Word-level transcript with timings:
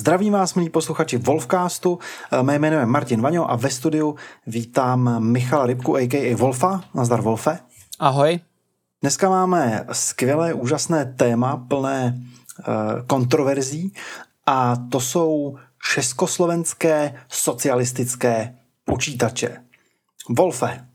Zdravím 0.00 0.32
vás, 0.32 0.54
milí 0.54 0.70
posluchači 0.70 1.18
Wolfcastu. 1.18 1.98
Mé 2.42 2.58
jméno 2.58 2.78
je 2.78 2.86
Martin 2.86 3.20
Vaňo 3.20 3.50
a 3.50 3.56
ve 3.56 3.70
studiu 3.70 4.16
vítám 4.46 5.22
Michala 5.24 5.66
Rybku, 5.66 5.96
a.k.a. 5.96 6.36
Wolfa. 6.36 6.84
Nazdar, 6.94 7.22
Wolfe. 7.22 7.58
Ahoj. 7.98 8.40
Dneska 9.00 9.28
máme 9.28 9.86
skvělé, 9.92 10.54
úžasné 10.54 11.04
téma, 11.04 11.56
plné 11.56 12.18
uh, 12.18 12.64
kontroverzí 13.06 13.94
a 14.46 14.76
to 14.76 15.00
jsou 15.00 15.58
československé 15.92 17.14
socialistické 17.28 18.54
počítače. 18.84 19.56
Wolfe, 20.28 20.86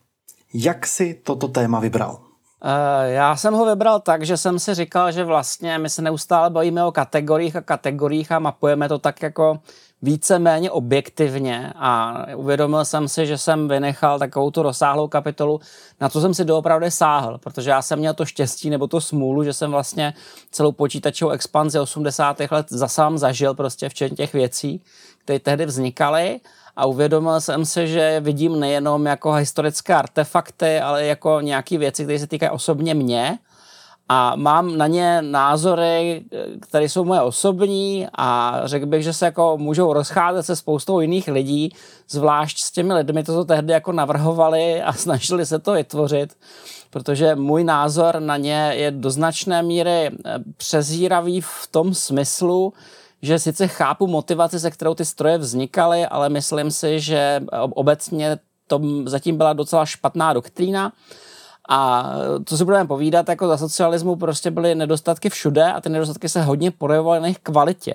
jak 0.54 0.88
si 0.88 1.14
toto 1.14 1.48
téma 1.48 1.80
vybral? 1.80 2.25
Eh, 2.68 3.12
já 3.12 3.36
jsem 3.36 3.54
ho 3.54 3.66
vybral 3.66 4.00
tak, 4.00 4.26
že 4.26 4.38
jsem 4.38 4.60
si 4.60 4.74
říkal, 4.74 5.12
že 5.12 5.24
vlastně 5.24 5.78
my 5.78 5.90
se 5.90 6.02
neustále 6.02 6.50
bavíme 6.50 6.86
o 6.86 6.92
kategoriích 6.92 7.56
a 7.56 7.62
kategoriích 7.62 8.32
a 8.32 8.40
mapujeme 8.40 8.90
to 8.90 9.00
tak 9.00 9.22
jako 9.22 9.60
více-méně 10.02 10.72
objektivně 10.72 11.74
a 11.76 12.24
uvědomil 12.36 12.86
jsem 12.86 13.08
si, 13.08 13.26
že 13.26 13.38
jsem 13.38 13.68
vynechal 13.68 14.20
takovou 14.20 14.52
tu 14.52 14.62
rozsáhlou 14.62 15.08
kapitolu, 15.08 15.60
na 16.02 16.10
co 16.10 16.22
jsem 16.22 16.34
si 16.34 16.46
doopravdy 16.46 16.92
sáhl, 16.92 17.38
protože 17.38 17.70
já 17.70 17.82
jsem 17.82 18.00
měl 18.00 18.14
to 18.14 18.26
štěstí 18.26 18.70
nebo 18.70 18.88
to 18.88 19.02
smůlu, 19.02 19.44
že 19.44 19.54
jsem 19.54 19.72
vlastně 19.72 20.14
celou 20.52 20.72
počítačovou 20.72 21.32
expanzi 21.32 21.80
80. 21.80 22.38
let 22.52 22.66
za 22.70 22.88
sám 22.88 23.18
zažil 23.18 23.54
prostě 23.54 23.90
včetně 23.90 24.18
těch 24.18 24.34
věcí, 24.34 24.82
které 25.24 25.40
tehdy 25.40 25.66
vznikaly 25.66 26.40
a 26.76 26.86
uvědomil 26.86 27.42
jsem 27.42 27.66
si, 27.66 27.88
že 27.88 28.20
vidím 28.20 28.60
nejenom 28.60 29.06
jako 29.06 29.32
historické 29.32 29.96
artefakty, 29.96 30.80
ale 30.80 31.06
jako 31.06 31.42
nějaké 31.42 31.78
věci, 31.78 32.04
které 32.04 32.20
se 32.20 32.28
týkají 32.28 32.50
osobně 32.50 32.94
mě. 32.94 33.38
A 34.10 34.36
mám 34.36 34.78
na 34.78 34.88
ně 34.88 35.22
názory, 35.22 36.26
které 36.62 36.90
jsou 36.90 37.04
moje 37.04 37.22
osobní 37.22 38.08
a 38.18 38.62
řekl 38.66 38.86
bych, 38.86 39.04
že 39.04 39.14
se 39.14 39.26
jako 39.26 39.58
můžou 39.58 39.94
rozcházet 39.94 40.44
se 40.44 40.56
spoustou 40.56 41.00
jiných 41.00 41.28
lidí, 41.28 41.70
zvlášť 42.10 42.60
s 42.60 42.72
těmi 42.72 42.94
lidmi, 42.94 43.24
to 43.24 43.46
tehdy 43.46 43.74
jako 43.74 43.92
navrhovali 43.92 44.82
a 44.82 44.94
snažili 45.04 45.46
se 45.46 45.60
to 45.60 45.74
vytvořit, 45.74 46.38
protože 46.90 47.36
můj 47.36 47.64
názor 47.64 48.20
na 48.20 48.38
ně 48.38 48.72
je 48.76 48.92
do 48.92 49.10
značné 49.10 49.64
míry 49.64 50.12
přezíravý 50.58 51.42
v 51.42 51.68
tom 51.72 51.94
smyslu, 51.94 52.74
že 53.26 53.40
sice 53.40 53.68
chápu 53.68 54.08
motivaci, 54.08 54.60
se 54.60 54.72
kterou 54.72 54.94
ty 54.94 55.06
stroje 55.06 55.38
vznikaly, 55.38 56.06
ale 56.06 56.30
myslím 56.30 56.72
si, 56.72 57.00
že 57.00 57.42
obecně 57.52 58.38
to 58.68 58.82
zatím 59.06 59.38
byla 59.38 59.54
docela 59.54 59.86
špatná 59.86 60.34
doktrína. 60.34 60.92
A 61.70 62.12
co 62.46 62.58
si 62.58 62.66
budeme 62.66 62.88
povídat, 62.88 63.30
jako 63.30 63.48
za 63.48 63.58
socialismu 63.58 64.16
prostě 64.16 64.52
byly 64.52 64.76
nedostatky 64.76 65.30
všude 65.30 65.74
a 65.74 65.82
ty 65.82 65.90
nedostatky 65.90 66.30
se 66.30 66.42
hodně 66.42 66.72
projevovaly 66.72 67.20
na 67.20 67.26
jejich 67.26 67.40
kvalitě. 67.40 67.94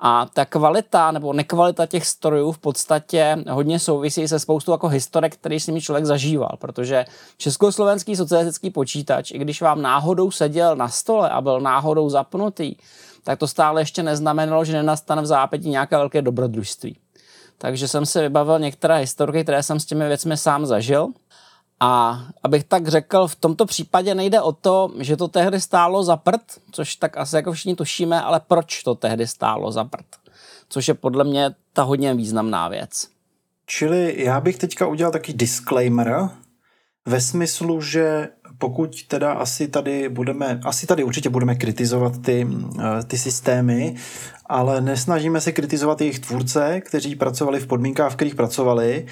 A 0.00 0.26
ta 0.34 0.44
kvalita 0.44 1.10
nebo 1.10 1.32
nekvalita 1.32 1.86
těch 1.86 2.06
strojů 2.06 2.52
v 2.52 2.58
podstatě 2.58 3.36
hodně 3.50 3.78
souvisí 3.78 4.28
se 4.28 4.38
spoustou 4.38 4.72
jako 4.72 4.88
historek, 4.88 5.34
který 5.34 5.60
s 5.60 5.66
nimi 5.66 5.80
člověk 5.80 6.04
zažíval, 6.04 6.56
protože 6.58 7.04
československý 7.36 8.16
socialistický 8.16 8.70
počítač, 8.70 9.30
i 9.30 9.38
když 9.38 9.62
vám 9.62 9.82
náhodou 9.82 10.30
seděl 10.30 10.76
na 10.76 10.88
stole 10.88 11.30
a 11.30 11.40
byl 11.40 11.60
náhodou 11.60 12.08
zapnutý, 12.08 12.74
tak 13.24 13.38
to 13.38 13.48
stále 13.48 13.80
ještě 13.80 14.02
neznamenalo, 14.02 14.64
že 14.64 14.72
nenastane 14.72 15.22
v 15.22 15.26
zápětí 15.26 15.68
nějaké 15.68 15.96
velké 15.96 16.22
dobrodružství. 16.22 16.98
Takže 17.58 17.88
jsem 17.88 18.06
si 18.06 18.20
vybavil 18.20 18.58
některé 18.58 18.98
historky, 18.98 19.42
které 19.42 19.62
jsem 19.62 19.80
s 19.80 19.84
těmi 19.84 20.08
věcmi 20.08 20.36
sám 20.36 20.66
zažil. 20.66 21.08
A 21.80 22.22
abych 22.42 22.64
tak 22.64 22.88
řekl, 22.88 23.28
v 23.28 23.34
tomto 23.34 23.66
případě 23.66 24.14
nejde 24.14 24.40
o 24.40 24.52
to, 24.52 24.90
že 24.98 25.16
to 25.16 25.28
tehdy 25.28 25.60
stálo 25.60 26.04
za 26.04 26.16
prd, 26.16 26.40
což 26.72 26.96
tak 26.96 27.16
asi 27.16 27.36
jako 27.36 27.52
všichni 27.52 27.74
tušíme, 27.74 28.22
ale 28.22 28.40
proč 28.46 28.82
to 28.82 28.94
tehdy 28.94 29.26
stálo 29.26 29.72
za 29.72 29.84
prd. 29.84 30.06
Což 30.68 30.88
je 30.88 30.94
podle 30.94 31.24
mě 31.24 31.50
ta 31.72 31.82
hodně 31.82 32.14
významná 32.14 32.68
věc. 32.68 33.08
Čili 33.66 34.24
já 34.24 34.40
bych 34.40 34.58
teďka 34.58 34.86
udělal 34.86 35.12
taky 35.12 35.32
disclaimer 35.32 36.30
ve 37.06 37.20
smyslu, 37.20 37.80
že 37.80 38.28
pokud 38.58 39.02
teda 39.02 39.32
asi 39.32 39.68
tady 39.68 40.08
budeme, 40.08 40.60
asi 40.64 40.86
tady 40.86 41.04
určitě 41.04 41.30
budeme 41.30 41.54
kritizovat 41.54 42.22
ty, 42.22 42.48
eh, 42.78 43.04
ty 43.04 43.18
systémy, 43.18 43.96
ale 44.46 44.80
nesnažíme 44.80 45.40
se 45.40 45.52
kritizovat 45.52 46.00
jejich 46.00 46.18
tvůrce, 46.18 46.80
kteří 46.80 47.14
pracovali 47.14 47.60
v 47.60 47.66
podmínkách, 47.66 48.12
v 48.12 48.16
kterých 48.16 48.34
pracovali, 48.34 49.06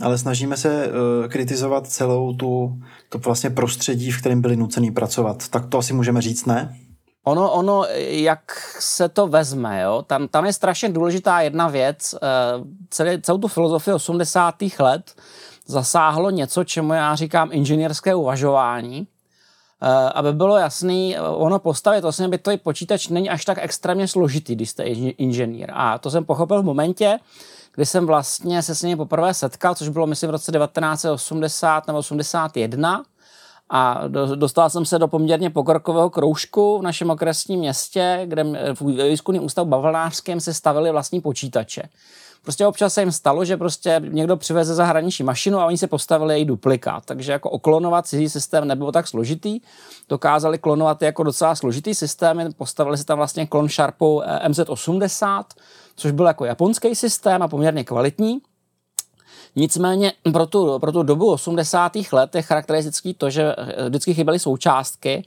ale 0.00 0.18
snažíme 0.18 0.56
se 0.56 0.86
uh, 0.86 1.28
kritizovat 1.28 1.86
celou 1.86 2.32
tu 2.32 2.78
to 3.08 3.18
vlastně 3.18 3.50
prostředí, 3.50 4.10
v 4.10 4.20
kterém 4.20 4.40
byli 4.40 4.56
nucený 4.56 4.90
pracovat. 4.90 5.48
Tak 5.48 5.66
to 5.66 5.78
asi 5.78 5.92
můžeme 5.92 6.22
říct, 6.22 6.46
ne? 6.46 6.76
Ono, 7.24 7.52
ono, 7.52 7.84
jak 8.08 8.42
se 8.80 9.08
to 9.08 9.26
vezme, 9.26 9.82
jo? 9.82 10.04
Tam, 10.06 10.28
tam 10.28 10.44
je 10.44 10.52
strašně 10.52 10.88
důležitá 10.88 11.40
jedna 11.40 11.68
věc. 11.68 12.14
Uh, 12.14 12.66
celý, 12.90 13.22
celou 13.22 13.38
tu 13.38 13.48
filozofii 13.48 13.94
80. 13.94 14.54
let 14.78 15.14
zasáhlo 15.66 16.30
něco, 16.30 16.64
čemu 16.64 16.92
já 16.92 17.14
říkám 17.14 17.48
inženýrské 17.52 18.14
uvažování. 18.14 19.06
Uh, 19.82 19.88
aby 20.14 20.32
bylo 20.32 20.56
jasný, 20.56 21.16
ono 21.18 21.58
postavit 21.58 22.00
vlastně 22.00 22.28
bytový 22.28 22.56
počítač 22.56 23.08
není 23.08 23.30
až 23.30 23.44
tak 23.44 23.58
extrémně 23.60 24.08
složitý, 24.08 24.54
když 24.54 24.70
jste 24.70 24.82
inženýr. 24.84 25.70
A 25.74 25.98
to 25.98 26.10
jsem 26.10 26.24
pochopil 26.24 26.62
v 26.62 26.64
momentě, 26.64 27.18
kdy 27.74 27.86
jsem 27.86 28.06
vlastně 28.06 28.62
se 28.62 28.74
s 28.74 28.82
ním 28.82 28.98
poprvé 28.98 29.34
setkal, 29.34 29.74
což 29.74 29.88
bylo 29.88 30.06
myslím 30.06 30.28
v 30.28 30.30
roce 30.30 30.52
1980 30.52 31.86
nebo 31.86 31.98
81 31.98 33.02
a 33.70 34.02
dostal 34.34 34.70
jsem 34.70 34.84
se 34.84 34.98
do 34.98 35.08
poměrně 35.08 35.50
pokrokového 35.50 36.10
kroužku 36.10 36.78
v 36.78 36.82
našem 36.82 37.10
okresním 37.10 37.58
městě, 37.58 38.22
kde 38.24 38.44
v 38.74 39.08
výzkumném 39.08 39.44
ústavu 39.44 39.68
bavlnářském 39.68 40.40
se 40.40 40.54
stavili 40.54 40.90
vlastní 40.90 41.20
počítače. 41.20 41.82
Prostě 42.42 42.66
občas 42.66 42.94
se 42.94 43.02
jim 43.02 43.12
stalo, 43.12 43.44
že 43.44 43.56
prostě 43.56 44.00
někdo 44.08 44.36
přiveze 44.36 44.74
zahraniční 44.74 45.24
mašinu 45.24 45.58
a 45.58 45.66
oni 45.66 45.78
se 45.78 45.86
postavili 45.86 46.34
její 46.34 46.44
duplikát. 46.44 47.04
Takže 47.04 47.32
jako 47.32 47.50
oklonovat 47.50 48.06
cizí 48.06 48.28
systém 48.28 48.68
nebylo 48.68 48.92
tak 48.92 49.08
složitý. 49.08 49.60
Dokázali 50.08 50.58
klonovat 50.58 51.02
jako 51.02 51.22
docela 51.22 51.54
složitý 51.54 51.94
systém, 51.94 52.52
postavili 52.56 52.98
si 52.98 53.04
tam 53.04 53.18
vlastně 53.18 53.46
klon 53.46 53.68
Sharpu 53.68 54.22
eh, 54.22 54.48
MZ80, 54.48 55.44
což 55.96 56.12
byl 56.12 56.26
jako 56.26 56.44
japonský 56.44 56.94
systém 56.94 57.42
a 57.42 57.48
poměrně 57.48 57.84
kvalitní. 57.84 58.40
Nicméně 59.56 60.12
pro 60.32 60.46
tu, 60.46 60.78
pro 60.78 60.92
tu 60.92 61.02
dobu 61.02 61.32
80. 61.32 61.92
let 62.12 62.34
je 62.34 62.42
charakteristický 62.42 63.14
to, 63.14 63.30
že 63.30 63.54
eh, 63.58 63.88
vždycky 63.88 64.14
chyběly 64.14 64.38
součástky 64.38 65.24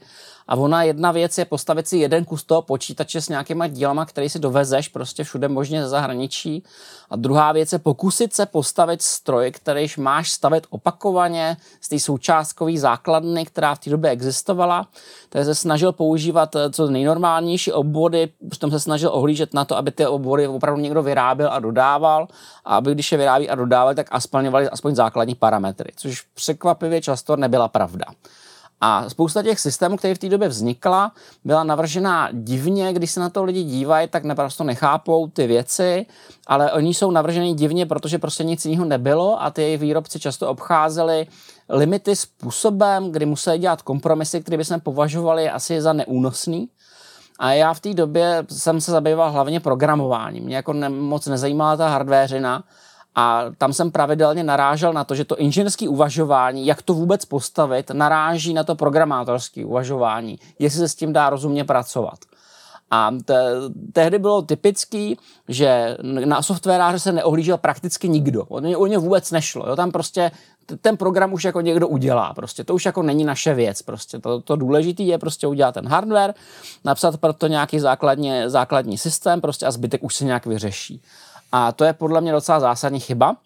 a 0.48 0.56
ona 0.56 0.82
jedna 0.82 1.12
věc 1.12 1.38
je 1.38 1.44
postavit 1.44 1.88
si 1.88 1.96
jeden 1.96 2.24
kus 2.24 2.44
toho 2.44 2.62
počítače 2.62 3.20
s 3.20 3.28
nějakýma 3.28 3.66
dílama, 3.66 4.04
který 4.04 4.28
si 4.28 4.38
dovezeš 4.38 4.88
prostě 4.88 5.24
všude 5.24 5.48
možně 5.48 5.82
ze 5.82 5.88
zahraničí. 5.88 6.62
A 7.10 7.16
druhá 7.16 7.52
věc 7.52 7.72
je 7.72 7.78
pokusit 7.78 8.34
se 8.34 8.46
postavit 8.46 9.02
stroj, 9.02 9.50
kterýž 9.50 9.96
máš 9.96 10.30
stavit 10.30 10.66
opakovaně 10.70 11.56
z 11.80 11.88
té 11.88 11.98
součástkové 11.98 12.78
základny, 12.78 13.46
která 13.46 13.74
v 13.74 13.78
té 13.78 13.90
době 13.90 14.10
existovala. 14.10 14.88
Takže 15.28 15.44
se 15.44 15.54
snažil 15.54 15.92
používat 15.92 16.56
eh, 16.56 16.70
co 16.70 16.90
nejnormálnější 16.90 17.72
obvody, 17.72 18.28
přitom 18.50 18.70
se 18.70 18.80
snažil 18.80 19.10
ohlížet 19.12 19.54
na 19.54 19.64
to, 19.64 19.76
aby 19.76 19.90
ty 19.90 20.06
obvody 20.06 20.48
opravdu 20.48 20.80
někdo 20.80 21.02
vyráběl 21.02 21.52
a 21.52 21.58
dodával, 21.58 22.28
a 22.64 22.76
aby 22.76 22.92
když 22.92 23.12
je 23.12 23.18
vyrábí 23.18 23.48
a 23.48 23.54
dodával, 23.54 23.94
tak 23.94 24.06
aspoň 24.10 24.50
aspoň 24.70 24.94
základní 24.94 25.34
parametry, 25.34 25.92
což 25.96 26.22
překvapivě 26.34 27.02
často 27.02 27.36
nebyla 27.36 27.68
pravda. 27.68 28.04
A 28.80 29.10
spousta 29.10 29.42
těch 29.42 29.60
systémů, 29.60 29.96
které 29.96 30.14
v 30.14 30.18
té 30.18 30.28
době 30.28 30.48
vznikla, 30.48 31.12
byla 31.44 31.64
navržená 31.64 32.28
divně, 32.32 32.92
když 32.92 33.10
se 33.10 33.20
na 33.20 33.30
to 33.30 33.44
lidi 33.44 33.62
dívají, 33.62 34.08
tak 34.08 34.24
naprosto 34.24 34.64
nechápou 34.64 35.28
ty 35.28 35.46
věci, 35.46 36.06
ale 36.46 36.72
oni 36.72 36.94
jsou 36.94 37.10
navrženy 37.10 37.54
divně, 37.54 37.86
protože 37.86 38.18
prostě 38.18 38.44
nic 38.44 38.64
jiného 38.66 38.84
nebylo 38.84 39.42
a 39.42 39.50
ty 39.50 39.76
výrobci 39.76 40.20
často 40.20 40.48
obcházeli 40.48 41.26
limity 41.68 42.16
způsobem, 42.16 43.12
kdy 43.12 43.26
museli 43.26 43.58
dělat 43.58 43.82
kompromisy, 43.82 44.40
které 44.40 44.56
bychom 44.56 44.80
považovali 44.80 45.50
asi 45.50 45.80
za 45.80 45.92
neúnosný. 45.92 46.68
A 47.38 47.52
já 47.52 47.74
v 47.74 47.80
té 47.80 47.94
době 47.94 48.44
jsem 48.50 48.80
se 48.80 48.90
zabýval 48.90 49.32
hlavně 49.32 49.60
programováním. 49.60 50.44
Mě 50.44 50.56
jako 50.56 50.72
ne, 50.72 50.88
moc 50.88 51.26
nezajímala 51.26 51.76
ta 51.76 51.88
hardwareina, 51.88 52.64
a 53.16 53.44
tam 53.58 53.72
jsem 53.72 53.90
pravidelně 53.90 54.44
narážel 54.44 54.92
na 54.92 55.04
to, 55.04 55.14
že 55.14 55.24
to 55.24 55.36
inženýrské 55.36 55.88
uvažování, 55.88 56.66
jak 56.66 56.82
to 56.82 56.94
vůbec 56.94 57.24
postavit, 57.24 57.90
naráží 57.90 58.54
na 58.54 58.64
to 58.64 58.74
programátorské 58.74 59.64
uvažování, 59.64 60.38
jestli 60.58 60.78
se 60.78 60.88
s 60.88 60.94
tím 60.94 61.12
dá 61.12 61.30
rozumně 61.30 61.64
pracovat. 61.64 62.18
A 62.90 63.10
te, 63.24 63.52
tehdy 63.92 64.18
bylo 64.18 64.42
typický, 64.42 65.18
že 65.48 65.96
na 66.02 66.42
softwaráře 66.42 66.98
se 66.98 67.12
neohlížel 67.12 67.58
prakticky 67.58 68.08
nikdo. 68.08 68.44
O 68.44 68.60
ně, 68.60 68.76
o 68.76 68.86
ně 68.86 68.98
vůbec 68.98 69.30
nešlo. 69.30 69.68
Jo? 69.68 69.76
Tam 69.76 69.90
prostě 69.92 70.30
ten 70.80 70.96
program 70.96 71.32
už 71.32 71.44
jako 71.44 71.60
někdo 71.60 71.88
udělá. 71.88 72.34
Prostě 72.34 72.64
to 72.64 72.74
už 72.74 72.84
jako 72.84 73.02
není 73.02 73.24
naše 73.24 73.54
věc. 73.54 73.82
Prostě 73.82 74.18
to, 74.18 74.40
to 74.40 74.56
důležité 74.56 75.02
je 75.02 75.18
prostě 75.18 75.46
udělat 75.46 75.72
ten 75.72 75.88
hardware, 75.88 76.34
napsat 76.84 77.16
pro 77.16 77.32
to 77.32 77.46
nějaký 77.46 77.80
základně, 77.80 78.50
základní 78.50 78.98
systém 78.98 79.40
prostě 79.40 79.66
a 79.66 79.70
zbytek 79.70 80.04
už 80.04 80.14
se 80.14 80.24
nějak 80.24 80.46
vyřeší. 80.46 81.02
A 81.52 81.72
to 81.72 81.84
je 81.84 81.92
podle 81.92 82.20
mě 82.20 82.32
docela 82.32 82.60
zásadní 82.60 83.00
chyba. 83.00 83.36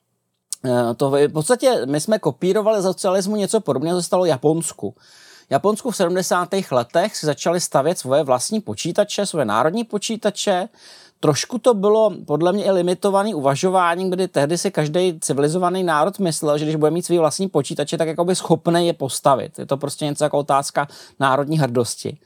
Eh, 0.65 0.95
to 0.95 1.11
v 1.11 1.29
podstatě 1.29 1.87
my 1.87 2.01
jsme 2.01 2.19
kopírovali 2.19 2.83
za 2.83 2.93
socialismu 2.93 3.37
něco 3.37 3.61
podobného, 3.61 3.99
co 3.99 4.03
stalo 4.03 4.25
Japonsku. 4.25 4.95
Japonsku 5.51 5.91
v 5.91 5.97
70. 5.97 6.49
letech 6.71 7.17
si 7.17 7.27
začali 7.27 7.61
stavět 7.61 7.99
svoje 7.99 8.23
vlastní 8.23 8.61
počítače, 8.61 9.27
svoje 9.27 9.45
národní 9.45 9.85
počítače, 9.85 10.69
Trošku 11.21 11.59
to 11.59 11.75
bylo 11.75 12.13
podle 12.27 12.53
mě 12.53 12.65
i 12.65 12.71
limitovaný 12.71 13.35
uvažování, 13.35 14.11
kdy 14.11 14.29
tehdy 14.29 14.59
si 14.59 14.71
každý 14.71 15.21
civilizovaný 15.21 15.83
národ 15.83 16.19
myslel, 16.19 16.59
že 16.59 16.65
když 16.65 16.77
bude 16.77 16.91
mít 16.91 17.07
svý 17.07 17.19
vlastní 17.19 17.49
počítače, 17.49 17.99
tak 17.99 18.09
jako 18.09 18.25
by 18.25 18.35
schopný 18.35 18.87
je 18.87 18.93
postavit. 18.93 19.59
Je 19.59 19.67
to 19.67 19.77
prostě 19.77 20.05
něco 20.05 20.25
jako 20.25 20.39
otázka 20.39 20.89
národní 21.19 21.59
hrdosti. 21.59 22.19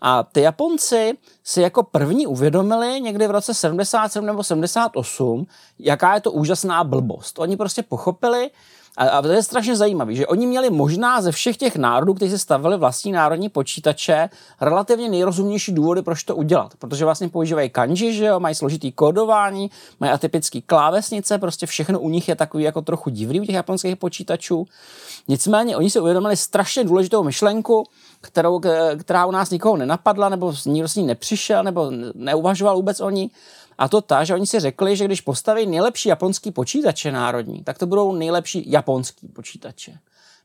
A 0.00 0.22
ty 0.22 0.40
Japonci 0.40 1.18
si 1.44 1.62
jako 1.62 1.82
první 1.82 2.26
uvědomili 2.26 3.00
někdy 3.00 3.26
v 3.26 3.30
roce 3.30 3.54
77 3.54 4.26
nebo 4.26 4.44
78, 4.44 5.46
jaká 5.78 6.14
je 6.14 6.20
to 6.20 6.32
úžasná 6.32 6.84
blbost. 6.84 7.38
Oni 7.38 7.56
prostě 7.56 7.82
pochopili, 7.82 8.50
a, 8.96 9.08
a 9.08 9.22
to 9.22 9.28
je 9.28 9.42
strašně 9.42 9.76
zajímavé, 9.76 10.14
že 10.14 10.26
oni 10.26 10.46
měli 10.46 10.70
možná 10.70 11.22
ze 11.22 11.32
všech 11.32 11.56
těch 11.56 11.76
národů, 11.76 12.14
kteří 12.14 12.30
si 12.30 12.38
stavili 12.38 12.76
vlastní 12.76 13.12
národní 13.12 13.48
počítače, 13.48 14.30
relativně 14.60 15.08
nejrozumnější 15.08 15.72
důvody, 15.72 16.02
proč 16.02 16.24
to 16.24 16.36
udělat. 16.36 16.74
Protože 16.78 17.04
vlastně 17.04 17.28
používají 17.28 17.70
kanji, 17.70 18.12
že 18.12 18.24
jo, 18.24 18.40
mají 18.40 18.54
složitý 18.54 18.92
kódování, 18.92 19.70
mají 20.00 20.12
atypický 20.12 20.62
klávesnice, 20.62 21.38
prostě 21.38 21.66
všechno 21.66 22.00
u 22.00 22.08
nich 22.08 22.28
je 22.28 22.36
takový 22.36 22.64
jako 22.64 22.82
trochu 22.82 23.10
divný 23.10 23.40
u 23.40 23.44
těch 23.44 23.54
japonských 23.54 23.96
počítačů. 23.96 24.66
Nicméně 25.28 25.76
oni 25.76 25.90
si 25.90 26.00
uvědomili 26.00 26.36
strašně 26.36 26.84
důležitou 26.84 27.22
myšlenku, 27.22 27.86
kterou, 28.20 28.60
která 29.00 29.26
u 29.26 29.30
nás 29.30 29.50
nikoho 29.50 29.76
nenapadla, 29.76 30.28
nebo 30.28 30.54
nikdo 30.66 30.88
s 30.88 30.96
ní 30.96 31.06
nepřišel, 31.06 31.64
nebo 31.64 31.90
neuvažoval 32.14 32.76
vůbec 32.76 33.00
o 33.00 33.10
ní. 33.10 33.30
A 33.80 33.88
to 33.88 34.00
ta, 34.00 34.24
že 34.24 34.34
oni 34.34 34.46
si 34.46 34.60
řekli, 34.60 34.96
že 34.96 35.04
když 35.04 35.20
postaví 35.20 35.66
nejlepší 35.66 36.08
japonský 36.08 36.50
počítače 36.50 37.12
národní, 37.12 37.64
tak 37.64 37.78
to 37.78 37.86
budou 37.86 38.12
nejlepší 38.12 38.70
japonský 38.70 39.28
počítače. 39.28 39.98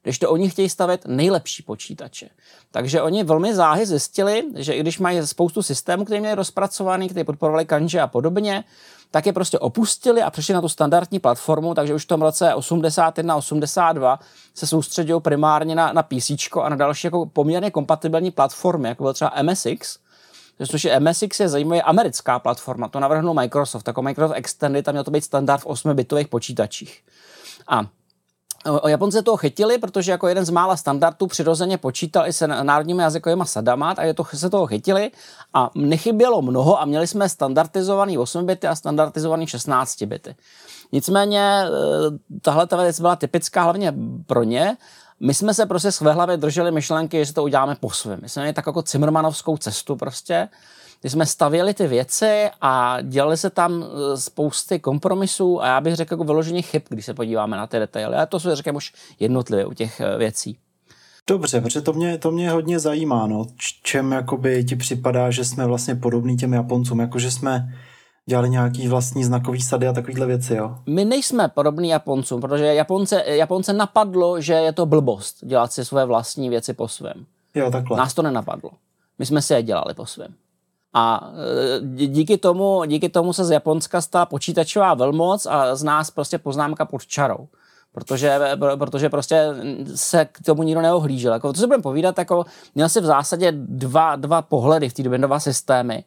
Když 0.04 0.20
to 0.20 0.32
oni 0.32 0.50
chtějí 0.50 0.70
stavět 0.70 1.02
nejlepší 1.08 1.64
počítače. 1.64 2.30
Takže 2.72 3.02
oni 3.02 3.24
velmi 3.24 3.56
záhy 3.56 3.86
zjistili, 3.86 4.44
že 4.56 4.74
i 4.74 4.80
když 4.80 5.00
mají 5.00 5.28
spoustu 5.28 5.64
systémů, 5.64 6.06
které 6.06 6.20
měli 6.20 6.36
rozpracovaný, 6.36 7.10
které 7.10 7.24
podporovali 7.24 7.66
kanže 7.66 8.02
a 8.02 8.08
podobně, 8.08 8.64
tak 9.12 9.26
je 9.26 9.34
prostě 9.34 9.60
opustili 9.60 10.22
a 10.22 10.30
přešli 10.30 10.54
na 10.54 10.62
tu 10.62 10.70
standardní 10.70 11.20
platformu, 11.20 11.74
takže 11.74 11.94
už 11.94 12.04
v 12.04 12.08
tom 12.08 12.22
roce 12.22 12.54
81-82 12.56 14.20
se 14.54 14.68
soustředil 14.68 15.20
primárně 15.20 15.76
na, 15.76 15.94
na 15.94 16.04
PC 16.04 16.32
a 16.62 16.70
na 16.70 16.76
další 16.76 17.08
jako 17.08 17.26
poměrně 17.26 17.72
kompatibilní 17.72 18.32
platformy, 18.32 18.90
jako 18.90 19.04
byl 19.04 19.14
třeba 19.14 19.34
MSX, 19.42 19.98
což 20.72 20.84
je 20.84 21.00
MSX 21.00 21.40
je 21.40 21.50
zajímavá 21.50 21.82
americká 21.82 22.40
platforma, 22.40 22.88
to 22.88 23.00
navrhnul 23.00 23.34
Microsoft, 23.34 23.88
jako 23.88 24.02
Microsoft 24.02 24.38
Extended, 24.38 24.86
tam 24.86 24.94
měl 24.94 25.04
to 25.04 25.12
být 25.12 25.24
standard 25.24 25.62
v 25.62 25.66
8-bitových 25.66 26.28
počítačích. 26.28 27.02
A 27.68 27.86
O 28.66 28.88
Japonce 28.88 29.22
toho 29.22 29.38
chytili, 29.38 29.78
protože 29.78 30.12
jako 30.12 30.28
jeden 30.28 30.46
z 30.46 30.50
mála 30.50 30.78
standardů 30.78 31.28
přirozeně 31.28 31.78
počítal 31.78 32.28
i 32.28 32.34
se 32.34 32.48
národními 32.48 33.04
jazykovými 33.04 33.44
sadama, 33.46 33.96
takže 33.96 34.14
to, 34.14 34.26
se 34.34 34.50
toho 34.50 34.68
chytili 34.68 35.12
a 35.54 35.70
nechybělo 35.76 36.42
mnoho 36.42 36.82
a 36.82 36.86
měli 36.86 37.08
jsme 37.08 37.30
standardizovaný 37.30 38.18
8 38.18 38.46
bity 38.46 38.68
a 38.68 38.76
standardizovaný 38.76 39.48
16 39.48 40.04
bity. 40.04 40.36
Nicméně 40.92 41.42
e, 41.42 41.70
tahle 42.42 42.68
ta 42.68 42.82
věc 42.84 43.00
byla 43.00 43.16
typická 43.16 43.64
hlavně 43.64 43.94
pro 44.26 44.44
ně 44.44 44.78
my 45.26 45.34
jsme 45.34 45.54
se 45.54 45.66
prostě 45.66 45.92
své 45.92 46.14
hlavě 46.14 46.38
drželi 46.38 46.72
myšlenky, 46.72 47.26
že 47.26 47.34
to 47.34 47.44
uděláme 47.44 47.76
po 47.80 47.90
svém. 47.90 48.20
My 48.22 48.30
jsme 48.30 48.42
měli 48.42 48.54
tak 48.54 48.68
jako 48.68 48.82
Cimrmanovskou 48.82 49.58
cestu 49.58 49.96
prostě, 49.96 50.48
kdy 51.02 51.10
jsme 51.10 51.26
stavěli 51.26 51.74
ty 51.74 51.88
věci 51.88 52.50
a 52.62 52.98
dělali 53.02 53.38
se 53.38 53.50
tam 53.50 53.84
e, 53.84 54.18
spousty 54.18 54.80
kompromisů 54.80 55.62
a 55.62 55.68
já 55.68 55.82
bych 55.82 55.96
řekl 55.96 56.14
jako 56.14 56.24
vyloženě 56.24 56.62
chyb, 56.62 56.82
když 56.90 57.06
se 57.06 57.14
podíváme 57.14 57.58
na 57.58 57.68
ty 57.68 57.80
detaily. 57.80 58.16
A 58.16 58.26
to 58.26 58.40
se 58.40 58.56
řekněme 58.56 58.76
už 58.76 58.94
jednotlivě 59.20 59.66
u 59.66 59.74
těch 59.74 60.00
e, 60.00 60.18
věcí. 60.18 60.58
Dobře, 61.28 61.62
protože 61.62 61.82
to 61.82 61.94
mě, 61.94 62.18
to 62.18 62.32
mě 62.32 62.50
hodně 62.50 62.80
zajímá, 62.80 63.28
no. 63.28 63.46
čem 63.84 64.12
jakoby 64.12 64.64
ti 64.64 64.76
připadá, 64.76 65.32
že 65.32 65.46
jsme 65.46 65.66
vlastně 65.66 65.96
podobní 65.96 66.38
těm 66.38 66.54
Japoncům, 66.54 67.00
jako 67.00 67.20
že 67.20 67.32
jsme 67.32 67.74
dělali 68.30 68.50
nějaký 68.50 68.88
vlastní 68.88 69.24
znakový 69.24 69.62
sady 69.62 69.88
a 69.88 69.94
takovéhle 69.94 70.26
věci, 70.26 70.56
jo? 70.56 70.76
My 70.86 71.06
nejsme 71.06 71.48
podobní 71.48 71.90
Japoncům, 71.90 72.42
protože 72.42 72.66
Japonce, 72.66 73.24
Japonce 73.26 73.74
napadlo, 73.74 74.42
že 74.42 74.54
je 74.54 74.74
to 74.74 74.86
blbost 74.86 75.46
dělat 75.46 75.74
si 75.74 75.86
své 75.86 76.06
vlastní 76.06 76.50
věci 76.50 76.74
po 76.74 76.88
svém. 76.88 77.26
Jo, 77.56 77.72
takhle. 77.72 77.98
Nás 77.98 78.14
to 78.14 78.22
nenapadlo. 78.22 78.70
My 79.20 79.26
jsme 79.26 79.42
si 79.42 79.54
je 79.54 79.64
dělali 79.64 79.94
po 79.94 80.06
svém. 80.06 80.34
A 80.94 81.32
e, 82.04 82.08
díky 82.08 82.38
tomu, 82.38 82.86
díky 82.86 83.10
tomu 83.10 83.34
se 83.34 83.46
z 83.46 83.52
Japonska 83.52 84.02
stala 84.02 84.26
počítačová 84.26 84.94
velmoc 84.94 85.46
a 85.46 85.76
z 85.76 85.84
nás 85.84 86.12
prostě 86.12 86.38
poznámka 86.38 86.86
pod 86.86 87.06
čarou. 87.06 87.48
Protože, 87.94 88.40
protože 88.76 89.10
prostě 89.10 89.48
se 89.96 90.26
k 90.26 90.42
tomu 90.46 90.64
nikdo 90.64 90.82
neohlížel. 90.82 91.34
Jako, 91.34 91.54
to 91.54 91.60
se 91.60 91.68
budeme 91.68 91.84
povídat, 91.84 92.18
jako, 92.18 92.46
měl 92.76 92.90
si 92.90 93.02
v 93.02 93.06
zásadě 93.06 93.52
dva, 93.56 94.16
dva 94.16 94.42
pohledy 94.42 94.90
v 94.90 94.94
té 94.94 95.04
době, 95.04 95.20
dva 95.20 95.40
systémy 95.40 96.04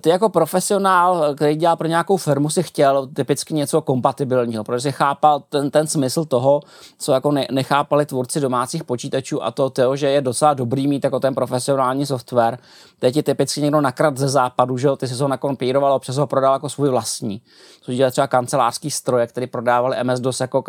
ty 0.00 0.08
jako 0.08 0.28
profesionál, 0.28 1.34
který 1.34 1.56
dělá 1.56 1.76
pro 1.76 1.88
nějakou 1.88 2.16
firmu, 2.16 2.50
si 2.50 2.62
chtěl 2.62 3.06
typicky 3.06 3.54
něco 3.54 3.82
kompatibilního, 3.82 4.64
protože 4.64 4.80
si 4.80 4.92
chápal 4.92 5.40
ten, 5.40 5.70
ten 5.70 5.86
smysl 5.86 6.24
toho, 6.24 6.60
co 6.98 7.12
jako 7.12 7.32
ne, 7.32 7.46
nechápali 7.50 8.06
tvůrci 8.06 8.40
domácích 8.40 8.84
počítačů 8.84 9.42
a 9.42 9.50
to, 9.50 9.70
to, 9.70 9.96
že 9.96 10.10
je 10.10 10.20
docela 10.20 10.54
dobrý 10.54 10.86
mít 10.86 11.04
jako 11.04 11.20
ten 11.20 11.34
profesionální 11.34 12.06
software. 12.06 12.58
Teď 12.98 13.14
ti 13.14 13.22
typicky 13.22 13.60
někdo 13.60 13.80
nakrad 13.80 14.18
ze 14.18 14.28
západu, 14.28 14.78
že 14.78 14.88
ty 14.96 15.08
si 15.08 15.14
ho 15.14 15.28
nakompíroval 15.28 15.92
a 15.92 15.98
přes 15.98 16.16
ho 16.16 16.26
prodal 16.26 16.52
jako 16.52 16.68
svůj 16.68 16.88
vlastní. 16.88 17.42
Což 17.80 17.96
dělá 17.96 18.10
třeba 18.10 18.26
kancelářský 18.26 18.90
stroje, 18.90 19.26
který 19.26 19.46
prodávali 19.46 19.96
MS-DOS 19.96 20.40
jako 20.40 20.62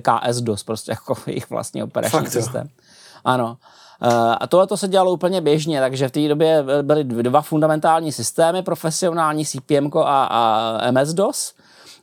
KS-DOS, 0.00 0.64
prostě 0.64 0.92
jako 0.92 1.16
jejich 1.26 1.50
vlastní 1.50 1.82
operační 1.82 2.18
Fakt, 2.18 2.32
systém. 2.32 2.66
Jo. 2.66 2.84
Ano. 3.24 3.56
Eh, 4.04 4.36
a 4.40 4.46
tohle 4.46 4.66
to 4.66 4.76
se 4.76 4.88
dělalo 4.88 5.12
úplně 5.12 5.40
běžně, 5.40 5.80
takže 5.80 6.08
v 6.08 6.10
té 6.12 6.28
době 6.28 6.64
byly 6.82 7.04
dva 7.04 7.42
fundamentální 7.42 8.12
systémy, 8.12 8.62
profesionální 8.62 9.46
CPM 9.46 9.98
a, 9.98 10.24
a 10.24 10.90
MS-DOS. 10.90 11.54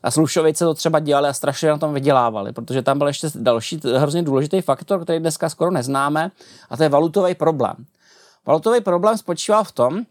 A 0.04 0.12
Slušovice 0.12 0.66
to 0.66 0.74
třeba 0.74 1.00
dělali 1.00 1.28
a 1.28 1.34
strašně 1.34 1.70
na 1.70 1.78
tom 1.78 1.94
vydělávali, 1.94 2.54
protože 2.54 2.82
tam 2.82 2.98
byl 2.98 3.08
ještě 3.08 3.28
další 3.36 3.80
hrozně 3.98 4.24
důležitý 4.24 4.62
faktor, 4.62 5.04
který 5.04 5.20
dneska 5.20 5.50
skoro 5.50 5.72
neznáme, 5.72 6.32
a 6.70 6.78
to 6.78 6.84
je 6.84 6.90
valutový 6.90 7.36
problém. 7.36 7.76
Valutový 8.46 8.82
problém 8.82 9.18
spočíval 9.18 9.64
v 9.64 9.72
tom, 9.72 10.02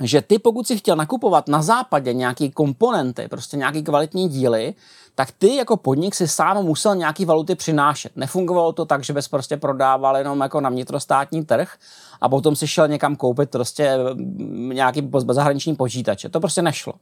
že 0.00 0.22
ty 0.22 0.38
pokud 0.38 0.66
si 0.66 0.78
chtěl 0.78 0.96
nakupovat 0.96 1.48
na 1.48 1.62
západě 1.62 2.12
nějaký 2.14 2.50
komponenty, 2.50 3.28
prostě 3.28 3.56
nějaký 3.56 3.82
kvalitní 3.82 4.28
díly, 4.28 4.74
tak 5.14 5.32
ty 5.38 5.56
jako 5.56 5.76
podnik 5.76 6.14
si 6.14 6.28
sám 6.28 6.64
musel 6.64 6.96
nějaký 6.96 7.24
valuty 7.24 7.54
přinášet. 7.54 8.12
Nefungovalo 8.16 8.72
to 8.72 8.84
tak, 8.84 9.04
že 9.04 9.12
bys 9.12 9.28
prostě 9.28 9.56
prodával 9.56 10.16
jenom 10.16 10.40
jako 10.40 10.60
na 10.60 10.70
vnitrostátní 10.70 11.44
trh 11.44 11.74
a 12.20 12.28
potom 12.28 12.56
si 12.56 12.68
šel 12.68 12.88
někam 12.88 13.16
koupit 13.16 13.50
prostě 13.50 13.96
mm, 14.14 14.68
nějaký 14.68 15.10
zahraniční 15.30 15.76
počítače. 15.76 16.28
To 16.28 16.40
prostě 16.40 16.62
nešlo. 16.62 16.92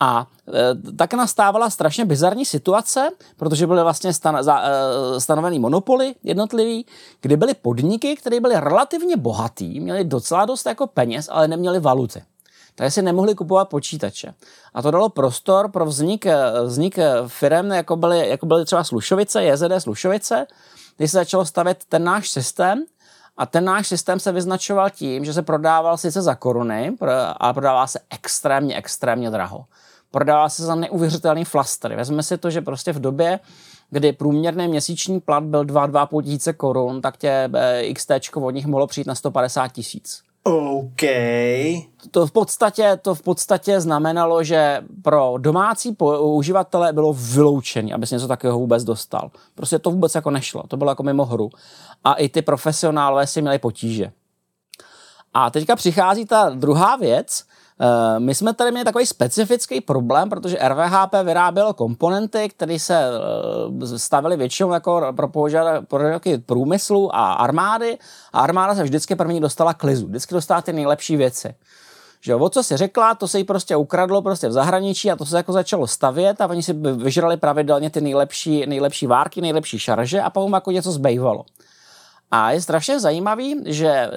A 0.00 0.26
e, 0.48 0.92
tak 0.92 1.14
nastávala 1.14 1.70
strašně 1.70 2.04
bizarní 2.04 2.44
situace, 2.44 3.08
protože 3.36 3.66
byly 3.66 3.82
vlastně 3.82 4.12
stan, 4.12 4.42
za, 4.42 4.62
e, 4.62 5.20
stanovený 5.20 5.58
monopoly 5.58 6.14
jednotlivý, 6.22 6.86
kdy 7.20 7.36
byly 7.36 7.54
podniky, 7.54 8.16
které 8.16 8.40
byly 8.40 8.60
relativně 8.60 9.16
bohatý, 9.16 9.80
měly 9.80 10.04
docela 10.04 10.44
dost 10.44 10.66
jako 10.66 10.86
peněz, 10.86 11.28
ale 11.32 11.48
neměly 11.48 11.80
valuty 11.80 12.22
tak 12.80 12.92
si 12.92 13.02
nemohli 13.02 13.34
kupovat 13.34 13.68
počítače. 13.68 14.34
A 14.74 14.82
to 14.82 14.90
dalo 14.90 15.08
prostor 15.08 15.70
pro 15.70 15.86
vznik, 15.86 16.26
vznik 16.64 16.98
firm, 17.26 17.70
jako 17.70 17.96
byly, 17.96 18.28
jako 18.28 18.46
byly 18.46 18.64
třeba 18.64 18.84
Slušovice, 18.84 19.44
JZD 19.44 19.72
Slušovice, 19.78 20.46
kdy 20.96 21.08
se 21.08 21.16
začalo 21.16 21.44
stavět 21.44 21.84
ten 21.88 22.04
náš 22.04 22.30
systém, 22.30 22.84
a 23.36 23.46
ten 23.46 23.64
náš 23.64 23.88
systém 23.88 24.20
se 24.20 24.32
vyznačoval 24.32 24.90
tím, 24.90 25.24
že 25.24 25.32
se 25.32 25.42
prodával 25.42 25.96
sice 25.96 26.22
za 26.22 26.34
koruny, 26.34 26.96
ale 27.36 27.54
prodával 27.54 27.86
se 27.86 28.00
extrémně, 28.10 28.76
extrémně 28.76 29.30
draho. 29.30 29.64
Prodával 30.10 30.50
se 30.50 30.64
za 30.64 30.74
neuvěřitelný 30.74 31.44
flastery. 31.44 31.96
Vezme 31.96 32.22
si 32.22 32.38
to, 32.38 32.50
že 32.50 32.60
prostě 32.60 32.92
v 32.92 33.00
době, 33.00 33.40
kdy 33.90 34.12
průměrný 34.12 34.68
měsíční 34.68 35.20
plat 35.20 35.44
byl 35.44 35.64
2-2,5 35.64 36.22
tisíce 36.22 36.52
korun, 36.52 37.00
tak 37.00 37.16
tě 37.16 37.50
eh, 37.54 37.94
XT 37.94 38.12
od 38.34 38.50
nich 38.50 38.66
mohlo 38.66 38.86
přijít 38.86 39.06
na 39.06 39.14
150 39.14 39.68
tisíc. 39.68 40.29
OK. 40.42 41.02
To 42.10 42.26
v, 42.26 42.32
podstatě, 42.32 42.98
to 43.02 43.14
v 43.14 43.22
podstatě 43.22 43.80
znamenalo, 43.80 44.44
že 44.44 44.82
pro 45.02 45.34
domácí 45.38 45.96
uživatele 46.20 46.92
bylo 46.92 47.12
vyloučený, 47.12 47.92
aby 47.92 48.06
si 48.06 48.14
něco 48.14 48.28
takového 48.28 48.58
vůbec 48.58 48.84
dostal. 48.84 49.30
Prostě 49.54 49.78
to 49.78 49.90
vůbec 49.90 50.14
jako 50.14 50.30
nešlo, 50.30 50.62
to 50.68 50.76
bylo 50.76 50.90
jako 50.90 51.02
mimo 51.02 51.24
hru. 51.24 51.50
A 52.04 52.14
i 52.14 52.28
ty 52.28 52.42
profesionálové 52.42 53.26
si 53.26 53.42
měli 53.42 53.58
potíže. 53.58 54.12
A 55.34 55.50
teďka 55.50 55.76
přichází 55.76 56.24
ta 56.24 56.50
druhá 56.50 56.96
věc, 56.96 57.44
my 58.18 58.34
jsme 58.34 58.54
tady 58.54 58.70
měli 58.70 58.84
takový 58.84 59.06
specifický 59.06 59.80
problém, 59.80 60.30
protože 60.30 60.58
RVHP 60.68 61.14
vyrábělo 61.24 61.74
komponenty, 61.74 62.48
které 62.48 62.78
se 62.78 63.04
eh, 63.92 63.98
stavily 63.98 64.36
většinou 64.36 64.72
jako 64.72 65.12
pro 65.16 65.28
požadavky 65.28 66.38
průmyslu 66.38 67.16
a 67.16 67.32
armády 67.32 67.98
a 68.32 68.40
armáda 68.40 68.74
se 68.74 68.82
vždycky 68.82 69.16
první 69.16 69.40
dostala 69.40 69.74
klizu. 69.74 70.06
Vždycky 70.06 70.34
dostala 70.34 70.62
ty 70.62 70.72
nejlepší 70.72 71.16
věci. 71.16 71.54
Že 72.20 72.34
o 72.34 72.48
co 72.48 72.62
si 72.62 72.76
řekla, 72.76 73.14
to 73.14 73.28
se 73.28 73.38
jí 73.38 73.44
prostě 73.44 73.76
ukradlo 73.76 74.22
prostě 74.22 74.48
v 74.48 74.52
zahraničí 74.52 75.10
a 75.10 75.16
to 75.16 75.26
se 75.26 75.36
jako 75.36 75.52
začalo 75.52 75.86
stavět 75.86 76.40
a 76.40 76.46
oni 76.46 76.62
si 76.62 76.72
vyžrali 76.72 77.36
pravidelně 77.36 77.90
ty 77.90 78.00
nejlepší, 78.00 78.66
nejlepší 78.66 79.06
várky, 79.06 79.40
nejlepší 79.40 79.78
šarže 79.78 80.20
a 80.20 80.30
potom 80.30 80.52
jako 80.52 80.70
něco 80.70 80.92
zbývalo. 80.92 81.44
A 82.30 82.52
je 82.52 82.60
strašně 82.60 83.00
zajímavý, 83.00 83.56
že 83.66 83.88
eh, 83.88 84.10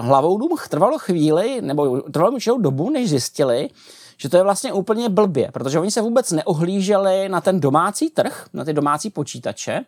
hlavou 0.00 0.38
dům 0.38 0.56
trvalo 0.68 0.98
chvíli, 0.98 1.60
nebo 1.60 2.00
trvalo 2.00 2.32
určitou 2.32 2.58
dobu, 2.58 2.90
než 2.90 3.10
zjistili, 3.10 3.68
že 4.16 4.28
to 4.28 4.36
je 4.36 4.42
vlastně 4.42 4.72
úplně 4.72 5.08
blbě, 5.08 5.50
protože 5.52 5.78
oni 5.78 5.90
se 5.90 6.00
vůbec 6.00 6.32
neohlíželi 6.32 7.28
na 7.28 7.40
ten 7.40 7.60
domácí 7.60 8.10
trh, 8.10 8.46
na 8.52 8.64
ty 8.64 8.72
domácí 8.72 9.10
počítače, 9.10 9.80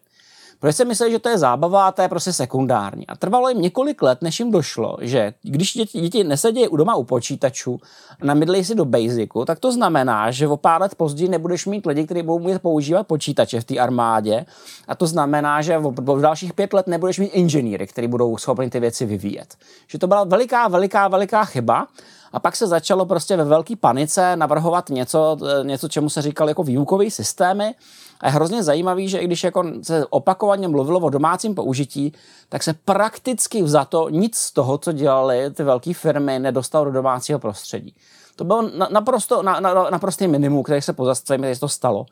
Protože 0.63 0.73
si 0.73 0.85
mysleli, 0.85 1.13
že 1.13 1.19
to 1.19 1.29
je 1.29 1.39
zábava 1.39 1.87
a 1.87 1.93
to 1.93 2.03
je 2.03 2.09
prostě 2.09 2.33
sekundární. 2.33 3.07
A 3.07 3.17
trvalo 3.17 3.49
jim 3.49 3.61
několik 3.61 4.03
let, 4.03 4.23
než 4.23 4.41
jim 4.41 4.51
došlo, 4.51 4.97
že 5.01 5.35
když 5.43 5.73
děti, 5.73 6.01
děti 6.01 6.25
nesedějí 6.25 6.69
u 6.69 6.77
doma 6.77 6.95
u 6.95 7.05
počítačů 7.05 7.81
namydlejí 8.23 8.65
si 8.65 8.75
do 8.75 8.85
Basicu, 8.85 9.45
tak 9.45 9.59
to 9.59 9.73
znamená, 9.73 10.31
že 10.31 10.49
o 10.49 10.57
pár 10.57 10.81
let 10.81 10.95
později 10.95 11.29
nebudeš 11.29 11.67
mít 11.67 11.87
lidi, 11.87 12.05
kteří 12.05 12.23
budou 12.23 12.39
mít 12.39 12.59
používat 12.59 13.07
počítače 13.07 13.61
v 13.61 13.65
té 13.65 13.79
armádě. 13.79 14.47
A 14.89 14.95
to 14.95 15.07
znamená, 15.07 15.63
že 15.63 15.79
v, 15.79 15.91
v 15.91 16.21
dalších 16.21 16.53
pět 16.53 16.73
let 16.73 16.87
nebudeš 16.87 17.19
mít 17.19 17.27
inženýry, 17.27 17.87
kteří 17.87 18.09
budou 18.09 18.37
schopni 18.37 18.71
ty 18.71 18.81
věci 18.81 19.07
vyvíjet. 19.07 19.55
Že 19.89 19.99
to 19.99 20.07
byla 20.07 20.25
veliká, 20.25 20.69
veliká, 20.69 21.09
veliká 21.09 21.45
chyba. 21.45 21.87
A 22.33 22.41
pak 22.41 22.57
se 22.57 22.67
začalo 22.67 23.07
prostě 23.07 23.37
ve 23.37 23.45
velké 23.45 23.77
panice 23.77 24.37
navrhovat 24.37 24.89
něco, 24.89 25.37
něco 25.63 25.89
čemu 25.89 26.11
se 26.11 26.23
říkal 26.23 26.49
jako 26.49 26.63
výukové 26.63 27.11
systémy, 27.11 27.75
a 28.23 28.27
je 28.27 28.33
hrozně 28.33 28.63
zajímavý, 28.63 29.09
že 29.09 29.19
i 29.19 29.27
když 29.27 29.45
jako 29.45 29.65
se 29.83 30.07
opakovaně 30.07 30.69
mluvilo 30.69 31.01
o 31.01 31.11
domácím 31.11 31.55
použití, 31.55 32.13
tak 32.49 32.63
se 32.63 32.73
prakticky 32.73 33.69
za 33.69 33.85
to 33.85 34.09
nic 34.09 34.37
z 34.37 34.53
toho, 34.53 34.79
co 34.79 34.93
dělali 34.93 35.51
ty 35.51 35.63
velké 35.63 35.95
firmy, 35.95 36.39
nedostalo 36.39 36.85
do 36.85 36.91
domácího 36.91 37.39
prostředí. 37.39 37.95
To 38.37 38.45
bylo 38.45 38.71
naprosto, 38.93 39.43
na, 39.43 39.61
na, 39.61 39.91
naprostý 39.91 40.29
minimum, 40.29 40.63
který 40.63 40.83
se 40.83 40.93
pozastavím, 40.93 41.45
když 41.45 41.59
to 41.59 41.69
stalo. 41.69 42.07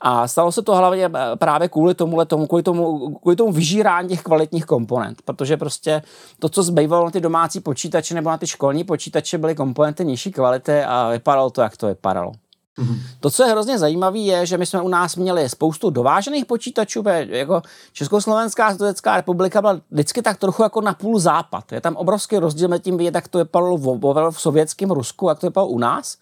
A 0.00 0.28
stalo 0.28 0.52
se 0.52 0.62
to 0.62 0.76
hlavně 0.76 1.06
eh, 1.06 1.36
právě 1.36 1.68
kvůli 1.68 1.94
tomu, 1.94 2.24
tomu, 2.24 2.46
kvůli 2.46 2.62
tomu, 2.62 3.14
kvůli 3.18 3.36
tomu 3.36 3.52
vyžírání 3.52 4.08
těch 4.08 4.22
kvalitních 4.22 4.64
komponent, 4.64 5.22
protože 5.24 5.56
prostě 5.56 6.02
to, 6.38 6.48
co 6.48 6.62
zbývalo 6.62 7.04
na 7.04 7.10
ty 7.10 7.20
domácí 7.20 7.60
počítače 7.60 8.14
nebo 8.14 8.30
na 8.30 8.38
ty 8.38 8.46
školní 8.46 8.84
počítače, 8.84 9.38
byly 9.38 9.54
komponenty 9.54 10.04
nižší 10.04 10.32
kvality 10.32 10.82
a 10.82 11.08
vypadalo 11.08 11.50
to, 11.50 11.60
jak 11.60 11.76
to 11.76 11.86
vypadalo. 11.86 12.32
To, 13.20 13.30
co 13.30 13.42
je 13.42 13.50
hrozně 13.50 13.78
zajímavé, 13.78 14.18
je, 14.18 14.46
že 14.46 14.58
my 14.58 14.66
jsme 14.66 14.82
u 14.82 14.88
nás 14.88 15.16
měli 15.16 15.48
spoustu 15.48 15.90
dovážených 15.90 16.44
počítačů, 16.44 17.04
jako 17.28 17.62
Československá 17.92 18.76
sovětská 18.76 19.16
republika 19.16 19.60
byla 19.60 19.80
vždycky 19.90 20.22
tak 20.22 20.38
trochu 20.38 20.62
jako 20.62 20.80
na 20.80 20.94
půl 20.94 21.18
západ. 21.18 21.72
Je 21.72 21.80
tam 21.80 21.96
obrovský 21.96 22.38
rozdíl 22.38 22.68
mezi 22.68 22.82
tím 22.82 23.00
jak 23.00 23.28
to 23.28 23.38
vypadalo 23.38 23.76
v, 23.76 24.30
v 24.30 24.40
sovětském 24.40 24.90
Rusku, 24.90 25.28
jak 25.28 25.38
to 25.38 25.46
vypadalo 25.46 25.68
u 25.68 25.78
nás. 25.78 26.16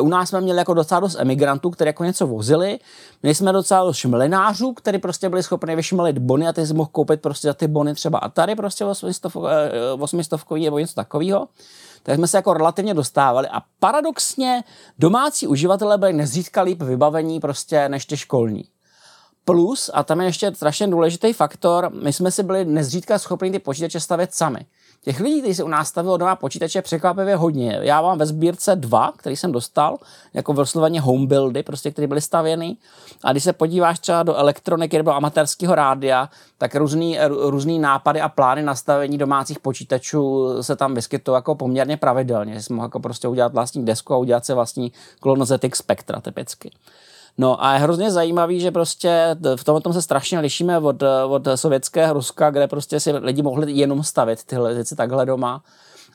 U 0.00 0.08
nás 0.08 0.28
jsme 0.28 0.40
měli 0.40 0.58
jako 0.58 0.74
docela 0.74 1.00
dost 1.00 1.16
emigrantů, 1.18 1.70
kteří 1.70 1.86
jako 1.86 2.04
něco 2.04 2.26
vozili. 2.26 2.78
Měli 3.22 3.34
jsme 3.34 3.52
docela 3.52 3.84
dost 3.84 3.96
šmelinářů, 3.96 4.72
kteří 4.72 4.98
prostě 4.98 5.28
byli 5.28 5.42
schopni 5.42 5.76
vyšmelit 5.76 6.18
bony 6.18 6.48
a 6.48 6.52
ty 6.52 6.66
si 6.66 6.74
mohl 6.74 6.88
koupit 6.92 7.20
prostě 7.20 7.48
za 7.48 7.54
ty 7.54 7.68
bony 7.68 7.94
třeba 7.94 8.18
Atari 8.18 8.54
prostě 8.54 8.84
800 8.84 9.26
eh, 9.26 10.60
nebo 10.60 10.78
něco 10.78 10.94
takového 10.94 11.48
tak 12.02 12.16
jsme 12.16 12.28
se 12.28 12.36
jako 12.36 12.54
relativně 12.54 12.94
dostávali 12.94 13.48
a 13.48 13.62
paradoxně 13.80 14.64
domácí 14.98 15.46
uživatelé 15.46 15.98
byli 15.98 16.12
nezřídka 16.12 16.62
líp 16.62 16.82
vybavení 16.82 17.40
prostě 17.40 17.88
než 17.88 18.06
ty 18.06 18.16
školní. 18.16 18.64
Plus, 19.44 19.90
a 19.94 20.02
tam 20.02 20.20
je 20.20 20.26
ještě 20.26 20.54
strašně 20.54 20.88
důležitý 20.88 21.32
faktor, 21.32 21.90
my 22.02 22.12
jsme 22.12 22.30
si 22.30 22.42
byli 22.42 22.64
nezřídka 22.64 23.18
schopni 23.18 23.50
ty 23.50 23.58
počítače 23.58 24.00
stavět 24.00 24.34
sami. 24.34 24.66
Těch 25.04 25.20
lidí, 25.20 25.40
kteří 25.40 25.54
se 25.54 25.62
u 25.62 25.68
nás 25.68 25.88
stavili 25.88 26.18
doma 26.18 26.36
počítače, 26.36 26.82
překvapivě 26.82 27.36
hodně. 27.36 27.78
Já 27.82 28.02
mám 28.02 28.18
ve 28.18 28.26
sbírce 28.26 28.76
dva, 28.76 29.12
který 29.16 29.36
jsem 29.36 29.52
dostal, 29.52 29.98
jako 30.34 30.52
vysloveně 30.52 31.00
home 31.00 31.26
buildy, 31.26 31.62
prostě, 31.62 31.90
které 31.90 32.06
byly 32.06 32.20
stavěny. 32.20 32.76
A 33.24 33.32
když 33.32 33.44
se 33.44 33.52
podíváš 33.52 33.98
třeba 33.98 34.22
do 34.22 34.34
elektroniky 34.34 34.96
nebo 34.96 35.14
amatérského 35.14 35.74
rádia, 35.74 36.28
tak 36.58 36.74
různý, 36.74 37.18
různý 37.28 37.78
nápady 37.78 38.20
a 38.20 38.28
plány 38.28 38.62
nastavení 38.62 39.18
domácích 39.18 39.58
počítačů 39.60 40.48
se 40.62 40.76
tam 40.76 40.94
vyskytují 40.94 41.34
jako 41.34 41.54
poměrně 41.54 41.96
pravidelně. 41.96 42.62
Jsem 42.62 42.76
mohl 42.76 42.86
jako 42.86 43.00
prostě 43.00 43.28
udělat 43.28 43.52
vlastní 43.52 43.84
desku 43.84 44.14
a 44.14 44.16
udělat 44.16 44.46
si 44.46 44.54
vlastní 44.54 44.92
klon 45.20 45.44
ZX 45.44 45.78
Spectra 45.78 46.20
typicky. 46.20 46.70
No 47.38 47.64
a 47.64 47.72
je 47.72 47.78
hrozně 47.78 48.10
zajímavý, 48.10 48.60
že 48.60 48.70
prostě 48.70 49.36
v 49.56 49.64
tom 49.64 49.92
se 49.92 50.02
strašně 50.02 50.40
lišíme 50.40 50.78
od, 50.78 51.02
od 51.28 51.48
sovětského 51.54 52.14
Ruska, 52.14 52.50
kde 52.50 52.68
prostě 52.68 53.00
si 53.00 53.12
lidi 53.12 53.42
mohli 53.42 53.72
jenom 53.72 54.02
stavit 54.02 54.44
tyhle 54.44 54.74
věci 54.74 54.96
takhle 54.96 55.26
doma. 55.26 55.62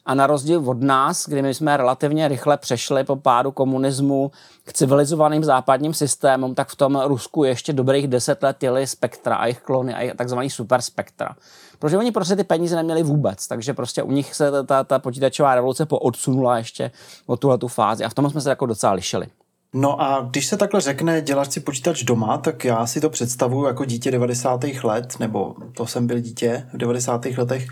A 0.06 0.14
na 0.14 0.28
rozdíl 0.28 0.70
od 0.70 0.82
nás, 0.82 1.28
kdy 1.28 1.42
my 1.42 1.54
jsme 1.54 1.78
relativně 1.78 2.28
rychle 2.28 2.58
přešli 2.58 3.04
po 3.04 3.16
pádu 3.16 3.52
komunismu 3.52 4.32
k 4.64 4.74
civilizovaným 4.74 5.44
západním 5.44 5.94
systémům, 5.94 6.56
tak 6.56 6.70
v 6.70 6.76
tom 6.76 7.02
Rusku 7.06 7.44
ještě 7.44 7.74
dobrých 7.74 8.08
deset 8.08 8.44
let 8.44 8.64
jeli 8.64 8.88
spektra 8.88 9.36
a 9.36 9.46
jejich 9.46 9.62
klony 9.62 9.94
a 9.94 10.16
takzvaný 10.16 10.50
super 10.50 10.82
spektra. 10.82 11.36
Protože 11.80 11.98
oni 11.98 12.12
prostě 12.12 12.36
ty 12.36 12.44
peníze 12.44 12.76
neměli 12.76 13.04
vůbec, 13.04 13.48
takže 13.48 13.74
prostě 13.74 14.04
u 14.04 14.12
nich 14.12 14.36
se 14.36 14.52
ta, 14.52 14.64
ta, 14.64 14.84
ta 14.84 15.00
počítačová 15.00 15.56
revoluce 15.56 15.86
poodsunula 15.86 16.58
ještě 16.58 16.92
o 17.26 17.38
tuhle 17.38 17.58
tu 17.58 17.68
fázi 17.68 18.06
a 18.06 18.10
v 18.10 18.14
tom 18.14 18.30
jsme 18.30 18.42
se 18.42 18.50
jako 18.50 18.66
docela 18.66 18.94
lišili. 18.94 19.28
No 19.74 20.02
a 20.02 20.28
když 20.32 20.46
se 20.46 20.58
takhle 20.58 20.82
řekne 20.82 21.22
dělat 21.22 21.54
si 21.54 21.60
počítač 21.60 22.04
doma, 22.04 22.38
tak 22.38 22.66
já 22.66 22.88
si 22.88 23.02
to 23.02 23.10
představuju 23.10 23.66
jako 23.66 23.86
dítě 23.86 24.12
90. 24.12 24.64
let, 24.84 25.20
nebo 25.20 25.56
to 25.74 25.88
jsem 25.88 26.08
byl 26.08 26.20
dítě 26.20 26.68
v 26.74 26.78
90. 26.78 27.26
letech, 27.26 27.68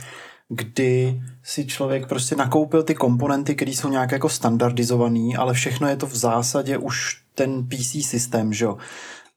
kdy 0.50 1.22
si 1.44 1.66
člověk 1.66 2.08
prostě 2.08 2.36
nakoupil 2.36 2.84
ty 2.84 2.96
komponenty, 2.96 3.56
které 3.56 3.72
jsou 3.72 3.90
nějak 3.90 4.12
jako 4.12 4.30
standardizovaný, 4.30 5.36
ale 5.36 5.54
všechno 5.54 5.88
je 5.88 5.96
to 5.98 6.08
v 6.08 6.16
zásadě 6.16 6.78
už 6.78 7.22
ten 7.36 7.68
PC 7.68 8.06
systém, 8.06 8.54
že 8.54 8.66
jo. 8.66 8.78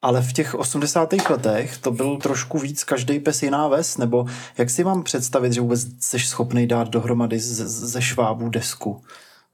Ale 0.02 0.22
v 0.22 0.32
těch 0.32 0.54
80. 0.54 1.12
letech 1.30 1.78
to 1.78 1.90
byl 1.90 2.16
trošku 2.16 2.58
víc 2.58 2.84
každý 2.84 3.20
pes 3.20 3.42
jiná 3.42 3.68
ves, 3.68 3.96
nebo 3.98 4.26
jak 4.58 4.70
si 4.70 4.84
mám 4.84 5.02
představit, 5.02 5.52
že 5.52 5.60
vůbec 5.60 5.86
jsi 6.00 6.18
schopný 6.18 6.66
dát 6.66 6.88
dohromady 6.88 7.38
ze, 7.38 7.68
ze 7.68 8.02
švábů 8.02 8.48
desku? 8.48 9.02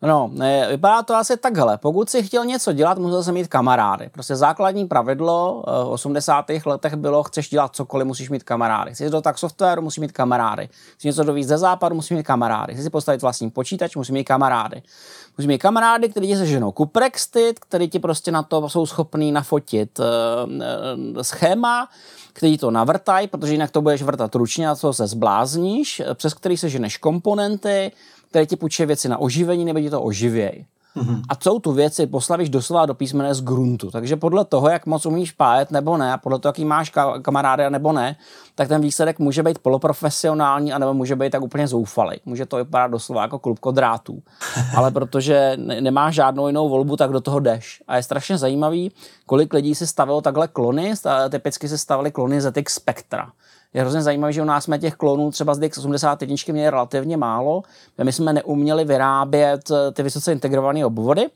No, 0.02 0.30
vypadá 0.68 1.02
to 1.02 1.14
asi 1.14 1.36
takhle. 1.36 1.78
Pokud 1.78 2.10
si 2.10 2.22
chtěl 2.22 2.44
něco 2.44 2.72
dělat, 2.72 2.98
musel 2.98 3.22
jsem 3.22 3.34
mít 3.34 3.48
kamarády. 3.48 4.08
Prostě 4.12 4.36
základní 4.36 4.86
pravidlo 4.86 5.64
eh, 5.66 5.84
v 5.84 5.88
80. 5.88 6.44
letech 6.66 6.94
bylo, 6.94 7.22
chceš 7.22 7.48
dělat 7.48 7.76
cokoliv, 7.76 8.06
musíš 8.06 8.30
mít 8.30 8.42
kamarády. 8.42 8.94
Chceš 8.94 9.10
do 9.10 9.20
tak 9.20 9.38
softwaru, 9.38 9.82
musíš 9.82 9.98
mít 9.98 10.12
kamarády. 10.12 10.68
Chceš 10.94 11.04
něco 11.04 11.24
dovíc 11.24 11.48
ze 11.48 11.58
západu, 11.58 11.94
musíš 11.94 12.10
mít 12.10 12.26
kamarády. 12.26 12.72
Chceš 12.72 12.84
si 12.84 12.90
postavit 12.90 13.22
vlastní 13.22 13.50
počítač, 13.50 13.96
musíš 13.96 14.10
mít 14.10 14.24
kamarády. 14.24 14.82
Musíš 15.38 15.48
mít 15.48 15.58
kamarády, 15.58 16.08
kteří 16.08 16.26
ti 16.26 16.36
seženou 16.36 16.72
kuprextit, 16.72 17.58
kteří 17.60 17.88
ti 17.88 17.98
prostě 17.98 18.32
na 18.32 18.42
to 18.42 18.68
jsou 18.68 18.86
schopní 18.86 19.32
nafotit 19.32 19.98
uh, 19.98 20.04
schéma, 21.22 21.88
který 22.32 22.58
to 22.58 22.70
navrtají, 22.70 23.28
protože 23.28 23.52
jinak 23.52 23.70
to 23.70 23.82
budeš 23.82 24.02
vrtat 24.02 24.34
ručně 24.34 24.68
a 24.68 24.76
co 24.76 24.92
se 24.92 25.06
zblázníš, 25.06 26.02
přes 26.14 26.34
který 26.34 26.56
seženeš 26.56 26.96
komponenty, 26.96 27.92
které 28.34 28.46
ti 28.46 28.56
půjčí 28.56 28.86
věci 28.86 29.08
na 29.08 29.18
oživení, 29.18 29.64
nebo 29.64 29.80
ti 29.80 29.90
to 29.90 30.02
oživěj. 30.02 30.64
Mm-hmm. 30.96 31.22
A 31.28 31.34
celou 31.34 31.58
tu 31.58 31.72
věci 31.72 32.06
poslavíš 32.06 32.48
doslova 32.48 32.86
do 32.86 32.94
písmene 32.94 33.34
z 33.34 33.40
gruntu. 33.40 33.90
Takže 33.90 34.16
podle 34.16 34.44
toho, 34.44 34.68
jak 34.68 34.86
moc 34.86 35.06
umíš 35.06 35.32
pájet 35.32 35.70
nebo 35.70 35.96
ne, 35.96 36.12
a 36.12 36.18
podle 36.18 36.38
toho, 36.38 36.48
jaký 36.50 36.64
máš 36.64 36.92
kamarády 37.22 37.70
nebo 37.70 37.92
ne, 37.92 38.16
tak 38.54 38.68
ten 38.68 38.80
výsledek 38.80 39.18
může 39.18 39.42
být 39.42 39.58
poloprofesionální, 39.58 40.72
anebo 40.72 40.94
může 40.94 41.16
být 41.16 41.30
tak 41.30 41.42
úplně 41.42 41.68
zoufalý. 41.68 42.20
Může 42.24 42.46
to 42.46 42.56
vypadat 42.56 42.90
doslova 42.90 43.22
jako 43.22 43.38
klubko 43.38 43.70
drátů. 43.70 44.22
Ale 44.76 44.90
protože 44.90 45.56
nemáš 45.56 46.14
žádnou 46.14 46.46
jinou 46.46 46.68
volbu, 46.68 46.96
tak 46.96 47.10
do 47.10 47.20
toho 47.20 47.40
jdeš. 47.40 47.82
A 47.88 47.96
je 47.96 48.02
strašně 48.02 48.38
zajímavý, 48.38 48.92
kolik 49.26 49.52
lidí 49.52 49.74
si 49.74 49.86
stavilo 49.86 50.20
takhle 50.20 50.48
klony, 50.48 50.94
typicky 51.30 51.68
se 51.68 51.78
stavili 51.78 52.10
klony 52.10 52.40
ZX 52.40 52.74
Spectra 52.74 53.30
je 53.74 53.80
hrozně 53.80 54.02
zajímavé, 54.02 54.32
že 54.32 54.42
u 54.42 54.44
nás 54.44 54.64
jsme 54.64 54.78
těch 54.78 54.94
klonů 54.94 55.30
třeba 55.30 55.54
z 55.54 55.60
DX81 55.60 56.52
měli 56.52 56.70
relativně 56.70 57.16
málo. 57.16 57.62
My 58.02 58.12
jsme 58.12 58.32
neuměli 58.32 58.84
vyrábět 58.84 59.70
eh, 59.70 59.92
ty 59.92 60.02
vysoce 60.02 60.32
integrované 60.32 60.86
obvody, 60.86 61.26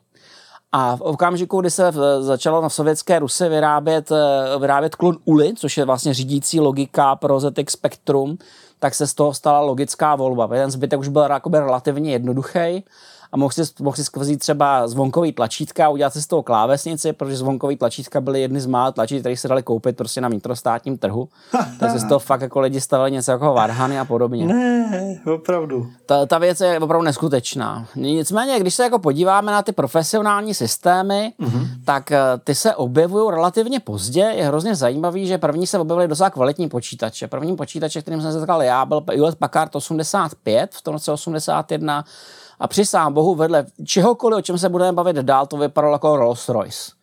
a 0.73 0.97
v 0.97 1.01
okamžiku, 1.01 1.61
kdy 1.61 1.71
se 1.71 1.93
začalo 2.21 2.63
na 2.63 2.69
sovětské 2.69 3.19
Rusy 3.19 3.49
vyrábět, 3.49 4.13
eh, 4.13 4.59
vyrábět 4.59 4.95
klon 4.95 5.17
ULI, 5.25 5.55
což 5.55 5.77
je 5.77 5.85
vlastně 5.85 6.15
řídící 6.15 6.61
logika 6.61 7.17
pro 7.17 7.41
ZX 7.41 7.73
Spectrum, 7.73 8.39
tak 8.79 8.95
se 8.95 9.07
z 9.07 9.15
toho 9.15 9.35
stala 9.35 9.61
logická 9.61 10.17
volba. 10.17 10.47
Ten 10.47 10.71
zbytek 10.71 11.01
už 11.01 11.09
byl 11.09 11.27
relativně 11.53 12.13
jednoduchý 12.13 12.85
a 13.33 13.37
mohl 13.37 13.53
si, 13.53 13.63
mohl 13.81 13.97
si 13.97 14.03
vzít 14.17 14.39
třeba 14.39 14.89
zvonkový 14.89 15.33
tlačítka 15.33 15.87
a 15.87 15.89
udělat 15.89 16.13
si 16.13 16.23
z 16.23 16.27
toho 16.27 16.43
klávesnici, 16.43 17.13
protože 17.13 17.37
zvonkový 17.37 17.77
tlačítka 17.77 18.21
byly 18.21 18.41
jedny 18.41 18.61
z 18.61 18.67
mála 18.67 18.93
tlačítek, 18.93 19.23
které 19.23 19.37
se 19.37 19.49
daly 19.49 19.63
koupit 19.63 19.97
prostě 19.97 20.21
na 20.21 20.29
vnitrostátním 20.29 20.99
trhu. 20.99 21.29
Takže 21.81 21.99
z 21.99 22.09
toho 22.09 22.19
fakt 22.19 22.41
jako 22.41 22.61
lidi 22.61 22.81
stavili 22.81 23.11
něco 23.11 23.31
jako 23.31 23.55
varhany 23.55 23.99
a 23.99 24.05
podobně. 24.05 24.47
Ne, 24.47 25.21
opravdu. 25.35 25.87
Ta, 26.07 26.27
ta 26.27 26.39
věc 26.39 26.61
je 26.61 26.81
opravdu 26.81 27.05
neskutečná. 27.05 27.87
Nicméně, 27.97 28.61
když 28.61 28.75
se 28.75 28.83
jako 28.83 28.99
podíváme 28.99 29.53
na 29.53 29.63
ty 29.63 29.73
profesionální 29.73 30.55
systémy, 30.55 31.33
mm-hmm. 31.41 31.67
tak 31.85 32.13
eh, 32.13 32.21
ty 32.45 32.55
se 32.55 32.75
objevují 32.75 33.31
relativně 33.31 33.81
pozdě. 33.81 34.21
Je 34.21 34.45
hrozně 34.45 34.75
zajímavý, 34.75 35.27
že 35.27 35.39
první 35.39 35.67
se 35.67 35.79
objevily 35.79 36.09
docela 36.09 36.31
kvalitní 36.31 36.69
počítače. 36.69 37.29
První 37.29 37.57
počítače, 37.57 38.03
kterým 38.03 38.21
jsem 38.21 38.33
se 38.33 38.39
setkal 38.39 38.63
já, 38.63 38.85
byl 38.85 39.03
Hewlett 39.11 39.39
Packard 39.39 39.77
85 39.77 40.75
v 40.75 40.83
tom 40.83 40.93
roce 40.93 41.13
81 41.13 42.05
a 42.61 42.69
při 42.69 42.87
sám 42.87 43.13
bohu 43.13 43.35
vedle 43.35 43.67
čehokoliv, 43.85 44.39
o 44.39 44.43
čem 44.43 44.59
se 44.59 44.69
budeme 44.69 44.93
bavit 44.93 45.17
dál, 45.17 45.47
to 45.47 45.57
vypadalo 45.57 45.93
jako 45.93 46.17
Rolls 46.17 46.49
Royce. 46.49 46.98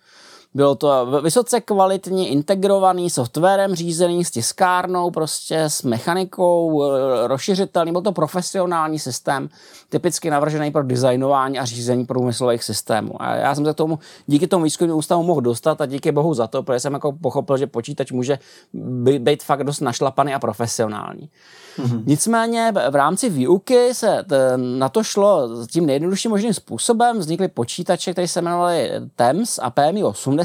Bylo 0.55 0.75
to 0.75 1.21
vysoce 1.21 1.61
kvalitní, 1.61 2.29
integrovaný, 2.29 3.09
softwarem 3.09 3.75
řízený, 3.75 4.25
s 4.25 4.31
tiskárnou, 4.31 5.11
prostě 5.11 5.61
s 5.61 5.83
mechanikou, 5.83 6.83
eh, 6.83 7.27
rozšiřitelný, 7.27 7.91
byl 7.91 8.01
to 8.01 8.11
profesionální 8.11 8.99
systém, 8.99 9.49
typicky 9.89 10.29
navržený 10.29 10.71
pro 10.71 10.83
designování 10.83 11.59
a 11.59 11.65
řízení 11.65 12.05
průmyslových 12.05 12.63
systémů. 12.63 13.21
A 13.21 13.35
já 13.35 13.55
jsem 13.55 13.65
se 13.65 13.73
k 13.73 13.75
tomu 13.75 13.99
díky 14.27 14.47
tomu 14.47 14.63
výzkumnému 14.63 14.97
ústavu 14.97 15.23
mohl 15.23 15.41
dostat 15.41 15.81
a 15.81 15.85
díky 15.85 16.11
bohu 16.11 16.33
za 16.33 16.47
to, 16.47 16.63
protože 16.63 16.79
jsem 16.79 16.93
jako 16.93 17.11
pochopil, 17.11 17.57
že 17.57 17.67
počítač 17.67 18.11
může 18.11 18.39
být 19.19 19.43
fakt 19.43 19.63
dost 19.63 19.79
našlapaný 19.79 20.33
a 20.33 20.39
profesionální. 20.39 21.29
Mm-hmm. 21.77 22.03
Nicméně 22.05 22.73
v 22.89 22.95
rámci 22.95 23.29
výuky 23.29 23.93
se 23.93 24.25
na 24.55 24.89
to 24.89 25.03
šlo 25.03 25.49
tím 25.67 25.85
nejjednodušším 25.85 26.31
možným 26.31 26.53
způsobem. 26.53 27.19
Vznikly 27.19 27.47
počítače, 27.47 28.11
které 28.11 28.27
se 28.27 28.41
jmenovaly 28.41 28.91
TEMS 29.15 29.59
a 29.61 29.69
PMI 29.69 30.03
80. 30.03 30.44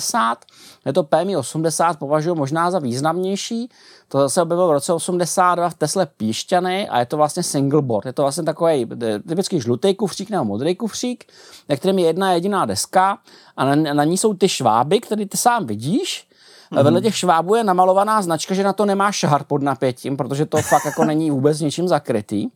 Je 0.86 0.92
to 0.92 1.02
PMI 1.02 1.36
80 1.36 1.98
považuji 1.98 2.34
možná 2.34 2.70
za 2.70 2.78
významnější. 2.78 3.68
To 4.08 4.18
zase 4.18 4.42
objevilo 4.42 4.68
v 4.68 4.72
roce 4.72 4.92
82 4.92 5.68
v 5.68 5.74
Tesle 5.74 6.06
Píšťany 6.06 6.88
a 6.88 6.98
je 6.98 7.06
to 7.06 7.16
vlastně 7.16 7.42
single 7.42 7.82
board. 7.82 8.06
Je 8.06 8.12
to 8.12 8.22
vlastně 8.22 8.44
takový 8.44 8.86
typický 9.28 9.60
žlutý 9.60 9.94
kufřík 9.94 10.30
nebo 10.30 10.44
modrý 10.44 10.76
kufřík, 10.76 11.24
na 11.68 11.76
kterém 11.76 11.98
je 11.98 12.06
jedna 12.06 12.32
jediná 12.32 12.66
deska 12.66 13.18
a 13.56 13.64
na, 13.64 13.94
na 13.94 14.04
ní 14.04 14.18
jsou 14.18 14.34
ty 14.34 14.48
šváby, 14.48 15.00
které 15.00 15.26
ty 15.26 15.36
sám 15.36 15.66
vidíš 15.66 16.30
Mm-hmm. 16.72 16.84
Vedle 16.84 17.00
těch 17.00 17.16
švábů 17.16 17.54
je 17.54 17.64
namalovaná 17.64 18.22
značka, 18.22 18.54
že 18.54 18.62
na 18.62 18.72
to 18.72 18.86
nemá 18.86 19.12
šahar 19.12 19.44
pod 19.44 19.62
napětím, 19.62 20.16
protože 20.16 20.46
to 20.46 20.62
fakt 20.62 20.84
jako 20.84 21.04
není 21.04 21.30
vůbec 21.30 21.60
ničím 21.60 21.88
zakrytý. 21.88 22.48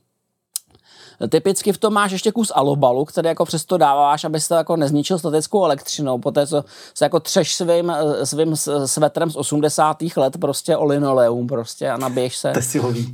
Typicky 1.29 1.73
v 1.73 1.79
tom 1.79 1.93
máš 1.93 2.13
ještě 2.13 2.33
kus 2.33 2.53
alobalu, 2.55 3.05
který 3.05 3.29
jako 3.29 3.45
přesto 3.45 3.79
dáváš, 3.79 4.25
abys 4.25 4.49
to 4.49 4.55
jako 4.55 4.77
nezničil 4.77 5.19
statickou 5.19 5.65
elektřinou, 5.65 6.19
poté 6.19 6.47
co 6.47 6.65
se 6.95 7.05
jako 7.05 7.21
třeš 7.21 7.55
svým, 7.55 7.93
svým 8.25 8.57
svetrem 8.87 9.31
z 9.31 9.37
80. 9.37 9.97
let 10.17 10.37
prostě 10.41 10.77
o 10.77 10.85
linoleum 10.85 11.47
prostě 11.47 11.91
a 11.91 11.97
nabiješ 11.97 12.37
se 12.37 12.53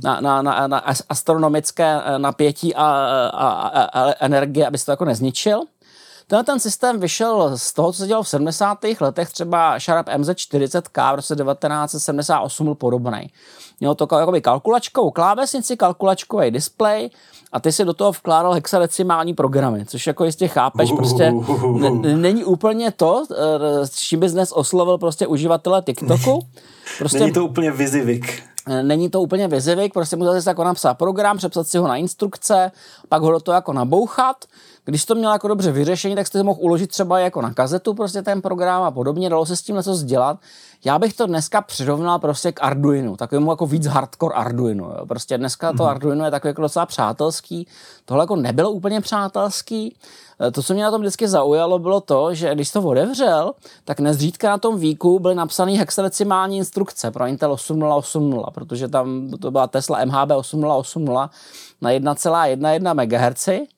na, 0.03 0.21
na, 0.21 0.41
na, 0.41 0.67
na 0.67 0.83
astronomické 1.09 2.01
napětí 2.17 2.75
a, 2.75 2.85
a, 3.33 3.47
a, 3.49 3.83
a 3.83 4.13
energie, 4.19 4.67
abys 4.67 4.85
to 4.85 4.91
jako 4.91 5.05
nezničil. 5.05 5.61
Tenhle 6.27 6.43
ten 6.43 6.59
systém 6.59 6.99
vyšel 6.99 7.57
z 7.57 7.73
toho, 7.73 7.91
co 7.91 7.97
se 7.97 8.07
dělalo 8.07 8.23
v 8.23 8.29
70. 8.29 8.77
letech, 8.99 9.29
třeba 9.29 9.79
Sharp 9.79 10.07
MZ40K 10.07 11.13
v 11.13 11.15
roce 11.15 11.35
1978 11.35 12.65
byl 12.65 12.75
podobný. 12.75 13.29
Mělo 13.79 13.95
to 13.95 14.07
jakoby 14.19 14.41
kalkulačkovou 14.41 15.11
klávesnici, 15.11 15.77
kalkulačkový 15.77 16.51
display 16.51 17.09
a 17.51 17.59
ty 17.59 17.71
si 17.71 17.85
do 17.85 17.93
toho 17.93 18.11
vkládal 18.11 18.53
hexadecimální 18.53 19.33
programy, 19.33 19.85
což 19.85 20.07
jako 20.07 20.25
jistě 20.25 20.47
chápeš, 20.47 20.91
prostě 20.91 21.33
není 22.15 22.43
úplně 22.43 22.91
to, 22.91 23.23
eh, 23.31 23.87
s 23.87 23.95
čím 23.95 24.19
bys 24.19 24.31
dnes 24.31 24.51
oslovil 24.51 24.97
prostě 24.97 25.27
uživatele 25.27 25.81
TikToku. 25.81 26.39
Prostě, 26.97 27.19
není 27.19 27.31
to 27.31 27.45
úplně 27.45 27.71
vizivik. 27.71 28.43
Eh, 28.67 28.83
není 28.83 29.09
to 29.09 29.21
úplně 29.21 29.47
vizivik, 29.47 29.93
prostě 29.93 30.15
musíte 30.15 30.41
si 30.41 30.49
jako 30.49 30.63
napsat 30.63 30.93
program, 30.93 31.37
přepsat 31.37 31.67
si 31.67 31.77
ho 31.77 31.87
na 31.87 31.95
instrukce, 31.95 32.71
pak 33.09 33.21
ho 33.21 33.31
do 33.31 33.39
toho 33.39 33.55
jako 33.55 33.73
nabouchat 33.73 34.45
když 34.91 35.05
to 35.05 35.15
měl 35.15 35.31
jako 35.31 35.47
dobře 35.47 35.71
vyřešení, 35.71 36.15
tak 36.15 36.27
jste 36.27 36.37
to 36.37 36.43
mohl 36.43 36.59
uložit 36.61 36.89
třeba 36.89 37.19
jako 37.19 37.41
na 37.41 37.53
kazetu 37.53 37.93
prostě 37.93 38.21
ten 38.21 38.41
program 38.41 38.83
a 38.83 38.91
podobně, 38.91 39.29
dalo 39.29 39.45
se 39.45 39.55
s 39.55 39.61
tím 39.61 39.75
něco 39.75 39.97
dělat. 40.03 40.39
Já 40.85 40.99
bych 40.99 41.13
to 41.13 41.27
dneska 41.27 41.61
přirovnal 41.61 42.19
prostě 42.19 42.51
k 42.51 42.63
Arduinu, 42.63 43.17
takovému 43.17 43.51
jako 43.51 43.65
víc 43.65 43.85
hardcore 43.85 44.35
Arduino. 44.35 44.85
Jo. 44.85 45.05
Prostě 45.05 45.37
dneska 45.37 45.71
to 45.71 45.77
mm-hmm. 45.77 45.87
Arduino 45.87 46.25
je 46.25 46.31
takový 46.31 46.49
jako 46.49 46.61
docela 46.61 46.85
přátelský, 46.85 47.67
tohle 48.05 48.23
jako 48.23 48.35
nebylo 48.35 48.71
úplně 48.71 49.01
přátelský. 49.01 49.95
E, 50.47 50.51
to, 50.51 50.63
co 50.63 50.73
mě 50.73 50.83
na 50.83 50.91
tom 50.91 51.01
vždycky 51.01 51.27
zaujalo, 51.27 51.79
bylo 51.79 52.01
to, 52.01 52.33
že 52.33 52.55
když 52.55 52.71
to 52.71 52.81
otevřel, 52.81 53.53
tak 53.85 53.99
nezřídka 53.99 54.49
na 54.49 54.57
tom 54.57 54.79
výku 54.79 55.19
byly 55.19 55.35
napsané 55.35 55.71
hexadecimální 55.71 56.57
instrukce 56.57 57.11
pro 57.11 57.25
Intel 57.25 57.51
8080, 57.51 58.51
protože 58.51 58.87
tam 58.87 59.29
to 59.41 59.51
byla 59.51 59.67
Tesla 59.67 60.05
MHB 60.05 60.31
8080 60.35 61.31
na 61.81 61.89
1,11 61.89 62.93
MHz 62.93 63.71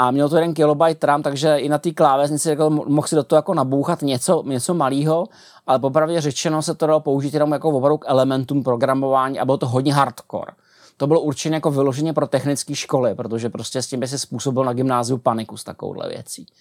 a 0.00 0.10
měl 0.10 0.28
to 0.28 0.36
1 0.36 0.54
KB 0.54 1.04
RAM, 1.04 1.22
takže 1.22 1.56
i 1.56 1.68
na 1.68 1.78
té 1.78 1.90
klávesnici 1.90 2.48
jako, 2.48 2.70
mohl 2.70 3.08
si 3.08 3.14
do 3.14 3.22
toho 3.22 3.38
jako 3.38 3.54
nabouchat 3.54 4.02
něco, 4.02 4.42
něco 4.46 4.74
malého, 4.74 5.28
ale 5.66 5.78
popravdě 5.78 6.20
řečeno 6.20 6.62
se 6.62 6.74
to 6.74 6.86
dalo 6.86 7.00
použít 7.00 7.34
jenom 7.34 7.52
jako 7.52 7.70
opravdu 7.70 7.98
k 7.98 8.04
elementům 8.08 8.62
programování 8.62 9.40
a 9.40 9.44
bylo 9.44 9.56
to 9.56 9.68
hodně 9.68 9.94
hardcore. 9.94 10.52
To 10.96 11.06
bylo 11.06 11.20
určené 11.20 11.56
jako 11.56 11.70
vyloženě 11.70 12.12
pro 12.12 12.26
technické 12.26 12.74
školy, 12.74 13.14
protože 13.14 13.48
prostě 13.48 13.82
s 13.82 13.86
tím 13.86 14.00
by 14.00 14.08
si 14.08 14.18
způsobil 14.18 14.64
na 14.64 14.72
gymnáziu 14.72 15.18
paniku 15.18 15.56
s 15.56 15.64
takovouhle 15.64 16.08
věcí. 16.08 16.46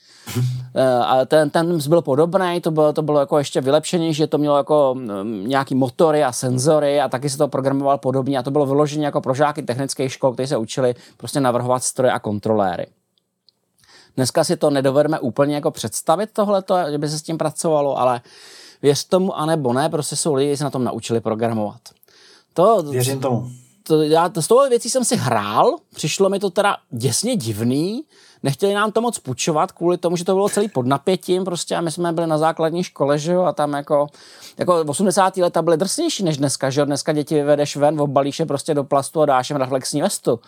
Eh, 0.75 0.97
a 0.97 1.25
ten, 1.25 1.49
ten 1.49 1.79
byl 1.87 2.01
podobný, 2.01 2.61
to 2.61 2.71
bylo, 2.71 2.93
to 2.93 3.01
bylo 3.01 3.19
jako 3.19 3.37
ještě 3.37 3.61
vylepšení, 3.61 4.13
že 4.13 4.27
to 4.27 4.37
mělo 4.37 4.57
jako 4.57 4.95
mm, 4.97 5.47
nějaký 5.47 5.75
motory 5.75 6.23
a 6.23 6.31
senzory 6.31 7.01
a 7.01 7.09
taky 7.09 7.29
se 7.29 7.37
to 7.37 7.47
programoval 7.47 7.97
podobně 7.97 8.37
a 8.37 8.43
to 8.43 8.51
bylo 8.51 8.65
vyloženě 8.65 9.05
jako 9.05 9.21
pro 9.21 9.33
žáky 9.33 9.61
technických 9.61 10.13
škol, 10.13 10.33
kteří 10.33 10.47
se 10.47 10.57
učili 10.57 10.95
prostě 11.17 11.39
navrhovat 11.39 11.83
stroje 11.83 12.11
a 12.11 12.19
kontroléry. 12.19 12.85
Dneska 14.15 14.43
si 14.43 14.57
to 14.57 14.69
nedovedeme 14.69 15.19
úplně 15.19 15.55
jako 15.55 15.71
představit 15.71 16.29
tohleto, 16.33 16.75
že 16.91 16.97
by 16.97 17.09
se 17.09 17.19
s 17.19 17.21
tím 17.21 17.37
pracovalo, 17.37 17.99
ale 17.99 18.21
věř 18.81 19.03
tomu, 19.03 19.37
anebo 19.37 19.73
ne, 19.73 19.89
prostě 19.89 20.15
jsou 20.15 20.33
lidi, 20.33 20.49
kteří 20.49 20.57
se 20.57 20.63
na 20.63 20.69
tom 20.69 20.83
naučili 20.83 21.21
programovat. 21.21 21.81
To, 22.53 22.83
Věřím 22.83 23.19
tomu. 23.19 23.49
To, 23.83 24.01
já, 24.01 24.29
to, 24.29 24.41
z 24.41 24.47
toho 24.47 24.69
věcí 24.69 24.89
jsem 24.89 25.05
si 25.05 25.15
hrál, 25.15 25.75
přišlo 25.95 26.29
mi 26.29 26.39
to 26.39 26.49
teda 26.49 26.77
děsně 26.89 27.35
divný, 27.35 28.03
nechtěli 28.43 28.73
nám 28.73 28.91
to 28.91 29.01
moc 29.01 29.19
půjčovat 29.19 29.71
kvůli 29.71 29.97
tomu, 29.97 30.15
že 30.15 30.25
to 30.25 30.33
bylo 30.33 30.49
celý 30.49 30.69
pod 30.69 30.85
napětím 30.85 31.43
prostě 31.45 31.75
a 31.75 31.81
my 31.81 31.91
jsme 31.91 32.13
byli 32.13 32.27
na 32.27 32.37
základní 32.37 32.83
škole, 32.83 33.19
že 33.19 33.33
jo, 33.33 33.43
a 33.43 33.53
tam 33.53 33.73
jako, 33.73 34.07
jako 34.57 34.83
80. 34.87 35.37
leta 35.37 35.61
byly 35.61 35.77
drsnější 35.77 36.23
než 36.23 36.37
dneska, 36.37 36.69
že 36.69 36.81
jo, 36.81 36.85
dneska 36.85 37.13
děti 37.13 37.35
vyvedeš 37.35 37.75
ven, 37.75 38.01
obalíš 38.01 38.39
je 38.39 38.45
prostě 38.45 38.73
do 38.73 38.83
plastu 38.83 39.21
a 39.21 39.25
dáš 39.25 39.49
jim 39.49 39.57
reflexní 39.57 40.01
vestu. 40.01 40.39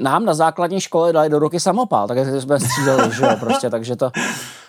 Nám 0.00 0.24
na 0.24 0.34
základní 0.34 0.80
škole 0.80 1.12
dali 1.12 1.28
do 1.28 1.38
ruky 1.38 1.60
samopal, 1.60 2.08
tak 2.08 2.18
jsme 2.18 2.60
střídali, 2.60 3.14
že 3.14 3.24
jo, 3.24 3.36
prostě, 3.40 3.70
takže 3.70 3.96
to, 3.96 4.10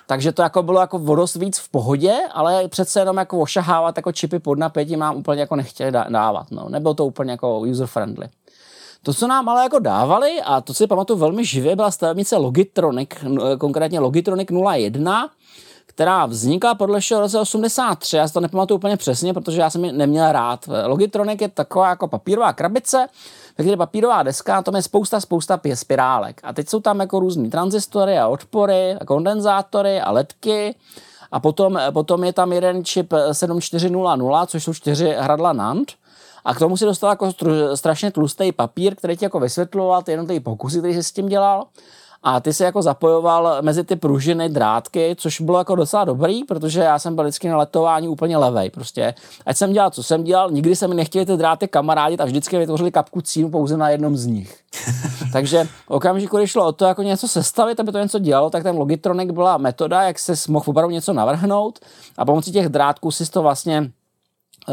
takže 0.08 0.32
to 0.32 0.42
jako 0.42 0.64
bylo 0.64 0.82
jako 0.82 1.00
vodost 1.00 1.36
víc 1.36 1.60
v 1.60 1.70
pohodě, 1.70 2.14
ale 2.34 2.68
přece 2.68 3.00
jenom 3.00 3.18
jako 3.18 3.40
ošahávat 3.40 3.98
jako 3.98 4.12
čipy 4.12 4.40
pod 4.40 4.60
napětím 4.60 5.00
nám 5.00 5.16
úplně 5.16 5.42
jako 5.42 5.56
nechtěli 5.56 5.92
dávat, 5.92 6.52
no. 6.52 6.70
Nebylo 6.70 6.94
to 6.94 7.06
úplně 7.06 7.32
jako 7.32 7.60
user 7.60 7.88
friendly. 7.88 8.28
To, 9.08 9.14
co 9.14 9.28
nám 9.28 9.50
ale 9.50 9.64
jako 9.64 9.80
dávali, 9.80 10.42
a 10.46 10.62
to 10.62 10.74
si 10.74 10.88
pamatuju 10.88 11.20
velmi 11.20 11.46
živě, 11.46 11.76
byla 11.76 11.92
stavebnice 11.92 12.38
Logitronic, 12.38 13.10
konkrétně 13.60 14.00
Logitronic 14.00 14.50
01, 14.52 15.30
která 15.86 16.26
vznikla 16.26 16.76
podle 16.76 17.00
všeho 17.00 17.22
roce 17.22 17.40
83, 17.40 18.16
já 18.18 18.28
si 18.28 18.34
to 18.34 18.40
nepamatuju 18.40 18.78
úplně 18.78 18.98
přesně, 18.98 19.34
protože 19.34 19.62
já 19.62 19.70
jsem 19.70 19.86
ji 19.86 19.92
neměl 19.92 20.32
rád. 20.32 20.70
Logitronic 20.86 21.42
je 21.42 21.48
taková 21.50 21.90
jako 21.90 22.08
papírová 22.08 22.54
krabice, 22.54 23.08
ve 23.58 23.64
které 23.64 23.78
papírová 23.78 24.24
deska, 24.24 24.58
a 24.58 24.62
tam 24.62 24.76
je 24.76 24.82
spousta, 24.82 25.20
spousta 25.20 25.60
spirálek. 25.74 26.42
A 26.44 26.54
teď 26.54 26.70
jsou 26.70 26.80
tam 26.80 27.00
jako 27.00 27.20
různý 27.20 27.50
transistory 27.50 28.20
a 28.20 28.28
odpory, 28.28 28.96
a 28.96 29.06
kondenzátory 29.06 30.02
a 30.02 30.12
ledky. 30.12 30.76
A 31.32 31.40
potom, 31.40 31.80
potom 31.94 32.24
je 32.24 32.34
tam 32.34 32.54
jeden 32.54 32.86
čip 32.86 33.14
7400, 33.32 34.46
což 34.46 34.64
jsou 34.64 34.74
čtyři 34.74 35.16
hradla 35.20 35.54
NAND. 35.54 35.92
A 36.48 36.54
k 36.54 36.60
tomu 36.60 36.78
si 36.78 36.86
dostal 36.86 37.10
jako 37.10 37.32
strašně 37.76 38.12
tlustý 38.12 38.52
papír, 38.52 38.96
který 38.96 39.18
ti 39.18 39.26
jako 39.26 39.40
vysvětloval 39.40 40.02
ty 40.04 40.12
jednotlivé 40.12 40.40
pokusy, 40.40 40.80
který 40.80 40.94
jsi 40.94 41.04
s 41.04 41.12
tím 41.12 41.30
dělal. 41.30 41.66
A 42.24 42.40
ty 42.40 42.54
se 42.54 42.64
jako 42.64 42.82
zapojoval 42.82 43.58
mezi 43.62 43.84
ty 43.84 43.96
pružiny 43.96 44.50
drátky, 44.50 45.16
což 45.20 45.42
bylo 45.42 45.58
jako 45.58 45.76
docela 45.76 46.06
dobrý, 46.06 46.44
protože 46.44 46.80
já 46.80 47.00
jsem 47.00 47.16
byl 47.16 47.24
vždycky 47.24 47.50
na 47.50 47.58
letování 47.58 48.08
úplně 48.08 48.38
levej. 48.38 48.70
Prostě, 48.70 49.14
ať 49.46 49.58
jsem 49.58 49.74
dělal, 49.74 49.92
co 49.92 50.04
jsem 50.04 50.24
dělal, 50.24 50.52
nikdy 50.52 50.76
se 50.76 50.88
mi 50.88 50.96
nechtěli 50.96 51.26
ty 51.26 51.38
dráty 51.38 51.68
kamarádit 51.68 52.22
a 52.22 52.26
vždycky 52.26 52.58
vytvořili 52.58 52.92
kapku 52.92 53.22
cínu 53.22 53.50
pouze 53.50 53.78
na 53.78 53.90
jednom 53.90 54.18
z 54.18 54.26
nich. 54.26 54.60
Takže 55.34 55.68
okamžiku, 55.88 56.38
když 56.38 56.52
šlo 56.52 56.66
o 56.66 56.72
to 56.72 56.86
jako 56.86 57.04
něco 57.04 57.28
sestavit, 57.28 57.80
aby 57.80 57.92
to 57.92 58.00
něco 58.00 58.20
dělalo, 58.20 58.50
tak 58.50 58.64
ten 58.64 58.78
Logitronic 58.78 59.32
byla 59.32 59.58
metoda, 59.58 60.04
jak 60.04 60.20
se 60.20 60.34
mohl 60.50 60.66
opravdu 60.68 60.94
něco 60.94 61.14
navrhnout 61.14 61.80
a 62.18 62.26
pomocí 62.26 62.52
těch 62.52 62.70
drátků 62.70 63.12
si 63.12 63.32
to 63.32 63.42
vlastně 63.42 63.92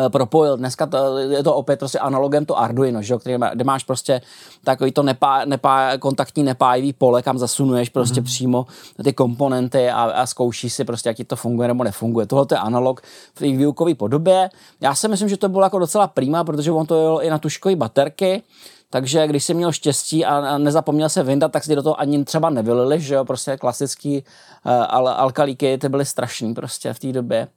propojil. 0.08 0.56
Dneska 0.56 0.86
to, 0.86 1.18
je 1.18 1.42
to 1.42 1.54
opět 1.54 1.78
prostě 1.78 1.98
analogem 1.98 2.46
to 2.46 2.58
Arduino, 2.58 3.02
že, 3.02 3.16
který 3.16 3.38
má, 3.38 3.54
kde 3.54 3.64
máš 3.64 3.84
prostě 3.84 4.20
takový 4.64 4.92
to 4.92 5.02
nepá, 5.02 5.44
nepá, 5.44 5.98
kontaktní 5.98 6.42
nepájivý 6.42 6.92
pole, 6.92 7.22
kam 7.22 7.38
zasunuješ 7.38 7.88
prostě 7.88 8.20
mm-hmm. 8.20 8.24
přímo 8.24 8.66
ty 9.04 9.12
komponenty 9.12 9.90
a, 9.90 10.02
a 10.02 10.26
zkoušíš 10.26 10.72
si 10.72 10.84
prostě, 10.84 11.08
jak 11.08 11.16
ti 11.16 11.24
to 11.24 11.36
funguje 11.36 11.68
nebo 11.68 11.84
nefunguje. 11.84 12.26
Tohle 12.26 12.46
je 12.50 12.58
analog 12.58 13.00
v 13.34 13.38
té 13.38 13.44
výukové 13.44 13.94
podobě. 13.94 14.50
Já 14.80 14.94
si 14.94 15.08
myslím, 15.08 15.28
že 15.28 15.36
to 15.36 15.48
bylo 15.48 15.64
jako 15.64 15.78
docela 15.78 16.06
prýma, 16.06 16.44
protože 16.44 16.72
on 16.72 16.86
to 16.86 17.02
jel 17.02 17.20
i 17.22 17.30
na 17.30 17.38
tuškové 17.38 17.76
baterky, 17.76 18.42
takže 18.90 19.26
když 19.26 19.44
jsi 19.44 19.54
měl 19.54 19.72
štěstí 19.72 20.24
a 20.24 20.58
nezapomněl 20.58 21.08
se 21.08 21.22
vyndat, 21.22 21.52
tak 21.52 21.64
si 21.64 21.76
do 21.76 21.82
toho 21.82 22.00
ani 22.00 22.24
třeba 22.24 22.50
nevylili, 22.50 23.00
že 23.00 23.14
jo, 23.14 23.24
prostě 23.24 23.56
klasický 23.56 24.24
uh, 24.66 24.72
al- 24.72 25.14
alkalíky, 25.16 25.78
ty 25.78 25.88
byly 25.88 26.04
strašný 26.04 26.54
prostě 26.54 26.92
v 26.92 26.98
té 26.98 27.12
době 27.12 27.48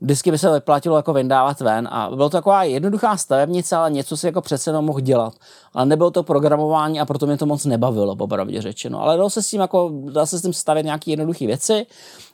vždycky 0.00 0.30
by 0.30 0.38
se 0.38 0.52
vyplatilo 0.52 0.96
jako 0.96 1.12
vyndávat 1.12 1.60
ven 1.60 1.88
a 1.92 2.08
bylo 2.14 2.28
to 2.28 2.36
taková 2.36 2.62
jednoduchá 2.62 3.16
stavebnice, 3.16 3.76
ale 3.76 3.90
něco 3.90 4.16
si 4.16 4.26
jako 4.26 4.40
přece 4.40 4.70
jenom 4.70 4.84
mohl 4.84 5.00
dělat. 5.00 5.34
Ale 5.74 5.86
nebylo 5.86 6.10
to 6.10 6.22
programování 6.22 7.00
a 7.00 7.04
proto 7.04 7.26
mě 7.26 7.36
to 7.36 7.46
moc 7.46 7.64
nebavilo, 7.64 8.16
popravdě 8.16 8.62
řečeno. 8.62 9.02
Ale 9.02 9.16
dalo 9.16 9.30
se 9.30 9.42
s 9.42 9.48
tím 9.48 9.60
jako, 9.60 9.92
dal 10.12 10.26
se 10.26 10.38
s 10.38 10.42
tím 10.42 10.52
stavět 10.52 10.82
nějaké 10.82 11.10
jednoduché 11.10 11.46
věci. 11.46 11.86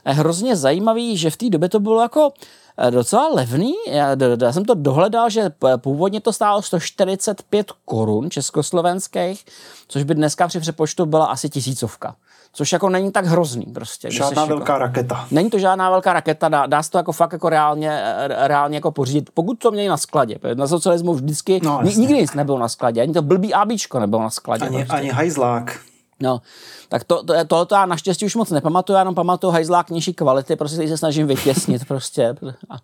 A 0.05 0.11
je 0.11 0.15
hrozně 0.15 0.57
zajímavý, 0.57 1.17
že 1.17 1.31
v 1.31 1.37
té 1.37 1.51
době 1.51 1.69
to 1.69 1.81
bylo 1.81 2.03
jako 2.03 2.33
eh, 2.79 2.91
docela 2.91 3.29
levný. 3.29 3.73
Já, 3.89 4.17
já 4.43 4.53
jsem 4.53 4.65
to 4.65 4.75
dohledal, 4.75 5.31
že 5.31 5.51
původně 5.77 6.21
to 6.21 6.33
stálo 6.33 6.63
145 6.63 7.73
korun 7.85 8.31
československých, 8.31 9.45
což 9.89 10.03
by 10.03 10.15
dneska 10.15 10.49
při 10.49 10.61
přepočtu 10.61 11.07
byla 11.07 11.27
asi 11.27 11.49
tisícovka 11.49 12.17
což 12.55 12.73
jako 12.73 12.89
není 12.89 13.13
tak 13.13 13.27
hrozný 13.27 13.67
prostě. 13.75 14.11
Žádná 14.11 14.43
jako- 14.43 14.57
velká 14.57 14.73
jako, 14.73 14.83
raketa. 14.85 15.27
Není 15.31 15.51
to 15.51 15.59
žádná 15.59 15.91
velká 15.91 16.13
raketa, 16.13 16.49
dá, 16.49 16.67
dá 16.67 16.83
se 16.83 16.91
to 16.91 16.99
jako 16.99 17.13
fakt 17.13 17.33
jako 17.33 17.49
reálně, 17.49 18.03
reálně 18.27 18.77
jako 18.77 18.91
pořídit, 18.91 19.31
pokud 19.35 19.59
to 19.59 19.71
měli 19.71 19.89
na 19.89 19.97
skladě. 19.97 20.39
Na 20.55 20.67
socialismu 20.67 21.15
vždycky, 21.15 21.61
no, 21.63 21.81
nikdy 21.83 22.15
nic 22.15 22.35
nebylo 22.35 22.59
na 22.59 22.69
skladě, 22.69 23.03
ani 23.03 23.13
to 23.13 23.23
blbý 23.23 23.55
ABčko 23.55 24.01
nebylo 24.01 24.23
na 24.23 24.31
skladě. 24.31 24.67
Ani, 24.67 24.77
prostě. 24.77 24.93
ani 24.97 25.09
hajzlák. 25.09 25.81
No, 26.21 26.41
tak 26.89 27.05
to, 27.05 27.23
to, 27.23 27.45
to, 27.45 27.65
to 27.65 27.75
já 27.75 27.87
naštěstí 27.87 28.27
už 28.27 28.35
moc 28.35 28.51
nepamatuju, 28.51 28.95
já 28.95 29.01
jenom 29.01 29.15
pamatuju 29.15 29.51
hajzlák 29.51 29.91
nižší 29.91 30.15
kvality, 30.15 30.57
prostě 30.57 30.89
se 30.89 30.99
snažím 30.99 31.27
vytěsnit 31.27 31.85
prostě. 31.89 32.35
A, 32.71 32.77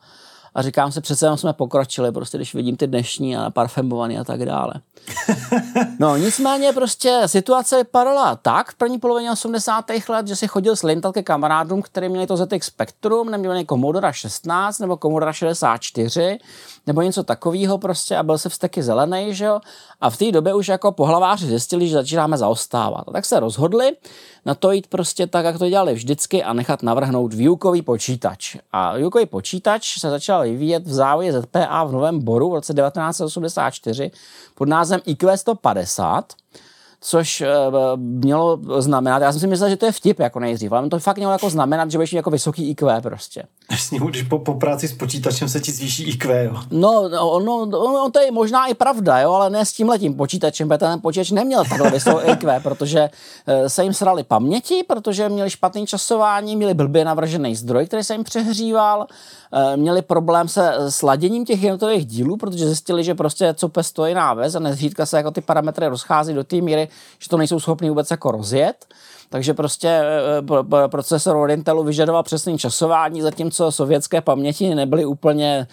a 0.55 0.63
říkám 0.63 0.93
si, 0.93 1.01
přece 1.01 1.27
jenom 1.27 1.39
jsme 1.39 1.53
pokročili, 1.53 2.13
prostě 2.13 2.39
když 2.39 2.55
vidím 2.55 2.77
ty 2.77 2.87
dnešní 2.87 3.37
a 3.37 3.51
parfumovaný 3.51 4.19
a 4.19 4.25
tak 4.25 4.45
dále. 4.45 4.75
No 5.99 6.17
nicméně 6.17 6.73
prostě 6.73 7.23
situace 7.27 7.77
vypadala 7.77 8.37
tak 8.37 8.71
v 8.71 8.75
první 8.75 8.99
polovině 8.99 9.33
80. 9.33 9.85
let, 10.09 10.29
že 10.29 10.37
si 10.37 10.49
chodil 10.49 10.77
s 10.77 10.83
Lintel 10.83 11.13
ke 11.13 11.23
kamarádům, 11.23 11.83
kteří 11.83 12.09
měli 12.09 12.27
to 12.27 12.37
ZX 12.37 12.67
Spectrum, 12.67 13.31
neměli 13.31 13.67
Commodore 13.67 14.13
16 14.13 14.79
nebo 14.79 14.97
Commodore 14.97 15.33
64 15.33 16.39
nebo 16.87 17.03
něco 17.03 17.23
takového 17.23 17.79
prostě 17.79 18.17
a 18.17 18.23
byl 18.23 18.39
se 18.39 18.49
vzteky 18.49 18.83
zelený, 18.83 19.35
že 19.35 19.45
jo? 19.45 19.61
A 20.01 20.11
v 20.11 20.17
té 20.17 20.33
době 20.33 20.55
už 20.55 20.69
jako 20.69 20.93
pohlaváři 20.93 21.47
zjistili, 21.47 21.89
že 21.89 21.95
začínáme 21.95 22.39
zaostávat. 22.39 23.05
A 23.09 23.13
tak 23.13 23.25
se 23.25 23.41
rozhodli 23.41 23.93
na 24.47 24.55
to 24.55 24.73
jít 24.73 24.87
prostě 24.87 25.27
tak, 25.27 25.45
jak 25.45 25.59
to 25.59 25.69
dělali 25.69 25.95
vždycky 25.95 26.45
a 26.45 26.53
nechat 26.53 26.83
navrhnout 26.83 27.35
výukový 27.35 27.83
počítač. 27.83 28.57
A 28.73 28.97
výukový 28.97 29.27
počítač 29.27 29.99
se 29.99 30.11
začal 30.11 30.43
vyvíjet 30.43 30.87
v 30.87 30.93
závodě 30.93 31.41
ZPA 31.41 31.85
v 31.85 31.93
Novém 31.93 32.21
Boru 32.21 32.51
v 32.51 32.55
roce 32.55 32.75
1984 32.75 34.11
pod 34.55 34.69
názvem 34.69 35.01
IQ 35.07 35.37
150 35.37 36.33
což 37.01 37.41
uh, 37.41 37.47
mělo 37.97 38.61
znamenat, 38.79 39.23
já 39.23 39.33
jsem 39.33 39.41
si 39.41 39.47
myslel, 39.47 39.71
že 39.71 39.77
to 39.77 39.87
je 39.87 39.93
vtip 39.93 40.19
jako 40.19 40.41
nejdřív, 40.41 40.73
ale 40.73 40.89
to 40.89 40.99
fakt 40.99 41.17
mělo 41.17 41.33
jako 41.33 41.51
znamenat, 41.51 41.91
že 41.91 41.99
budeš 41.99 42.13
jako 42.13 42.31
vysoký 42.31 42.71
IQ 42.71 43.01
prostě. 43.01 43.43
Když 44.09 44.23
po, 44.23 44.39
po 44.39 44.55
práci 44.55 44.89
s 44.89 44.93
počítačem 44.93 45.49
se 45.49 45.61
ti 45.61 45.73
zvýší 45.73 46.03
IQ, 46.03 46.45
jo? 46.45 46.57
No, 46.71 47.09
no, 47.09 47.39
no, 47.39 47.67
no, 47.67 48.11
to 48.13 48.21
je 48.21 48.31
možná 48.31 48.67
i 48.67 48.75
pravda, 48.75 49.19
jo, 49.21 49.33
ale 49.33 49.51
ne 49.51 49.65
s 49.67 49.73
tím 49.73 49.89
letím 49.89 50.15
počítačem, 50.15 50.69
protože 50.69 50.79
ten 50.79 51.01
počítač 51.01 51.31
neměl 51.31 51.65
takhle 51.65 51.91
vysokou 51.91 52.21
IQ, 52.33 52.61
protože 52.61 53.11
uh, 53.11 53.67
se 53.67 53.85
jim 53.85 53.95
srali 53.95 54.23
paměti, 54.23 54.85
protože 54.89 55.29
měli 55.29 55.51
špatný 55.51 55.87
časování, 55.87 56.57
měli 56.57 56.75
blbě 56.75 57.05
navržený 57.05 57.57
zdroj, 57.57 57.87
který 57.87 58.05
se 58.05 58.15
jim 58.15 58.25
přehříval, 58.25 59.07
uh, 59.53 59.77
měli 59.77 60.03
problém 60.03 60.49
se 60.49 60.73
sladěním 60.89 61.45
těch 61.45 61.63
jednotlivých 61.63 62.07
dílů, 62.07 62.37
protože 62.37 62.67
zjistili, 62.67 63.05
že 63.05 63.15
prostě 63.15 63.55
co 63.55 63.69
pes 63.69 63.87
stojí 63.87 64.15
náves 64.15 64.55
a 64.55 64.59
nezřídka 64.59 65.07
se 65.07 65.17
jako 65.17 65.31
ty 65.31 65.41
parametry 65.41 65.87
rozchází 65.87 66.35
do 66.35 66.45
té 66.45 66.57
míry, 66.57 66.89
že 67.19 67.29
to 67.29 67.37
nejsou 67.37 67.61
schopni 67.61 67.89
vůbec 67.89 68.11
jako 68.11 68.31
rozjet. 68.31 68.87
Takže 69.33 69.55
prostě 69.55 69.89
e, 69.89 70.39
e, 70.85 70.89
procesor 70.89 71.37
od 71.37 71.51
Intelu 71.51 71.85
vyžadoval 71.85 72.23
přesné 72.23 72.59
časování, 72.59 73.23
zatímco 73.23 73.73
sovětské 73.73 74.21
paměti 74.21 74.75
nebyly 74.75 75.05
úplně, 75.05 75.67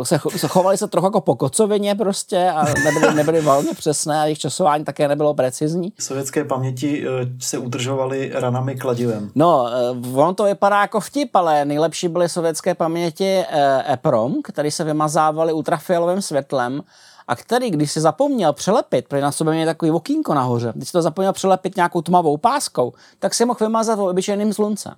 e, 0.00 0.04
se, 0.04 0.18
se 0.36 0.48
chovali 0.48 0.78
se 0.78 0.86
trochu 0.86 1.06
jako 1.06 1.20
po 1.20 1.36
kocovině 1.36 1.94
prostě 1.94 2.50
a 2.50 2.64
nebyly, 2.84 3.14
nebyly 3.14 3.40
velmi 3.40 3.74
přesné 3.74 4.20
a 4.20 4.24
jejich 4.24 4.38
časování 4.38 4.84
také 4.84 5.08
nebylo 5.08 5.34
precizní. 5.34 5.92
Sovětské 5.98 6.44
paměti 6.44 7.04
se 7.40 7.58
udržovaly 7.58 8.30
ranami 8.34 8.76
kladivem. 8.76 9.30
No, 9.34 9.66
ono 10.14 10.34
to 10.34 10.44
vypadá 10.44 10.80
jako 10.80 11.00
vtip, 11.00 11.36
ale 11.36 11.64
nejlepší 11.64 12.08
byly 12.08 12.28
sovětské 12.28 12.74
paměti 12.74 13.44
EPROM, 13.92 14.42
které 14.44 14.70
se 14.70 14.84
vymazávaly 14.84 15.52
ultrafialovým 15.52 16.22
světlem 16.22 16.82
a 17.28 17.36
který, 17.36 17.70
když 17.70 17.92
si 17.92 18.00
zapomněl 18.00 18.52
přelepit, 18.52 19.08
protože 19.08 19.22
na 19.22 19.32
sobě 19.32 19.54
měl 19.54 19.66
takový 19.66 19.90
okýnko 19.90 20.34
nahoře, 20.34 20.72
když 20.74 20.88
si 20.88 20.92
to 20.92 21.02
zapomněl 21.02 21.32
přelepit 21.32 21.76
nějakou 21.76 22.02
tmavou 22.02 22.36
páskou, 22.36 22.92
tak 23.18 23.34
si 23.34 23.44
mohl 23.44 23.58
vymazat 23.60 23.98
obyčejným 23.98 24.52
sluncem. 24.52 24.94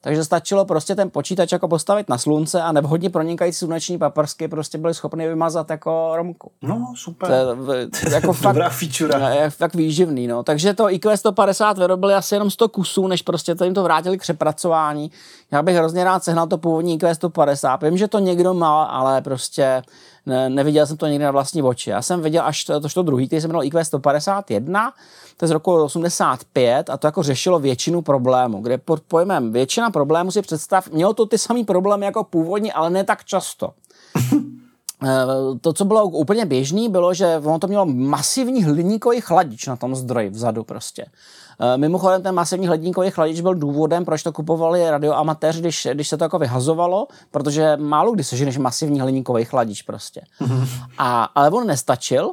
Takže 0.00 0.24
stačilo 0.24 0.64
prostě 0.64 0.94
ten 0.94 1.10
počítač 1.10 1.52
jako 1.52 1.68
postavit 1.68 2.08
na 2.08 2.18
slunce 2.18 2.62
a 2.62 2.72
nevhodně 2.72 3.10
pronikající 3.10 3.58
sluneční 3.58 3.98
paprsky 3.98 4.48
prostě 4.48 4.78
byly 4.78 4.94
schopny 4.94 5.28
vymazat 5.28 5.70
jako 5.70 6.12
romku. 6.16 6.50
No, 6.62 6.92
super. 6.96 7.30
To 7.66 7.72
je, 7.72 7.88
jako 8.10 8.32
fakt, 8.32 8.54
Dobrá 8.54 8.70
feature. 8.70 9.36
Je 9.36 9.50
fakt 9.50 9.74
výživný, 9.74 10.26
no. 10.26 10.42
Takže 10.42 10.74
to 10.74 10.90
IQ 10.90 11.16
150 11.16 11.78
vyrobili 11.78 12.14
asi 12.14 12.34
jenom 12.34 12.50
100 12.50 12.68
kusů, 12.68 13.06
než 13.06 13.22
prostě 13.22 13.54
to 13.54 13.64
jim 13.64 13.74
to 13.74 13.82
vrátili 13.82 14.18
k 14.18 14.20
přepracování. 14.20 15.10
Já 15.50 15.62
bych 15.62 15.76
hrozně 15.76 16.04
rád 16.04 16.24
sehnal 16.24 16.46
to 16.46 16.58
původní 16.58 16.94
IQ 16.94 17.14
150. 17.14 17.82
Vím, 17.82 17.98
že 17.98 18.08
to 18.08 18.18
někdo 18.18 18.54
má, 18.54 18.84
ale 18.84 19.22
prostě 19.22 19.82
ne, 20.26 20.50
neviděl 20.50 20.86
jsem 20.86 20.96
to 20.96 21.06
nikdy 21.06 21.24
na 21.24 21.30
vlastní 21.30 21.62
oči. 21.62 21.90
Já 21.90 22.02
jsem 22.02 22.22
viděl 22.22 22.44
až 22.44 22.64
to, 22.64 22.80
to, 22.80 22.88
to 22.88 23.02
druhý, 23.02 23.26
který 23.26 23.42
se 23.42 23.48
jmenoval 23.48 23.64
IQ 23.64 23.84
151, 23.84 24.92
to 25.36 25.44
je 25.44 25.48
z 25.48 25.50
roku 25.50 25.82
85 25.82 26.90
a 26.90 26.96
to 26.96 27.06
jako 27.06 27.22
řešilo 27.22 27.58
většinu 27.58 28.02
problémů, 28.02 28.60
kde 28.60 28.78
pod 28.78 29.00
pojmem 29.00 29.52
většina 29.52 29.90
problémů 29.90 30.30
si 30.30 30.42
představ, 30.42 30.88
mělo 30.88 31.14
to 31.14 31.26
ty 31.26 31.38
samý 31.38 31.64
problémy 31.64 32.06
jako 32.06 32.24
původně, 32.24 32.72
ale 32.72 32.90
ne 32.90 33.04
tak 33.04 33.24
často. 33.24 33.70
Eh, 35.04 35.58
to, 35.60 35.72
co 35.72 35.84
bylo 35.84 36.04
úplně 36.04 36.46
běžný, 36.46 36.88
bylo, 36.88 37.14
že 37.14 37.36
ono 37.44 37.58
to 37.58 37.66
mělo 37.66 37.86
masivní 37.86 38.64
hliníkový 38.64 39.20
chladič 39.20 39.66
na 39.66 39.76
tom 39.76 39.94
zdroji 39.94 40.28
vzadu 40.28 40.64
prostě. 40.64 41.06
Eh, 41.60 41.78
mimochodem 41.78 42.22
ten 42.22 42.34
masivní 42.34 42.66
hliníkový 42.66 43.10
chladič 43.10 43.40
byl 43.40 43.54
důvodem, 43.54 44.04
proč 44.04 44.22
to 44.22 44.32
kupovali 44.32 44.90
radioamatéři, 44.90 45.60
když, 45.60 45.88
když 45.92 46.08
se 46.08 46.16
to 46.16 46.24
jako 46.24 46.38
vyhazovalo, 46.38 47.06
protože 47.30 47.76
málo 47.76 48.12
kdy 48.12 48.24
seženeš 48.24 48.58
masivní 48.58 49.00
hliníkový 49.00 49.44
chladič 49.44 49.82
prostě. 49.82 50.20
A, 50.98 51.24
ale 51.24 51.50
on 51.50 51.66
nestačil 51.66 52.32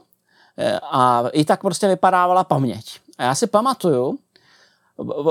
eh, 0.57 0.79
a 0.91 1.23
i 1.31 1.45
tak 1.45 1.61
prostě 1.61 1.87
vypadávala 1.87 2.43
paměť. 2.43 2.99
A 3.17 3.23
já 3.23 3.35
si 3.35 3.47
pamatuju, 3.47 4.17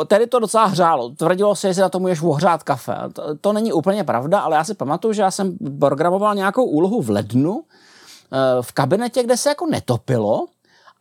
Tedy 0.07 0.27
to 0.27 0.39
docela 0.39 0.65
hřálo. 0.67 1.09
Tvrdilo 1.09 1.57
se, 1.57 1.69
že 1.69 1.75
si 1.75 1.81
na 1.81 1.89
to 1.89 1.99
můžeš 1.99 2.23
ohřát 2.23 2.63
kafe. 2.63 2.97
To, 3.13 3.35
to 3.41 3.53
není 3.53 3.73
úplně 3.73 4.05
pravda, 4.05 4.41
ale 4.41 4.57
já 4.57 4.65
si 4.65 4.75
pamatuju, 4.75 5.13
že 5.13 5.23
já 5.23 5.31
jsem 5.31 5.57
programoval 5.79 6.35
nějakou 6.35 6.65
úlohu 6.65 7.03
v 7.03 7.11
lednu 7.11 7.63
eh, 7.63 8.63
v 8.63 8.73
kabinetě, 8.73 9.23
kde 9.23 9.37
se 9.37 9.49
jako 9.49 9.67
netopilo 9.67 10.47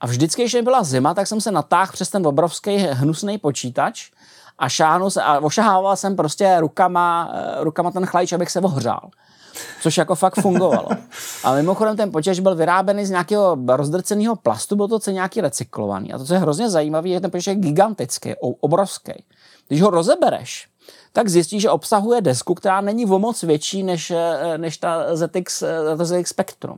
a 0.02 0.08
vždycky, 0.08 0.42
když 0.42 0.56
byla 0.62 0.84
zima, 0.84 1.14
tak 1.14 1.28
jsem 1.28 1.42
se 1.42 1.52
natáhl 1.52 1.92
přes 1.92 2.10
ten 2.10 2.28
obrovský 2.28 2.78
hnusný 2.78 3.38
počítač 3.38 4.12
a 4.58 4.70
šáhnu 4.70 5.10
se 5.10 5.22
a 5.22 5.40
ošahával 5.40 5.96
jsem 5.96 6.16
prostě 6.16 6.58
rukama, 6.60 7.32
eh, 7.34 7.64
rukama 7.64 7.92
ten 7.92 8.06
chladič, 8.06 8.34
abych 8.34 8.52
se 8.52 8.60
ohřál 8.60 9.10
což 9.82 9.98
jako 9.98 10.16
fakt 10.16 10.36
fungovalo. 10.42 10.88
A 11.44 11.56
mimochodem 11.56 11.98
ten 11.98 12.12
počítač 12.12 12.40
byl 12.40 12.56
vyráběný 12.56 13.06
z 13.06 13.10
nějakého 13.10 13.58
rozdrceného 13.68 14.36
plastu, 14.36 14.76
byl 14.76 14.88
to 14.88 15.00
celý 15.00 15.14
nějaký 15.14 15.42
recyklovaný. 15.42 16.14
A 16.14 16.18
to, 16.18 16.26
co 16.26 16.34
je 16.34 16.40
hrozně 16.40 16.70
zajímavé, 16.70 17.10
je, 17.10 17.14
že 17.14 17.20
ten 17.20 17.32
počítač 17.32 17.48
je 17.48 17.62
gigantický, 17.62 18.34
obrovský. 18.40 19.24
Když 19.68 19.82
ho 19.82 19.90
rozebereš, 19.90 20.68
tak 21.14 21.30
zjistíš, 21.30 21.62
že 21.62 21.70
obsahuje 21.70 22.22
desku, 22.22 22.54
která 22.56 22.82
není 22.82 23.06
o 23.06 23.20
moc 23.20 23.44
větší 23.44 23.84
než, 23.84 24.12
eh, 24.12 24.58
než 24.58 24.78
ta 24.78 25.16
ZX, 25.16 25.62
eh, 25.62 25.98
ta 25.98 26.06
ZX 26.06 26.30
Spectrum 26.30 26.78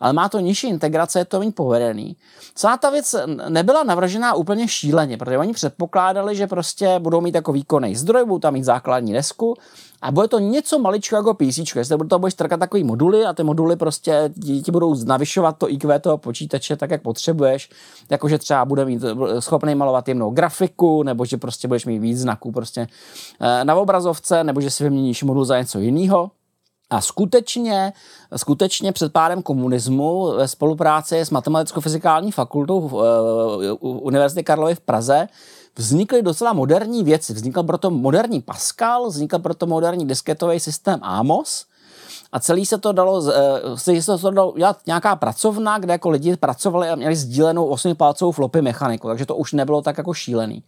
ale 0.00 0.12
má 0.12 0.28
to 0.28 0.40
nižší 0.40 0.68
integrace, 0.68 1.18
je 1.18 1.24
to 1.24 1.38
méně 1.38 1.52
povedený. 1.52 2.16
Celá 2.54 2.76
ta 2.76 2.90
věc 2.90 3.16
nebyla 3.48 3.82
navržená 3.82 4.34
úplně 4.34 4.68
šíleně, 4.68 5.16
protože 5.16 5.38
oni 5.38 5.52
předpokládali, 5.52 6.36
že 6.36 6.46
prostě 6.46 6.98
budou 6.98 7.20
mít 7.20 7.34
jako 7.34 7.52
výkonný 7.52 7.96
zdroj, 7.96 8.24
budou 8.24 8.38
tam 8.38 8.54
mít 8.54 8.64
základní 8.64 9.12
desku 9.12 9.56
a 10.02 10.10
bude 10.10 10.28
to 10.28 10.38
něco 10.38 10.78
maličko 10.78 11.16
jako 11.16 11.34
PC, 11.34 11.76
jestli 11.76 11.98
to 12.08 12.18
budeš 12.18 12.34
trkat 12.34 12.60
takový 12.60 12.84
moduly 12.84 13.24
a 13.24 13.32
ty 13.32 13.42
moduly 13.42 13.76
prostě 13.76 14.30
ti, 14.64 14.72
budou 14.72 15.04
navyšovat 15.04 15.58
to 15.58 15.70
IQ 15.70 15.98
toho 16.00 16.18
počítače 16.18 16.76
tak, 16.76 16.90
jak 16.90 17.02
potřebuješ, 17.02 17.70
jakože 18.10 18.38
třeba 18.38 18.64
bude 18.64 18.84
mít 18.84 19.02
schopný 19.38 19.74
malovat 19.74 20.08
jemnou 20.08 20.30
grafiku, 20.30 21.02
nebo 21.02 21.24
že 21.24 21.36
prostě 21.36 21.68
budeš 21.68 21.86
mít 21.86 21.98
víc 21.98 22.18
znaků 22.18 22.52
prostě 22.52 22.86
eh, 23.40 23.64
na 23.64 23.74
obrazovce, 23.74 24.44
nebo 24.44 24.60
že 24.60 24.70
si 24.70 24.84
vyměníš 24.84 25.22
modul 25.22 25.44
za 25.44 25.58
něco 25.58 25.78
jiného. 25.78 26.30
A 26.90 27.00
skutečně, 27.00 27.92
skutečně 28.36 28.92
před 28.92 29.12
pádem 29.12 29.42
komunismu 29.42 30.32
ve 30.36 30.48
spolupráci 30.48 31.20
s 31.20 31.30
Matematicko-fyzikální 31.30 32.32
fakultou 32.32 33.00
eh, 33.00 33.72
Univerzity 33.80 34.42
Karlovy 34.42 34.74
v 34.74 34.80
Praze 34.80 35.28
vznikly 35.76 36.22
docela 36.22 36.52
moderní 36.52 37.04
věci. 37.04 37.34
Vznikl 37.34 37.62
proto 37.62 37.90
moderní 37.90 38.40
Pascal, 38.42 39.06
vznikl 39.08 39.38
proto 39.38 39.66
moderní 39.66 40.06
disketový 40.06 40.60
systém 40.60 40.98
AMOS 41.02 41.66
a 42.32 42.40
celý 42.40 42.66
se 42.66 42.78
to 42.78 42.92
dalo, 42.92 43.22
eh, 43.32 44.02
se 44.02 44.18
to 44.18 44.30
dalo 44.30 44.54
dělat 44.56 44.78
nějaká 44.86 45.16
pracovna, 45.16 45.78
kde 45.78 45.92
jako 45.92 46.10
lidi 46.10 46.36
pracovali 46.36 46.88
a 46.88 46.94
měli 46.94 47.16
sdílenou 47.16 47.66
osmipalcovou 47.66 48.32
flopy 48.32 48.62
mechaniku, 48.62 49.08
takže 49.08 49.26
to 49.26 49.36
už 49.36 49.52
nebylo 49.52 49.82
tak 49.82 49.98
jako 49.98 50.14
šílený. 50.14 50.62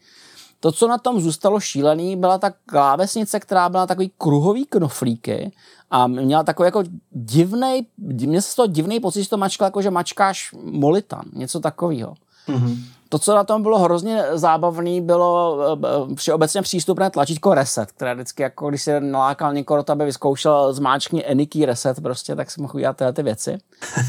To, 0.61 0.73
co 0.73 0.89
na 0.89 0.99
tom 0.99 1.21
zůstalo 1.21 1.61
šílený, 1.61 2.17
byla 2.17 2.39
ta 2.39 2.51
klávesnice, 2.67 3.41
která 3.41 3.69
byla 3.69 3.87
takový 3.87 4.13
kruhový 4.19 4.67
knoflíky 4.67 5.53
a 5.91 6.07
měla 6.07 6.43
takový 6.43 6.67
jako 6.67 6.83
divný, 7.11 7.87
mě 7.99 8.43
se 8.43 8.57
toho 8.57 8.67
divný 8.67 9.01
pocit, 9.01 9.23
že 9.23 9.29
to 9.29 9.37
mačkal 9.37 9.67
jako, 9.67 9.83
že 9.83 9.91
mačkáš 9.91 10.53
molitan, 10.63 11.25
něco 11.33 11.61
takového. 11.61 12.15
Mm-hmm. 12.49 12.79
To, 13.09 13.19
co 13.19 13.35
na 13.35 13.45
tom 13.45 13.63
bylo 13.63 13.79
hrozně 13.79 14.25
zábavné, 14.33 15.01
bylo 15.01 15.59
eh, 15.63 16.15
všeobecně 16.15 16.63
přístupné 16.63 17.11
tlačítko 17.11 17.55
reset, 17.55 17.93
které 17.93 18.15
vždycky, 18.15 18.43
jako 18.43 18.69
když 18.69 18.83
se 18.83 19.01
nalákal 19.01 19.55
někoho, 19.55 19.85
aby 19.89 20.05
vyzkoušel 20.05 20.73
zmáčkni 20.73 21.25
Eniky 21.27 21.67
reset, 21.67 22.01
prostě, 22.01 22.37
tak 22.37 22.51
si 22.51 22.61
mohl 22.61 22.77
udělat 22.77 22.97
tyhle 22.97 23.13
ty 23.13 23.23
věci. 23.23 23.59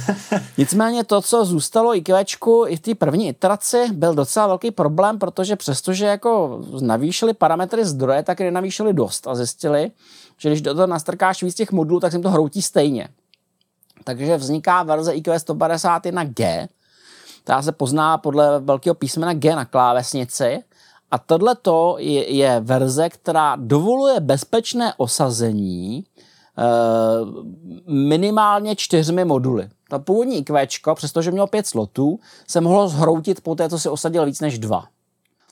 Nicméně 0.58 1.04
to, 1.04 1.22
co 1.22 1.46
zůstalo 1.46 1.96
IQčku 1.96 2.66
i 2.68 2.76
v 2.76 2.80
té 2.80 2.96
první 2.96 3.28
iteraci, 3.28 3.86
byl 3.92 4.16
docela 4.16 4.48
velký 4.48 4.72
problém, 4.72 5.20
protože 5.20 5.56
přestože 5.56 6.06
jako 6.06 6.62
navýšili 6.82 7.34
parametry 7.34 7.86
zdroje, 7.86 8.24
tak 8.24 8.40
je 8.40 8.52
navýšili 8.52 8.94
dost 8.94 9.28
a 9.28 9.36
zjistili, 9.36 9.92
že 10.38 10.50
když 10.50 10.62
do 10.62 10.74
toho 10.74 10.88
nastrkáš 10.88 11.44
víc 11.44 11.56
těch 11.56 11.72
modulů, 11.72 12.00
tak 12.00 12.12
se 12.12 12.18
jim 12.18 12.24
to 12.24 12.30
hroutí 12.30 12.62
stejně. 12.62 13.08
Takže 14.04 14.38
vzniká 14.38 14.84
verze 14.84 15.14
IQ 15.14 15.38
151G, 15.38 16.68
která 17.48 17.62
se 17.62 17.72
pozná 17.72 18.18
podle 18.18 18.60
velkého 18.60 18.96
písmena 18.96 19.34
G 19.34 19.56
na 19.56 19.66
klávesnici. 19.66 20.64
A 21.12 21.18
tohle 21.18 21.56
je, 21.98 22.34
je 22.34 22.60
verze, 22.60 23.10
která 23.10 23.56
dovoluje 23.56 24.20
bezpečné 24.20 24.94
osazení 24.98 25.98
e, 25.98 26.04
minimálně 27.92 28.76
čtyřmi 28.76 29.26
moduly. 29.26 29.70
Ta 29.90 30.00
původní 30.00 30.38
IQ, 30.38 30.96
přestože 30.96 31.32
mělo 31.32 31.48
pět 31.48 31.68
slotů, 31.68 32.20
se 32.48 32.62
mohlo 32.62 32.88
zhroutit 32.88 33.42
po 33.42 33.56
té, 33.56 33.70
co 33.70 33.80
si 33.80 33.90
osadil 33.90 34.26
víc 34.26 34.42
než 34.42 34.60
dva. 34.60 34.86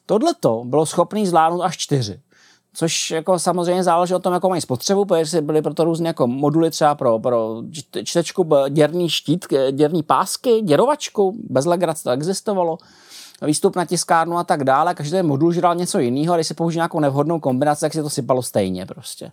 Tohle 0.06 0.34
bylo 0.64 0.86
schopný 0.86 1.28
zvládnout 1.28 1.62
až 1.62 1.78
čtyři 1.78 2.20
což 2.76 3.12
jako 3.12 3.40
samozřejmě 3.40 3.84
záleží 3.84 4.14
o 4.14 4.20
tom, 4.20 4.34
jakou 4.34 4.50
mají 4.50 4.62
spotřebu, 4.62 5.06
protože 5.06 5.42
byly 5.42 5.62
proto 5.62 5.84
různé 5.84 6.08
jako 6.08 6.28
moduly 6.28 6.72
třeba 6.72 6.96
pro, 6.96 7.20
pro 7.20 7.62
čtečku, 8.04 8.50
děrný 8.70 9.10
štít, 9.10 9.46
děrný 9.72 10.04
pásky, 10.04 10.62
děrovačku, 10.62 11.36
bez 11.50 11.66
legrace 11.66 12.04
to 12.04 12.10
existovalo, 12.10 12.78
výstup 13.42 13.76
na 13.76 13.86
tiskárnu 13.86 14.38
a 14.38 14.44
tak 14.44 14.64
dále, 14.64 14.94
každý 14.94 15.22
modul 15.22 15.52
žral 15.52 15.76
něco 15.76 16.00
jiného 16.00 16.34
a 16.34 16.38
když 16.38 16.48
si 16.48 16.54
použil 16.54 16.78
nějakou 16.78 17.00
nevhodnou 17.00 17.40
kombinaci, 17.40 17.82
tak 17.82 17.94
si 17.94 18.02
to 18.02 18.10
sypalo 18.10 18.44
stejně 18.44 18.86
prostě. 18.86 19.32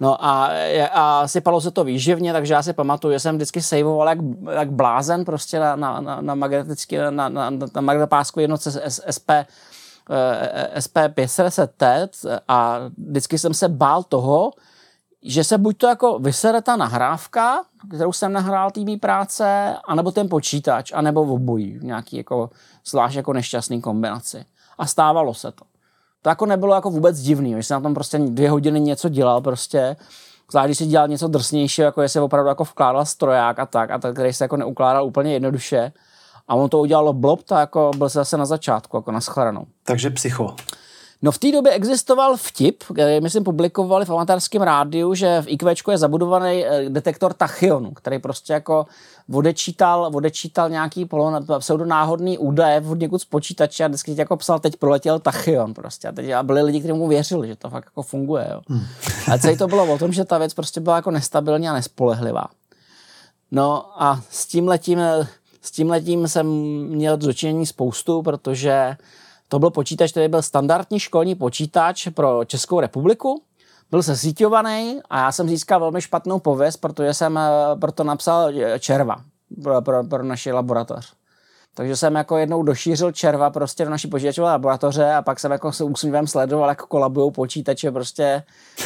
No 0.00 0.24
a, 0.24 0.50
a 0.92 1.28
sypalo 1.28 1.60
se 1.60 1.70
to 1.70 1.84
výživně, 1.84 2.32
takže 2.32 2.54
já 2.54 2.62
si 2.62 2.72
pamatuju, 2.72 3.12
že 3.12 3.20
jsem 3.20 3.36
vždycky 3.36 3.62
saveoval 3.62 4.08
jak, 4.08 4.18
jak 4.52 4.70
blázen 4.70 5.24
prostě 5.24 5.60
na, 5.60 5.76
na, 5.76 6.00
na, 6.00 6.20
na 6.20 6.34
magnetický, 6.34 6.96
na, 6.96 7.10
na, 7.10 7.28
na, 7.28 7.50
na 7.74 7.80
magnetopásku 7.80 8.40
jednotce 8.40 8.82
SP 9.16 9.30
Eh, 10.12 10.80
SP510T 10.80 12.08
a 12.48 12.78
vždycky 13.08 13.38
jsem 13.38 13.54
se 13.54 13.68
bál 13.68 14.02
toho, 14.02 14.52
že 15.22 15.44
se 15.44 15.58
buď 15.58 15.76
to 15.76 15.86
jako 15.86 16.18
vysere 16.18 16.62
ta 16.62 16.76
nahrávka, 16.76 17.62
kterou 17.94 18.12
jsem 18.12 18.32
nahrál 18.32 18.70
té 18.70 18.80
práce, 19.00 19.76
anebo 19.88 20.10
ten 20.10 20.28
počítač, 20.28 20.92
anebo 20.92 21.24
v 21.24 21.30
obojí, 21.30 21.78
v 21.78 21.84
nějaký 21.84 22.16
jako 22.16 22.50
zvlášť 22.86 23.16
jako 23.16 23.32
nešťastný 23.32 23.80
kombinaci. 23.80 24.44
A 24.78 24.86
stávalo 24.86 25.34
se 25.34 25.52
to. 25.52 25.64
To 26.22 26.28
jako 26.28 26.46
nebylo 26.46 26.74
jako 26.74 26.90
vůbec 26.90 27.20
divný, 27.20 27.54
že 27.56 27.62
jsem 27.62 27.74
na 27.74 27.80
tom 27.80 27.94
prostě 27.94 28.18
dvě 28.18 28.50
hodiny 28.50 28.80
něco 28.80 29.08
dělal 29.08 29.40
prostě, 29.40 29.96
zvlášť 30.50 30.66
když 30.66 30.78
si 30.78 30.86
dělal 30.86 31.08
něco 31.08 31.28
drsnějšího, 31.28 31.84
jako 31.84 32.02
jestli 32.02 32.20
opravdu 32.20 32.48
jako 32.48 32.64
vkládal 32.64 33.06
stroják 33.06 33.58
a 33.58 33.66
tak, 33.66 33.90
a 33.90 33.98
tak, 33.98 34.14
který 34.14 34.32
se 34.32 34.44
jako 34.44 34.56
neukládal 34.56 35.06
úplně 35.06 35.32
jednoduše, 35.32 35.92
a 36.50 36.54
on 36.54 36.68
to 36.68 36.78
udělalo 36.78 37.12
blob, 37.12 37.42
tak 37.42 37.58
jako 37.58 37.90
byl 37.96 38.08
se 38.08 38.18
zase 38.18 38.36
na 38.36 38.46
začátku, 38.46 38.96
jako 38.96 39.12
na 39.12 39.20
schledanou. 39.20 39.66
Takže 39.84 40.10
psycho. 40.10 40.54
No 41.22 41.32
v 41.32 41.38
té 41.38 41.52
době 41.52 41.72
existoval 41.72 42.36
vtip, 42.36 42.84
který 42.84 43.20
my 43.20 43.30
jsme 43.30 43.40
publikovali 43.40 44.04
v 44.04 44.10
amatérském 44.10 44.62
rádiu, 44.62 45.14
že 45.14 45.42
v 45.42 45.48
IQ 45.48 45.74
je 45.90 45.98
zabudovaný 45.98 46.66
eh, 46.66 46.88
detektor 46.88 47.32
tachyonu, 47.32 47.90
který 47.90 48.18
prostě 48.18 48.52
jako 48.52 48.86
odečítal, 49.32 50.10
odečítal 50.14 50.70
nějaký 50.70 51.08
pseudonáhodný 51.58 52.38
údaje 52.38 52.84
od 52.88 53.00
někud 53.00 53.20
z 53.20 53.24
počítače 53.24 53.84
a 53.84 53.88
vždycky 53.88 54.14
jako 54.18 54.36
psal, 54.36 54.60
teď 54.60 54.76
proletěl 54.76 55.18
tachyon 55.18 55.74
prostě. 55.74 56.08
A, 56.08 56.12
teď, 56.12 56.30
a 56.30 56.42
byli 56.42 56.62
lidi, 56.62 56.78
kteří 56.78 56.92
mu 56.92 57.08
věřili, 57.08 57.48
že 57.48 57.56
to 57.56 57.70
fakt 57.70 57.84
jako 57.84 58.02
funguje. 58.02 58.48
Jo. 58.50 58.60
Hmm. 58.68 58.82
A 59.32 59.38
celý 59.38 59.56
to 59.56 59.66
bylo 59.66 59.94
o 59.94 59.98
tom, 59.98 60.12
že 60.12 60.24
ta 60.24 60.38
věc 60.38 60.54
prostě 60.54 60.80
byla 60.80 60.96
jako 60.96 61.10
nestabilní 61.10 61.68
a 61.68 61.72
nespolehlivá. 61.72 62.44
No 63.50 64.02
a 64.02 64.20
s 64.30 64.46
tím 64.46 64.68
letím 64.68 64.98
eh, 64.98 65.26
s 65.62 65.70
tím 65.70 65.90
letím 65.90 66.28
jsem 66.28 66.46
měl 66.88 67.16
dočinění 67.16 67.66
spoustu, 67.66 68.22
protože 68.22 68.96
to 69.48 69.58
byl 69.58 69.70
počítač, 69.70 70.10
který 70.10 70.28
byl 70.28 70.42
standardní 70.42 71.00
školní 71.00 71.34
počítač 71.34 72.08
pro 72.08 72.44
Českou 72.44 72.80
republiku. 72.80 73.42
Byl 73.90 74.02
sesíťovaný 74.02 75.00
a 75.10 75.18
já 75.18 75.32
jsem 75.32 75.48
získal 75.48 75.80
velmi 75.80 76.02
špatnou 76.02 76.38
pověst, 76.38 76.76
protože 76.76 77.14
jsem 77.14 77.38
eh, 77.38 77.50
proto 77.80 78.04
napsal 78.04 78.50
eh, 78.54 78.78
červa 78.78 79.16
pro, 79.62 79.82
pro, 79.82 80.04
pro 80.04 80.22
naši 80.22 80.52
laboratoř. 80.52 81.12
Takže 81.74 81.96
jsem 81.96 82.14
jako 82.14 82.36
jednou 82.36 82.62
došířil 82.62 83.12
červa 83.12 83.50
prostě 83.50 83.84
do 83.84 83.90
naší 83.90 84.08
počítačové 84.08 84.48
laboratoře 84.48 85.12
a 85.12 85.22
pak 85.22 85.40
jsem 85.40 85.52
jako 85.52 85.72
se 85.72 85.84
úsměvem 85.84 86.26
sledoval, 86.26 86.68
jak 86.68 86.82
kolabují 86.82 87.32
počítače 87.32 87.90
prostě 87.90 88.42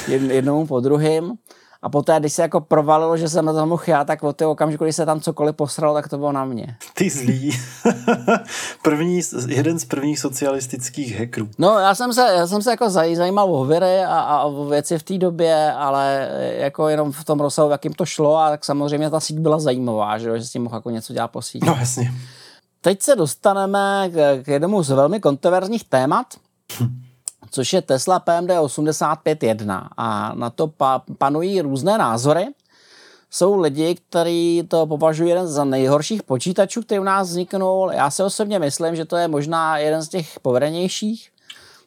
jednou 0.08 0.66
po 0.66 0.80
druhým. 0.80 1.32
A 1.84 1.88
poté, 1.88 2.20
když 2.20 2.32
se 2.32 2.42
jako 2.42 2.60
provalilo, 2.60 3.16
že 3.16 3.28
jsem 3.28 3.44
na 3.44 3.52
tom 3.52 3.68
mohl 3.68 3.82
já, 3.86 4.04
tak 4.04 4.22
od 4.22 4.36
toho 4.36 4.50
okamžiku, 4.50 4.84
když 4.84 4.96
se 4.96 5.06
tam 5.06 5.20
cokoliv 5.20 5.56
posralo, 5.56 5.94
tak 5.94 6.08
to 6.08 6.18
bylo 6.18 6.32
na 6.32 6.44
mě. 6.44 6.76
Ty 6.94 7.10
zlý. 7.10 7.58
První, 8.82 9.20
jeden 9.48 9.78
z 9.78 9.84
prvních 9.84 10.18
socialistických 10.18 11.20
hackerů. 11.20 11.48
No, 11.58 11.78
já 11.78 11.94
jsem 11.94 12.12
se, 12.12 12.20
já 12.20 12.46
jsem 12.46 12.62
se 12.62 12.70
jako 12.70 12.90
zajímal 12.90 13.54
o 13.54 13.64
viry 13.64 14.04
a, 14.04 14.18
a 14.18 14.44
o 14.44 14.64
věci 14.64 14.98
v 14.98 15.02
té 15.02 15.18
době, 15.18 15.72
ale 15.72 16.30
jako 16.58 16.88
jenom 16.88 17.12
v 17.12 17.24
tom 17.24 17.40
rozsahu, 17.40 17.70
jakým 17.70 17.92
to 17.92 18.06
šlo, 18.06 18.36
a 18.36 18.50
tak 18.50 18.64
samozřejmě 18.64 19.10
ta 19.10 19.20
síť 19.20 19.38
byla 19.38 19.58
zajímavá, 19.58 20.18
že, 20.18 20.38
že 20.38 20.44
s 20.44 20.50
tím 20.50 20.62
mohl 20.62 20.76
jako 20.76 20.90
něco 20.90 21.12
dělat 21.12 21.28
po 21.28 21.42
síti. 21.42 21.66
No, 21.66 21.76
jasně. 21.80 22.12
Teď 22.80 23.02
se 23.02 23.16
dostaneme 23.16 24.10
k, 24.12 24.42
k 24.42 24.48
jednomu 24.48 24.82
z 24.82 24.90
velmi 24.90 25.20
kontroverzních 25.20 25.84
témat. 25.84 26.26
Což 27.54 27.72
je 27.72 27.82
Tesla 27.82 28.18
PMD 28.20 28.50
85.1 28.50 29.88
a 29.96 30.32
na 30.34 30.50
to 30.50 30.66
pa- 30.66 31.02
panují 31.18 31.60
různé 31.60 31.98
názory. 31.98 32.46
Jsou 33.30 33.60
lidi, 33.60 33.94
kteří 33.94 34.62
to 34.68 34.86
považují 34.86 35.28
jeden 35.28 35.46
za 35.46 35.64
nejhorších 35.64 36.22
počítačů, 36.22 36.82
který 36.82 37.00
u 37.00 37.04
nás 37.04 37.28
vzniknul. 37.28 37.90
Já 37.94 38.10
si 38.10 38.22
osobně 38.22 38.58
myslím, 38.58 38.96
že 38.96 39.04
to 39.04 39.16
je 39.16 39.28
možná 39.28 39.78
jeden 39.78 40.02
z 40.02 40.08
těch 40.08 40.40
povedenějších. 40.40 41.30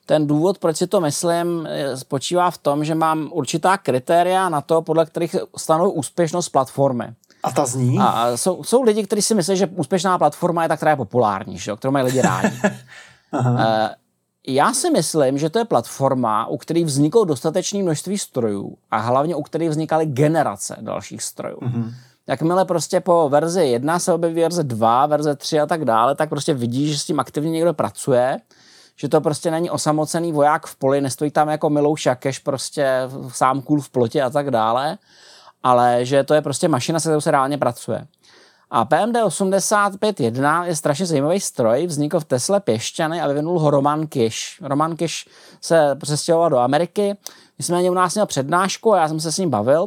Ten 0.06 0.26
důvod, 0.26 0.58
proč 0.58 0.76
si 0.76 0.86
to 0.86 1.00
myslím, 1.00 1.68
spočívá 1.94 2.50
v 2.50 2.58
tom, 2.58 2.84
že 2.84 2.94
mám 2.94 3.28
určitá 3.32 3.76
kritéria 3.76 4.48
na 4.48 4.60
to, 4.60 4.82
podle 4.82 5.06
kterých 5.06 5.36
stanou 5.56 5.90
úspěšnost 5.90 6.48
platformy. 6.48 7.06
A 7.42 7.52
ta 7.52 7.66
zní? 7.66 7.98
A 8.00 8.36
jsou, 8.36 8.64
jsou 8.64 8.82
lidi, 8.82 9.04
kteří 9.04 9.22
si 9.22 9.34
myslí, 9.34 9.56
že 9.56 9.66
úspěšná 9.66 10.18
platforma 10.18 10.62
je 10.62 10.68
ta, 10.68 10.76
která 10.76 10.90
je 10.90 10.96
populární, 10.96 11.58
že? 11.58 11.76
kterou 11.76 11.90
mají 11.92 12.04
lidi 12.04 12.20
rádi. 12.20 12.60
Aha. 13.32 13.90
Já 14.50 14.72
si 14.72 14.90
myslím, 14.90 15.38
že 15.38 15.50
to 15.50 15.58
je 15.58 15.64
platforma, 15.64 16.46
u 16.46 16.56
které 16.56 16.84
vzniklo 16.84 17.24
dostatečné 17.24 17.82
množství 17.82 18.18
strojů 18.18 18.76
a 18.90 18.96
hlavně 18.98 19.34
u 19.34 19.42
které 19.42 19.68
vznikaly 19.68 20.06
generace 20.06 20.76
dalších 20.80 21.22
strojů. 21.22 21.56
Mm-hmm. 21.56 21.94
Jakmile 22.26 22.64
prostě 22.64 23.00
po 23.00 23.28
verzi 23.28 23.64
1 23.64 23.98
se 23.98 24.12
objeví 24.12 24.40
verze 24.40 24.64
2, 24.64 25.06
verze 25.06 25.36
3 25.36 25.60
a 25.60 25.66
tak 25.66 25.84
dále, 25.84 26.14
tak 26.14 26.28
prostě 26.28 26.54
vidíš, 26.54 26.90
že 26.90 26.98
s 26.98 27.04
tím 27.04 27.20
aktivně 27.20 27.50
někdo 27.50 27.74
pracuje, 27.74 28.38
že 28.96 29.08
to 29.08 29.20
prostě 29.20 29.50
není 29.50 29.70
osamocený 29.70 30.32
voják 30.32 30.66
v 30.66 30.76
poli, 30.76 31.00
nestojí 31.00 31.30
tam 31.30 31.48
jako 31.48 31.70
Milou 31.70 31.96
Šakeš 31.96 32.38
prostě 32.38 33.08
sám 33.28 33.62
kůl 33.62 33.80
v 33.80 33.90
plotě 33.90 34.22
a 34.22 34.30
tak 34.30 34.50
dále, 34.50 34.98
ale 35.62 36.04
že 36.04 36.24
to 36.24 36.34
je 36.34 36.42
prostě 36.42 36.68
mašina, 36.68 37.00
se 37.00 37.08
kterou 37.08 37.20
se 37.20 37.30
reálně 37.30 37.58
pracuje. 37.58 38.06
A 38.70 38.84
PMD 38.84 39.16
85.1 39.16 40.64
je 40.64 40.76
strašně 40.76 41.06
zajímavý 41.06 41.40
stroj, 41.40 41.86
vznikl 41.86 42.20
v 42.20 42.24
Tesle 42.24 42.60
Pěšťany 42.60 43.20
a 43.20 43.28
vyvinul 43.28 43.58
ho 43.58 43.70
Roman 43.70 44.06
Kiš. 44.06 44.60
Roman 44.62 44.96
Kiš 44.96 45.28
se 45.60 45.96
přestěhoval 46.00 46.50
do 46.50 46.58
Ameriky, 46.58 47.16
nicméně 47.58 47.90
u 47.90 47.94
nás 47.94 48.14
měl 48.14 48.26
přednášku 48.26 48.94
a 48.94 48.98
já 48.98 49.08
jsem 49.08 49.20
se 49.20 49.32
s 49.32 49.38
ním 49.38 49.50
bavil. 49.50 49.86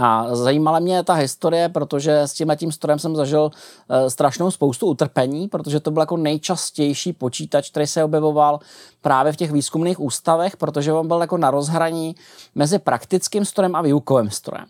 A 0.00 0.36
zajímala 0.36 0.78
mě 0.78 1.04
ta 1.04 1.12
historie, 1.12 1.68
protože 1.68 2.20
s 2.20 2.32
tím 2.32 2.52
tím 2.56 2.72
strojem 2.72 2.98
jsem 2.98 3.16
zažil 3.16 3.42
uh, 3.42 4.08
strašnou 4.08 4.50
spoustu 4.50 4.86
utrpení, 4.86 5.48
protože 5.48 5.80
to 5.80 5.90
byl 5.90 6.02
jako 6.02 6.16
nejčastější 6.16 7.12
počítač, 7.12 7.70
který 7.70 7.86
se 7.86 8.04
objevoval 8.04 8.60
právě 9.02 9.32
v 9.32 9.36
těch 9.36 9.52
výzkumných 9.52 10.00
ústavech, 10.00 10.56
protože 10.56 10.92
on 10.92 11.08
byl 11.08 11.20
jako 11.20 11.36
na 11.36 11.50
rozhraní 11.50 12.16
mezi 12.54 12.78
praktickým 12.78 13.44
strojem 13.44 13.76
a 13.76 13.82
výukovým 13.82 14.30
strojem. 14.30 14.66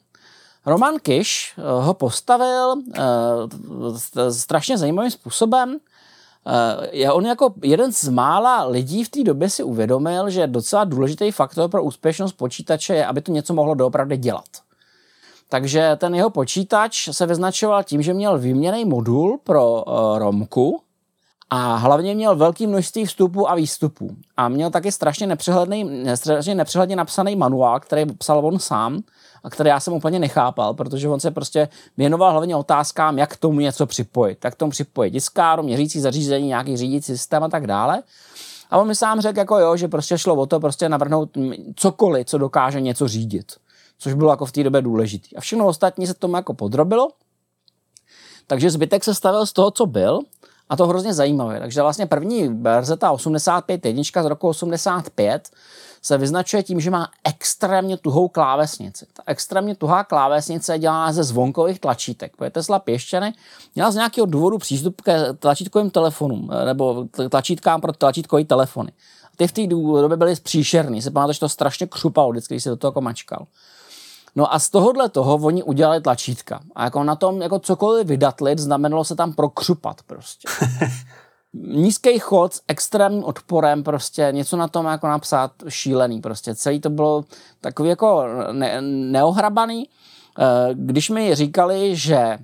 Roman 0.69 0.99
Kiš 1.03 1.55
ho 1.81 1.95
postavil 1.95 2.75
strašně 4.31 4.79
zajímavým 4.79 5.11
způsobem. 5.11 5.79
Je 6.93 7.13
on 7.13 7.27
jako 7.27 7.55
jeden 7.63 7.93
z 7.93 8.09
mála 8.09 8.65
lidí 8.65 9.05
v 9.05 9.09
té 9.09 9.25
době 9.25 9.51
si 9.51 9.63
uvědomil, 9.63 10.31
že 10.31 10.47
docela 10.47 10.85
důležitý 10.85 11.31
faktor 11.31 11.71
pro 11.71 11.85
úspěšnost 11.85 12.33
počítače 12.33 12.95
je, 12.95 13.07
aby 13.07 13.21
to 13.21 13.33
něco 13.33 13.55
mohlo 13.55 13.75
doopravdy 13.75 14.17
dělat. 14.17 14.49
Takže 15.49 15.97
ten 15.97 16.15
jeho 16.15 16.31
počítač 16.31 17.09
se 17.13 17.27
vyznačoval 17.27 17.85
tím, 17.85 18.03
že 18.03 18.15
měl 18.15 18.39
výměný 18.39 18.85
modul 18.85 19.39
pro 19.45 19.85
romku 20.19 20.81
a 21.51 21.77
hlavně 21.77 22.15
měl 22.15 22.37
velké 22.37 22.67
množství 22.67 23.05
vstupů 23.05 23.51
a 23.51 23.55
výstupů. 23.55 24.17
A 24.37 24.49
měl 24.49 24.71
taky 24.71 24.93
strašně 24.93 25.27
nepřehledný, 25.27 26.05
strašně 26.15 26.55
nepřehledně 26.55 26.97
napsaný 26.97 27.37
manuál, 27.37 27.81
který 27.81 28.07
psal 28.07 28.47
on 28.47 28.59
sám 28.59 29.03
a 29.45 29.51
který 29.51 29.69
já 29.69 29.81
jsem 29.81 29.93
úplně 29.95 30.19
nechápal, 30.19 30.75
protože 30.75 31.09
on 31.09 31.21
se 31.21 31.31
prostě 31.31 31.69
věnoval 31.97 32.33
hlavně 32.33 32.57
otázkám, 32.57 33.19
jak 33.19 33.33
k 33.33 33.37
tomu 33.37 33.61
něco 33.61 33.87
připojit. 33.87 34.45
Jak 34.45 34.55
k 34.55 34.57
tomu 34.57 34.71
připojit 34.71 35.11
diskáru, 35.11 35.63
měřící 35.63 36.01
zařízení, 36.01 36.47
nějaký 36.49 36.77
řídící 36.77 37.07
systém 37.07 37.43
a 37.43 37.49
tak 37.49 37.67
dále. 37.67 38.03
A 38.71 38.79
on 38.79 38.89
mi 38.89 38.95
sám 38.95 39.21
řekl, 39.21 39.39
jako 39.39 39.59
jo, 39.59 39.77
že 39.77 39.89
prostě 39.89 40.19
šlo 40.19 40.35
o 40.35 40.47
to 40.47 40.61
prostě 40.61 40.89
navrhnout 40.89 41.31
cokoliv, 41.75 42.27
co 42.27 42.39
dokáže 42.39 42.81
něco 42.81 43.09
řídit 43.09 43.53
což 43.99 44.15
bylo 44.15 44.31
jako 44.31 44.47
v 44.47 44.53
té 44.53 44.65
době 44.65 44.83
důležitý. 44.83 45.37
A 45.37 45.41
všechno 45.41 45.67
ostatní 45.67 46.07
se 46.07 46.15
tomu 46.15 46.37
jako 46.37 46.55
podrobilo, 46.55 47.09
takže 48.47 48.71
zbytek 48.71 49.05
se 49.05 49.15
stavil 49.15 49.47
z 49.47 49.53
toho, 49.53 49.71
co 49.71 49.87
byl, 49.87 50.21
a 50.69 50.77
to 50.77 50.87
hrozně 50.87 51.15
zajímavé. 51.15 51.61
Takže 51.61 51.83
vlastně 51.83 52.07
první 52.07 52.49
verze, 52.49 52.97
ta 52.97 53.13
85 53.13 53.87
jednička 53.87 54.23
z 54.23 54.27
roku 54.27 54.49
85, 54.49 55.49
se 56.03 56.19
vyznačuje 56.19 56.63
tím, 56.63 56.81
že 56.81 56.91
má 56.91 57.09
extrémně 57.25 57.97
tuhou 57.97 58.29
klávesnici. 58.29 59.07
Ta 59.13 59.23
extrémně 59.27 59.75
tuhá 59.75 60.05
klávesnice 60.05 60.75
je 60.75 60.79
dělána 60.79 61.13
ze 61.13 61.25
zvonkových 61.25 61.81
tlačítek. 61.81 62.37
Protože 62.37 62.51
Tesla 62.51 62.79
pěštěny 62.79 63.33
měla 63.75 63.91
z 63.91 63.95
nějakého 63.95 64.27
důvodu 64.27 64.59
přístup 64.59 65.01
k 65.01 65.35
tlačítkovým 65.39 65.91
telefonům 65.91 66.51
nebo 66.65 67.05
tlačítkám 67.31 67.81
pro 67.81 67.93
tlačítkový 67.93 68.45
telefony. 68.45 68.93
Ty 69.37 69.47
v 69.47 69.53
té 69.53 69.67
době 70.01 70.17
byly 70.17 70.37
příšerný. 70.37 71.03
Se 71.03 71.13
že 71.33 71.41
to 71.41 71.49
strašně 71.49 71.87
křupalo 71.87 72.31
vždycky, 72.31 72.55
když 72.55 72.63
se 72.63 72.71
do 72.71 72.77
toho 72.77 72.89
jako 72.89 73.01
mačkal. 73.01 73.47
No 74.39 74.55
a 74.55 74.59
z 74.59 74.71
tohohle 74.71 75.09
toho 75.09 75.35
oni 75.35 75.63
udělali 75.63 76.01
tlačítka. 76.01 76.61
A 76.75 76.85
jako 76.85 77.05
na 77.05 77.17
tom 77.17 77.43
jako 77.43 77.59
cokoliv 77.59 78.07
vydatlit, 78.07 78.59
znamenalo 78.59 79.05
se 79.05 79.17
tam 79.17 79.33
prokřupat 79.33 80.03
prostě. 80.07 80.49
Nízký 81.53 82.19
chod 82.19 82.55
s 82.55 82.63
extrémním 82.69 83.25
odporem, 83.25 83.83
prostě 83.83 84.29
něco 84.31 84.57
na 84.57 84.69
tom 84.69 84.87
jako 84.87 85.09
napsat 85.09 85.53
šílený 85.69 86.21
prostě. 86.21 86.55
Celý 86.55 86.81
to 86.81 86.91
bylo 86.91 87.25
takový 87.61 87.89
jako 87.89 88.25
ne- 88.53 88.81
neohrabaný. 88.83 89.89
Eh, 90.39 90.71
když 90.75 91.11
mi 91.11 91.35
říkali, 91.35 91.97
že 91.97 92.39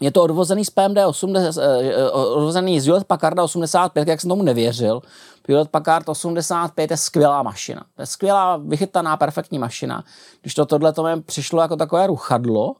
je 0.00 0.10
to 0.10 0.22
odvozený 0.22 0.64
z 0.64 0.70
PMD 0.70 1.06
80, 1.06 1.62
eh, 1.62 1.92
eh, 1.92 2.10
odvozený 2.10 2.80
z 2.80 2.86
Hewlett 2.86 3.06
Packarda 3.06 3.42
85, 3.42 4.08
jak 4.08 4.20
jsem 4.20 4.30
tomu 4.30 4.42
nevěřil. 4.42 5.02
Hewlett 5.48 5.70
Packard 5.70 6.08
85 6.08 6.90
je 6.90 6.96
skvělá 6.96 7.42
mašina. 7.42 7.84
To 7.96 8.02
je 8.02 8.06
skvělá, 8.06 8.56
vychytaná, 8.56 9.16
perfektní 9.16 9.58
mašina. 9.58 10.04
Když 10.40 10.54
to 10.54 10.66
tohle 10.66 10.92
to 10.92 11.02
mi 11.02 11.22
přišlo 11.22 11.62
jako 11.62 11.76
takové 11.76 12.06
ruchadlo, 12.06 12.74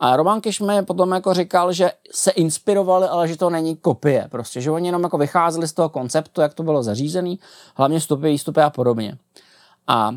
a 0.00 0.16
Roman 0.16 0.40
Kiš 0.40 0.60
mi 0.60 0.82
potom 0.82 1.10
jako 1.10 1.34
říkal, 1.34 1.72
že 1.72 1.90
se 2.12 2.30
inspirovali, 2.30 3.08
ale 3.08 3.28
že 3.28 3.36
to 3.36 3.50
není 3.50 3.76
kopie. 3.76 4.28
Prostě, 4.30 4.60
že 4.60 4.70
oni 4.70 4.88
jenom 4.88 5.02
jako 5.02 5.18
vycházeli 5.18 5.68
z 5.68 5.72
toho 5.72 5.88
konceptu, 5.88 6.40
jak 6.40 6.54
to 6.54 6.62
bylo 6.62 6.82
zařízený, 6.82 7.38
hlavně 7.74 7.98
vstupy, 7.98 8.28
výstupy 8.28 8.60
a 8.60 8.70
podobně. 8.70 9.18
A 9.86 10.10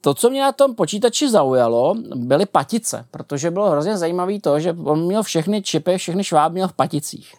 to, 0.00 0.14
co 0.14 0.30
mě 0.30 0.42
na 0.42 0.52
tom 0.52 0.74
počítači 0.74 1.30
zaujalo, 1.30 1.94
byly 2.14 2.46
patice, 2.46 3.04
protože 3.10 3.50
bylo 3.50 3.70
hrozně 3.70 3.96
zajímavé 3.96 4.40
to, 4.40 4.60
že 4.60 4.76
on 4.84 5.06
měl 5.06 5.22
všechny 5.22 5.62
čipy, 5.62 5.98
všechny 5.98 6.24
šváby 6.24 6.54
měl 6.54 6.68
v 6.68 6.72
paticích. 6.72 7.34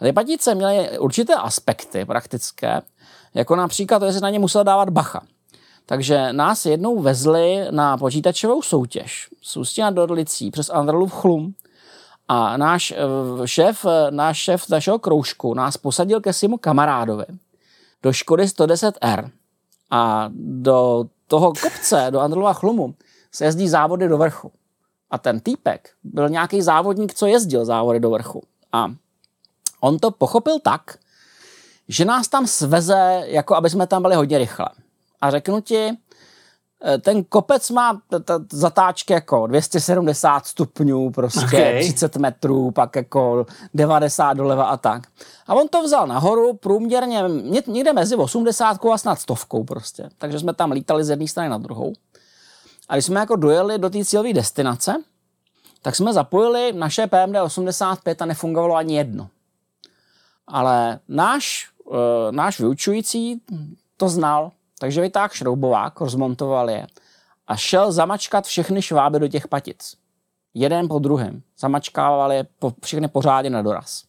A 0.00 0.04
ty 0.04 0.12
patice 0.12 0.54
měly 0.54 0.98
určité 0.98 1.34
aspekty 1.34 2.04
praktické, 2.04 2.82
jako 3.34 3.56
například 3.56 3.98
to, 3.98 4.06
že 4.06 4.12
se 4.12 4.20
na 4.20 4.30
ně 4.30 4.38
musel 4.38 4.64
dávat 4.64 4.90
bacha. 4.90 5.22
Takže 5.86 6.32
nás 6.32 6.66
jednou 6.66 6.98
vezli 6.98 7.66
na 7.70 7.96
počítačovou 7.96 8.62
soutěž 8.62 9.28
s 9.42 9.56
Ústí 9.56 9.80
nad 9.80 9.98
Orlicí 9.98 10.50
přes 10.50 10.70
Andrelův 10.70 11.12
chlum 11.12 11.54
a 12.28 12.56
náš 12.56 12.92
eh, 12.92 12.96
šéf, 13.46 13.84
eh, 13.84 14.10
náš 14.10 14.38
šéf 14.38 14.68
našeho 14.68 14.98
kroužku 14.98 15.54
nás 15.54 15.76
posadil 15.76 16.20
ke 16.20 16.32
svému 16.32 16.56
kamarádovi 16.56 17.24
do 18.02 18.12
Škody 18.12 18.44
110R 18.44 19.30
a 19.90 20.30
do 20.34 21.04
toho 21.28 21.52
kopce, 21.62 22.06
do 22.10 22.20
Andrlova 22.20 22.52
chlumu, 22.52 22.94
se 23.32 23.44
jezdí 23.44 23.68
závody 23.68 24.08
do 24.08 24.18
vrchu. 24.18 24.52
A 25.10 25.18
ten 25.18 25.40
týpek 25.40 25.90
byl 26.04 26.28
nějaký 26.28 26.62
závodník, 26.62 27.14
co 27.14 27.26
jezdil 27.26 27.64
závody 27.64 28.00
do 28.00 28.10
vrchu. 28.10 28.42
A 28.72 28.94
on 29.80 29.98
to 29.98 30.10
pochopil 30.10 30.60
tak, 30.60 30.98
že 31.88 32.04
nás 32.04 32.28
tam 32.28 32.46
sveze, 32.46 33.22
jako 33.26 33.54
aby 33.54 33.70
jsme 33.70 33.86
tam 33.86 34.02
byli 34.02 34.14
hodně 34.14 34.38
rychle. 34.38 34.68
A 35.20 35.30
řeknu 35.30 35.60
ti, 35.60 35.98
ten 37.00 37.24
kopec 37.24 37.70
má 37.70 38.00
zatáčky 38.52 39.12
jako 39.12 39.46
270 39.46 40.46
stupňů, 40.46 41.10
prostě 41.10 41.46
okay. 41.46 41.80
30 41.80 42.16
metrů, 42.16 42.70
pak 42.70 42.96
jako 42.96 43.46
90 43.74 44.34
doleva 44.34 44.64
a 44.64 44.76
tak. 44.76 45.02
A 45.46 45.54
on 45.54 45.68
to 45.68 45.82
vzal 45.82 46.06
nahoru 46.06 46.52
průměrně 46.52 47.22
někde 47.66 47.92
mezi 47.92 48.16
80 48.16 48.78
a 48.92 48.98
snad 48.98 49.20
stovkou 49.20 49.64
prostě. 49.64 50.08
Takže 50.18 50.38
jsme 50.38 50.54
tam 50.54 50.72
lítali 50.72 51.04
z 51.04 51.10
jedné 51.10 51.28
strany 51.28 51.48
na 51.48 51.58
druhou. 51.58 51.92
A 52.88 52.94
když 52.94 53.04
jsme 53.04 53.20
jako 53.20 53.36
dojeli 53.36 53.78
do 53.78 53.90
té 53.90 54.04
cílové 54.04 54.32
destinace, 54.32 54.94
tak 55.82 55.96
jsme 55.96 56.12
zapojili 56.12 56.72
naše 56.72 57.06
PMD 57.06 57.36
85 57.42 58.22
a 58.22 58.26
nefungovalo 58.26 58.74
ani 58.74 58.96
jedno. 58.96 59.28
Ale 60.46 60.98
náš, 61.08 61.68
uh, 61.84 61.96
náš 62.30 62.60
vyučující 62.60 63.40
to 63.96 64.08
znal, 64.08 64.52
takže 64.84 65.00
vytáhl 65.00 65.28
šroubovák, 65.32 66.00
rozmontoval 66.00 66.70
je 66.70 66.86
a 67.46 67.56
šel 67.56 67.92
zamačkat 67.92 68.44
všechny 68.44 68.82
šváby 68.82 69.18
do 69.18 69.28
těch 69.28 69.48
patic. 69.48 69.96
Jeden 70.54 70.88
po 70.88 70.98
druhém. 70.98 71.42
Zamačkával 71.58 72.32
je 72.32 72.46
po, 72.58 72.72
všechny 72.82 73.08
pořádně 73.08 73.50
na 73.50 73.62
doraz. 73.62 74.02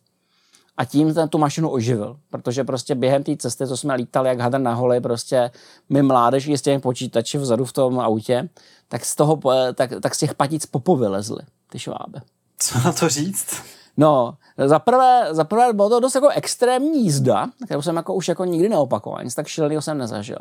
A 0.78 0.86
tím 0.86 1.14
ten 1.14 1.30
tu 1.30 1.38
mašinu 1.38 1.70
oživil, 1.70 2.20
protože 2.30 2.64
prostě 2.64 2.96
během 2.96 3.24
té 3.24 3.38
cesty, 3.38 3.68
co 3.68 3.78
jsme 3.78 3.96
lítali 3.96 4.30
jak 4.30 4.40
hadr 4.40 4.60
na 4.60 4.74
holi, 4.74 5.02
prostě 5.02 5.52
my 5.90 6.02
mládež 6.02 6.48
s 6.48 6.62
těmi 6.62 6.82
počítači 6.82 7.38
vzadu 7.38 7.66
v 7.66 7.74
tom 7.74 8.00
autě, 8.00 8.50
tak 8.88 9.06
z, 9.06 9.16
toho, 9.16 9.40
tak, 9.76 9.92
tak 10.02 10.16
z 10.16 10.18
těch 10.18 10.34
patic 10.34 10.66
popovylezly 10.66 11.44
ty 11.70 11.80
šváby. 11.80 12.20
Co 12.60 12.80
na 12.80 12.92
to 12.92 13.10
říct? 13.10 13.62
No, 13.98 14.38
za 14.66 14.80
prvé, 14.80 15.28
za 15.32 15.44
prvé 15.44 15.74
bylo 15.74 15.90
to 15.90 16.00
dost 16.00 16.16
jako 16.16 16.30
extrémní 16.30 17.04
jízda, 17.04 17.48
kterou 17.66 17.82
jsem 17.82 17.96
jako 17.96 18.14
už 18.14 18.28
jako 18.28 18.46
nikdy 18.46 18.70
neopakoval, 18.70 19.24
nic 19.24 19.36
tak 19.36 19.48
šíleného 19.48 19.82
jsem 19.82 19.98
nezažil. 19.98 20.40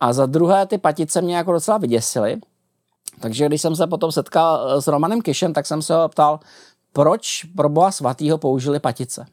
A 0.00 0.12
za 0.12 0.26
druhé 0.26 0.66
ty 0.66 0.78
patice 0.78 1.22
mě 1.22 1.36
jako 1.36 1.52
docela 1.52 1.78
vyděsily, 1.78 2.40
takže 3.20 3.46
když 3.46 3.62
jsem 3.62 3.76
se 3.76 3.86
potom 3.86 4.12
setkal 4.12 4.68
eh, 4.68 4.82
s 4.82 4.86
Romanem 4.86 5.22
Kišem, 5.22 5.52
tak 5.52 5.66
jsem 5.66 5.82
se 5.82 5.94
ho 5.94 6.08
ptal, 6.08 6.40
proč 6.92 7.44
pro 7.56 7.68
boha 7.68 7.90
svatýho 7.90 8.38
použili 8.38 8.80
patice. 8.80 9.26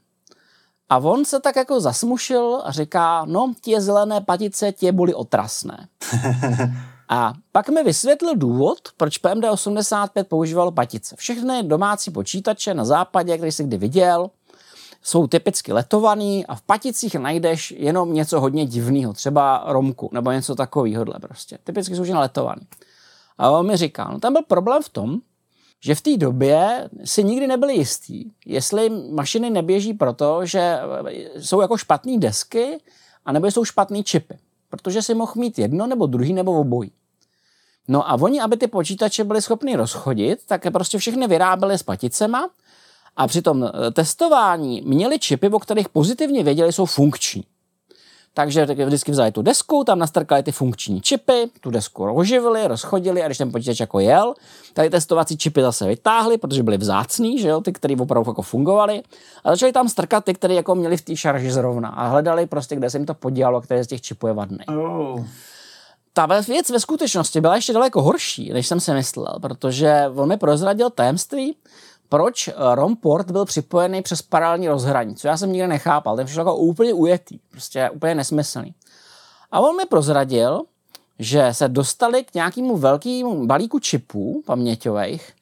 A 0.89 0.97
on 0.97 1.25
se 1.25 1.39
tak 1.39 1.55
jako 1.55 1.81
zasmušil 1.81 2.61
a 2.63 2.71
říká, 2.71 3.25
no, 3.25 3.53
tě 3.61 3.81
zelené 3.81 4.21
patice, 4.21 4.71
tě 4.71 4.91
byly 4.91 5.13
otrasné. 5.13 5.87
A 7.13 7.33
pak 7.51 7.69
mi 7.69 7.83
vysvětlil 7.83 8.35
důvod, 8.35 8.79
proč 8.97 9.17
PMD 9.17 9.43
85 9.51 10.27
používalo 10.27 10.71
patice. 10.71 11.15
Všechny 11.15 11.63
domácí 11.63 12.11
počítače 12.11 12.73
na 12.73 12.85
západě, 12.85 13.37
který 13.37 13.51
jsi 13.51 13.63
kdy 13.63 13.77
viděl, 13.77 14.29
jsou 15.03 15.27
typicky 15.27 15.73
letovaný 15.73 16.45
a 16.45 16.55
v 16.55 16.61
paticích 16.61 17.15
najdeš 17.15 17.71
jenom 17.71 18.13
něco 18.13 18.39
hodně 18.39 18.65
divného, 18.65 19.13
třeba 19.13 19.63
romku 19.67 20.09
nebo 20.13 20.31
něco 20.31 20.55
takového 20.55 21.05
prostě. 21.21 21.57
Typicky 21.63 21.95
jsou 21.95 22.03
letovaný. 22.13 22.61
A 23.37 23.49
on 23.49 23.67
mi 23.67 23.77
říká, 23.77 24.09
no 24.13 24.19
tam 24.19 24.33
byl 24.33 24.41
problém 24.47 24.83
v 24.83 24.89
tom, 24.89 25.19
že 25.79 25.95
v 25.95 26.01
té 26.01 26.17
době 26.17 26.89
si 27.05 27.23
nikdy 27.23 27.47
nebyli 27.47 27.73
jistí, 27.73 28.33
jestli 28.45 28.89
mašiny 28.89 29.49
neběží 29.49 29.93
proto, 29.93 30.45
že 30.45 30.79
jsou 31.39 31.61
jako 31.61 31.77
špatné 31.77 32.17
desky, 32.17 32.77
anebo 33.25 33.47
jsou 33.47 33.65
špatné 33.65 34.03
čipy. 34.03 34.37
Protože 34.69 35.01
si 35.01 35.13
mohl 35.13 35.33
mít 35.35 35.59
jedno 35.59 35.87
nebo 35.87 36.05
druhý 36.05 36.33
nebo 36.33 36.59
obojí. 36.59 36.91
No 37.91 38.09
a 38.09 38.13
oni, 38.13 38.41
aby 38.41 38.57
ty 38.57 38.67
počítače 38.67 39.23
byly 39.23 39.41
schopny 39.41 39.75
rozchodit, 39.75 40.39
tak 40.47 40.71
prostě 40.73 40.97
všechny 40.97 41.27
vyráběli 41.27 41.77
s 41.77 41.83
paticema 41.83 42.49
a 43.17 43.27
při 43.27 43.41
tom 43.41 43.63
eh, 43.63 43.91
testování 43.91 44.81
měli 44.85 45.19
čipy, 45.19 45.49
o 45.49 45.59
kterých 45.59 45.89
pozitivně 45.89 46.43
věděli, 46.43 46.73
jsou 46.73 46.85
funkční. 46.85 47.43
Takže 48.33 48.65
vždycky 48.65 49.11
vzali 49.11 49.31
tu 49.31 49.41
desku, 49.41 49.83
tam 49.83 49.99
nastrkali 49.99 50.43
ty 50.43 50.51
funkční 50.51 51.01
čipy, 51.01 51.49
tu 51.61 51.71
desku 51.71 52.03
oživili, 52.03 52.67
rozchodili 52.67 53.23
a 53.23 53.25
když 53.25 53.37
ten 53.37 53.51
počítač 53.51 53.79
jako 53.79 53.99
jel, 53.99 54.33
tak 54.73 54.91
testovací 54.91 55.37
čipy 55.37 55.61
zase 55.61 55.87
vytáhli, 55.87 56.37
protože 56.37 56.63
byly 56.63 56.77
vzácný, 56.77 57.39
že 57.39 57.47
jo, 57.47 57.61
ty, 57.61 57.73
které 57.73 57.95
opravdu 57.99 58.29
jako 58.29 58.41
fungovaly. 58.41 59.03
A 59.43 59.49
začali 59.49 59.71
tam 59.71 59.89
strkat 59.89 60.25
ty, 60.25 60.33
které 60.33 60.53
jako 60.53 60.75
měli 60.75 60.97
v 60.97 61.01
té 61.01 61.15
šarži 61.15 61.51
zrovna 61.51 61.89
a 61.89 62.07
hledali 62.07 62.45
prostě, 62.45 62.75
kde 62.75 62.89
se 62.89 62.97
jim 62.97 63.05
to 63.05 63.13
podělalo, 63.13 63.61
které 63.61 63.83
z 63.83 63.87
těch 63.87 64.01
čipů 64.01 64.27
je 64.27 64.33
vadný. 64.33 64.65
Oh. 64.67 65.23
Ta 66.13 66.25
věc 66.25 66.69
ve 66.69 66.79
skutečnosti 66.79 67.41
byla 67.41 67.55
ještě 67.55 67.73
daleko 67.73 68.01
horší, 68.01 68.53
než 68.53 68.67
jsem 68.67 68.79
si 68.79 68.93
myslel, 68.93 69.35
protože 69.41 70.03
on 70.15 70.29
mi 70.29 70.37
prozradil 70.37 70.89
tajemství, 70.89 71.55
proč 72.09 72.49
ROM 72.73 72.95
port 72.95 73.31
byl 73.31 73.45
připojený 73.45 74.01
přes 74.01 74.21
paralelní 74.21 74.67
rozhraní, 74.67 75.15
co 75.15 75.27
já 75.27 75.37
jsem 75.37 75.51
nikdy 75.51 75.67
nechápal, 75.67 76.15
ten 76.15 76.25
přišel 76.25 76.41
jako 76.41 76.55
úplně 76.55 76.93
ujetý, 76.93 77.39
prostě 77.51 77.89
úplně 77.89 78.15
nesmyslný. 78.15 78.73
A 79.51 79.59
on 79.59 79.75
mi 79.75 79.85
prozradil, 79.85 80.61
že 81.19 81.47
se 81.51 81.67
dostali 81.67 82.23
k 82.23 82.33
nějakému 82.33 82.77
velkému 82.77 83.45
balíku 83.47 83.79
čipů 83.79 84.43
paměťových, 84.45 85.33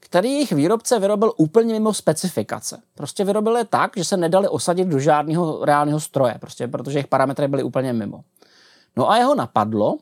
který 0.00 0.32
jejich 0.32 0.52
výrobce 0.52 0.98
vyrobil 0.98 1.32
úplně 1.36 1.74
mimo 1.74 1.94
specifikace. 1.94 2.80
Prostě 2.94 3.24
vyrobil 3.24 3.56
je 3.56 3.64
tak, 3.64 3.92
že 3.96 4.04
se 4.04 4.16
nedali 4.16 4.48
osadit 4.48 4.88
do 4.88 4.98
žádného 4.98 5.64
reálného 5.64 6.00
stroje, 6.00 6.34
prostě, 6.40 6.68
protože 6.68 6.98
jejich 6.98 7.06
parametry 7.06 7.48
byly 7.48 7.62
úplně 7.62 7.92
mimo. 7.92 8.20
No 8.96 9.10
a 9.10 9.16
jeho 9.16 9.34
napadlo, 9.34 9.98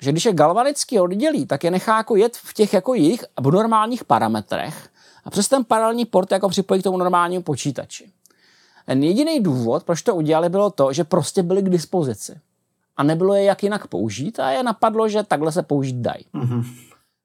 že 0.00 0.12
když 0.12 0.24
je 0.24 0.32
galvanický 0.32 1.00
oddělí, 1.00 1.46
tak 1.46 1.64
je 1.64 1.70
nechá 1.70 1.96
jako 1.96 2.16
jet 2.16 2.36
v 2.36 2.54
těch 2.54 2.72
jako 2.72 2.94
jejich 2.94 3.24
normálních 3.40 4.04
parametrech 4.04 4.88
a 5.24 5.30
přes 5.30 5.48
ten 5.48 5.64
paralelní 5.64 6.04
port 6.04 6.32
jako 6.32 6.48
připojí 6.48 6.80
k 6.80 6.84
tomu 6.84 6.98
normálnímu 6.98 7.42
počítači. 7.42 8.10
Ten 8.86 9.02
jediný 9.02 9.40
důvod, 9.40 9.84
proč 9.84 10.02
to 10.02 10.14
udělali, 10.14 10.48
bylo 10.48 10.70
to, 10.70 10.92
že 10.92 11.04
prostě 11.04 11.42
byli 11.42 11.62
k 11.62 11.68
dispozici. 11.68 12.40
A 12.96 13.02
nebylo 13.02 13.34
je 13.34 13.44
jak 13.44 13.62
jinak 13.62 13.86
použít 13.86 14.40
a 14.40 14.50
je 14.50 14.62
napadlo, 14.62 15.08
že 15.08 15.22
takhle 15.22 15.52
se 15.52 15.62
použít 15.62 15.96
dají. 15.96 16.26
Mm-hmm. 16.34 16.64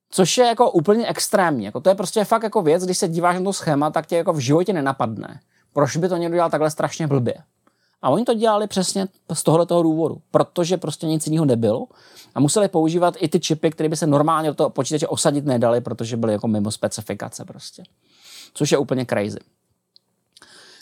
Což 0.10 0.38
je 0.38 0.46
jako 0.46 0.72
úplně 0.72 1.08
extrémní. 1.08 1.66
Jako 1.66 1.80
to 1.80 1.90
je 1.90 1.96
prostě 1.96 2.26
fakt 2.26 2.44
jako 2.44 2.62
věc, 2.62 2.86
když 2.86 2.98
se 2.98 3.08
díváš 3.08 3.36
na 3.36 3.44
to 3.44 3.54
schéma, 3.54 3.90
tak 3.90 4.06
tě 4.06 4.18
jako 4.18 4.34
v 4.34 4.40
životě 4.40 4.74
nenapadne. 4.74 5.40
Proč 5.74 5.98
by 5.98 6.10
to 6.10 6.18
někdo 6.18 6.36
dělal 6.36 6.50
takhle 6.50 6.72
strašně 6.72 7.08
blbě? 7.08 7.34
A 8.06 8.10
oni 8.10 8.26
to 8.26 8.34
dělali 8.34 8.68
přesně 8.68 9.08
z 9.34 9.44
tohoto 9.44 9.84
důvodu, 9.84 10.18
protože 10.32 10.78
prostě 10.78 11.08
nic 11.08 11.28
jiného 11.28 11.46
nebylo 11.46 11.88
a 12.36 12.40
museli 12.40 12.68
používat 12.68 13.16
i 13.18 13.28
ty 13.28 13.40
čipy, 13.40 13.72
které 13.72 13.90
by 13.90 13.98
se 13.98 14.08
normálně 14.08 14.50
do 14.50 14.56
toho 14.56 14.70
počítače 14.70 15.08
osadit 15.08 15.46
nedali, 15.46 15.82
protože 15.82 16.18
byly 16.18 16.34
jako 16.34 16.48
mimo 16.48 16.72
specifikace 16.72 17.46
prostě. 17.46 17.84
Což 18.54 18.72
je 18.72 18.78
úplně 18.78 19.06
crazy. 19.06 19.40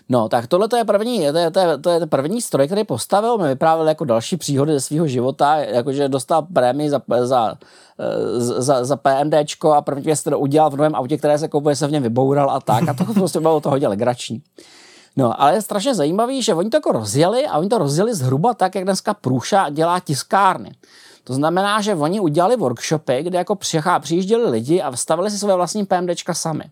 No, 0.09 0.29
tak 0.29 0.47
tohle 0.47 0.67
to 0.67 0.75
je 0.77 0.83
první, 0.83 1.31
to 1.31 1.37
je, 1.37 1.51
to, 1.51 1.59
je, 1.59 1.77
to 1.77 1.89
je 1.89 2.07
první 2.07 2.41
stroj, 2.41 2.65
který 2.65 2.83
postavil, 2.83 3.37
mi 3.37 3.47
vyprávěl 3.47 3.87
jako 3.87 4.05
další 4.05 4.37
příhody 4.37 4.73
ze 4.73 4.81
svého 4.81 5.07
života, 5.07 5.55
jakože 5.55 6.09
dostal 6.09 6.41
prémii 6.41 6.89
za, 6.89 7.01
za, 7.21 7.57
za, 8.37 8.85
za 8.85 8.95
PMDčko 8.95 9.73
a 9.73 9.81
první 9.81 10.03
věc, 10.03 10.21
kterou 10.21 10.39
udělal 10.39 10.69
v 10.69 10.75
novém 10.75 10.95
autě, 10.95 11.17
které 11.17 11.37
se 11.37 11.47
koupuje, 11.47 11.75
se 11.75 11.87
v 11.87 11.91
něm 11.91 12.03
vyboural 12.03 12.51
a 12.51 12.59
tak. 12.59 12.89
A 12.89 12.93
to 12.93 13.05
prostě 13.13 13.39
bylo 13.39 13.61
to 13.61 13.69
hodně 13.69 13.87
legrační. 13.87 14.41
No, 15.15 15.41
ale 15.41 15.53
je 15.53 15.61
strašně 15.61 15.95
zajímavý, 15.95 16.41
že 16.41 16.53
oni 16.53 16.69
to 16.69 16.77
jako 16.77 16.91
rozjeli 16.91 17.47
a 17.47 17.57
oni 17.57 17.69
to 17.69 17.77
rozjeli 17.77 18.15
zhruba 18.15 18.53
tak, 18.53 18.75
jak 18.75 18.83
dneska 18.83 19.13
Průša 19.13 19.69
dělá 19.69 19.99
tiskárny. 19.99 20.75
To 21.23 21.33
znamená, 21.33 21.81
že 21.81 21.95
oni 21.95 22.19
udělali 22.19 22.55
workshopy, 22.55 23.23
kde 23.23 23.37
jako 23.37 23.57
přijížděli 23.99 24.49
lidi 24.49 24.81
a 24.81 24.91
vstavili 24.91 25.31
si 25.31 25.37
své 25.39 25.55
vlastní 25.55 25.85
PMDčka 25.85 26.33
sami. 26.33 26.63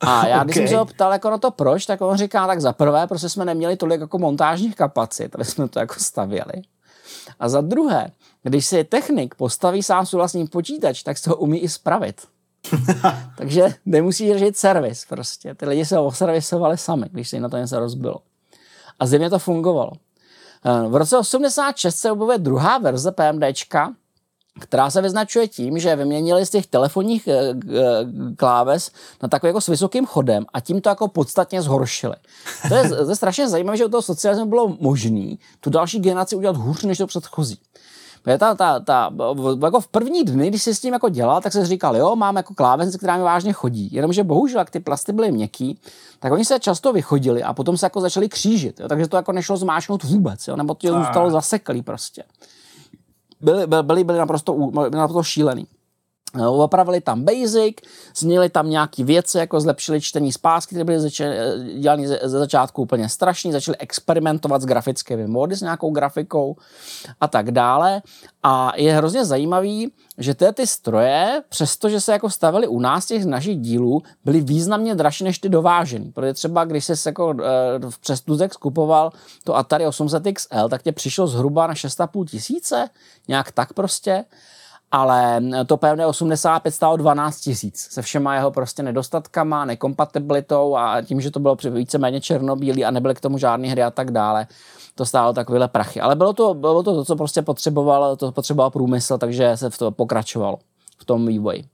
A 0.00 0.26
já, 0.26 0.44
když 0.44 0.56
okay. 0.56 0.66
jsem 0.66 0.74
se 0.74 0.78
ho 0.78 0.84
ptal 0.84 1.12
jako 1.12 1.30
na 1.30 1.38
to 1.38 1.50
proč, 1.50 1.86
tak 1.86 2.00
on 2.00 2.16
říká, 2.16 2.46
tak 2.46 2.60
za 2.60 2.72
prvé, 2.72 3.06
prostě 3.06 3.28
jsme 3.28 3.44
neměli 3.44 3.76
tolik 3.76 4.00
jako 4.00 4.18
montážních 4.18 4.76
kapacit, 4.76 5.34
aby 5.34 5.44
jsme 5.44 5.68
to 5.68 5.78
jako 5.78 5.94
stavěli. 5.98 6.62
A 7.40 7.48
za 7.48 7.60
druhé, 7.60 8.10
když 8.42 8.66
si 8.66 8.84
technik 8.84 9.34
postaví 9.34 9.82
sám 9.82 10.06
svůj 10.06 10.18
vlastní 10.18 10.46
počítač, 10.46 11.02
tak 11.02 11.18
se 11.18 11.30
ho 11.30 11.36
umí 11.36 11.58
i 11.58 11.68
spravit. 11.68 12.22
Takže 13.36 13.74
nemusí 13.86 14.32
řešit 14.32 14.56
servis 14.56 15.04
prostě. 15.04 15.54
Ty 15.54 15.66
lidi 15.66 15.84
se 15.84 15.96
ho 15.96 16.12
servisovali 16.12 16.78
sami, 16.78 17.06
když 17.12 17.28
se 17.28 17.36
jim 17.36 17.42
na 17.42 17.48
to 17.48 17.56
něco 17.56 17.78
rozbilo. 17.78 18.16
A 18.98 19.06
zřejmě 19.06 19.30
to 19.30 19.38
fungovalo. 19.38 19.92
Eh, 20.64 20.88
v 20.88 20.96
roce 20.96 21.18
86 21.18 21.98
se 21.98 22.12
objevuje 22.12 22.38
druhá 22.38 22.78
verze 22.78 23.12
PMDčka, 23.12 23.92
která 24.60 24.90
se 24.90 25.02
vyznačuje 25.02 25.48
tím, 25.48 25.78
že 25.78 25.96
vyměnili 25.96 26.46
z 26.46 26.50
těch 26.50 26.66
telefonních 26.66 27.28
eh, 27.28 27.34
eh, 27.34 27.54
kláves 28.36 28.90
na 29.22 29.28
takový 29.28 29.48
jako 29.48 29.60
s 29.60 29.68
vysokým 29.68 30.06
chodem 30.06 30.44
a 30.52 30.60
tím 30.60 30.80
to 30.80 30.88
jako 30.88 31.08
podstatně 31.08 31.62
zhoršili. 31.62 32.14
To 32.68 32.74
je, 32.74 32.88
to 32.88 33.10
je 33.10 33.16
strašně 33.16 33.48
zajímavé, 33.48 33.76
že 33.76 33.84
u 33.84 33.88
toho 33.88 34.02
socialismu 34.02 34.46
bylo 34.46 34.76
možné 34.80 35.36
tu 35.60 35.70
další 35.70 36.00
generaci 36.00 36.36
udělat 36.36 36.56
hůř 36.56 36.82
než 36.82 36.98
to 36.98 37.06
předchozí. 37.06 37.58
Ta, 38.22 38.54
ta, 38.54 38.80
ta, 38.80 39.12
jako 39.64 39.80
v 39.80 39.88
první 39.88 40.24
dny, 40.24 40.48
když 40.48 40.62
si 40.62 40.74
s 40.74 40.80
tím 40.80 40.92
jako 40.92 41.08
dělal, 41.08 41.40
tak 41.40 41.52
se 41.52 41.66
říkal, 41.66 41.96
jo, 41.96 42.16
mám 42.16 42.36
jako 42.36 42.54
klávesnici, 42.54 42.98
která 42.98 43.16
mi 43.16 43.22
vážně 43.22 43.52
chodí. 43.52 43.88
Jenomže 43.92 44.24
bohužel, 44.24 44.58
jak 44.58 44.70
ty 44.70 44.80
plasty 44.80 45.12
byly 45.12 45.32
měkký, 45.32 45.78
tak 46.18 46.32
oni 46.32 46.44
se 46.44 46.60
často 46.60 46.92
vychodili 46.92 47.42
a 47.42 47.52
potom 47.52 47.76
se 47.76 47.86
jako 47.86 48.00
začali 48.00 48.28
křížit. 48.28 48.80
Jo, 48.80 48.88
takže 48.88 49.08
to 49.08 49.16
jako 49.16 49.32
nešlo 49.32 49.56
zmášnout 49.56 50.04
vůbec, 50.04 50.48
jo, 50.48 50.56
nebo 50.56 50.74
to 50.74 50.88
zůstalo 50.88 51.30
zaseklý 51.30 51.82
prostě. 51.82 52.24
Byli, 53.40 53.66
byli, 53.82 54.04
byli 54.04 54.18
naprosto, 54.18 54.54
byli 54.54 54.90
naprosto 54.90 55.22
šílený. 55.22 55.66
No, 56.36 56.54
opravili 56.54 57.00
tam 57.00 57.24
basic, 57.24 57.76
změnili 58.16 58.48
tam 58.48 58.70
nějaké 58.70 59.04
věci, 59.04 59.38
jako 59.38 59.60
zlepšili 59.60 60.00
čtení 60.00 60.32
spásky, 60.32 60.74
které 60.74 60.84
byly 60.84 61.00
zač- 61.00 61.20
dělané 61.78 62.08
ze, 62.08 62.18
začátku 62.24 62.82
úplně 62.82 63.08
strašný, 63.08 63.52
začali 63.52 63.76
experimentovat 63.76 64.62
s 64.62 64.64
grafickými 64.64 65.26
módy, 65.26 65.56
s 65.56 65.60
nějakou 65.60 65.90
grafikou 65.90 66.56
a 67.20 67.28
tak 67.28 67.50
dále. 67.50 68.02
A 68.42 68.72
je 68.76 68.94
hrozně 68.94 69.24
zajímavý, 69.24 69.92
že 70.18 70.34
ty, 70.34 70.44
ty 70.54 70.66
stroje, 70.66 71.42
přestože 71.48 72.00
se 72.00 72.12
jako 72.12 72.30
stavili 72.30 72.66
u 72.66 72.80
nás 72.80 73.06
těch 73.06 73.24
našich 73.24 73.58
dílů, 73.58 74.02
byly 74.24 74.40
významně 74.40 74.94
dražší 74.94 75.24
než 75.24 75.38
ty 75.38 75.48
dovážený. 75.48 76.12
Protože 76.12 76.34
třeba, 76.34 76.64
když 76.64 76.84
jsi 76.84 76.92
jako 77.06 77.30
e, 77.30 77.44
přes 78.00 78.20
Tuzek 78.20 78.54
skupoval 78.54 79.12
to 79.44 79.56
Atari 79.56 79.86
800 79.86 80.22
XL, 80.32 80.68
tak 80.68 80.82
tě 80.82 80.92
přišlo 80.92 81.26
zhruba 81.26 81.66
na 81.66 81.74
6,5 81.74 82.24
tisíce, 82.24 82.88
nějak 83.28 83.52
tak 83.52 83.72
prostě 83.72 84.24
ale 84.92 85.42
to 85.66 85.76
PMD 85.76 86.00
85 86.06 86.72
stálo 86.72 86.96
12 86.96 87.40
tisíc 87.40 87.88
se 87.90 88.02
všema 88.02 88.34
jeho 88.34 88.50
prostě 88.50 88.82
nedostatkama, 88.82 89.64
nekompatibilitou 89.64 90.76
a 90.76 91.02
tím, 91.02 91.20
že 91.20 91.30
to 91.30 91.40
bylo 91.40 91.56
víceméně 91.70 92.20
černobílý 92.20 92.84
a 92.84 92.90
nebyly 92.90 93.14
k 93.14 93.20
tomu 93.20 93.38
žádné 93.38 93.68
hry 93.68 93.82
a 93.82 93.90
tak 93.90 94.10
dále, 94.10 94.46
to 94.94 95.06
stálo 95.06 95.32
takovéhle 95.32 95.68
prachy. 95.68 96.00
Ale 96.00 96.16
bylo 96.16 96.32
to, 96.32 96.54
bylo 96.54 96.82
to 96.82 96.94
to, 96.94 97.04
co 97.04 97.16
prostě 97.16 97.42
potřeboval, 97.42 98.16
to 98.16 98.32
potřeboval 98.32 98.70
průmysl, 98.70 99.18
takže 99.18 99.56
se 99.56 99.70
v 99.70 99.78
to 99.78 99.90
pokračovalo 99.90 100.58
v 100.98 101.04
tom 101.04 101.26
vývoji. 101.26 101.64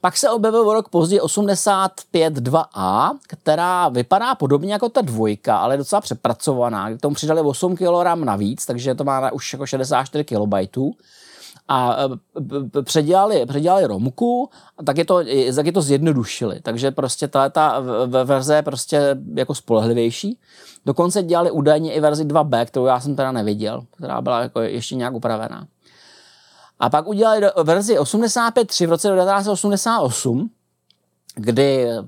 Pak 0.00 0.16
se 0.16 0.30
objevil 0.30 0.72
rok 0.72 0.88
později 0.88 1.20
85.2a, 1.20 3.10
která 3.28 3.88
vypadá 3.88 4.34
podobně 4.34 4.72
jako 4.72 4.88
ta 4.88 5.00
dvojka, 5.00 5.58
ale 5.58 5.74
je 5.74 5.78
docela 5.78 6.00
přepracovaná. 6.00 6.90
K 6.90 7.00
tomu 7.00 7.14
přidali 7.14 7.40
8 7.40 7.76
kg 7.76 8.14
navíc, 8.24 8.66
takže 8.66 8.94
to 8.94 9.04
má 9.04 9.32
už 9.32 9.52
jako 9.52 9.66
64 9.66 10.24
KB 10.24 10.54
a 11.68 11.96
e, 12.76 12.82
předělali, 12.82 13.46
předělali 13.46 13.86
romku, 13.86 14.50
tak 14.84 14.98
je, 14.98 15.04
to, 15.04 15.22
tak 15.56 15.66
je 15.66 15.72
to 15.72 15.82
zjednodušili. 15.82 16.60
Takže 16.62 16.90
prostě 16.90 17.28
ta, 17.28 17.48
ta 17.48 17.82
verze 18.24 18.56
je 18.56 18.62
prostě 18.62 19.16
jako 19.34 19.54
spolehlivější. 19.54 20.38
Dokonce 20.86 21.22
dělali 21.22 21.50
údajně 21.50 21.92
i 21.92 22.00
verzi 22.00 22.24
2B, 22.24 22.66
kterou 22.66 22.86
já 22.86 23.00
jsem 23.00 23.16
teda 23.16 23.32
neviděl, 23.32 23.82
která 23.96 24.20
byla 24.20 24.40
jako 24.40 24.60
ještě 24.60 24.94
nějak 24.94 25.14
upravená. 25.14 25.66
A 26.78 26.90
pak 26.90 27.06
udělali 27.08 27.40
verzi 27.62 27.98
85.3 27.98 28.86
v 28.86 28.90
roce 28.90 29.08
1988, 29.08 30.50
kdy 31.34 31.88
e, 31.90 32.02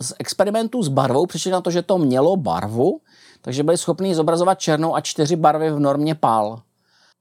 z 0.00 0.14
experimentů 0.18 0.82
s 0.82 0.88
barvou 0.88 1.26
přišli 1.26 1.50
na 1.50 1.60
to, 1.60 1.70
že 1.70 1.82
to 1.82 1.98
mělo 1.98 2.36
barvu, 2.36 3.00
takže 3.40 3.62
byli 3.62 3.78
schopni 3.78 4.14
zobrazovat 4.14 4.60
černou 4.60 4.94
a 4.94 5.00
čtyři 5.00 5.36
barvy 5.36 5.70
v 5.70 5.80
normě 5.80 6.14
PAL. 6.14 6.62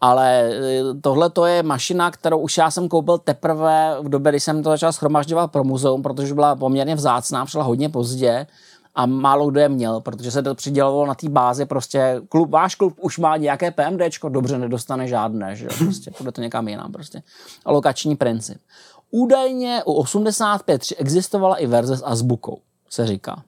Ale 0.01 0.49
e, 0.49 0.83
tohle 1.01 1.29
to 1.29 1.45
je 1.45 1.63
mašina, 1.63 2.11
kterou 2.11 2.39
už 2.39 2.57
já 2.57 2.71
jsem 2.71 2.87
koupil 2.87 3.17
teprve 3.17 3.95
v 4.01 4.09
době, 4.09 4.31
kdy 4.31 4.39
jsem 4.39 4.63
to 4.63 4.69
začal 4.69 4.93
schromažďovat 4.93 5.51
pro 5.51 5.63
muzeum, 5.63 6.03
protože 6.03 6.33
byla 6.33 6.55
poměrně 6.55 6.95
vzácná, 6.95 7.45
přišla 7.45 7.63
hodně 7.63 7.89
pozdě 7.89 8.47
a 8.95 9.05
málo 9.05 9.51
kdo 9.51 9.59
je 9.59 9.69
měl, 9.69 10.01
protože 10.01 10.31
se 10.31 10.43
to 10.43 10.55
přidělovalo 10.55 11.05
na 11.05 11.15
té 11.15 11.29
bázi, 11.29 11.65
prostě 11.65 12.21
klub, 12.29 12.49
váš 12.49 12.75
klub 12.75 12.93
už 13.01 13.17
má 13.17 13.37
nějaké 13.37 13.71
PMDčko, 13.71 14.29
dobře, 14.29 14.57
nedostane 14.57 15.07
žádné, 15.07 15.55
že 15.55 15.65
jo, 15.65 15.71
prostě, 15.77 16.11
bude 16.17 16.31
to 16.31 16.41
někam 16.41 16.67
jinam, 16.67 16.91
prostě. 16.91 17.23
Alokační 17.65 18.15
princip. 18.15 18.61
Údajně 19.11 19.83
u 19.85 20.03
85.3 20.03 20.95
existovala 20.97 21.55
i 21.55 21.67
verze 21.67 21.97
s 21.97 22.05
azbukou, 22.05 22.59
se 22.89 23.07
říká. 23.07 23.43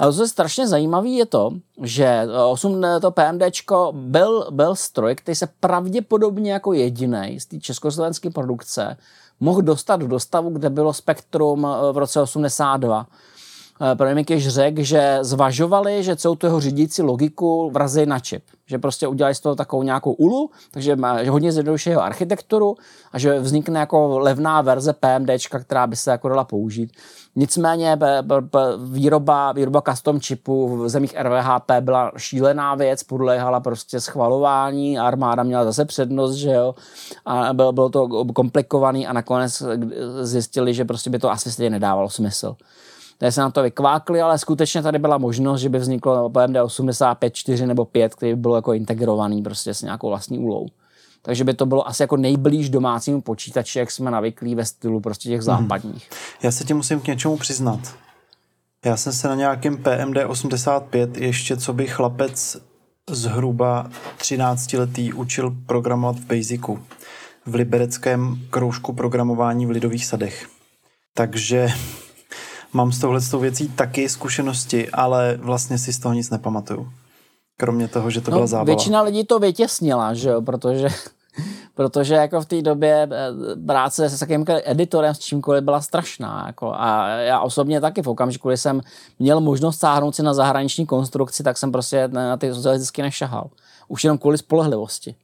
Ale 0.00 0.12
co 0.12 0.22
je 0.22 0.28
strašně 0.28 0.68
zajímavý 0.68 1.16
je 1.16 1.26
to, 1.26 1.50
že 1.82 2.26
8 2.48 2.84
to 3.00 3.10
PMDčko 3.10 3.92
byl, 3.96 4.46
byl 4.50 4.74
stroj, 4.76 5.14
který 5.14 5.34
se 5.34 5.48
pravděpodobně 5.60 6.52
jako 6.52 6.72
jediný 6.72 7.40
z 7.40 7.46
té 7.46 7.60
československé 7.60 8.30
produkce 8.30 8.96
mohl 9.40 9.62
dostat 9.62 9.96
do 9.96 10.06
dostavu, 10.06 10.50
kde 10.50 10.70
bylo 10.70 10.92
Spektrum 10.92 11.66
eh, 11.66 11.92
v 11.92 11.98
roce 11.98 12.20
82. 12.20 13.06
Eh, 13.92 13.96
Pro 13.96 14.14
Mikež 14.14 14.48
řekl, 14.48 14.82
že 14.82 15.18
zvažovali, 15.20 16.04
že 16.04 16.16
celou 16.16 16.34
tu 16.34 16.46
jeho 16.46 16.60
řídící 16.60 17.02
logiku 17.02 17.70
vrazí 17.70 18.06
na 18.06 18.18
čip. 18.18 18.42
Že 18.66 18.78
prostě 18.78 19.08
udělali 19.08 19.34
z 19.34 19.40
toho 19.40 19.54
takovou 19.54 19.82
nějakou 19.82 20.12
ulu, 20.12 20.50
takže 20.70 20.96
má 20.96 21.18
hodně 21.30 21.52
zjednoduší 21.52 21.90
jeho 21.90 22.02
architekturu 22.02 22.76
a 23.12 23.18
že 23.18 23.38
vznikne 23.38 23.80
jako 23.80 24.18
levná 24.18 24.60
verze 24.60 24.92
PMD, 24.92 25.30
která 25.60 25.86
by 25.86 25.96
se 25.96 26.10
jako 26.10 26.28
dala 26.28 26.44
použít. 26.44 26.92
Nicméně 27.36 27.96
b, 27.96 28.22
b, 28.22 28.40
b, 28.40 28.58
výroba, 28.76 29.52
výroba 29.52 29.82
custom 29.82 30.20
čipu 30.20 30.76
v 30.76 30.88
zemích 30.88 31.14
RVHP 31.20 31.70
byla 31.80 32.12
šílená 32.16 32.74
věc, 32.74 33.02
podléhala 33.02 33.60
prostě 33.60 34.00
schvalování, 34.00 34.98
armáda 34.98 35.42
měla 35.42 35.64
zase 35.64 35.84
přednost, 35.84 36.34
že 36.34 36.50
jo, 36.50 36.74
a 37.26 37.52
bylo, 37.52 37.72
bylo 37.72 37.88
to 37.88 38.08
komplikovaný 38.34 39.06
a 39.06 39.12
nakonec 39.12 39.62
zjistili, 40.22 40.74
že 40.74 40.84
prostě 40.84 41.10
by 41.10 41.18
to 41.18 41.30
asi 41.30 41.52
stejně 41.52 41.70
nedávalo 41.70 42.10
smysl. 42.10 42.56
Takže 43.18 43.32
se 43.32 43.40
na 43.40 43.50
to 43.50 43.62
vykvákli, 43.62 44.20
ale 44.20 44.38
skutečně 44.38 44.82
tady 44.82 44.98
byla 44.98 45.18
možnost, 45.18 45.60
že 45.60 45.68
by 45.68 45.78
vzniklo 45.78 46.30
PMD 46.30 46.56
85, 46.62 47.34
4 47.34 47.66
nebo 47.66 47.84
5, 47.84 48.14
který 48.14 48.34
by 48.34 48.40
bylo 48.40 48.56
jako 48.56 48.72
integrovaný 48.72 49.42
prostě 49.42 49.74
s 49.74 49.82
nějakou 49.82 50.08
vlastní 50.08 50.38
úlou. 50.38 50.66
Takže 51.22 51.44
by 51.44 51.54
to 51.54 51.66
bylo 51.66 51.88
asi 51.88 52.02
jako 52.02 52.16
nejblíž 52.16 52.70
domácímu 52.70 53.20
počítači, 53.20 53.78
jak 53.78 53.90
jsme 53.90 54.10
navyklí 54.10 54.54
ve 54.54 54.64
stylu 54.64 55.00
prostě 55.00 55.28
těch 55.28 55.42
západních. 55.42 56.10
Já 56.42 56.50
se 56.50 56.64
ti 56.64 56.74
musím 56.74 57.00
k 57.00 57.06
něčemu 57.06 57.36
přiznat. 57.36 57.80
Já 58.84 58.96
jsem 58.96 59.12
se 59.12 59.28
na 59.28 59.34
nějakém 59.34 59.76
PMD 59.76 60.16
85 60.26 61.16
ještě 61.16 61.56
co 61.56 61.72
by 61.72 61.86
chlapec 61.86 62.56
zhruba 63.10 63.90
13 64.16 64.72
letý 64.72 65.12
učil 65.12 65.56
programovat 65.66 66.16
v 66.16 66.24
Basicu 66.24 66.78
v 67.46 67.54
libereckém 67.54 68.38
kroužku 68.50 68.92
programování 68.92 69.66
v 69.66 69.70
Lidových 69.70 70.06
sadech. 70.06 70.48
Takže 71.14 71.68
mám 72.72 72.92
s 72.92 72.98
touhle 72.98 73.20
věcí 73.40 73.68
taky 73.68 74.08
zkušenosti, 74.08 74.90
ale 74.90 75.38
vlastně 75.42 75.78
si 75.78 75.92
z 75.92 75.98
toho 75.98 76.14
nic 76.14 76.30
nepamatuju. 76.30 76.92
Kromě 77.60 77.88
toho, 77.88 78.10
že 78.10 78.20
to 78.20 78.30
byla 78.30 78.40
No, 78.40 78.46
zábava. 78.46 78.64
většina 78.64 79.02
lidí 79.02 79.24
to 79.24 79.38
vytěsnila, 79.38 80.14
že 80.14 80.28
jo, 80.28 80.42
protože, 80.42 80.88
protože 81.74 82.14
jako 82.14 82.40
v 82.40 82.46
té 82.46 82.62
době 82.62 83.08
eh, 83.12 83.66
práce 83.66 84.10
se 84.10 84.24
jakým 84.28 84.44
editorem 84.64 85.14
s 85.14 85.18
čímkoliv 85.18 85.64
byla 85.64 85.80
strašná. 85.80 86.44
Jako, 86.46 86.72
a 86.74 87.08
já 87.08 87.40
osobně 87.40 87.80
taky 87.80 88.02
v 88.02 88.06
okamžiku, 88.08 88.48
kdy 88.48 88.56
jsem 88.56 88.80
měl 89.18 89.40
možnost 89.40 89.78
sáhnout 89.78 90.16
si 90.16 90.22
na 90.22 90.34
zahraniční 90.34 90.86
konstrukci, 90.86 91.42
tak 91.42 91.58
jsem 91.58 91.72
prostě 91.72 92.08
na 92.08 92.36
ty 92.36 92.54
socialisticky 92.54 93.02
nešahal. 93.02 93.50
Už 93.88 94.04
jenom 94.04 94.18
kvůli 94.18 94.38
spolehlivosti. 94.38 95.14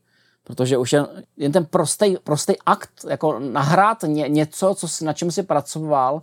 Protože 0.45 0.79
už 0.79 0.93
jen, 0.93 1.07
jen 1.37 1.53
ten 1.53 1.65
prostý, 1.65 2.17
prostý 2.25 2.53
akt, 2.67 2.91
jako 3.09 3.39
nahrát 3.39 4.03
ně, 4.03 4.29
něco, 4.29 4.75
co, 4.75 4.89
si- 4.89 5.05
na 5.05 5.13
čem 5.13 5.31
si 5.31 5.43
pracoval, 5.43 6.21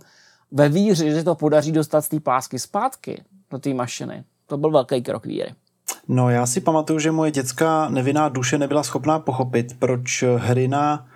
ve 0.52 0.68
víře, 0.68 1.10
že 1.10 1.24
to 1.24 1.34
podaří 1.34 1.72
dostat 1.72 2.00
z 2.02 2.08
té 2.08 2.20
pásky 2.20 2.58
zpátky 2.58 3.22
do 3.50 3.58
té 3.58 3.74
mašiny. 3.74 4.24
To 4.46 4.56
byl 4.56 4.70
velký 4.70 5.02
krok 5.02 5.26
víry. 5.26 5.54
No 6.08 6.30
já 6.30 6.46
si 6.46 6.60
pamatuju, 6.60 6.98
že 6.98 7.12
moje 7.12 7.30
dětská 7.30 7.88
nevinná 7.88 8.28
duše 8.28 8.58
nebyla 8.58 8.82
schopná 8.82 9.18
pochopit, 9.18 9.76
proč 9.78 10.24
hry 10.36 10.68
na 10.68 11.06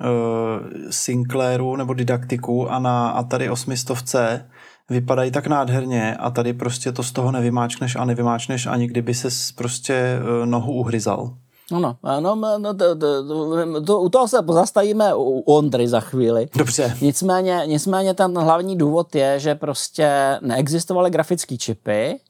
uh, 0.00 0.66
Sinclairu 0.90 1.76
nebo 1.76 1.94
didaktiku 1.94 2.70
a 2.70 2.78
na 2.78 3.10
Atari 3.10 3.50
800 3.50 4.44
vypadají 4.90 5.30
tak 5.30 5.46
nádherně 5.46 6.16
a 6.16 6.30
tady 6.30 6.52
prostě 6.52 6.92
to 6.92 7.02
z 7.02 7.12
toho 7.12 7.32
nevymáčkneš 7.32 7.96
a 7.96 8.04
nevymáčkneš 8.04 8.66
ani 8.66 8.86
kdyby 8.86 9.14
ses 9.14 9.52
prostě 9.52 10.18
uh, 10.20 10.46
nohu 10.46 10.72
uhryzal. 10.72 11.34
No, 11.72 11.96
no, 12.04 12.20
no, 12.20 12.58
no 12.58 12.74
to, 12.74 12.96
to, 12.96 13.28
to, 13.28 13.80
to, 13.84 14.00
u 14.00 14.08
toho 14.08 14.28
se 14.28 14.42
pozastavíme 14.42 15.14
u 15.14 15.40
u 15.40 15.40
Ondry 15.40 15.88
za 15.88 16.00
chvíli. 16.00 16.48
Dobře. 16.56 16.96
Nicméně, 17.00 17.62
nicméně 17.66 18.14
ten 18.14 18.38
hlavní 18.38 18.78
důvod 18.78 19.14
je, 19.14 19.40
že 19.40 19.54
prostě 19.54 20.38
neexistovaly 20.40 21.10
grafické 21.10 21.56
čipy, 21.56 22.20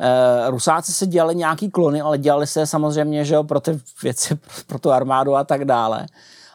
Eh, 0.00 0.50
Rusáci 0.50 0.92
si 0.92 1.06
dělali 1.06 1.34
nějaký 1.34 1.70
klony, 1.70 2.00
ale 2.00 2.18
dělali 2.18 2.46
se 2.46 2.66
samozřejmě 2.66 3.24
že 3.24 3.34
jo, 3.34 3.44
pro 3.44 3.60
ty 3.60 3.80
věci, 4.02 4.38
pro, 4.66 4.78
tu 4.78 4.92
armádu 4.92 5.36
a 5.36 5.44
tak 5.44 5.64
dále. 5.64 6.06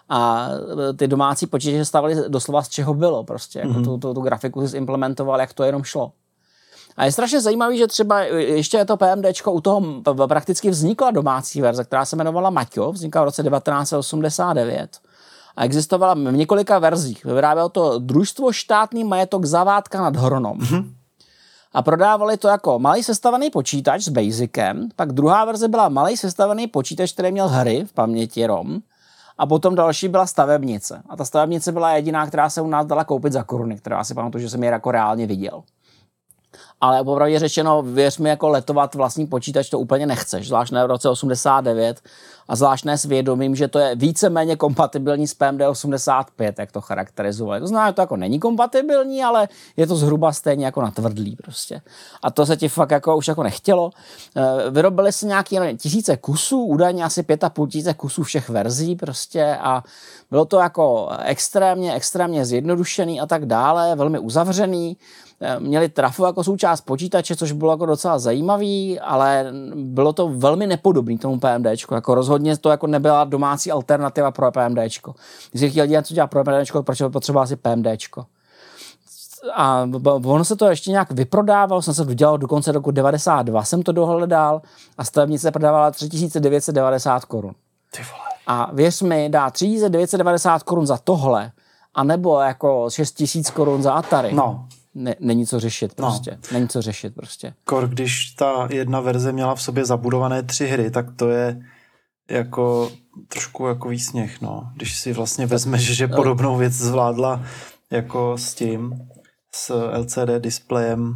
A 0.10 0.50
eh, 0.90 0.94
ty 0.94 1.08
domácí 1.08 1.48
počítače 1.48 1.86
stavili 1.86 2.16
doslova 2.28 2.64
z 2.64 2.70
čeho 2.70 2.94
bylo 2.94 3.24
prostě. 3.24 3.60
Jako 3.60 3.72
mm-hmm. 3.72 3.84
tu, 3.84 3.98
tu, 3.98 4.14
tu 4.14 4.22
grafiku 4.22 4.68
si 4.68 4.78
implementoval, 4.78 5.40
jak 5.40 5.54
to 5.54 5.64
jenom 5.64 5.84
šlo. 5.84 6.12
A 6.98 7.06
je 7.06 7.12
strašně 7.12 7.42
zajímavý, 7.42 7.78
že 7.78 7.88
třeba 7.88 8.20
ještě 8.20 8.78
je 8.78 8.86
to 8.86 8.98
PMDčko, 8.98 9.52
u 9.52 9.62
toho 9.62 10.02
prakticky 10.28 10.70
vznikla 10.70 11.12
domácí 11.12 11.62
verze, 11.62 11.84
která 11.84 12.06
se 12.06 12.16
jmenovala 12.16 12.50
Maťo, 12.50 12.92
vznikla 12.92 13.22
v 13.22 13.26
roce 13.26 13.44
1989 13.44 14.98
a 15.56 15.66
existovala 15.66 16.14
v 16.14 16.18
několika 16.18 16.80
verzích. 16.80 17.26
Vyrábělo 17.26 17.70
to 17.70 18.00
družstvo 18.00 18.52
štátný 18.52 19.04
majetok 19.04 19.46
Zavádka 19.46 20.02
nad 20.02 20.16
Hronom. 20.16 20.60
Mm-hmm. 20.60 21.01
A 21.74 21.82
prodávali 21.82 22.38
to 22.38 22.48
jako 22.48 22.80
malý 22.80 23.04
sestavený 23.04 23.50
počítač 23.50 24.04
s 24.04 24.10
Basicem, 24.10 24.90
pak 24.96 25.12
druhá 25.12 25.46
verze 25.46 25.68
byla 25.68 25.90
malý 25.90 26.18
sestavený 26.18 26.68
počítač, 26.68 27.12
který 27.12 27.32
měl 27.32 27.48
hry 27.48 27.86
v 27.86 27.94
paměti 27.94 28.46
ROM, 28.46 28.82
a 29.38 29.46
potom 29.46 29.76
další 29.76 30.08
byla 30.08 30.28
stavebnice. 30.28 31.02
A 31.10 31.16
ta 31.16 31.26
stavebnice 31.26 31.72
byla 31.72 31.96
jediná, 31.96 32.28
která 32.28 32.50
se 32.50 32.62
u 32.62 32.68
nás 32.68 32.86
dala 32.86 33.04
koupit 33.04 33.34
za 33.34 33.44
koruny, 33.44 33.78
která 33.78 34.04
si 34.04 34.14
pamatuju, 34.14 34.42
že 34.42 34.50
jsem 34.50 34.64
ji 34.64 34.70
jako 34.70 34.92
reálně 34.92 35.28
viděl. 35.28 35.64
Ale 36.82 37.04
popravdě 37.04 37.40
řečeno, 37.40 37.82
věř 37.82 38.18
mi, 38.18 38.30
jako 38.30 38.50
letovat 38.50 38.96
vlastní 38.96 39.28
počítač 39.28 39.70
to 39.70 39.80
úplně 39.80 40.06
nechceš, 40.06 40.48
zvlášť 40.48 40.72
ne 40.72 40.84
v 40.84 40.88
roce 40.88 41.10
89 41.10 42.02
a 42.48 42.56
zvlášť 42.56 42.86
ne 42.86 42.98
s 42.98 43.06
vědomím, 43.06 43.56
že 43.56 43.68
to 43.68 43.80
je 43.80 43.96
víceméně 43.96 44.56
kompatibilní 44.56 45.28
s 45.28 45.34
PMD 45.34 45.62
85, 45.70 46.60
jak 46.60 46.72
to 46.72 46.82
charakterizovali. 46.82 47.60
To 47.60 47.68
znamená, 47.68 47.90
že 47.90 47.94
to 47.94 48.02
jako 48.02 48.18
není 48.18 48.40
kompatibilní, 48.40 49.24
ale 49.24 49.48
je 49.78 49.88
to 49.88 49.96
zhruba 49.96 50.34
stejně 50.34 50.66
jako 50.66 50.82
na 50.82 50.92
tvrdlý 50.92 51.36
prostě. 51.36 51.82
A 52.24 52.32
to 52.32 52.46
se 52.46 52.58
ti 52.58 52.70
fakt 52.70 52.92
jako 52.92 53.18
už 53.18 53.28
jako 53.28 53.44
nechtělo. 53.44 53.92
Eh, 54.36 54.70
Vyrobili 54.70 55.12
se 55.12 55.26
nějaký 55.26 55.60
nevím, 55.60 55.78
tisíce 55.78 56.18
kusů, 56.18 56.64
údajně 56.64 57.04
asi 57.04 57.24
pět 57.24 57.44
a 57.44 57.50
půl 57.50 57.68
tisíce 57.68 57.94
kusů 57.94 58.24
všech 58.24 58.50
verzí 58.50 58.96
prostě 58.96 59.58
a 59.62 59.84
bylo 60.32 60.46
to 60.46 60.60
jako 60.60 61.10
extrémně, 61.26 61.94
extrémně 61.94 62.46
zjednodušený 62.46 63.22
a 63.22 63.26
tak 63.26 63.46
dále, 63.46 63.96
velmi 63.96 64.20
uzavřený 64.20 64.98
měli 65.60 65.90
trafu 65.90 66.26
jako 66.26 66.44
součást 66.44 66.82
počítače, 66.82 67.36
což 67.36 67.52
bylo 67.52 67.72
jako 67.72 67.86
docela 67.86 68.20
zajímavý, 68.20 69.00
ale 69.00 69.54
bylo 69.76 70.14
to 70.14 70.30
velmi 70.30 70.68
nepodobný 70.68 71.18
tomu 71.18 71.40
PMDčku. 71.40 71.94
Jako 71.94 72.16
rozhodně 72.16 72.58
to 72.58 72.70
jako 72.70 72.88
nebyla 72.88 73.24
domácí 73.24 73.72
alternativa 73.72 74.32
pro 74.32 74.52
PMDčko. 74.52 75.16
Když 75.52 75.62
jsi 75.62 75.70
chtěl 75.70 75.86
dělat, 75.86 76.08
co 76.08 76.14
dělá 76.14 76.28
pro 76.28 76.44
PMDčko, 76.44 76.84
proč 76.84 77.02
potřeboval 77.12 77.48
si 77.48 77.56
PMDčko? 77.56 78.26
A 79.56 79.88
ono 80.06 80.46
se 80.46 80.56
to 80.56 80.66
ještě 80.66 80.92
nějak 80.92 81.12
vyprodávalo, 81.12 81.82
jsem 81.82 81.94
se 81.94 82.06
to 82.06 82.14
dělal 82.14 82.38
do 82.38 82.48
konce 82.48 82.72
roku 82.72 82.92
92, 82.92 83.64
jsem 83.64 83.84
to 83.84 83.92
dohledal 83.92 84.62
a 84.98 85.04
stavebnice 85.04 85.52
prodávala 85.52 85.92
3990 85.92 87.26
korun. 87.26 87.54
A 88.48 88.70
věř 88.74 89.02
mi, 89.02 89.30
dá 89.30 89.50
3990 89.50 90.64
korun 90.64 90.88
za 90.88 90.98
tohle, 90.98 91.52
anebo 91.94 92.40
jako 92.40 92.90
6000 92.90 93.50
korun 93.50 93.82
za 93.84 93.94
Atari. 93.94 94.34
No, 94.34 94.66
Ne, 94.96 95.16
není 95.20 95.48
co 95.48 95.60
řešit 95.60 95.94
prostě. 95.94 96.32
No. 96.32 96.38
Není 96.52 96.68
co 96.68 96.82
řešit 96.82 97.16
prostě. 97.16 97.54
kor, 97.66 97.88
když 97.88 98.32
ta 98.32 98.68
jedna 98.72 99.00
verze 99.00 99.32
měla 99.32 99.56
v 99.56 99.62
sobě 99.62 99.86
zabudované 99.86 100.44
tři 100.44 100.68
hry, 100.68 100.92
tak 100.92 101.06
to 101.16 101.30
je 101.30 101.62
jako 102.30 102.92
trošku 103.28 103.68
jako 103.68 103.90
výsměch, 103.90 104.42
no. 104.42 104.70
Když 104.76 105.00
si 105.00 105.14
vlastně 105.14 105.46
vezmeš, 105.46 105.82
že 105.82 106.08
podobnou 106.08 106.58
věc 106.58 106.74
zvládla 106.74 107.42
jako 107.92 108.38
s 108.38 108.54
tím, 108.54 109.08
s 109.56 109.92
LCD 109.98 110.30
displejem 110.40 111.16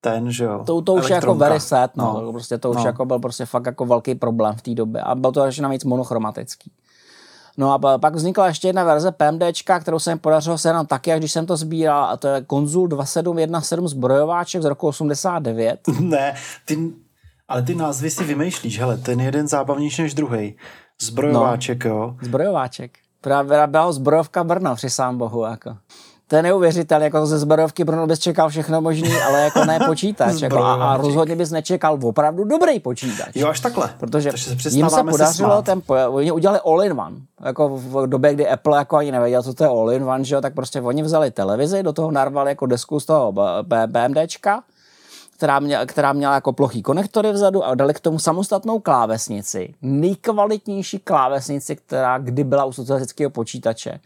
ten, 0.00 0.32
že 0.32 0.44
jo. 0.44 0.64
To, 0.66 0.82
to 0.82 0.94
už 0.94 1.08
je 1.08 1.14
jako 1.14 1.34
very 1.34 1.60
sad, 1.60 1.96
no. 1.96 2.04
No. 2.14 2.20
no. 2.20 2.32
Prostě 2.32 2.58
to 2.58 2.70
už 2.70 2.76
No. 2.76 2.86
jako 2.86 3.04
byl 3.04 3.18
prostě 3.18 3.46
fakt 3.46 3.66
jako 3.66 3.86
velký 3.86 4.14
problém 4.14 4.54
v 4.56 4.62
té 4.62 4.74
době. 4.74 5.02
A 5.02 5.14
byl 5.14 5.32
to 5.32 5.44
ještě 5.44 5.62
navíc 5.62 5.84
monochromatický. 5.84 6.72
No 7.56 7.72
a 7.72 7.78
pa- 7.78 7.98
pak 7.98 8.14
vznikla 8.14 8.46
ještě 8.46 8.68
jedna 8.68 8.84
verze 8.84 9.12
PMDčka, 9.12 9.80
kterou 9.80 9.98
se 9.98 10.14
mi 10.14 10.20
podařilo 10.20 10.58
sehnat 10.58 10.88
taky, 10.88 11.12
až 11.12 11.18
když 11.18 11.32
jsem 11.32 11.46
to 11.46 11.56
sbíral, 11.56 12.04
a 12.04 12.16
to 12.16 12.28
je 12.28 12.42
Konzul 12.42 12.86
2717 12.88 13.90
zbrojováček 13.90 14.62
z 14.62 14.64
roku 14.64 14.86
89. 14.86 15.80
ne, 16.00 16.34
ty, 16.64 16.92
ale 17.48 17.62
ty 17.62 17.74
názvy 17.74 18.10
si 18.10 18.24
vymýšlíš, 18.24 18.78
hele, 18.78 18.96
ten 18.96 19.20
je 19.20 19.26
jeden 19.26 19.48
zábavnější 19.48 20.02
než 20.02 20.14
druhý. 20.14 20.56
Zbrojováček, 21.02 21.84
no. 21.84 21.90
jo. 21.90 22.16
Zbrojováček. 22.22 22.98
Právě 23.20 23.66
byla 23.66 23.92
zbrojovka 23.92 24.44
Brno, 24.44 24.74
při 24.74 24.90
sám 24.90 25.18
bohu. 25.18 25.44
Jako. 25.44 25.76
To 26.28 26.36
je 26.36 26.42
neuvěřitelné, 26.42 27.04
jako 27.04 27.26
ze 27.26 27.38
zbrojovky 27.38 27.84
Brno 27.84 28.06
bys 28.06 28.18
čekal 28.18 28.48
všechno 28.48 28.80
možný, 28.80 29.16
ale 29.16 29.40
jako 29.40 29.64
ne 29.64 29.78
počítač. 29.86 30.40
jako, 30.40 30.58
a, 30.58 30.74
a 30.74 30.96
rozhodně 30.96 31.36
bys 31.36 31.50
nečekal 31.50 31.98
opravdu 32.02 32.44
dobrý 32.44 32.80
počítač. 32.80 33.28
Jo, 33.34 33.48
až 33.48 33.60
takhle. 33.60 33.90
Protože 33.98 34.30
Takže 34.30 34.44
se 34.70 34.76
jim 34.76 34.90
se 34.90 35.04
podařilo 35.04 35.62
ten, 35.62 35.82
oni 36.08 36.32
udělali 36.32 36.60
all-in-one. 36.64 37.16
Jako 37.44 37.68
v 37.68 38.06
době, 38.06 38.34
kdy 38.34 38.48
Apple 38.48 38.78
jako 38.78 38.96
ani 38.96 39.12
nevěděl, 39.12 39.42
co 39.42 39.54
to 39.54 39.64
je 39.64 39.70
all-in-one, 39.70 40.24
že 40.24 40.34
jo, 40.34 40.40
tak 40.40 40.54
prostě 40.54 40.80
oni 40.80 41.02
vzali 41.02 41.30
televizi, 41.30 41.82
do 41.82 41.92
toho 41.92 42.10
narvali 42.10 42.50
jako 42.50 42.66
desku 42.66 43.00
z 43.00 43.06
toho 43.06 43.34
BMDčka, 43.86 44.62
která 45.36 45.60
měla, 45.60 45.86
která 45.86 46.12
měla 46.12 46.34
jako 46.34 46.52
plochý 46.52 46.82
konektory 46.82 47.32
vzadu 47.32 47.64
a 47.64 47.74
dali 47.74 47.94
k 47.94 48.00
tomu 48.00 48.18
samostatnou 48.18 48.78
klávesnici. 48.78 49.74
Nejkvalitnější 49.82 50.98
klávesnici, 50.98 51.76
která 51.76 52.18
kdy 52.18 52.44
byla 52.44 52.64
u 52.64 52.72
socialistického 52.72 53.30
počítače. 53.30 54.00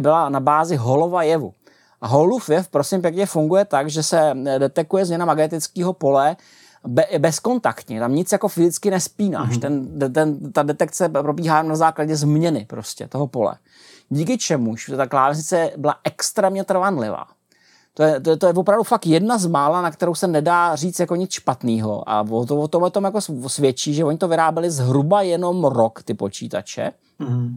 Byla 0.00 0.28
na 0.28 0.40
bázi 0.40 0.76
holova 0.76 1.22
jevu. 1.22 1.54
A 2.00 2.06
holův 2.06 2.48
jev, 2.48 2.68
prosím 2.68 3.00
pěkně, 3.00 3.26
funguje 3.26 3.64
tak, 3.64 3.90
že 3.90 4.02
se 4.02 4.36
detekuje 4.58 5.04
změna 5.04 5.24
magnetického 5.24 5.92
pole 5.92 6.36
be, 6.86 7.04
bezkontaktně, 7.18 8.00
tam 8.00 8.14
nic 8.14 8.32
jako 8.32 8.48
fyzicky 8.48 8.90
nespínáš. 8.90 9.50
Mm-hmm. 9.50 9.60
Ten, 9.98 10.12
ten, 10.12 10.52
ta 10.52 10.62
detekce 10.62 11.08
probíhá 11.08 11.62
na 11.62 11.76
základě 11.76 12.16
změny 12.16 12.66
prostě 12.68 13.08
toho 13.08 13.26
pole. 13.26 13.54
Díky 14.08 14.38
čemuž 14.38 14.90
ta 14.96 15.06
klávesnice 15.06 15.70
byla 15.76 15.96
extrémně 16.04 16.64
trvanlivá. 16.64 17.26
To 17.94 18.02
je, 18.02 18.20
to, 18.20 18.30
je, 18.30 18.36
to 18.36 18.46
je 18.46 18.52
opravdu 18.52 18.84
fakt 18.84 19.06
jedna 19.06 19.38
z 19.38 19.46
mála, 19.46 19.82
na 19.82 19.90
kterou 19.90 20.14
se 20.14 20.26
nedá 20.26 20.76
říct 20.76 21.00
jako 21.00 21.16
nic 21.16 21.32
špatného. 21.32 22.08
A 22.08 22.20
o, 22.30 22.46
to, 22.46 22.56
o 22.56 22.68
tom, 22.68 22.82
o 22.82 22.90
tom 22.90 23.04
jako 23.04 23.20
svědčí, 23.46 23.94
že 23.94 24.04
oni 24.04 24.18
to 24.18 24.28
vyráběli 24.28 24.70
zhruba 24.70 25.22
jenom 25.22 25.64
rok, 25.64 26.02
ty 26.02 26.14
počítače. 26.14 26.92
Mm-hmm. 27.20 27.54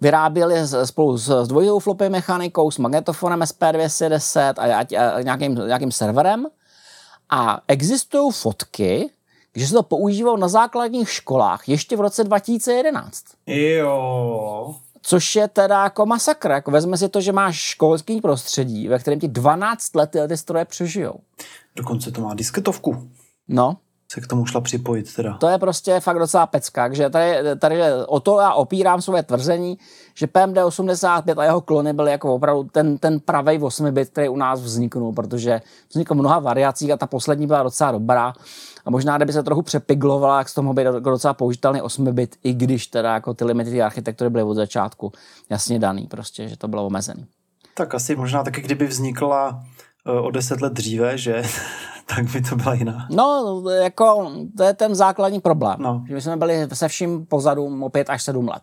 Vyráběli 0.00 0.54
spolu 0.84 1.18
s 1.18 1.48
dvojitou 1.48 1.78
flopy 1.78 2.08
mechanikou, 2.08 2.70
s 2.70 2.78
magnetofonem 2.78 3.40
SP210 3.40 4.54
a, 4.58 4.78
a, 4.78 5.10
a 5.10 5.20
nějakým, 5.20 5.54
nějakým 5.54 5.92
serverem. 5.92 6.46
A 7.30 7.60
existují 7.68 8.32
fotky, 8.32 9.10
že 9.54 9.66
se 9.66 9.74
to 9.74 9.82
používalo 9.82 10.36
na 10.36 10.48
základních 10.48 11.10
školách 11.10 11.68
ještě 11.68 11.96
v 11.96 12.00
roce 12.00 12.24
2011. 12.24 13.24
Jo. 13.46 14.74
Což 15.02 15.36
je 15.36 15.48
teda 15.48 15.82
jako 15.82 16.06
masakr. 16.06 16.50
Jako 16.50 16.70
vezme 16.70 16.98
si 16.98 17.08
to, 17.08 17.20
že 17.20 17.32
máš 17.32 17.56
školský 17.56 18.20
prostředí, 18.20 18.88
ve 18.88 18.98
kterém 18.98 19.20
ti 19.20 19.28
12 19.28 19.94
let 19.94 20.16
ty 20.28 20.36
stroje 20.36 20.64
přežijou. 20.64 21.14
Dokonce 21.76 22.10
to 22.10 22.20
má 22.20 22.34
disketovku. 22.34 23.08
No, 23.48 23.76
se 24.14 24.20
k 24.20 24.26
tomu 24.26 24.46
šla 24.46 24.60
připojit 24.60 25.14
teda. 25.14 25.36
To 25.38 25.48
je 25.48 25.58
prostě 25.58 26.00
fakt 26.00 26.18
docela 26.18 26.46
pecka, 26.46 26.82
takže 26.82 27.10
tady, 27.10 27.36
tady 27.58 27.80
o 28.06 28.20
to 28.20 28.40
já 28.40 28.52
opírám 28.52 29.02
své 29.02 29.22
tvrzení, 29.22 29.78
že 30.14 30.26
PMD 30.26 30.58
85 30.64 31.38
a 31.38 31.44
jeho 31.44 31.60
klony 31.60 31.92
byly 31.92 32.10
jako 32.10 32.34
opravdu 32.34 32.64
ten, 32.72 32.98
ten 32.98 33.20
pravej 33.20 33.58
8 33.62 33.90
bit, 33.90 34.08
který 34.08 34.28
u 34.28 34.36
nás 34.36 34.60
vzniknul, 34.60 35.12
protože 35.12 35.60
vzniklo 35.90 36.16
mnoha 36.16 36.38
variací 36.38 36.92
a 36.92 36.96
ta 36.96 37.06
poslední 37.06 37.46
byla 37.46 37.62
docela 37.62 37.92
dobrá. 37.92 38.32
A 38.84 38.90
možná, 38.90 39.16
kdyby 39.16 39.32
se 39.32 39.42
trochu 39.42 39.62
přepiglovala, 39.62 40.38
jak 40.38 40.48
z 40.48 40.54
toho 40.54 40.74
být 40.74 40.86
docela 40.86 41.34
použitelný 41.34 41.82
8 41.82 42.14
bit, 42.14 42.36
i 42.42 42.54
když 42.54 42.86
teda 42.86 43.14
jako 43.14 43.34
ty 43.34 43.44
limity 43.44 43.82
architektury 43.82 44.30
byly 44.30 44.44
od 44.44 44.54
začátku 44.54 45.12
jasně 45.50 45.78
daný, 45.78 46.06
prostě, 46.06 46.48
že 46.48 46.56
to 46.56 46.68
bylo 46.68 46.86
omezený. 46.86 47.26
Tak 47.76 47.94
asi 47.94 48.16
možná 48.16 48.44
taky, 48.44 48.60
kdyby 48.60 48.86
vznikla 48.86 49.62
o 50.04 50.30
deset 50.30 50.60
let 50.60 50.72
dříve, 50.72 51.18
že 51.18 51.42
tak 52.06 52.32
by 52.32 52.40
to 52.40 52.56
byla 52.56 52.74
jiná. 52.74 53.06
No, 53.10 53.62
jako 53.82 54.32
to 54.56 54.62
je 54.62 54.74
ten 54.74 54.94
základní 54.94 55.40
problém. 55.40 55.76
No. 55.78 56.04
Že 56.08 56.14
my 56.14 56.20
jsme 56.20 56.36
byli 56.36 56.68
se 56.72 56.88
vším 56.88 57.26
pozadu 57.26 57.84
o 57.84 57.88
pět 57.88 58.10
až 58.10 58.22
sedm 58.22 58.48
let. 58.48 58.62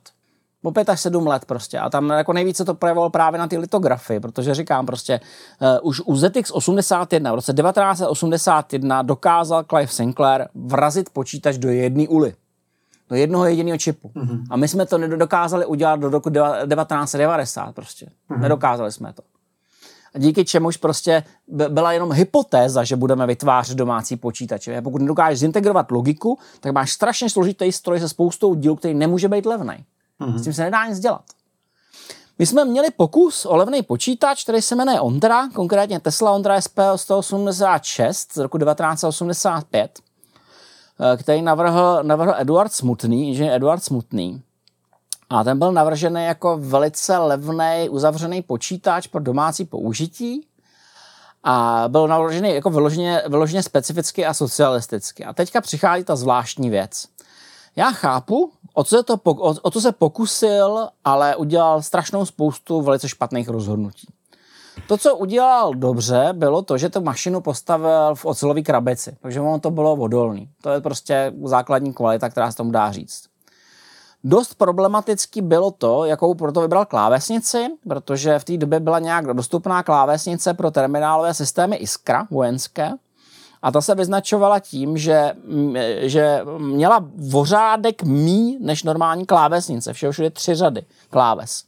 O 0.63 0.71
pět 0.71 0.89
až 0.89 1.01
sedm 1.01 1.27
let 1.27 1.45
prostě. 1.45 1.79
A 1.79 1.89
tam 1.89 2.09
jako 2.09 2.33
nejvíce 2.33 2.65
to 2.65 2.73
projevovalo 2.73 3.09
právě 3.09 3.39
na 3.39 3.47
ty 3.47 3.57
litografy, 3.57 4.19
protože 4.19 4.55
říkám 4.55 4.85
prostě, 4.85 5.19
uh, 5.61 5.87
už 5.87 6.01
u 6.05 6.15
ZX 6.15 6.51
81 6.51 7.31
v 7.31 7.35
roce 7.35 7.53
1981 7.53 9.01
dokázal 9.01 9.63
Clive 9.63 9.87
Sinclair 9.87 10.47
vrazit 10.55 11.09
počítač 11.09 11.57
do 11.57 11.69
jedné 11.69 12.07
uly. 12.07 12.33
Do 13.09 13.15
jednoho 13.15 13.45
jediného 13.45 13.77
čipu. 13.77 14.11
Mm-hmm. 14.15 14.43
A 14.49 14.57
my 14.57 14.67
jsme 14.67 14.85
to 14.85 14.97
nedokázali 14.97 15.65
udělat 15.65 15.99
do 15.99 16.09
roku 16.09 16.29
1990 16.29 17.75
prostě. 17.75 18.05
Mm-hmm. 18.05 18.39
Nedokázali 18.39 18.91
jsme 18.91 19.13
to 19.13 19.21
díky 20.18 20.45
čemuž 20.45 20.78
prostě 20.78 21.24
byla 21.47 21.93
jenom 21.93 22.12
hypotéza, 22.12 22.84
že 22.84 22.95
budeme 22.95 23.28
vytvářet 23.28 23.78
domácí 23.78 24.18
počítače. 24.18 24.82
Pokud 24.82 25.01
nedokážeš 25.01 25.39
zintegrovat 25.39 25.91
logiku, 25.91 26.39
tak 26.59 26.74
máš 26.74 26.91
strašně 26.91 27.30
složitý 27.30 27.72
stroj 27.72 27.99
se 27.99 28.09
spoustou 28.09 28.55
dílů, 28.55 28.76
který 28.76 28.93
nemůže 28.93 29.28
být 29.28 29.45
levný. 29.45 29.86
Mm-hmm. 30.22 30.36
S 30.36 30.43
tím 30.43 30.53
se 30.53 30.64
nedá 30.64 30.86
nic 30.86 30.99
dělat. 30.99 31.24
My 32.39 32.45
jsme 32.45 32.66
měli 32.66 32.88
pokus 32.97 33.45
o 33.45 33.55
levný 33.55 33.84
počítač, 33.84 34.43
který 34.43 34.62
se 34.62 34.76
jmenuje 34.76 34.99
Ondra, 34.99 35.49
konkrétně 35.49 35.99
Tesla 35.99 36.32
Ondra 36.32 36.59
SP186 36.59 38.14
z 38.34 38.38
roku 38.38 38.57
1985, 38.57 39.99
eh, 40.99 41.18
který 41.18 41.41
navrhl, 41.41 41.99
navrhl 42.03 42.34
Eduard 42.38 42.74
Smutný, 42.74 43.30
inženýr 43.30 43.53
Eduard 43.53 43.84
Smutný. 43.84 44.41
A 45.32 45.43
ten 45.43 45.59
byl 45.59 45.71
navržený 45.71 46.25
jako 46.25 46.57
velice 46.57 47.17
levný 47.17 47.89
uzavřený 47.89 48.41
počítač 48.41 49.07
pro 49.07 49.21
domácí 49.21 49.65
použití 49.65 50.47
a 51.43 51.84
byl 51.88 52.07
navržený 52.07 52.53
jako 52.53 52.69
vyloženě, 52.69 53.23
vyloženě 53.27 53.63
specificky 53.63 54.25
a 54.25 54.34
socialisticky. 54.34 55.25
A 55.25 55.34
teďka 55.34 55.61
přichází 55.61 56.03
ta 56.03 56.15
zvláštní 56.15 56.69
věc. 56.69 57.07
Já 57.75 57.91
chápu, 57.91 58.51
o 58.73 58.84
co, 58.84 59.03
to, 59.03 59.13
o, 59.25 59.55
o 59.61 59.71
co 59.71 59.82
se 59.82 59.91
pokusil, 59.91 60.88
ale 61.05 61.36
udělal 61.36 61.82
strašnou 61.82 62.25
spoustu 62.25 62.82
velice 62.82 63.09
špatných 63.09 63.49
rozhodnutí. 63.49 64.07
To, 64.88 64.97
co 64.97 65.15
udělal 65.15 65.73
dobře, 65.73 66.29
bylo 66.34 66.61
to, 66.61 66.77
že 66.77 66.89
tu 66.89 67.01
mašinu 67.01 67.41
postavil 67.41 68.15
v 68.15 68.25
ocelové 68.25 68.61
krabici, 68.61 69.17
takže 69.21 69.41
ono 69.41 69.59
to 69.59 69.71
bylo 69.71 69.93
odolný. 69.93 70.49
To 70.61 70.69
je 70.69 70.82
prostě 70.82 71.34
základní 71.43 71.93
kvalita, 71.93 72.29
která 72.29 72.51
se 72.51 72.57
tomu 72.57 72.71
dá 72.71 72.91
říct. 72.91 73.30
Dost 74.24 74.55
problematický 74.55 75.41
bylo 75.41 75.72
to, 75.72 76.05
jakou 76.05 76.34
proto 76.34 76.61
vybral 76.61 76.86
klávesnici, 76.86 77.67
protože 77.88 78.39
v 78.39 78.43
té 78.43 78.57
době 78.57 78.80
byla 78.80 78.99
nějak 78.99 79.26
dostupná 79.26 79.84
klávesnice 79.84 80.53
pro 80.53 80.72
terminálové 80.72 81.34
systémy 81.34 81.76
Iskra 81.76 82.28
vojenské. 82.32 82.91
A 83.61 83.72
ta 83.72 83.82
se 83.82 83.95
vyznačovala 83.95 84.59
tím, 84.59 84.97
že, 84.97 85.34
že 86.01 86.41
měla 86.57 87.05
vořádek 87.15 88.03
mí 88.03 88.57
než 88.61 88.84
normální 88.84 89.26
klávesnice. 89.26 89.93
Všeho 89.93 90.11
všude 90.11 90.30
tři 90.30 90.55
řady 90.55 90.82
kláves. 91.09 91.63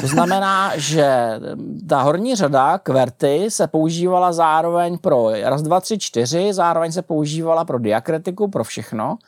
To 0.00 0.06
znamená, 0.06 0.72
že 0.76 1.40
ta 1.88 2.02
horní 2.02 2.36
řada 2.36 2.78
kverty 2.78 3.46
se 3.48 3.66
používala 3.66 4.32
zároveň 4.32 4.98
pro 4.98 5.30
raz, 5.42 5.62
dva, 5.62 5.80
tři, 5.80 5.98
čtyři, 5.98 6.52
zároveň 6.52 6.92
se 6.92 7.02
používala 7.02 7.64
pro 7.64 7.78
diakritiku, 7.78 8.48
pro 8.48 8.64
všechno 8.64 9.18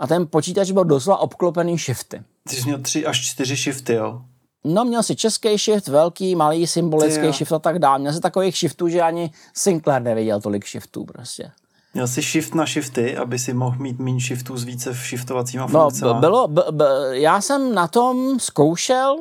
a 0.00 0.06
ten 0.06 0.26
počítač 0.26 0.70
byl 0.70 0.84
doslova 0.84 1.18
obklopený 1.18 1.78
shifty. 1.78 2.22
Ty 2.48 2.56
jsi 2.56 2.64
měl 2.64 2.78
tři 2.78 3.06
až 3.06 3.20
čtyři 3.20 3.56
shifty, 3.56 3.94
jo? 3.94 4.22
No, 4.64 4.84
měl 4.84 5.02
si 5.02 5.16
český 5.16 5.58
shift, 5.58 5.88
velký, 5.88 6.36
malý, 6.36 6.66
symbolický 6.66 7.32
shift 7.32 7.52
a 7.52 7.58
tak 7.58 7.78
dále. 7.78 7.98
Měl 7.98 8.12
si 8.12 8.20
takových 8.20 8.56
shiftů, 8.56 8.88
že 8.88 9.02
ani 9.02 9.30
Sinclair 9.54 10.02
neviděl 10.02 10.40
tolik 10.40 10.66
shiftů 10.66 11.04
prostě. 11.04 11.50
Měl 11.94 12.08
si 12.08 12.22
shift 12.22 12.54
na 12.54 12.66
shifty, 12.66 13.16
aby 13.16 13.38
si 13.38 13.54
mohl 13.54 13.78
mít 13.78 13.98
méně 13.98 14.20
shiftů 14.20 14.56
z 14.56 14.64
více 14.64 14.92
shiftovacíma 14.92 15.66
funkcemi. 15.66 16.12
No, 16.12 16.20
bylo, 16.20 16.48
b, 16.48 16.62
b, 16.70 16.84
já 17.10 17.40
jsem 17.40 17.74
na 17.74 17.88
tom 17.88 18.40
zkoušel 18.40 19.16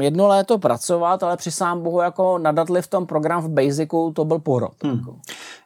jedno 0.00 0.26
léto 0.26 0.58
pracovat, 0.58 1.22
ale 1.22 1.36
při 1.36 1.50
sám 1.50 1.82
bohu 1.82 2.00
jako 2.00 2.38
nadatli 2.38 2.82
v 2.82 2.86
tom 2.86 3.06
program 3.06 3.42
v 3.42 3.48
Basicu, 3.48 4.12
to 4.16 4.24
byl 4.24 4.38
porod. 4.38 4.72
Hmm. 4.84 5.00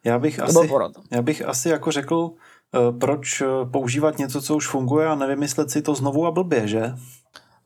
Já 0.04 0.18
bych 0.18 0.36
to 0.36 0.44
asi, 0.44 0.52
byl 0.52 0.68
porod. 0.68 0.92
Já 1.10 1.22
bych 1.22 1.48
asi 1.48 1.68
jako 1.68 1.90
řekl, 1.90 2.30
proč 2.98 3.40
eh, 3.40 3.46
používat 3.70 4.18
něco, 4.18 4.42
co 4.42 4.56
už 4.56 4.68
funguje 4.68 5.08
a 5.08 5.14
nevymyslet 5.14 5.70
si 5.70 5.82
to 5.82 5.94
znovu 5.94 6.26
a 6.26 6.30
blbě, 6.30 6.68
že? 6.68 6.94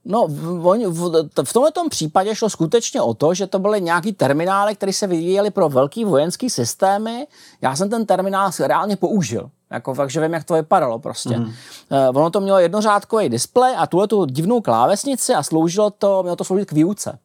No, 0.05 0.27
v, 0.29 0.89
v, 0.89 1.45
v 1.45 1.53
tomto 1.53 1.89
případě 1.89 2.35
šlo 2.35 2.51
skutečně 2.51 3.03
o 3.03 3.15
to, 3.15 3.35
že 3.35 3.47
to 3.47 3.59
byly 3.59 3.81
nějaký 3.81 4.13
terminály, 4.13 4.75
které 4.75 4.93
se 4.93 5.07
vyvíjely 5.07 5.51
pro 5.51 5.69
velký 5.69 6.05
vojenský 6.05 6.51
systémy. 6.51 7.27
Já 7.61 7.77
jsem 7.77 7.91
ten 7.91 8.07
terminál 8.07 8.51
reálně 8.61 8.97
použil. 8.97 9.51
Jako, 9.71 9.95
takže 9.95 10.21
vím, 10.21 10.33
jak 10.33 10.45
to 10.45 10.55
vypadalo 10.55 10.99
prostě. 10.99 11.39
Mm. 11.39 11.45
Uh, 11.45 11.53
ono 12.15 12.31
to 12.31 12.41
mělo 12.41 12.59
jednořádkový 12.59 13.29
displej 13.29 13.75
a 13.79 13.87
tuhle 13.87 14.09
tu 14.09 14.25
divnou 14.25 14.61
klávesnici 14.61 15.35
a 15.35 15.43
sloužilo 15.43 15.91
to, 15.91 16.23
mělo 16.23 16.37
to 16.37 16.45
sloužit 16.45 16.69
k 16.69 16.73
výuce. 16.73 17.19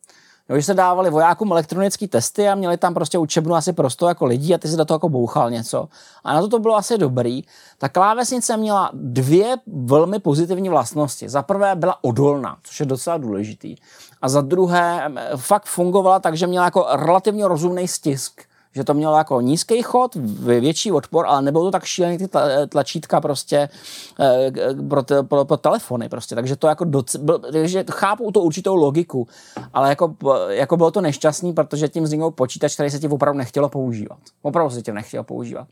Jo, 0.50 0.56
že 0.56 0.64
se 0.64 0.74
dávali 0.74 1.10
vojákům 1.10 1.52
elektronické 1.52 2.08
testy 2.08 2.50
a 2.50 2.56
měli 2.56 2.78
tam 2.78 2.94
prostě 2.94 3.18
učebnu 3.18 3.56
asi 3.56 3.74
prosto 3.74 4.08
jako 4.08 4.26
lidí 4.26 4.56
a 4.56 4.58
ty 4.58 4.68
si 4.68 4.78
do 4.78 4.86
toho 4.86 4.96
jako 4.96 5.10
bouchal 5.10 5.52
něco. 5.52 5.88
A 6.24 6.34
na 6.34 6.41
to 6.41 6.48
to 6.48 6.60
bylo 6.60 6.76
asi 6.76 6.98
dobrý. 6.98 7.41
Ta 7.78 7.89
klávesnice 7.89 8.58
měla 8.58 8.89
dvě 8.94 9.56
velmi 9.68 10.20
pozitivní 10.20 10.70
vlastnosti. 10.70 11.30
Za 11.30 11.41
prvé 11.41 11.76
byla 11.76 12.04
odolná, 12.04 12.58
což 12.64 12.80
je 12.80 12.86
docela 12.86 13.18
důležitý. 13.18 13.76
A 14.22 14.30
za 14.30 14.41
druhé 14.41 15.12
fakt 15.36 15.66
fungovala 15.66 16.20
tak, 16.20 16.38
že 16.38 16.48
měla 16.48 16.66
jako 16.66 16.88
relativně 16.91 17.48
rozumný 17.48 17.88
stisk 17.88 18.41
že 18.76 18.84
to 18.84 18.93
mělo 18.93 19.17
jako 19.17 19.41
nízký 19.41 19.82
chod, 19.82 20.15
větší 20.15 20.91
odpor, 20.91 21.26
ale 21.28 21.41
nebylo 21.41 21.63
to 21.63 21.71
tak 21.71 21.86
šílený 21.86 22.17
ty 22.17 22.28
tlačítka 22.69 23.21
prostě 23.21 23.69
eh, 24.19 24.51
pro, 24.89 25.03
pro, 25.24 25.45
pro 25.45 25.57
telefony 25.57 26.09
prostě, 26.09 26.36
takže 26.36 26.55
to 26.55 26.67
jako 26.67 26.86
doc, 26.86 27.15
byl, 27.15 27.39
takže 27.39 27.86
chápu 27.91 28.32
to 28.32 28.41
určitou 28.41 28.76
logiku, 28.76 29.28
ale 29.74 29.89
jako, 29.89 30.15
jako 30.47 30.78
bylo 30.78 30.91
to 30.91 31.01
nešťastný, 31.01 31.53
protože 31.53 31.88
tím 31.88 32.03
vzniknul 32.03 32.32
počítač, 32.32 32.74
který 32.74 32.89
se 32.89 32.99
ti 32.99 33.07
opravdu 33.07 33.38
nechtělo 33.38 33.69
používat. 33.69 34.17
Opravdu 34.41 34.76
se 34.76 34.82
ti 34.82 34.91
nechtělo 34.91 35.24
používat. 35.24 35.67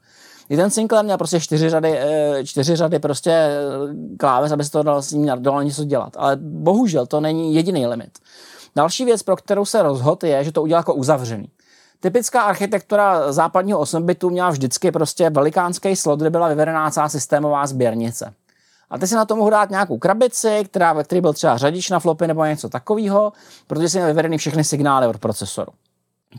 I 0.49 0.55
ten 0.55 0.69
Sinclair 0.69 1.05
měl 1.05 1.17
prostě 1.17 1.39
čtyři 1.39 1.69
řady, 1.69 1.97
eh, 1.97 2.45
čtyři 2.45 2.75
řady 2.75 2.99
prostě 2.99 3.31
eh, 3.31 4.17
kláves, 4.17 4.51
aby 4.51 4.63
se 4.63 4.71
to 4.71 4.83
dalo 4.83 5.01
s 5.01 5.11
ním 5.11 5.31
dalo 5.35 5.61
něco 5.61 5.83
dělat. 5.83 6.13
Ale 6.17 6.37
bohužel 6.41 7.05
to 7.05 7.21
není 7.21 7.55
jediný 7.55 7.87
limit. 7.87 8.19
Další 8.75 9.05
věc, 9.05 9.23
pro 9.23 9.35
kterou 9.35 9.65
se 9.65 9.83
rozhodl, 9.83 10.27
je, 10.27 10.43
že 10.43 10.51
to 10.51 10.61
udělal 10.61 10.79
jako 10.79 10.93
uzavřený. 10.93 11.47
Typická 12.01 12.41
architektura 12.41 13.31
západního 13.31 13.79
8 13.79 14.05
bitu 14.05 14.29
měla 14.29 14.49
vždycky 14.49 14.91
prostě 14.91 15.29
velikánský 15.29 15.95
slot, 15.95 16.19
kde 16.19 16.29
byla 16.29 16.47
vyvedená 16.47 16.91
celá 16.91 17.09
systémová 17.09 17.67
sběrnice. 17.67 18.33
A 18.89 18.97
ty 18.97 19.07
si 19.07 19.15
na 19.15 19.25
to 19.25 19.35
mohl 19.35 19.49
dát 19.49 19.69
nějakou 19.69 19.97
krabici, 19.97 20.63
která, 20.65 20.93
ve 20.93 21.03
které 21.03 21.21
byl 21.21 21.33
třeba 21.33 21.57
řadič 21.57 21.89
na 21.89 21.99
flopy 21.99 22.27
nebo 22.27 22.45
něco 22.45 22.69
takového, 22.69 23.33
protože 23.67 23.89
si 23.89 23.97
měl 23.97 24.07
vyvedený 24.07 24.37
všechny 24.37 24.63
signály 24.63 25.07
od 25.07 25.17
procesoru. 25.17 25.71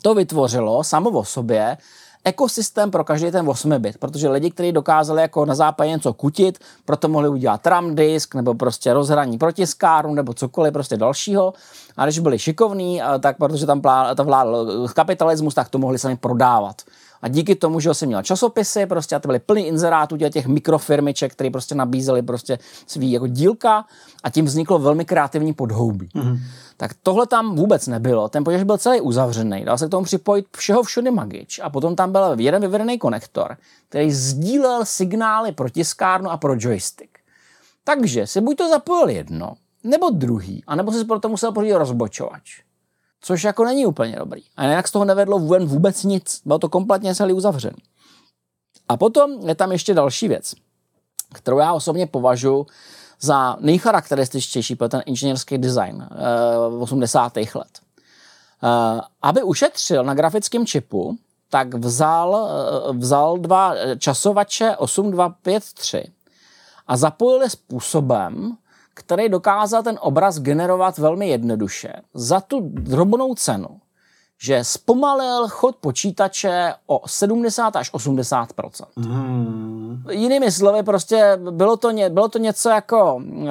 to 0.02 0.14
vytvořilo 0.14 0.84
samo 0.84 1.10
o 1.10 1.24
sobě 1.24 1.76
ekosystém 2.24 2.90
pro 2.90 3.04
každý 3.04 3.30
ten 3.30 3.48
8 3.48 3.78
bit, 3.78 3.98
protože 3.98 4.28
lidi, 4.28 4.50
kteří 4.50 4.72
dokázali 4.72 5.22
jako 5.22 5.44
na 5.46 5.54
západě 5.54 5.90
něco 5.90 6.12
kutit, 6.12 6.58
proto 6.84 7.08
mohli 7.08 7.28
udělat 7.28 7.66
RAM 7.66 7.94
disk 7.94 8.34
nebo 8.34 8.54
prostě 8.54 8.92
rozhraní 8.92 9.38
protiskárnu 9.38 10.14
nebo 10.14 10.34
cokoliv 10.34 10.72
prostě 10.72 10.96
dalšího. 10.96 11.54
A 11.96 12.04
když 12.04 12.18
byli 12.18 12.38
šikovní, 12.38 13.02
tak 13.20 13.36
protože 13.36 13.66
tam 13.66 13.80
vládl 14.24 14.88
kapitalismus, 14.94 15.54
tak 15.54 15.68
to 15.68 15.78
mohli 15.78 15.98
sami 15.98 16.16
prodávat. 16.16 16.82
A 17.22 17.28
díky 17.28 17.54
tomu, 17.54 17.80
že 17.80 17.94
jsem 17.94 18.06
měl 18.06 18.22
časopisy, 18.22 18.86
prostě 18.86 19.16
a 19.16 19.18
to 19.18 19.28
byly 19.28 19.38
plný 19.38 19.66
inzerátů 19.66 20.16
těch 20.16 20.46
mikrofirmiček, 20.46 21.32
které 21.32 21.50
prostě 21.50 21.74
nabízely 21.74 22.22
prostě 22.22 22.58
svý 22.86 23.12
jako 23.12 23.26
dílka 23.26 23.84
a 24.22 24.30
tím 24.30 24.44
vzniklo 24.44 24.78
velmi 24.78 25.04
kreativní 25.04 25.54
podhoubí. 25.54 26.08
Mm-hmm. 26.14 26.38
Tak 26.76 26.90
tohle 27.02 27.26
tam 27.26 27.56
vůbec 27.56 27.86
nebylo. 27.86 28.28
Ten 28.28 28.44
počítač 28.44 28.64
byl 28.64 28.78
celý 28.78 29.00
uzavřený. 29.00 29.64
Dal 29.64 29.78
se 29.78 29.86
k 29.86 29.90
tomu 29.90 30.04
připojit 30.04 30.46
všeho 30.56 30.82
všude 30.82 31.10
magič. 31.10 31.60
A 31.62 31.70
potom 31.70 31.96
tam 31.96 32.12
byl 32.12 32.34
jeden 32.38 32.62
vyvedený 32.62 32.98
konektor, 32.98 33.56
který 33.88 34.12
sdílel 34.12 34.84
signály 34.84 35.52
pro 35.52 35.68
tiskárnu 35.68 36.30
a 36.30 36.36
pro 36.36 36.54
joystick. 36.58 37.18
Takže 37.84 38.26
si 38.26 38.40
buď 38.40 38.56
to 38.56 38.68
zapojil 38.68 39.08
jedno, 39.08 39.54
nebo 39.84 40.10
druhý, 40.10 40.64
anebo 40.66 40.92
si 40.92 41.04
proto 41.04 41.28
musel 41.28 41.52
pořídit 41.52 41.74
rozbočovač 41.74 42.62
což 43.22 43.44
jako 43.44 43.64
není 43.64 43.86
úplně 43.86 44.16
dobrý. 44.18 44.42
A 44.56 44.64
jinak 44.64 44.88
z 44.88 44.92
toho 44.92 45.04
nevedlo 45.04 45.38
vůbec 45.38 46.04
nic. 46.04 46.42
Bylo 46.44 46.58
to 46.58 46.68
kompletně 46.68 47.14
celý 47.14 47.32
uzavřený. 47.32 47.82
A 48.88 48.96
potom 48.96 49.48
je 49.48 49.54
tam 49.54 49.72
ještě 49.72 49.94
další 49.94 50.28
věc, 50.28 50.54
kterou 51.32 51.58
já 51.58 51.72
osobně 51.72 52.06
považuji 52.06 52.66
za 53.20 53.56
nejcharakterističtější 53.60 54.76
pro 54.76 54.88
ten 54.88 55.02
inženýrský 55.06 55.58
design 55.58 55.96
uh, 55.96 56.78
v 56.78 56.82
80. 56.82 57.36
let. 57.36 57.46
Uh, 57.54 59.00
aby 59.22 59.42
ušetřil 59.42 60.04
na 60.04 60.14
grafickém 60.14 60.66
čipu, 60.66 61.16
tak 61.50 61.74
vzal, 61.74 62.48
uh, 62.88 62.96
vzal 62.96 63.38
dva 63.38 63.74
časovače 63.98 64.76
8253 64.76 66.12
a 66.86 66.96
zapojil 66.96 67.42
je 67.42 67.50
způsobem, 67.50 68.56
který 68.95 69.28
dokázal 69.28 69.82
ten 69.82 69.99
obraz 70.01 70.38
generovat 70.38 70.99
velmi 70.99 71.28
jednoduše. 71.28 71.93
Za 72.14 72.40
tu 72.40 72.61
drobnou 72.61 73.34
cenu, 73.34 73.68
že 74.38 74.64
zpomalil 74.64 75.49
chod 75.49 75.76
počítače 75.76 76.74
o 76.86 77.09
70 77.09 77.76
až 77.76 77.90
80 77.93 78.49
hmm. 78.97 80.05
Jinými 80.11 80.53
slovy, 80.53 80.82
prostě 80.82 81.38
bylo 81.51 81.76
to, 81.76 81.90
ně, 81.90 82.11
bylo 82.11 82.28
to 82.28 82.38
něco 82.38 82.68
jako 82.68 83.14
uh, 83.14 83.51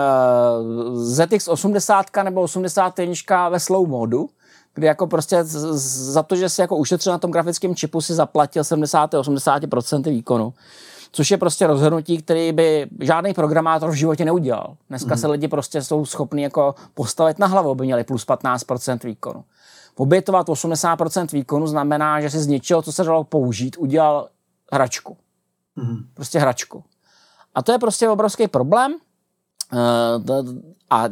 ZX 0.93 1.47
80 1.47 2.05
nebo 2.23 2.41
81 2.41 3.49
ve 3.49 3.59
slow 3.59 3.87
modu, 3.87 4.29
kdy 4.73 4.87
jako 4.87 5.07
prostě 5.07 5.37
za 5.43 6.23
to, 6.23 6.35
že 6.35 6.49
si 6.49 6.61
jako 6.61 6.77
ušetřil 6.77 7.11
na 7.11 7.17
tom 7.17 7.31
grafickém 7.31 7.75
čipu, 7.75 8.01
si 8.01 8.13
zaplatil 8.13 8.63
70-80% 8.63 10.03
výkonu 10.03 10.53
což 11.11 11.31
je 11.31 11.37
prostě 11.37 11.67
rozhodnutí, 11.67 12.17
který 12.17 12.51
by 12.51 12.87
žádný 12.99 13.33
programátor 13.33 13.89
v 13.91 13.93
životě 13.93 14.25
neudělal. 14.25 14.75
Dneska 14.89 15.15
mm. 15.15 15.17
se 15.17 15.27
lidi 15.27 15.47
prostě 15.47 15.81
jsou 15.81 16.05
schopni 16.05 16.43
jako 16.43 16.75
postavit 16.93 17.39
na 17.39 17.47
hlavu, 17.47 17.69
aby 17.69 17.85
měli 17.85 18.03
plus 18.03 18.27
15% 18.27 18.99
výkonu. 19.05 19.43
Obětovat 19.95 20.47
80% 20.47 21.27
výkonu 21.33 21.67
znamená, 21.67 22.21
že 22.21 22.29
si 22.29 22.39
z 22.39 22.47
něčeho, 22.47 22.81
co 22.81 22.91
se 22.91 23.03
dalo 23.03 23.23
použít, 23.23 23.75
udělal 23.79 24.29
hračku. 24.71 25.17
Mm. 25.75 25.97
Prostě 26.13 26.39
hračku. 26.39 26.83
A 27.55 27.61
to 27.61 27.71
je 27.71 27.79
prostě 27.79 28.09
obrovský 28.09 28.47
problém. 28.47 28.95
Eh, 29.73 29.77
a 30.89 31.09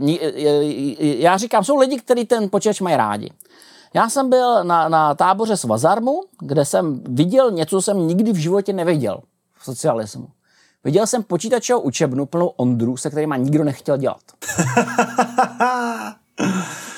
já 1.00 1.38
říkám, 1.38 1.64
jsou 1.64 1.78
lidi, 1.78 1.98
kteří 1.98 2.26
ten 2.26 2.50
počítač 2.50 2.82
mají 2.82 2.96
rádi. 2.96 3.32
Já 3.94 4.10
jsem 4.10 4.30
byl 4.30 4.64
na, 4.64 4.90
na 4.90 5.16
táboře 5.16 5.58
Svazarmu, 5.58 6.22
kde 6.40 6.66
jsem 6.66 7.02
viděl 7.04 7.52
něco, 7.52 7.76
co 7.76 7.82
jsem 7.82 8.08
nikdy 8.08 8.32
v 8.32 8.36
životě 8.36 8.74
neviděl 8.74 9.22
v 9.60 9.66
socialismu. 9.66 10.28
Viděl 10.84 11.08
jsem 11.08 11.24
počítačovou 11.24 11.82
učebnu 11.82 12.26
plnou 12.26 12.48
ondru, 12.48 12.98
se 12.98 13.10
kterýma 13.10 13.38
nikdo 13.38 13.64
nechtěl 13.64 13.98
dělat. 13.98 14.22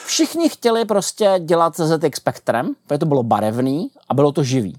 Všichni 0.05 0.49
chtěli 0.49 0.85
prostě 0.85 1.35
dělat 1.39 1.75
se 1.75 1.87
ZX 1.87 2.17
Spectrem, 2.17 2.75
protože 2.87 2.97
to 2.97 3.05
bylo 3.05 3.23
barevný 3.23 3.91
a 4.09 4.13
bylo 4.13 4.31
to 4.31 4.43
živý. 4.43 4.75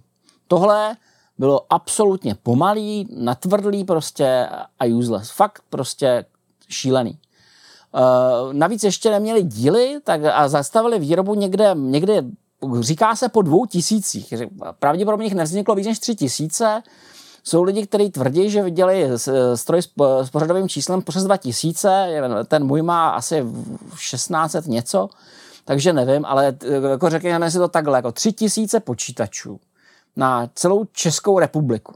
Tohle 0.49 0.97
bylo 1.39 1.67
absolutně 1.71 2.35
pomalý, 2.43 3.09
natvrdlý 3.17 3.85
prostě 3.85 4.49
a 4.81 4.85
useless. 4.99 5.31
Fakt 5.31 5.63
prostě 5.71 6.25
šílený. 6.69 7.19
Uh, 7.95 8.53
navíc 8.53 8.85
ještě 8.85 9.11
neměli 9.11 9.43
díly 9.43 10.01
tak 10.05 10.21
a 10.25 10.49
zastavili 10.49 10.99
výrobu 10.99 11.35
někde, 11.35 11.71
někde, 11.75 12.25
říká 12.81 13.17
se 13.17 13.29
po 13.29 13.43
dvou 13.43 13.67
tisících. 13.67 14.35
Pravděpodobně 14.79 15.27
jich 15.27 15.35
nevzniklo 15.35 15.75
víc 15.75 15.87
než 15.87 15.99
tři 15.99 16.15
tisíce. 16.15 16.83
Jsou 17.45 17.63
lidi, 17.63 17.87
kteří 17.87 18.11
tvrdí, 18.11 18.51
že 18.51 18.63
viděli 18.63 19.11
stroj 19.55 19.83
s 20.23 20.31
pořadovým 20.31 20.69
číslem 20.69 21.03
přes 21.03 21.25
2000, 21.25 22.23
ten 22.49 22.65
můj 22.65 22.83
má 22.83 23.11
asi 23.11 23.45
1600 24.11 24.67
něco, 24.67 25.09
takže 25.65 25.93
nevím, 25.93 26.25
ale 26.25 26.57
jako 26.91 27.11
řekněme 27.11 27.51
si 27.51 27.59
to 27.59 27.69
takhle, 27.69 27.99
jako 27.99 28.13
3000 28.13 28.81
počítačů 28.81 29.61
na 30.17 30.51
celou 30.55 30.85
Českou 30.93 31.39
republiku. 31.39 31.95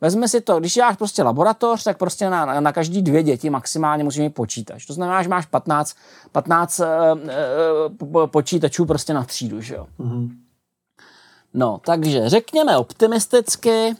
Vezme 0.00 0.28
si 0.28 0.40
to, 0.40 0.60
když 0.60 0.76
máš 0.76 0.96
prostě 0.96 1.22
laboratoř, 1.22 1.82
tak 1.82 1.98
prostě 1.98 2.30
na, 2.30 2.60
na 2.60 2.72
každý 2.72 3.02
dvě 3.02 3.22
děti 3.22 3.50
maximálně 3.50 4.04
musíš 4.04 4.20
mít 4.20 4.34
počítač. 4.34 4.86
To 4.86 4.92
znamená, 4.92 5.22
že 5.22 5.28
máš 5.28 5.46
15, 5.46 5.96
15 6.32 6.80
uh, 6.80 6.86
uh, 8.14 8.26
počítačů 8.26 8.86
prostě 8.86 9.14
na 9.14 9.24
třídu, 9.24 9.60
že 9.60 9.74
jo. 9.74 9.86
Mm-hmm. 10.00 10.30
No, 11.54 11.80
takže 11.86 12.28
řekněme 12.28 12.76
optimisticky, 12.76 13.94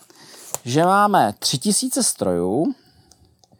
že 0.64 0.84
máme 0.84 1.34
3000 1.38 2.02
strojů. 2.02 2.74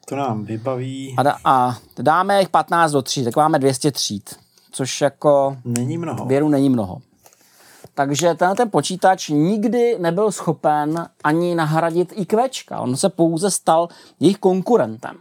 To 0.09 0.17
nám 0.17 0.45
vybaví. 0.45 1.15
A, 1.19 1.23
da, 1.23 1.37
a 1.45 1.77
dáme 1.99 2.41
jich 2.41 2.49
15 2.49 2.93
do 2.93 3.03
3, 3.03 3.25
tak 3.25 3.37
máme 3.37 3.59
200 3.59 3.93
tříd, 3.93 4.35
což 4.73 5.01
jako... 5.01 5.57
Není 5.65 5.99
mnoho. 5.99 6.27
Věru 6.27 6.49
není 6.49 6.71
mnoho. 6.71 7.01
Takže 7.95 8.35
ten, 8.35 8.57
ten 8.57 8.71
počítač 8.71 9.29
nikdy 9.29 9.97
nebyl 9.99 10.33
schopen 10.33 11.07
ani 11.25 11.55
nahradit 11.55 12.13
IQčka. 12.17 12.81
On 12.81 12.97
se 12.97 13.09
pouze 13.09 13.51
stal 13.51 13.89
jejich 14.21 14.39
konkurentem 14.39 15.17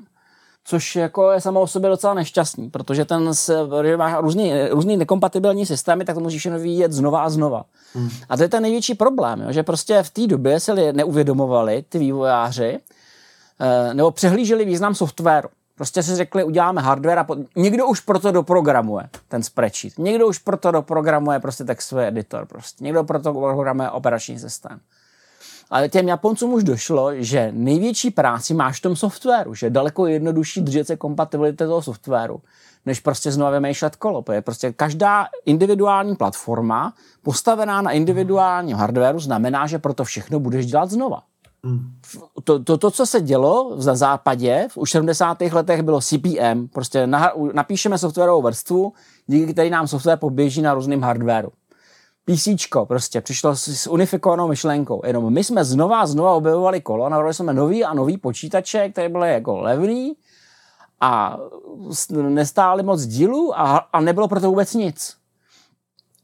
což 0.64 0.96
jako 0.96 1.32
je 1.32 1.42
samo 1.42 1.62
o 1.62 1.68
sobě 1.68 1.90
docela 1.90 2.14
nešťastný, 2.14 2.70
protože 2.70 3.06
ten 3.06 3.34
se, 3.34 3.54
má 3.98 4.22
různý, 4.22 4.54
různý 4.70 4.98
nekompatibilní 4.98 5.66
systémy, 5.66 6.06
tak 6.06 6.16
to 6.16 6.22
musíš 6.22 6.46
jenom 6.46 6.62
vyvíjet 6.62 6.92
znova 6.92 7.22
a 7.22 7.30
znova. 7.30 7.66
Hmm. 7.94 8.10
A 8.30 8.38
to 8.38 8.44
je 8.44 8.50
ten 8.50 8.64
největší 8.64 8.96
problém, 8.96 9.42
jo, 9.42 9.52
že 9.52 9.64
prostě 9.64 10.04
v 10.04 10.10
té 10.10 10.28
době 10.28 10.60
se 10.60 10.94
neuvědomovali 10.94 11.84
ty 11.90 12.00
vývojáři, 12.00 12.80
eh, 13.60 13.94
nebo 13.94 14.12
přehlíželi 14.12 14.66
význam 14.66 14.96
softwaru. 14.96 15.50
Prostě 15.76 16.04
si 16.04 16.16
řekli, 16.16 16.44
uděláme 16.44 16.82
hardware 16.82 17.20
a 17.20 17.24
po... 17.24 17.36
někdo 17.56 17.88
už 17.88 18.00
proto 18.00 18.32
doprogramuje 18.32 19.10
ten 19.28 19.44
spreadsheet. 19.44 20.00
Někdo 20.00 20.28
už 20.28 20.38
proto 20.38 20.72
doprogramuje 20.72 21.40
prostě 21.40 21.64
textový 21.64 22.04
editor. 22.04 22.46
Prostě. 22.46 22.84
Někdo 22.84 23.04
proto 23.04 23.34
doprogramuje 23.34 23.90
operační 23.90 24.40
systém. 24.40 24.80
Ale 25.70 25.90
těm 25.90 26.08
Japoncům 26.08 26.54
už 26.54 26.64
došlo, 26.64 27.12
že 27.16 27.52
největší 27.52 28.12
práci 28.12 28.54
máš 28.54 28.80
v 28.80 28.82
tom 28.82 28.96
softwaru, 28.96 29.54
že 29.54 29.66
je 29.66 29.70
daleko 29.70 30.08
jednodušší 30.08 30.62
držet 30.62 30.88
se 30.88 30.96
kompatibility 30.96 31.58
toho 31.58 31.82
softwaru, 31.82 32.42
než 32.86 33.00
prostě 33.00 33.32
znovu 33.32 33.52
vymýšlet 33.52 33.96
kolo. 33.96 34.22
Protože 34.22 34.42
prostě 34.42 34.74
každá 34.74 35.28
individuální 35.46 36.16
platforma 36.16 36.94
postavená 37.24 37.82
na 37.82 37.92
individuálním 37.92 38.78
hardwareu 38.78 39.20
znamená, 39.20 39.68
že 39.68 39.80
proto 39.80 40.04
všechno 40.04 40.40
budeš 40.40 40.66
dělat 40.66 40.90
znova. 40.90 41.22
Hmm. 41.64 41.92
To, 42.44 42.60
to, 42.60 42.78
to, 42.78 42.92
co 42.92 43.06
se 43.06 43.22
dělo 43.22 43.78
na 43.86 43.96
západě, 43.96 44.68
v 44.72 44.78
už 44.78 44.92
70. 44.92 45.42
letech 45.42 45.82
bylo 45.82 46.02
CPM, 46.02 46.68
prostě 46.74 47.08
napíšeme 47.54 47.98
softwarovou 47.98 48.42
vrstvu, 48.42 48.94
díky 49.28 49.54
který 49.54 49.70
nám 49.70 49.88
software 49.88 50.18
poběží 50.18 50.62
na 50.62 50.74
různým 50.74 51.02
hardwareu. 51.02 51.50
PC 52.30 52.48
prostě 52.88 53.22
přišlo 53.22 53.56
s, 53.56 53.88
unifikovanou 53.88 54.48
myšlenkou. 54.48 55.02
Jenom 55.06 55.34
my 55.34 55.44
jsme 55.44 55.66
znova 55.66 56.00
a 56.00 56.06
znova 56.06 56.34
objevovali 56.34 56.82
kolo, 56.82 57.10
navrhli 57.10 57.34
jsme 57.34 57.54
nový 57.54 57.86
a 57.86 57.94
nový 57.94 58.18
počítače, 58.18 58.90
které 58.90 59.10
byly 59.10 59.34
jako 59.34 59.58
levný 59.58 60.16
a 61.02 61.38
nestály 62.22 62.84
moc 62.84 63.06
dílu 63.06 63.60
a, 63.60 63.78
a 63.78 64.02
nebylo 64.02 64.28
pro 64.28 64.40
to 64.40 64.48
vůbec 64.48 64.74
nic. 64.74 65.19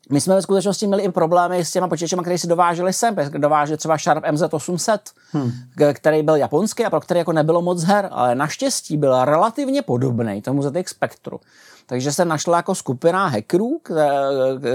My 0.10 0.22
jsme 0.22 0.36
ve 0.36 0.42
skutečnosti 0.42 0.88
měli 0.88 1.04
i 1.04 1.12
problémy 1.12 1.66
s 1.66 1.72
těma 1.72 1.88
počítačemi, 1.88 2.22
které 2.22 2.38
si 2.38 2.48
dováželi 2.48 2.94
sem. 2.94 3.16
Dováželi 3.38 3.78
třeba 3.78 3.98
Sharp 3.98 4.24
MZ800, 4.24 5.00
hmm. 5.32 5.52
který 5.94 6.24
byl 6.24 6.36
japonský 6.36 6.86
a 6.86 6.90
pro 6.90 7.00
který 7.02 7.18
jako 7.18 7.34
nebylo 7.34 7.62
moc 7.62 7.84
her, 7.84 8.10
ale 8.12 8.36
naštěstí 8.36 8.98
byl 8.98 9.26
relativně 9.26 9.82
podobný 9.82 10.42
tomu 10.42 10.62
ZX 10.62 10.92
Spectru. 10.92 11.40
Takže 11.88 12.12
se 12.12 12.26
našla 12.26 12.58
jako 12.58 12.76
skupina 12.76 13.28
hackerů, 13.28 13.82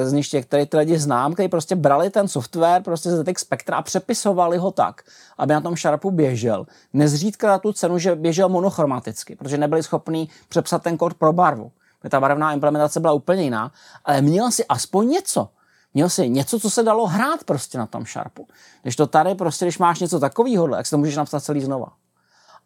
z 0.03 0.12
nich 0.12 0.26
které 0.43 0.66
ty 0.66 0.76
lidi 0.76 0.99
znám, 0.99 1.35
kteří 1.35 1.49
prostě 1.49 1.76
brali 1.76 2.11
ten 2.11 2.28
software 2.28 2.83
prostě 2.83 3.11
z 3.11 3.24
ZX 3.24 3.41
Spectra 3.41 3.76
a 3.76 3.83
přepisovali 3.83 4.59
ho 4.59 4.70
tak, 4.70 5.03
aby 5.39 5.53
na 5.53 5.61
tom 5.61 5.76
Sharpu 5.76 6.11
běžel. 6.11 6.66
Nezřídka 6.93 7.49
na 7.49 7.59
tu 7.59 7.72
cenu, 7.72 7.99
že 7.99 8.14
běžel 8.14 8.49
monochromaticky, 8.49 9.37
protože 9.37 9.59
nebyli 9.59 9.83
schopní 9.83 10.28
přepsat 10.49 10.83
ten 10.83 10.97
kód 10.97 11.14
pro 11.14 11.33
barvu. 11.33 11.72
Ta 12.09 12.20
barevná 12.20 12.53
implementace 12.53 13.01
byla 13.01 13.12
úplně 13.12 13.42
jiná, 13.42 13.72
ale 14.05 14.22
měl 14.22 14.51
si 14.51 14.66
aspoň 14.66 15.09
něco. 15.09 15.48
Měl 15.94 16.09
si 16.09 16.28
něco, 16.28 16.61
co 16.61 16.70
se 16.70 16.82
dalo 16.82 17.07
hrát 17.07 17.44
prostě 17.44 17.78
na 17.78 17.86
tom 17.86 18.07
Sharpu. 18.07 18.48
Když 18.82 18.96
to 18.96 19.07
tady 19.07 19.34
prostě, 19.34 19.64
když 19.64 19.78
máš 19.78 20.01
něco 20.01 20.20
takového, 20.20 20.68
tak 20.68 20.86
si 20.86 20.90
to 20.90 20.98
můžeš 20.98 21.16
napsat 21.16 21.40
celý 21.40 21.61
znova. 21.61 21.92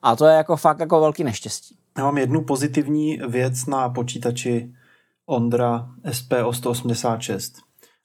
A 0.02 0.16
to 0.16 0.26
je 0.26 0.34
jako 0.36 0.56
fakt 0.56 0.80
jako 0.80 1.00
velký 1.00 1.24
neštěstí. 1.24 1.76
Já 1.98 2.04
mám 2.04 2.18
jednu 2.18 2.44
pozitivní 2.44 3.20
věc 3.28 3.66
na 3.66 3.88
počítači 3.88 4.74
Ondra 5.26 5.88
SPO 6.12 6.52
186. 6.52 7.52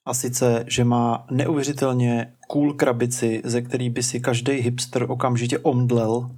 A 0.06 0.14
sice, 0.14 0.66
že 0.68 0.84
má 0.84 1.26
neuvěřitelně 1.32 2.34
cool 2.48 2.74
krabici, 2.74 3.42
ze 3.46 3.62
který 3.62 3.90
by 3.90 4.04
si 4.04 4.20
každý 4.20 4.52
hipster 4.52 5.06
okamžitě 5.12 5.60
omdlel. 5.60 6.30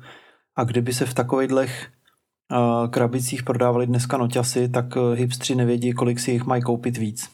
A 0.56 0.64
kdyby 0.64 0.94
se 0.94 1.06
v 1.06 1.14
takových 1.14 1.52
uh, 1.52 2.01
krabicích 2.90 3.44
prodávali 3.44 3.88
dneska 3.88 4.18
noťasy, 4.18 4.70
tak 4.70 4.86
uh, 4.96 5.14
hipstři 5.14 5.56
nevědí, 5.56 5.94
kolik 5.94 6.20
si 6.20 6.32
jich 6.32 6.46
mají 6.46 6.62
koupit 6.62 6.98
víc. 6.98 7.30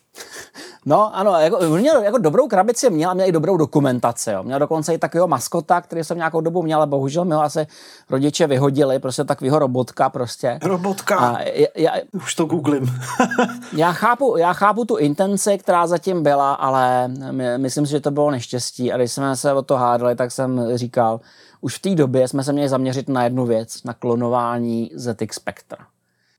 No 0.86 1.16
ano, 1.16 1.32
jako, 1.40 1.60
měl 1.62 2.02
jako 2.02 2.18
dobrou 2.18 2.48
krabici 2.48 2.90
měl 2.90 3.10
a 3.10 3.14
měl 3.14 3.28
i 3.28 3.32
dobrou 3.32 3.58
dokumentaci. 3.58 4.32
Jo. 4.32 4.44
Měl 4.44 4.60
dokonce 4.60 4.94
i 4.94 4.98
takového 4.98 5.28
maskota, 5.28 5.82
který 5.82 6.04
jsem 6.04 6.18
nějakou 6.18 6.42
dobu 6.42 6.64
měl, 6.64 6.78
ale 6.78 6.88
bohužel 6.88 7.26
mi 7.26 7.36
ho 7.36 7.44
asi 7.44 7.68
rodiče 8.10 8.48
vyhodili, 8.48 9.00
prostě 9.00 9.24
takového 9.24 9.60
robotka 9.60 10.10
prostě. 10.10 10.60
Robotka? 10.64 11.18
A 11.18 11.38
já, 11.76 11.92
Už 12.14 12.36
to 12.36 12.46
googlím. 12.46 12.94
já, 13.76 13.92
chápu, 13.92 14.38
já 14.38 14.54
chápu 14.54 14.86
tu 14.86 14.98
intenci, 14.98 15.58
která 15.58 15.88
zatím 15.88 16.24
byla, 16.24 16.54
ale 16.54 17.08
my, 17.32 17.58
myslím 17.58 17.86
si, 17.86 17.92
že 17.92 18.00
to 18.00 18.12
bylo 18.12 18.32
neštěstí 18.32 18.92
a 18.92 18.98
když 18.98 19.12
jsme 19.12 19.36
se 19.36 19.54
o 19.54 19.62
to 19.62 19.76
hádali, 19.76 20.16
tak 20.16 20.32
jsem 20.32 20.62
říkal, 20.76 21.20
už 21.62 21.78
v 21.78 21.82
té 21.82 21.96
době 21.96 22.28
jsme 22.28 22.44
se 22.44 22.54
měli 22.54 22.70
zaměřit 22.70 23.10
na 23.10 23.24
jednu 23.24 23.46
věc, 23.46 23.84
na 23.84 23.94
klonování 23.94 24.92
ZX 24.96 25.36
Spectra. 25.36 25.78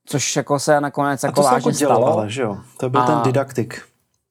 Což 0.07 0.37
jako 0.37 0.59
se 0.59 0.81
nakonec 0.81 1.23
jako 1.23 1.43
vážně 1.43 1.57
jako 1.57 1.71
dělal, 1.71 1.97
stalo. 1.97 2.13
Ale, 2.13 2.31
že 2.31 2.43
jo? 2.43 2.57
To 2.81 2.91
byl 2.91 3.01
a... 3.01 3.07
ten 3.07 3.19
didaktik. 3.25 3.83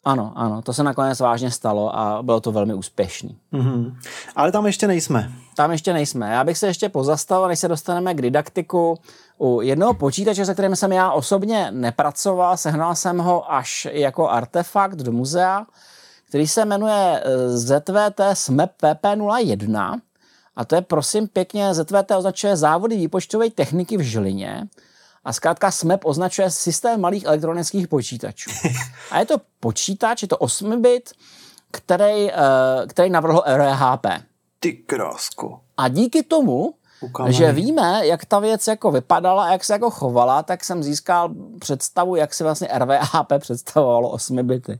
Ano, 0.05 0.33
ano, 0.35 0.61
to 0.61 0.73
se 0.73 0.83
nakonec 0.83 1.19
vážně 1.19 1.51
stalo 1.51 1.95
a 1.99 2.23
bylo 2.23 2.41
to 2.41 2.51
velmi 2.51 2.73
úspěšný. 2.73 3.37
Mm-hmm. 3.53 3.95
Ale 4.35 4.51
tam 4.51 4.65
ještě 4.65 4.87
nejsme. 4.87 5.31
Tam 5.55 5.71
ještě 5.71 5.93
nejsme. 5.93 6.31
Já 6.31 6.43
bych 6.43 6.57
se 6.57 6.67
ještě 6.67 6.89
pozastavil, 6.89 7.47
než 7.47 7.59
se 7.59 7.67
dostaneme 7.67 8.13
k 8.13 8.21
didaktiku. 8.21 8.97
U 9.37 9.61
jednoho 9.61 9.93
počítače, 9.93 10.45
se 10.45 10.53
kterým 10.53 10.75
jsem 10.75 10.91
já 10.91 11.11
osobně 11.11 11.71
nepracoval, 11.71 12.57
sehnal 12.57 12.95
jsem 12.95 13.17
ho 13.17 13.53
až 13.53 13.87
jako 13.91 14.29
artefakt 14.29 14.95
do 14.95 15.11
muzea, 15.11 15.65
který 16.27 16.47
se 16.47 16.65
jmenuje 16.65 17.23
ZVT 17.47 18.21
SMEP 18.33 18.71
PP01. 18.83 19.99
A 20.57 20.65
to 20.65 20.75
je 20.75 20.81
prosím 20.81 21.27
pěkně, 21.27 21.73
ZVT 21.73 22.11
označuje 22.17 22.57
závody 22.57 22.97
výpočtové 22.97 23.49
techniky 23.49 23.97
v 23.97 24.01
Žilině 24.01 24.67
a 25.25 25.33
zkrátka 25.33 25.71
SMEP 25.71 26.05
označuje 26.05 26.51
systém 26.51 27.01
malých 27.01 27.23
elektronických 27.25 27.87
počítačů. 27.87 28.51
A 29.11 29.19
je 29.19 29.25
to 29.25 29.37
počítač, 29.59 30.21
je 30.21 30.27
to 30.27 30.35
8-bit, 30.35 31.11
který, 31.71 32.23
uh, 32.23 32.31
který 32.87 33.09
navrhl 33.09 33.43
RHP. 33.47 34.05
Ty 34.59 34.73
krásko. 34.73 35.59
A 35.77 35.87
díky 35.87 36.23
tomu, 36.23 36.73
Ukámaný. 37.01 37.35
že 37.35 37.51
víme, 37.51 38.07
jak 38.07 38.25
ta 38.25 38.39
věc 38.39 38.67
jako 38.67 38.91
vypadala 38.91 39.43
a 39.43 39.51
jak 39.51 39.63
se 39.63 39.73
jako 39.73 39.89
chovala, 39.89 40.43
tak 40.43 40.63
jsem 40.63 40.83
získal 40.83 41.29
představu, 41.59 42.15
jak 42.15 42.33
si 42.33 42.43
vlastně 42.43 42.67
RVHP 42.77 43.33
představovalo 43.39 44.09
8 44.09 44.47
bity. 44.47 44.79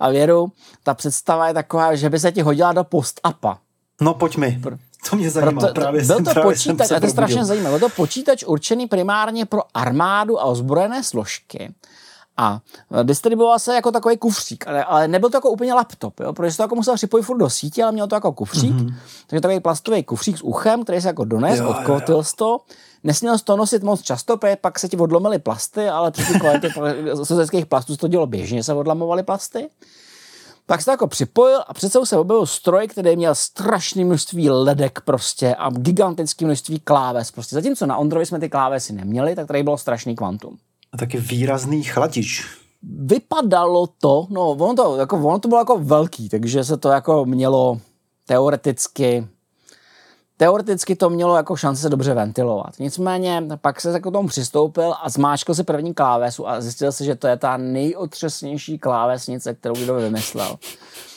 A 0.00 0.08
věru, 0.10 0.52
ta 0.82 0.94
představa 0.94 1.48
je 1.48 1.54
taková, 1.54 1.94
že 1.94 2.10
by 2.10 2.18
se 2.18 2.32
ti 2.32 2.42
hodila 2.42 2.72
do 2.72 2.84
post-apa. 2.84 3.58
No 4.00 4.14
pojď 4.14 4.36
mi. 4.36 4.62
To 5.10 5.16
mě 5.16 5.30
zajímá. 5.30 5.60
Proto, 5.60 5.74
právě 5.74 6.04
byl 6.06 6.16
jsem, 6.16 6.24
to 6.24 6.30
právě 6.30 6.52
počítač, 6.52 6.90
a 6.90 7.00
to 7.00 7.06
je 7.06 7.10
strašně 7.10 7.44
zajímavé, 7.44 7.78
byl 7.78 7.88
to 7.88 7.94
počítač 7.96 8.44
určený 8.44 8.86
primárně 8.86 9.46
pro 9.46 9.62
armádu 9.74 10.40
a 10.40 10.44
ozbrojené 10.44 11.04
složky. 11.04 11.74
A 12.36 12.60
distribuoval 13.02 13.58
se 13.58 13.74
jako 13.74 13.90
takový 13.90 14.16
kufřík, 14.16 14.68
ale, 14.68 14.84
ale 14.84 15.08
nebyl 15.08 15.30
to 15.30 15.36
jako 15.36 15.50
úplně 15.50 15.74
laptop, 15.74 16.20
jo, 16.20 16.32
protože 16.32 16.50
se 16.50 16.56
to 16.56 16.62
jako 16.62 16.74
musel 16.74 16.94
připojit 16.94 17.22
furt 17.22 17.38
do 17.38 17.50
sítě, 17.50 17.82
ale 17.82 17.92
měl 17.92 18.06
to 18.06 18.14
jako 18.14 18.32
kufřík, 18.32 18.72
mm-hmm. 18.72 18.94
takže 19.26 19.40
takový 19.40 19.60
plastový 19.60 20.02
kufřík 20.02 20.38
s 20.38 20.44
uchem, 20.44 20.82
který 20.82 21.00
se 21.00 21.08
jako 21.08 21.24
dones, 21.24 21.60
odkotil 21.60 22.22
to. 22.36 22.60
Nesměl 23.04 23.38
to 23.38 23.56
nosit 23.56 23.82
moc 23.82 24.02
často, 24.02 24.38
pak 24.60 24.78
se 24.78 24.88
ti 24.88 24.96
odlomily 24.96 25.38
plasty, 25.38 25.88
ale 25.88 26.10
při 26.10 26.40
kvalitě 26.40 26.68
sovětských 27.22 27.66
plastů 27.66 27.92
se 27.92 27.98
to 27.98 28.08
dělo 28.08 28.26
běžně, 28.26 28.64
se 28.64 28.74
odlamovaly 28.74 29.22
plasty. 29.22 29.68
Tak 30.66 30.80
se 30.80 30.84
to 30.84 30.90
jako 30.90 31.06
připojil 31.06 31.60
a 31.66 31.74
přece 31.74 32.06
se 32.06 32.16
objevil 32.16 32.46
stroj, 32.46 32.88
který 32.88 33.16
měl 33.16 33.34
strašné 33.34 34.04
množství 34.04 34.50
ledek 34.50 35.00
prostě 35.00 35.54
a 35.54 35.70
gigantické 35.70 36.44
množství 36.44 36.80
kláves. 36.80 37.30
Prostě 37.30 37.54
zatímco 37.54 37.86
na 37.86 37.96
Ondrovi 37.96 38.26
jsme 38.26 38.40
ty 38.40 38.48
klávesy 38.48 38.92
neměli, 38.92 39.34
tak 39.34 39.46
tady 39.46 39.62
bylo 39.62 39.78
strašný 39.78 40.16
kvantum. 40.16 40.56
A 40.92 40.96
taky 40.96 41.18
výrazný 41.18 41.82
chladič. 41.82 42.46
Vypadalo 42.82 43.86
to, 43.86 44.26
no 44.30 44.50
ono 44.50 44.74
to, 44.74 44.96
jako, 44.96 45.16
ono 45.16 45.38
to 45.38 45.48
bylo 45.48 45.60
jako 45.60 45.78
velký, 45.78 46.28
takže 46.28 46.64
se 46.64 46.76
to 46.76 46.88
jako 46.88 47.24
mělo 47.24 47.80
teoreticky 48.26 49.26
Teoreticky 50.36 50.96
to 50.96 51.10
mělo 51.10 51.36
jako 51.36 51.56
šanci 51.56 51.82
se 51.82 51.88
dobře 51.88 52.14
ventilovat. 52.14 52.78
Nicméně 52.78 53.42
pak 53.60 53.80
se 53.80 54.00
k 54.00 54.02
tomu 54.02 54.28
přistoupil 54.28 54.94
a 55.02 55.08
zmáčkl 55.08 55.54
si 55.54 55.64
první 55.64 55.94
klávesu 55.94 56.48
a 56.48 56.60
zjistil 56.60 56.92
si, 56.92 57.04
že 57.04 57.14
to 57.14 57.26
je 57.26 57.36
ta 57.36 57.56
nejotřesnější 57.56 58.78
klávesnice, 58.78 59.54
kterou 59.54 59.74
kdo 59.74 59.94
vymyslel. 59.94 60.58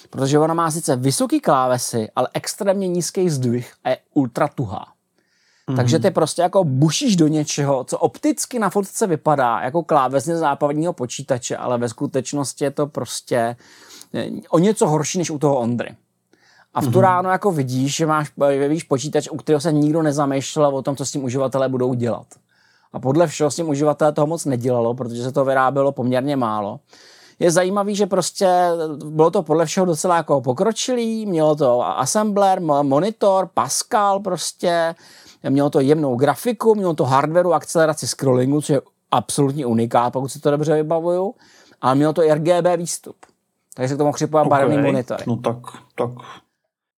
Protože 0.09 0.39
ona 0.39 0.53
má 0.53 0.72
sice 0.72 0.95
vysoký 0.95 1.39
klávesy, 1.39 2.07
ale 2.15 2.28
extrémně 2.34 2.88
nízký 2.88 3.30
zdvih 3.30 3.74
a 3.84 3.89
je 3.89 3.97
ultra 4.13 4.47
tuhá. 4.47 4.86
Mm-hmm. 4.86 5.76
Takže 5.76 5.99
ty 5.99 6.11
prostě 6.11 6.41
jako 6.41 6.63
bušíš 6.63 7.15
do 7.15 7.28
něčeho, 7.28 7.84
co 7.84 7.97
opticky 7.97 8.59
na 8.59 8.70
fotce 8.70 9.07
vypadá 9.07 9.59
jako 9.61 9.84
klávesně 9.84 10.36
západního 10.36 10.93
počítače, 10.93 11.57
ale 11.57 11.78
ve 11.78 11.89
skutečnosti 11.89 12.63
je 12.63 12.72
to 12.72 12.88
prostě 12.88 13.55
eh, 14.13 14.30
o 14.49 14.59
něco 14.59 14.88
horší 14.88 15.17
než 15.17 15.30
u 15.30 15.39
toho 15.39 15.59
Ondry. 15.59 15.95
A 16.74 16.82
v 16.82 16.84
tu 16.84 16.91
mm-hmm. 16.91 16.99
ráno 16.99 17.30
jako 17.30 17.51
vidíš, 17.51 17.95
že 17.95 18.05
máš 18.05 18.32
víš, 18.67 18.84
počítač, 18.84 19.28
u 19.32 19.38
kterého 19.38 19.61
se 19.61 19.72
nikdo 19.72 20.01
nezamýšlel 20.01 20.76
o 20.76 20.82
tom, 20.82 20.95
co 20.95 21.05
s 21.05 21.11
tím 21.11 21.24
uživatelé 21.24 21.70
budou 21.70 21.93
dělat. 21.93 22.28
A 22.93 22.99
podle 22.99 23.28
všeho 23.28 23.51
s 23.51 23.55
tím 23.55 23.70
uživatelé 23.70 24.11
toho 24.11 24.28
moc 24.28 24.45
nedělalo, 24.45 24.93
protože 24.93 25.24
se 25.24 25.32
to 25.32 25.45
vyrábělo 25.45 25.91
poměrně 25.91 26.36
málo. 26.36 26.80
Je 27.39 27.51
zajímavý, 27.51 27.95
že 27.95 28.05
prostě 28.05 28.47
bylo 29.05 29.32
to 29.32 29.43
podle 29.43 29.65
všeho 29.65 29.86
docela 29.86 30.17
jako 30.17 30.41
pokročilý, 30.41 31.26
mělo 31.26 31.55
to 31.55 31.99
assembler, 31.99 32.61
monitor, 32.61 33.49
Pascal 33.53 34.20
prostě, 34.20 34.95
mělo 35.49 35.70
to 35.70 35.80
jemnou 35.80 36.15
grafiku, 36.15 36.76
mělo 36.76 36.93
to 36.93 37.05
hardwareu, 37.05 37.53
akceleraci 37.53 38.07
scrollingu, 38.07 38.61
což 38.61 38.70
je 38.70 38.82
absolutní 39.11 39.65
unikát, 39.65 40.13
pokud 40.13 40.30
si 40.30 40.39
to 40.39 40.51
dobře 40.51 40.76
vybavuju, 40.76 41.36
ale 41.82 41.95
mělo 41.95 42.13
to 42.13 42.22
RGB 42.22 42.78
výstup. 42.78 43.15
Takže 43.74 43.89
se 43.89 43.95
k 43.95 43.97
tomu 43.97 44.11
připojil 44.11 44.47
okay. 44.47 44.59
barevný 44.59 44.84
monitor. 44.84 45.17
No 45.28 45.38
tak, 45.38 45.57
tak 45.95 46.09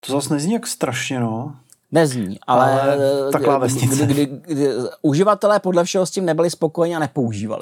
to 0.06 0.14
zase 0.14 0.34
nezní 0.34 0.54
jak 0.54 0.68
strašně, 0.68 1.20
no. 1.20 1.56
Nezní, 1.92 2.40
ale, 2.48 2.82
ale 2.82 2.98
ta 3.32 3.40
klávesnice. 3.40 4.06
Kdy, 4.06 4.26
kdy, 4.26 4.42
kdy, 4.46 4.68
uživatelé 5.02 5.60
podle 5.60 5.84
všeho 5.84 6.06
s 6.06 6.12
tím 6.12 6.26
nebyli 6.26 6.50
spokojeni 6.50 6.96
a 6.96 7.00
nepoužívali. 7.00 7.62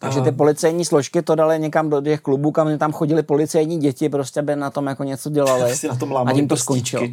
Takže 0.00 0.20
ty 0.20 0.32
policejní 0.32 0.84
složky 0.84 1.22
to 1.22 1.34
dali 1.34 1.58
někam 1.58 1.90
do 1.90 2.00
těch 2.00 2.20
klubů, 2.20 2.50
kam 2.52 2.78
tam 2.78 2.92
chodili 2.92 3.22
policejní 3.22 3.78
děti, 3.78 4.08
prostě 4.08 4.42
by 4.42 4.56
na 4.56 4.70
tom 4.70 4.86
jako 4.86 5.04
něco 5.04 5.30
dělali. 5.30 5.74
na 5.88 5.96
tom 5.96 6.16
a 6.16 6.32
tím 6.32 6.48
to 6.48 6.56
skončilo. 6.56 7.08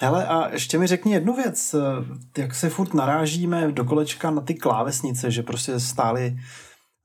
Hele, 0.00 0.26
a 0.26 0.48
ještě 0.48 0.78
mi 0.78 0.86
řekni 0.86 1.12
jednu 1.12 1.36
věc. 1.36 1.74
Jak 2.38 2.54
se 2.54 2.68
furt 2.68 2.94
narážíme 2.94 3.72
do 3.72 3.84
kolečka 3.84 4.30
na 4.30 4.40
ty 4.40 4.54
klávesnice, 4.54 5.30
že 5.30 5.42
prostě 5.42 5.80
stály 5.80 6.38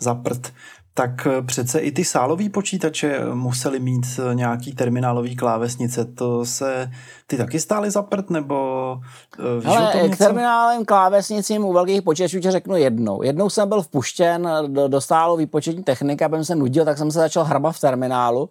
za 0.02 0.16
prd 0.16 0.54
tak 0.98 1.28
eh, 1.28 1.42
přece 1.42 1.80
i 1.80 1.92
ty 1.92 2.06
sálové 2.06 2.50
počítače 2.50 3.20
museli 3.34 3.80
mít 3.80 4.06
eh, 4.20 4.36
nějaký 4.36 4.74
terminálový 4.76 5.36
klávesnice. 5.36 6.06
To 6.06 6.46
se, 6.46 6.92
ty 7.28 7.38
taky 7.38 7.60
stály 7.60 7.92
za 7.92 8.02
prd, 8.02 8.30
nebo 8.30 9.00
eh, 9.40 9.60
víš 9.60 9.66
Ale 9.66 9.92
k 9.92 10.04
něco? 10.04 10.24
terminálem 10.24 10.86
klávesnicím 10.86 11.66
u 11.66 11.74
velkých 11.74 12.02
počítačů 12.02 12.40
tě 12.40 12.52
řeknu 12.52 12.76
jednou. 12.76 13.24
Jednou 13.24 13.50
jsem 13.50 13.70
byl 13.70 13.82
vpuštěn 13.82 14.50
do, 14.68 14.88
do 14.88 15.02
stálové 15.02 15.40
výpočetní 15.40 15.84
techniky, 15.84 16.26
abych 16.26 16.46
se 16.46 16.56
nudil, 16.56 16.86
tak 16.86 16.98
jsem 16.98 17.12
se 17.12 17.20
začal 17.20 17.44
hrabat 17.44 17.76
v 17.76 17.80
terminálu. 17.80 18.50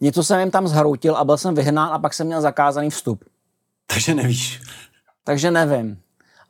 Něco 0.00 0.24
jsem 0.24 0.40
jim 0.40 0.50
tam 0.50 0.68
zhroutil 0.68 1.16
a 1.16 1.24
byl 1.24 1.36
jsem 1.36 1.54
vyhnán 1.54 1.92
a 1.92 1.98
pak 1.98 2.14
jsem 2.14 2.26
měl 2.26 2.40
zakázaný 2.40 2.90
vstup. 2.90 3.24
Takže 3.86 4.14
nevíš. 4.14 4.60
Takže 5.24 5.50
nevím 5.50 5.98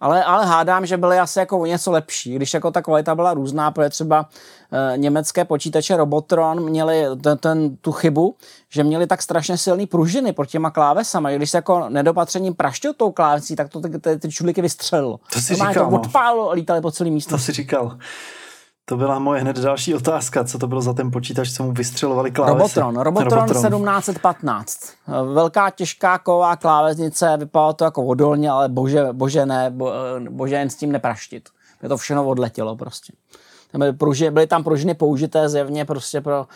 ale, 0.00 0.24
ale 0.24 0.46
hádám, 0.46 0.86
že 0.86 0.96
byly 0.96 1.18
asi 1.18 1.38
jako 1.38 1.58
o 1.58 1.66
něco 1.66 1.90
lepší, 1.90 2.34
když 2.34 2.54
jako 2.54 2.70
ta 2.70 2.82
kvalita 2.82 3.14
byla 3.14 3.34
různá, 3.34 3.70
protože 3.70 3.88
třeba 3.88 4.28
e, 4.72 4.98
německé 4.98 5.44
počítače 5.44 5.96
Robotron 5.96 6.64
měli 6.64 7.04
ten, 7.22 7.38
ten, 7.38 7.76
tu 7.76 7.92
chybu, 7.92 8.34
že 8.68 8.84
měli 8.84 9.06
tak 9.06 9.22
strašně 9.22 9.58
silný 9.58 9.86
pružiny 9.86 10.32
pod 10.32 10.44
těma 10.44 10.70
klávesama, 10.70 11.30
že 11.30 11.36
když 11.36 11.50
se 11.50 11.58
jako 11.58 11.88
nedopatřením 11.88 12.54
praštil 12.54 12.94
tou 12.94 13.12
klávesí, 13.12 13.56
tak 13.56 13.68
to 13.68 13.80
ty, 13.80 13.98
ty, 13.98 14.18
ty 14.18 14.30
čudliky 14.30 14.62
vystřelilo. 14.62 15.20
To 15.32 15.40
si 15.40 15.54
říkal, 15.54 15.74
to 15.74 15.90
no. 15.90 16.00
odpálilo 16.00 16.50
a 16.50 16.52
lítali 16.52 16.80
po 16.80 16.90
celý 16.90 17.10
místo. 17.10 17.30
To 17.30 17.38
si 17.38 17.52
říkal. 17.52 17.98
To 18.88 18.96
byla 18.96 19.18
moje 19.18 19.40
hned 19.40 19.58
další 19.58 19.94
otázka. 19.94 20.44
Co 20.44 20.58
to 20.58 20.66
bylo 20.66 20.80
za 20.80 20.92
ten 20.92 21.10
počítač, 21.10 21.52
co 21.52 21.62
mu 21.62 21.72
vystřelovali 21.72 22.30
klávesy? 22.30 22.58
Robotron. 22.58 22.96
Robotron, 23.04 23.32
Robotron 23.32 23.48
1715. 23.48 24.80
Velká 25.34 25.70
těžká 25.70 26.18
ková 26.18 26.56
klávesnice, 26.56 27.36
vypadalo 27.36 27.72
to 27.72 27.84
jako 27.84 28.04
odolně, 28.04 28.50
ale 28.50 28.68
bože, 28.68 29.08
bože 29.12 29.46
ne, 29.46 29.70
bo, 29.70 29.92
bože 30.30 30.54
jen 30.54 30.70
s 30.70 30.76
tím 30.76 30.92
nepraštit. 30.92 31.48
Je 31.82 31.88
to 31.88 31.96
všechno 31.96 32.26
odletělo 32.26 32.76
prostě. 32.76 33.12
Byly, 33.78 33.92
pruži, 33.92 34.30
byly 34.30 34.46
tam 34.46 34.64
pružiny 34.64 34.94
použité 34.94 35.48
zjevně 35.48 35.84
prostě 35.84 36.20
pro 36.20 36.46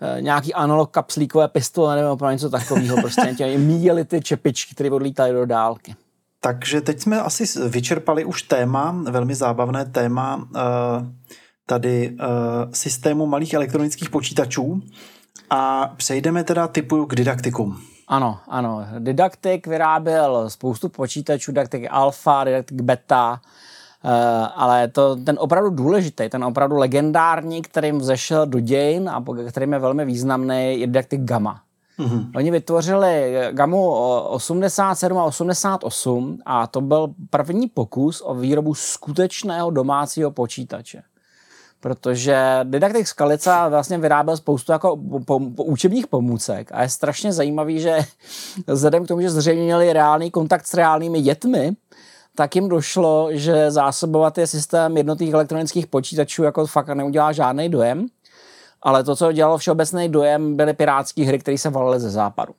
eh, 0.00 0.22
nějaký 0.22 0.54
analog 0.54 0.90
kapslíkové 0.90 1.48
pistole 1.48 1.96
nebo 1.96 2.16
pro 2.16 2.30
něco 2.30 2.50
takového. 2.50 2.96
Prostě 2.96 3.34
tě 3.36 3.58
míjeli 3.58 4.04
ty 4.04 4.20
čepičky, 4.20 4.74
které 4.74 4.90
odlítaly 4.90 5.32
do 5.32 5.46
dálky. 5.46 5.94
Takže 6.40 6.80
teď 6.80 7.00
jsme 7.00 7.20
asi 7.20 7.68
vyčerpali 7.68 8.24
už 8.24 8.42
téma, 8.42 9.02
velmi 9.10 9.34
zábavné 9.34 9.84
téma 9.84 10.48
eh, 10.56 10.60
tady 11.66 12.16
systému 12.72 13.26
malých 13.26 13.54
elektronických 13.54 14.10
počítačů 14.10 14.82
a 15.50 15.92
přejdeme 15.96 16.44
teda 16.44 16.68
typu 16.68 17.06
k 17.06 17.14
didaktikům. 17.14 17.80
Ano, 18.08 18.38
ano. 18.48 18.86
Didaktik 18.98 19.66
vyráběl 19.66 20.50
spoustu 20.50 20.88
počítačů, 20.88 21.52
didaktik 21.52 21.86
alfa, 21.90 22.44
didaktik 22.44 22.80
beta, 22.80 23.40
Uh, 24.04 24.12
ale 24.54 24.88
to, 24.88 25.16
ten 25.16 25.36
opravdu 25.40 25.70
důležitý, 25.70 26.28
ten 26.28 26.44
opravdu 26.44 26.76
legendární, 26.76 27.62
kterým 27.62 27.98
vzešel 27.98 28.46
do 28.46 28.60
dějin 28.60 29.08
a 29.08 29.24
kterým 29.48 29.72
je 29.72 29.78
velmi 29.78 30.04
významný, 30.04 30.80
je 30.80 30.86
didaktik 30.86 31.20
Gamma. 31.20 31.60
Mm-hmm. 31.98 32.30
Oni 32.36 32.50
vytvořili 32.50 33.34
Gamu 33.52 33.90
87 33.90 35.18
a 35.18 35.24
88 35.24 36.38
a 36.46 36.66
to 36.66 36.80
byl 36.80 37.08
první 37.30 37.68
pokus 37.68 38.22
o 38.24 38.34
výrobu 38.34 38.74
skutečného 38.74 39.70
domácího 39.70 40.30
počítače 40.30 41.02
protože 41.86 42.60
Didaktik 42.64 43.08
Skalica 43.08 43.68
vlastně 43.68 43.98
vyráběl 43.98 44.36
spoustu 44.36 44.72
jako 44.72 44.96
po, 45.26 45.40
po, 45.40 45.64
učebních 45.64 46.06
pomůcek 46.06 46.70
a 46.72 46.82
je 46.82 46.88
strašně 46.88 47.32
zajímavý, 47.32 47.80
že 47.80 47.98
vzhledem 48.66 49.04
k 49.04 49.08
tomu, 49.08 49.20
že 49.20 49.30
zřejmě 49.30 49.62
měli 49.62 49.92
reálný 49.92 50.30
kontakt 50.30 50.66
s 50.66 50.74
reálnými 50.74 51.20
dětmi, 51.20 51.76
tak 52.34 52.56
jim 52.56 52.68
došlo, 52.68 53.28
že 53.30 53.70
zásobovat 53.70 54.38
je 54.38 54.46
systém 54.46 54.96
jednotných 54.96 55.32
elektronických 55.32 55.86
počítačů 55.86 56.42
jako 56.42 56.66
fakt 56.66 56.88
neudělá 56.88 57.32
žádný 57.32 57.68
dojem, 57.68 58.06
ale 58.82 59.04
to, 59.04 59.16
co 59.16 59.32
dělalo 59.32 59.58
všeobecný 59.58 60.08
dojem, 60.08 60.56
byly 60.56 60.74
pirátské 60.74 61.24
hry, 61.24 61.38
které 61.38 61.58
se 61.58 61.70
valily 61.70 62.00
ze 62.00 62.10
západu. 62.10 62.52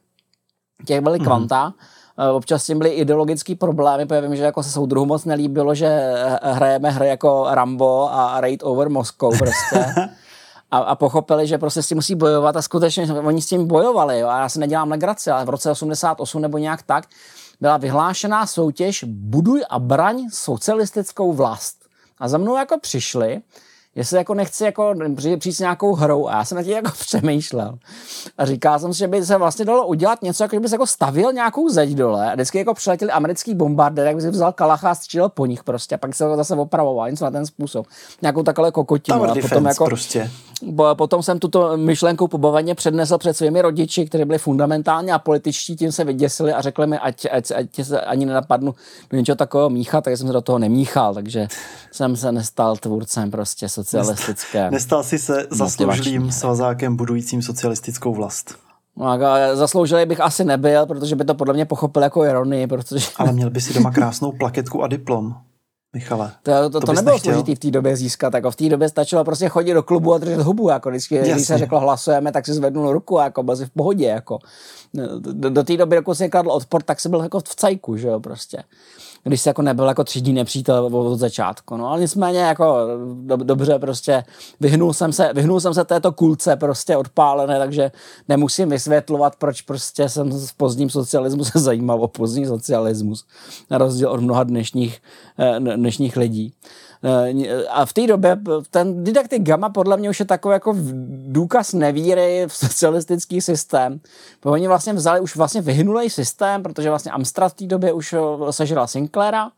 Těch 0.85 1.01
byly 1.01 1.19
mm-hmm. 1.19 1.23
kvanta, 1.23 1.73
Eh, 1.77 1.96
občas 2.33 2.63
s 2.63 2.65
tím 2.65 2.77
byly 2.77 2.89
ideologické 2.89 3.55
problémy, 3.55 4.05
protože 4.05 4.21
vím, 4.21 4.35
že 4.35 4.43
jako 4.43 4.63
se 4.63 4.71
soudruhu 4.71 5.05
moc 5.05 5.25
nelíbilo, 5.25 5.75
že 5.75 5.87
eh, 5.87 6.39
hrajeme 6.41 6.91
hry 6.91 7.07
jako 7.07 7.45
Rambo 7.49 8.09
a 8.11 8.41
Raid 8.41 8.63
over 8.63 8.89
Moscow 8.89 9.37
prostě. 9.37 9.93
a, 10.71 10.77
a 10.77 10.95
pochopili, 10.95 11.47
že 11.47 11.57
prostě 11.57 11.83
s 11.83 11.87
tím 11.87 11.97
musí 11.97 12.15
bojovat 12.15 12.55
a 12.55 12.61
skutečně 12.61 13.13
oni 13.13 13.41
s 13.41 13.45
tím 13.45 13.67
bojovali. 13.67 14.19
Jo? 14.19 14.27
A 14.27 14.39
já 14.39 14.49
si 14.49 14.59
nedělám 14.59 14.91
legraci, 14.91 15.31
ale 15.31 15.45
v 15.45 15.49
roce 15.49 15.71
88 15.71 16.41
nebo 16.41 16.57
nějak 16.57 16.83
tak 16.83 17.03
byla 17.61 17.77
vyhlášená 17.77 18.45
soutěž 18.45 19.03
Buduj 19.07 19.63
a 19.69 19.79
braň 19.79 20.29
socialistickou 20.33 21.33
vlast. 21.33 21.77
A 22.19 22.27
za 22.27 22.37
mnou 22.37 22.57
jako 22.57 22.79
přišli 22.79 23.41
jestli 23.97 24.17
jako 24.17 24.33
nechci 24.33 24.63
jako 24.63 24.93
přijít 25.39 25.53
s 25.53 25.59
nějakou 25.59 25.95
hrou 25.95 26.27
a 26.27 26.31
já 26.31 26.45
jsem 26.45 26.55
na 26.55 26.63
tím 26.63 26.71
jako 26.71 26.91
přemýšlel. 26.99 27.77
A 28.37 28.45
říkal 28.45 28.79
jsem 28.79 28.93
si, 28.93 28.99
že 28.99 29.07
by 29.07 29.25
se 29.25 29.37
vlastně 29.37 29.65
dalo 29.65 29.87
udělat 29.87 30.21
něco, 30.21 30.43
jako 30.43 30.59
by 30.59 30.69
se 30.69 30.75
jako 30.75 30.87
stavil 30.87 31.33
nějakou 31.33 31.69
zeď 31.69 31.89
dole 31.89 32.31
a 32.31 32.33
vždycky 32.33 32.57
jako 32.57 32.73
přiletěli 32.73 33.11
americký 33.11 33.55
bombardér, 33.55 34.07
jak 34.07 34.15
by 34.15 34.21
si 34.21 34.29
vzal 34.29 34.53
kalacha 34.53 34.91
a 34.91 34.95
střílel 34.95 35.29
po 35.29 35.45
nich 35.45 35.63
prostě 35.63 35.95
a 35.95 35.97
pak 35.97 36.15
se 36.15 36.23
to 36.23 36.35
zase 36.35 36.55
opravoval, 36.55 37.11
něco 37.11 37.25
na 37.25 37.31
ten 37.31 37.45
způsob. 37.45 37.87
Nějakou 38.21 38.43
takové 38.43 38.71
kokotinu. 38.71 39.23
a 39.23 39.35
potom 39.41 39.65
jako, 39.65 39.85
prostě. 39.85 40.31
Potom 40.93 41.23
jsem 41.23 41.39
tuto 41.39 41.77
myšlenku 41.77 42.27
pobavně 42.27 42.75
přednesl 42.75 43.17
před 43.17 43.37
svými 43.37 43.61
rodiči, 43.61 44.05
kteří 44.05 44.25
byli 44.25 44.39
fundamentálně 44.39 45.13
a 45.13 45.19
političtí, 45.19 45.75
tím 45.75 45.91
se 45.91 46.03
vyděsili 46.03 46.53
a 46.53 46.61
řekli 46.61 46.87
mi, 46.87 46.99
ať, 46.99 47.25
ať, 47.31 47.51
ať 47.51 47.85
se 47.85 48.01
ani 48.01 48.25
nenapadnu 48.25 48.75
do 49.09 49.17
něčeho 49.17 49.35
takového 49.35 49.69
míchat, 49.69 50.03
tak 50.03 50.17
jsem 50.17 50.27
se 50.27 50.33
do 50.33 50.41
toho 50.41 50.59
nemíchal, 50.59 51.13
takže 51.13 51.47
jsem 51.91 52.15
se 52.15 52.31
nestal 52.31 52.75
tvůrcem 52.75 53.31
prostě 53.31 53.69
socialistické. 53.87 54.71
Nestal 54.71 55.03
si 55.03 55.19
se 55.19 55.47
zasloužilým 55.49 56.31
svazákem 56.31 56.95
budujícím 56.95 57.41
socialistickou 57.41 58.13
vlast. 58.13 58.55
No, 58.97 59.19
zasloužilý 59.53 60.05
bych 60.05 60.21
asi 60.21 60.43
nebyl, 60.43 60.85
protože 60.85 61.15
by 61.15 61.25
to 61.25 61.35
podle 61.35 61.53
mě 61.53 61.65
pochopil 61.65 62.03
jako 62.03 62.25
ironii, 62.25 62.67
protože... 62.67 63.07
Ale 63.15 63.31
měl 63.31 63.49
by 63.49 63.61
si 63.61 63.73
doma 63.73 63.91
krásnou 63.91 64.31
plaketku 64.31 64.83
a 64.83 64.87
diplom. 64.87 65.35
Michale. 65.93 66.31
To, 66.43 66.51
to, 66.51 66.69
to, 66.69 66.85
to 66.85 66.93
nebylo 66.93 67.19
složitý 67.19 67.55
v 67.55 67.59
té 67.59 67.71
době 67.71 67.95
získat. 67.95 68.33
Jako 68.33 68.51
v 68.51 68.55
té 68.55 68.69
době 68.69 68.89
stačilo 68.89 69.23
prostě 69.23 69.49
chodit 69.49 69.73
do 69.73 69.83
klubu 69.83 70.13
a 70.13 70.17
držet 70.17 70.41
hubu. 70.41 70.69
Jako 70.69 70.89
když, 70.89 71.07
když 71.07 71.45
se 71.45 71.57
řeklo 71.57 71.79
hlasujeme, 71.79 72.31
tak 72.31 72.45
si 72.45 72.53
zvednul 72.53 72.93
ruku 72.93 73.19
a 73.19 73.23
jako 73.23 73.43
byl 73.43 73.55
v 73.55 73.69
pohodě. 73.69 74.05
Jako. 74.05 74.39
Do, 75.19 75.49
do 75.49 75.63
té 75.63 75.77
doby, 75.77 75.95
dokud 75.95 76.15
si 76.15 76.29
kladl 76.29 76.51
odpor, 76.51 76.83
tak 76.83 76.99
si 76.99 77.09
byl 77.09 77.19
jako 77.19 77.39
v 77.39 77.55
cajku, 77.55 77.97
že 77.97 78.07
jo, 78.07 78.19
prostě 78.19 78.63
když 79.27 79.41
se 79.41 79.49
jako 79.49 79.61
nebyl 79.61 79.85
jako 79.85 80.03
třídní 80.03 80.33
nepřítel 80.33 80.85
od 80.85 81.17
začátku. 81.17 81.77
No 81.77 81.89
ale 81.89 82.01
nicméně 82.01 82.39
jako 82.39 82.87
do, 83.13 83.37
dobře 83.37 83.79
prostě 83.79 84.23
vyhnul 84.59 84.93
jsem 84.93 85.13
se, 85.13 85.29
vyhnul 85.33 85.59
jsem 85.59 85.73
se 85.73 85.85
této 85.85 86.11
kulce 86.11 86.55
prostě 86.55 86.97
odpálené, 86.97 87.59
takže 87.59 87.91
nemusím 88.29 88.69
vysvětlovat, 88.69 89.35
proč 89.35 89.61
prostě 89.61 90.09
jsem 90.09 90.31
v 90.31 90.53
pozdním 90.53 90.89
socialismu 90.89 91.43
se 91.45 91.59
zajímal 91.59 92.03
o 92.03 92.07
pozdní 92.07 92.45
socialismus, 92.45 93.25
na 93.69 93.77
rozdíl 93.77 94.09
od 94.09 94.21
mnoha 94.21 94.43
dnešních, 94.43 95.01
eh, 95.39 95.59
dnešních 95.59 96.17
lidí. 96.17 96.53
Eh, 97.03 97.67
a 97.69 97.85
v 97.85 97.93
té 97.93 98.07
době 98.07 98.37
ten 98.71 99.03
didaktik 99.03 99.43
Gamma 99.43 99.69
podle 99.69 99.97
mě 99.97 100.09
už 100.09 100.19
je 100.19 100.25
takový 100.25 100.53
jako 100.53 100.75
důkaz 101.27 101.73
nevíry 101.73 102.45
v 102.47 102.55
socialistický 102.55 103.41
systém. 103.41 103.99
Oni 104.43 104.67
vlastně 104.67 104.93
vzali 104.93 105.19
už 105.19 105.35
vlastně 105.35 105.61
vyhnulý 105.61 106.09
systém, 106.09 106.63
protože 106.63 106.89
vlastně 106.89 107.11
Amstrad 107.11 107.51
v 107.51 107.55
té 107.55 107.65
době 107.65 107.93
už 107.93 108.13
eh, 108.13 108.53
sežral 108.53 108.87
Sinclaira 108.87 109.51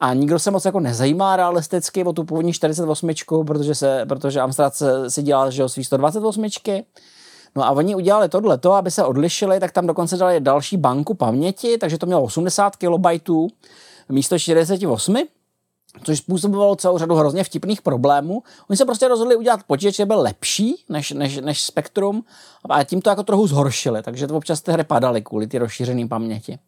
a 0.00 0.14
nikdo 0.14 0.38
se 0.38 0.50
moc 0.50 0.64
jako 0.64 0.80
nezajímá 0.80 1.36
realisticky 1.36 2.04
o 2.04 2.12
tu 2.12 2.24
původní 2.24 2.52
48, 2.52 3.10
protože, 3.46 3.74
se, 3.74 4.06
protože 4.08 4.40
Amstrad 4.40 4.74
se, 4.74 5.10
si 5.10 5.22
dělal 5.22 5.50
že 5.50 5.68
svý 5.68 5.84
128. 5.84 6.46
No 7.56 7.64
a 7.64 7.70
oni 7.70 7.94
udělali 7.94 8.28
tohle, 8.28 8.58
aby 8.72 8.90
se 8.90 9.04
odlišili, 9.04 9.60
tak 9.60 9.72
tam 9.72 9.86
dokonce 9.86 10.16
dali 10.16 10.40
další 10.40 10.76
banku 10.76 11.14
paměti, 11.14 11.78
takže 11.78 11.98
to 11.98 12.06
mělo 12.06 12.22
80 12.22 12.76
KB 12.76 13.30
místo 14.08 14.38
48 14.38 15.16
což 16.02 16.18
způsobovalo 16.18 16.76
celou 16.76 16.98
řadu 16.98 17.14
hrozně 17.14 17.44
vtipných 17.44 17.82
problémů. 17.82 18.42
Oni 18.70 18.76
se 18.76 18.84
prostě 18.84 19.08
rozhodli 19.08 19.36
udělat 19.36 19.60
počítač, 19.66 20.00
byl 20.00 20.20
lepší 20.20 20.84
než, 20.88 21.10
než, 21.10 21.36
než 21.36 21.62
Spectrum 21.62 22.24
a 22.68 22.84
tím 22.84 23.00
to 23.00 23.10
jako 23.10 23.22
trochu 23.22 23.46
zhoršili, 23.46 24.02
takže 24.02 24.26
to 24.26 24.36
občas 24.36 24.60
ty 24.60 24.72
hry 24.72 24.84
padaly 24.84 25.22
kvůli 25.22 25.46
ty 25.46 25.58
rozšířené 25.58 26.08
paměti. 26.08 26.58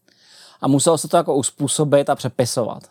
A 0.60 0.68
muselo 0.68 0.98
se 0.98 1.08
to 1.08 1.16
jako 1.16 1.34
uspůsobit 1.34 2.10
a 2.10 2.14
přepisovat. 2.14 2.82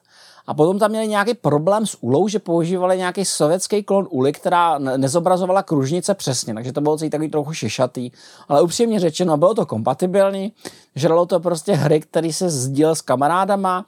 A 0.48 0.54
potom 0.54 0.80
tam 0.80 0.92
měli 0.92 1.08
nějaký 1.08 1.34
problém 1.34 1.86
s 1.86 1.98
úlou, 2.02 2.28
že 2.28 2.40
používali 2.40 2.98
nějaký 2.98 3.26
sovětský 3.26 3.84
klon 3.84 4.08
úly, 4.10 4.34
která 4.34 4.78
nezobrazovala 4.78 5.64
kružnice 5.64 6.14
přesně, 6.14 6.54
takže 6.54 6.72
to 6.72 6.82
bylo 6.82 6.98
celý 6.98 7.10
takový 7.10 7.30
trochu 7.30 7.54
šišatý. 7.54 8.12
Ale 8.48 8.62
upřímně 8.62 9.00
řečeno, 9.00 9.38
bylo 9.38 9.54
to 9.54 9.66
kompatibilní, 9.66 10.54
žralo 10.96 11.26
to 11.26 11.40
prostě 11.40 11.74
hry, 11.74 12.00
které 12.00 12.34
se 12.34 12.50
sdílel 12.50 12.96
s 12.96 13.02
kamarádama, 13.02 13.86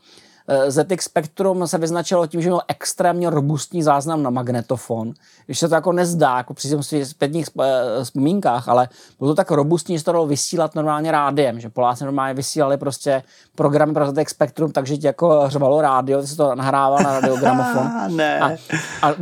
ZX 0.68 1.06
Spectrum 1.06 1.68
se 1.68 1.78
vyznačilo 1.78 2.28
tím, 2.28 2.42
že 2.42 2.50
měl 2.50 2.62
extrémně 2.68 3.30
robustní 3.30 3.84
záznam 3.84 4.24
na 4.24 4.30
magnetofon. 4.30 5.14
Když 5.46 5.60
se 5.60 5.70
to 5.70 5.76
jako 5.76 5.92
nezdá, 5.92 6.38
jako 6.38 6.54
při 6.54 6.84
svých 6.84 7.06
zpětních 7.06 7.48
eh, 7.62 8.04
vzpomínkách, 8.04 8.70
ale 8.70 8.90
bylo 9.20 9.32
to 9.32 9.36
tak 9.36 9.52
robustní, 9.52 9.98
že 9.98 10.04
to 10.04 10.12
dalo 10.12 10.28
vysílat 10.28 10.76
normálně 10.76 11.12
rádiem, 11.12 11.60
že 11.60 11.70
Poláci 11.70 12.04
normálně 12.04 12.34
vysílali 12.34 12.78
prostě 12.78 13.24
programy 13.56 13.94
pro 13.94 14.12
ZX 14.12 14.32
Spectrum, 14.32 14.72
takže 14.72 14.98
ti 14.98 15.08
jako 15.08 15.44
řvalo 15.48 15.82
rádio, 15.82 16.22
ty 16.22 16.28
se 16.28 16.38
to 16.38 16.56
nahrával 16.56 17.00
na 17.04 17.14
radiogramofon. 17.14 17.92
ne. 18.16 18.40
A, 18.40 18.50
a, 19.02 19.14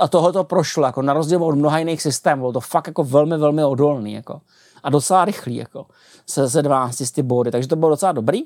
a, 0.00 0.08
tohle 0.08 0.32
to 0.32 0.44
prošlo, 0.44 0.86
jako 0.86 1.02
na 1.02 1.12
rozdíl 1.12 1.44
od 1.44 1.54
mnoha 1.54 1.78
jiných 1.78 2.02
systémů, 2.02 2.40
bylo 2.40 2.52
to 2.52 2.60
fakt 2.60 2.86
jako 2.86 3.04
velmi, 3.04 3.38
velmi 3.38 3.64
odolný, 3.64 4.12
jako. 4.12 4.40
A 4.82 4.90
docela 4.90 5.24
rychlý, 5.24 5.56
jako, 5.56 5.86
se, 6.26 6.50
se 6.50 6.62
12 6.62 7.10
ty 7.14 7.22
body, 7.22 7.50
takže 7.50 7.68
to 7.68 7.76
bylo 7.76 7.90
docela 7.90 8.12
dobrý. 8.12 8.42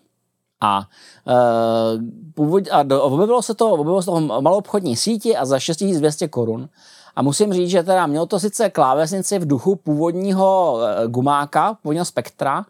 A, 0.61 0.79
uh, 0.79 2.03
původ, 2.35 2.65
a 2.71 2.83
do, 2.83 3.03
objevilo 3.03 3.43
se 3.43 3.55
to, 3.55 3.71
objevilo 3.71 4.03
se 4.03 4.07
to 4.07 4.13
v 4.13 4.41
maloobchodní 4.41 4.97
síti 4.97 5.37
a 5.37 5.45
za 5.45 5.59
6200 5.59 6.29
korun. 6.29 6.69
A 7.17 7.23
musím 7.23 7.53
říct, 7.53 7.71
že 7.71 7.83
teda 7.83 8.07
mělo 8.07 8.27
to 8.27 8.41
sice 8.41 8.71
klávesnici 8.71 9.39
v 9.39 9.47
duchu 9.47 9.77
původního 9.77 10.75
uh, 10.75 11.11
gumáka, 11.11 11.75
původního 11.83 12.05
spektra, 12.05 12.65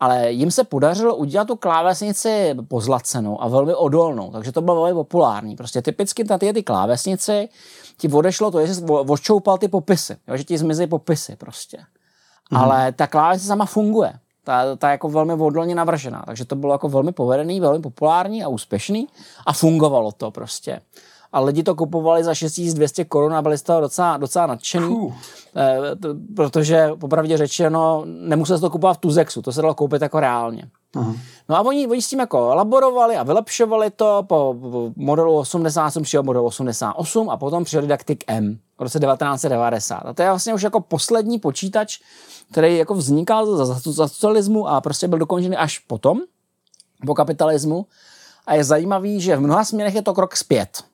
ale 0.00 0.32
jim 0.32 0.50
se 0.50 0.64
podařilo 0.64 1.16
udělat 1.16 1.44
tu 1.44 1.56
klávesnici 1.56 2.54
pozlacenou 2.68 3.42
a 3.42 3.48
velmi 3.48 3.74
odolnou, 3.74 4.30
takže 4.30 4.52
to 4.52 4.60
bylo 4.60 4.76
velmi 4.76 4.94
populární. 4.94 5.56
Prostě 5.56 5.82
typicky 5.82 6.24
na 6.24 6.38
ty, 6.38 6.52
ty 6.52 6.62
klávesnici 6.62 7.48
ti 7.98 8.08
odešlo 8.08 8.50
to, 8.50 8.66
že 8.66 8.74
jsi 8.74 8.84
odčoupal 8.84 9.58
ty 9.58 9.68
popisy, 9.68 10.16
jo, 10.28 10.36
že 10.36 10.44
ti 10.44 10.58
zmizí 10.58 10.86
popisy 10.86 11.36
prostě. 11.36 11.78
Mm. 12.50 12.58
Ale 12.58 12.92
ta 12.92 13.06
klávesnice 13.06 13.48
sama 13.48 13.66
funguje 13.66 14.12
ta, 14.46 14.76
ta 14.76 14.90
jako 14.90 15.08
velmi 15.08 15.32
odolně 15.32 15.74
navržená. 15.74 16.22
Takže 16.26 16.44
to 16.44 16.56
bylo 16.56 16.74
jako 16.74 16.88
velmi 16.88 17.12
povedený, 17.12 17.60
velmi 17.60 17.82
populární 17.82 18.44
a 18.44 18.48
úspěšný 18.48 19.08
a 19.46 19.52
fungovalo 19.52 20.12
to 20.12 20.30
prostě. 20.30 20.80
A 21.32 21.40
lidi 21.40 21.62
to 21.62 21.74
kupovali 21.74 22.24
za 22.24 22.34
6200 22.34 23.04
korun 23.04 23.34
a 23.34 23.42
byli 23.42 23.58
z 23.58 23.62
toho 23.62 23.80
docela, 23.80 24.16
docela 24.16 24.46
nadšený, 24.46 25.14
eh, 25.56 25.78
protože 26.36 26.90
popravdě 26.98 27.36
řečeno 27.36 28.04
nemusel 28.06 28.56
se 28.56 28.60
to 28.60 28.70
kupovat 28.70 28.96
v 28.96 29.00
Tuzexu, 29.00 29.42
to 29.42 29.52
se 29.52 29.62
dalo 29.62 29.74
koupit 29.74 30.02
jako 30.02 30.20
reálně. 30.20 30.70
Aha. 30.94 31.14
No 31.48 31.56
a 31.56 31.60
oni, 31.60 31.86
oni 31.86 32.02
s 32.02 32.08
tím 32.08 32.18
jako 32.18 32.54
laborovali 32.54 33.16
a 33.16 33.22
vylepšovali 33.22 33.90
to 33.90 34.24
po, 34.28 34.56
po 34.60 34.92
modelu 34.96 35.36
87 35.36 36.02
přijel 36.02 36.22
model 36.22 36.46
88 36.46 37.30
a 37.30 37.36
potom 37.36 37.64
přijel 37.64 37.82
Didactic 37.82 38.20
M 38.26 38.58
v 38.78 38.82
roce 38.82 39.00
1990. 39.00 39.94
A 39.94 40.12
to 40.12 40.22
je 40.22 40.28
vlastně 40.28 40.54
už 40.54 40.62
jako 40.62 40.80
poslední 40.80 41.38
počítač, 41.38 41.98
který 42.50 42.76
jako 42.76 42.94
vznikal 42.94 43.56
za, 43.56 43.64
za, 43.64 43.92
za 43.92 44.08
socialismu 44.08 44.68
a 44.68 44.80
prostě 44.80 45.08
byl 45.08 45.18
dokončený 45.18 45.56
až 45.56 45.78
potom, 45.78 46.20
po 47.06 47.14
kapitalismu. 47.14 47.86
A 48.46 48.54
je 48.54 48.64
zajímavý, 48.64 49.20
že 49.20 49.36
v 49.36 49.40
mnoha 49.40 49.64
směrech 49.64 49.94
je 49.94 50.02
to 50.02 50.14
krok 50.14 50.36
zpět, 50.36 50.84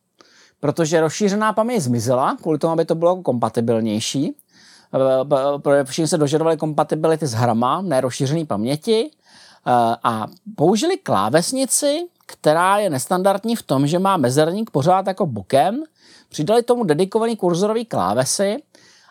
protože 0.60 1.00
rozšířená 1.00 1.52
paměť 1.52 1.80
zmizela, 1.80 2.36
kvůli 2.42 2.58
tomu, 2.58 2.72
aby 2.72 2.84
to 2.84 2.94
bylo 2.94 3.22
kompatibilnější. 3.22 4.36
Všichni 5.84 6.08
se 6.08 6.18
dožadovali 6.18 6.56
kompatibility 6.56 7.26
s 7.26 7.32
hrama, 7.32 7.82
ne 7.82 8.00
rozšířené 8.00 8.44
paměti 8.44 9.10
a 10.04 10.26
použili 10.56 10.96
klávesnici, 10.96 12.08
která 12.26 12.78
je 12.78 12.90
nestandardní 12.90 13.56
v 13.56 13.62
tom, 13.62 13.86
že 13.86 13.98
má 13.98 14.16
mezerník 14.16 14.70
pořád 14.70 15.06
jako 15.06 15.26
bokem, 15.26 15.82
přidali 16.28 16.62
tomu 16.62 16.84
dedikovaný 16.84 17.36
kurzorový 17.36 17.84
klávesy, 17.84 18.56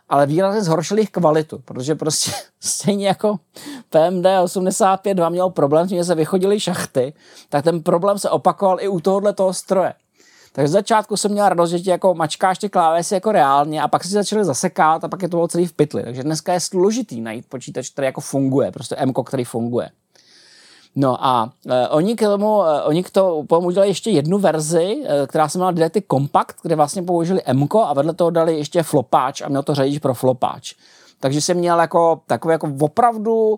ale 0.09 0.25
výrazně 0.25 0.61
zhoršili 0.61 0.99
jejich 0.99 1.09
kvalitu, 1.09 1.61
protože 1.65 1.95
prostě 1.95 2.31
stejně 2.59 3.07
jako 3.07 3.39
PMD 3.89 4.25
85 4.43 5.17
měl 5.29 5.49
problém, 5.49 5.87
že 5.87 6.03
se 6.03 6.15
vychodily 6.15 6.59
šachty, 6.59 7.13
tak 7.49 7.63
ten 7.63 7.83
problém 7.83 8.19
se 8.19 8.29
opakoval 8.29 8.79
i 8.79 8.87
u 8.87 8.99
tohohle 8.99 9.33
toho 9.33 9.53
stroje. 9.53 9.93
Takže 10.53 10.67
z 10.67 10.71
začátku 10.71 11.17
jsem 11.17 11.31
měl 11.31 11.49
radost, 11.49 11.69
že 11.69 11.79
ti 11.79 11.89
jako 11.89 12.13
mačkáš 12.13 12.57
ty 12.57 12.69
klávesy 12.69 13.13
jako 13.13 13.31
reálně 13.31 13.81
a 13.81 13.87
pak 13.87 14.03
si 14.03 14.09
začali 14.09 14.45
zasekat 14.45 15.03
a 15.03 15.07
pak 15.07 15.21
je 15.21 15.29
to 15.29 15.37
bylo 15.37 15.47
celý 15.47 15.67
v 15.67 15.73
pytli. 15.73 16.03
Takže 16.03 16.23
dneska 16.23 16.53
je 16.53 16.59
složitý 16.59 17.21
najít 17.21 17.45
počítač, 17.49 17.89
který 17.89 18.05
jako 18.05 18.21
funguje, 18.21 18.71
prostě 18.71 18.95
M, 18.95 19.13
který 19.13 19.43
funguje. 19.43 19.89
No 20.95 21.25
a 21.25 21.43
uh, 21.43 21.71
oni 21.89 22.15
k 22.15 22.21
tomu, 22.21 22.57
uh, 22.57 22.65
oni 22.83 23.03
k 23.03 23.09
tomu 23.09 23.67
udělali 23.67 23.89
ještě 23.89 24.09
jednu 24.09 24.37
verzi, 24.37 24.95
uh, 24.95 25.27
která 25.27 25.49
se 25.49 25.57
jmenovala 25.57 25.71
Didactic 25.71 26.05
Compact, 26.11 26.55
kde 26.61 26.75
vlastně 26.75 27.03
použili 27.03 27.41
M 27.45 27.67
a 27.83 27.93
vedle 27.93 28.13
toho 28.13 28.29
dali 28.29 28.57
ještě 28.57 28.83
flopáč 28.83 29.41
a 29.41 29.49
měl 29.49 29.63
to 29.63 29.75
řadič 29.75 29.99
pro 29.99 30.13
flopáč. 30.13 30.75
Takže 31.19 31.41
jsem 31.41 31.57
měl 31.57 31.79
jako 31.79 32.21
takový 32.27 32.51
jako 32.51 32.73
opravdu 32.79 33.55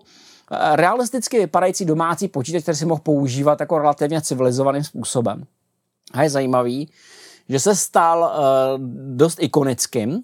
realisticky 0.72 1.38
vypadající 1.38 1.84
domácí 1.84 2.28
počítač, 2.28 2.62
který 2.62 2.76
si 2.76 2.86
mohl 2.86 3.00
používat 3.04 3.60
jako 3.60 3.78
relativně 3.78 4.20
civilizovaným 4.20 4.84
způsobem. 4.84 5.44
A 6.12 6.22
je 6.22 6.30
zajímavý, 6.30 6.88
že 7.48 7.60
se 7.60 7.76
stal 7.76 8.20
uh, 8.20 8.80
dost 9.16 9.42
ikonickým, 9.42 10.22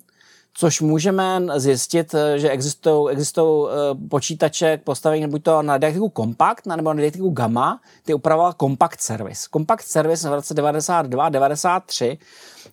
což 0.60 0.80
můžeme 0.80 1.42
zjistit, 1.56 2.14
že 2.36 2.50
existují, 2.50 3.10
existují 3.10 3.68
eh, 3.70 4.08
počítače 4.08 4.80
postavení 4.84 5.26
buď 5.26 5.42
to 5.42 5.62
na 5.62 5.78
didaktiku 5.78 6.12
Compact 6.16 6.66
nebo 6.66 6.92
na 6.92 6.96
didaktiku 6.96 7.30
Gamma, 7.30 7.80
ty 8.04 8.14
upravoval 8.14 8.52
Compact 8.60 9.00
Service. 9.00 9.48
Compact 9.52 9.84
Service 9.84 10.28
v 10.28 10.32
roce 10.32 10.54
92-93 10.54 12.18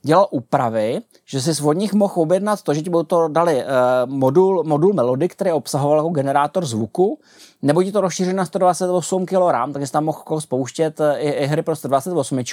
dělal 0.01 0.27
úpravy, 0.31 1.01
že 1.25 1.41
si 1.41 1.63
od 1.63 1.73
nich 1.73 1.93
mohl 1.93 2.13
objednat 2.15 2.61
to, 2.61 2.73
že 2.73 2.81
ti 2.81 2.89
to 3.07 3.27
dali 3.27 3.55
uh, 3.55 3.63
modul, 4.05 4.63
modul 4.63 4.93
Melody, 4.93 5.27
který 5.27 5.51
obsahoval 5.51 5.97
jako 5.97 6.09
generátor 6.09 6.65
zvuku, 6.65 7.19
nebo 7.61 7.83
ti 7.83 7.91
to 7.91 8.01
rozšířili 8.01 8.35
na 8.35 8.45
128 8.45 9.25
kg 9.25 9.51
RAM, 9.51 9.73
takže 9.73 9.91
tam 9.91 10.05
mohl 10.05 10.41
spouštět 10.41 10.99
eh, 10.99 11.17
i, 11.19 11.29
i 11.29 11.45
hry 11.45 11.61
pro 11.61 11.75
128 11.75 12.43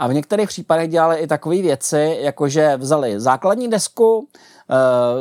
a 0.00 0.06
v 0.06 0.14
některých 0.14 0.48
případech 0.48 0.90
dělali 0.90 1.16
i 1.16 1.26
takové 1.26 1.56
věci, 1.56 2.18
jako 2.20 2.48
že 2.48 2.76
vzali 2.76 3.20
základní 3.20 3.68
desku, 3.68 4.28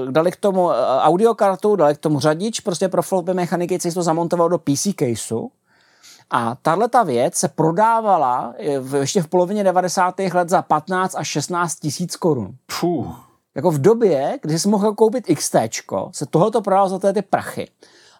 Uh, 0.03 0.11
dali 0.11 0.31
k 0.31 0.35
tomu 0.35 0.63
uh, 0.63 0.71
audiokartu, 0.99 1.75
dali 1.75 1.95
k 1.95 1.97
tomu 1.97 2.19
řadič, 2.19 2.59
prostě 2.59 2.89
pro 2.89 3.01
flopy 3.01 3.33
mechaniky, 3.33 3.79
co 3.79 3.91
to 3.91 4.03
zamontoval 4.03 4.49
do 4.49 4.57
PC 4.57 4.87
caseu. 4.99 5.49
A 6.29 6.55
tahle 6.61 6.89
ta 6.89 7.03
věc 7.03 7.35
se 7.35 7.47
prodávala 7.47 8.53
v, 8.79 8.95
ještě 8.95 9.21
v 9.21 9.27
polovině 9.27 9.63
90. 9.63 10.19
let 10.33 10.49
za 10.49 10.61
15 10.61 11.15
až 11.15 11.27
16 11.27 11.75
tisíc 11.75 12.15
korun. 12.15 12.55
Jako 13.55 13.71
v 13.71 13.81
době, 13.81 14.39
kdy 14.41 14.59
jsi 14.59 14.69
mohl 14.69 14.93
koupit 14.93 15.25
XT, 15.35 15.55
se 16.11 16.25
tohoto 16.25 16.61
prodalo 16.61 16.89
za 16.89 17.13
ty 17.13 17.21
prachy. 17.21 17.69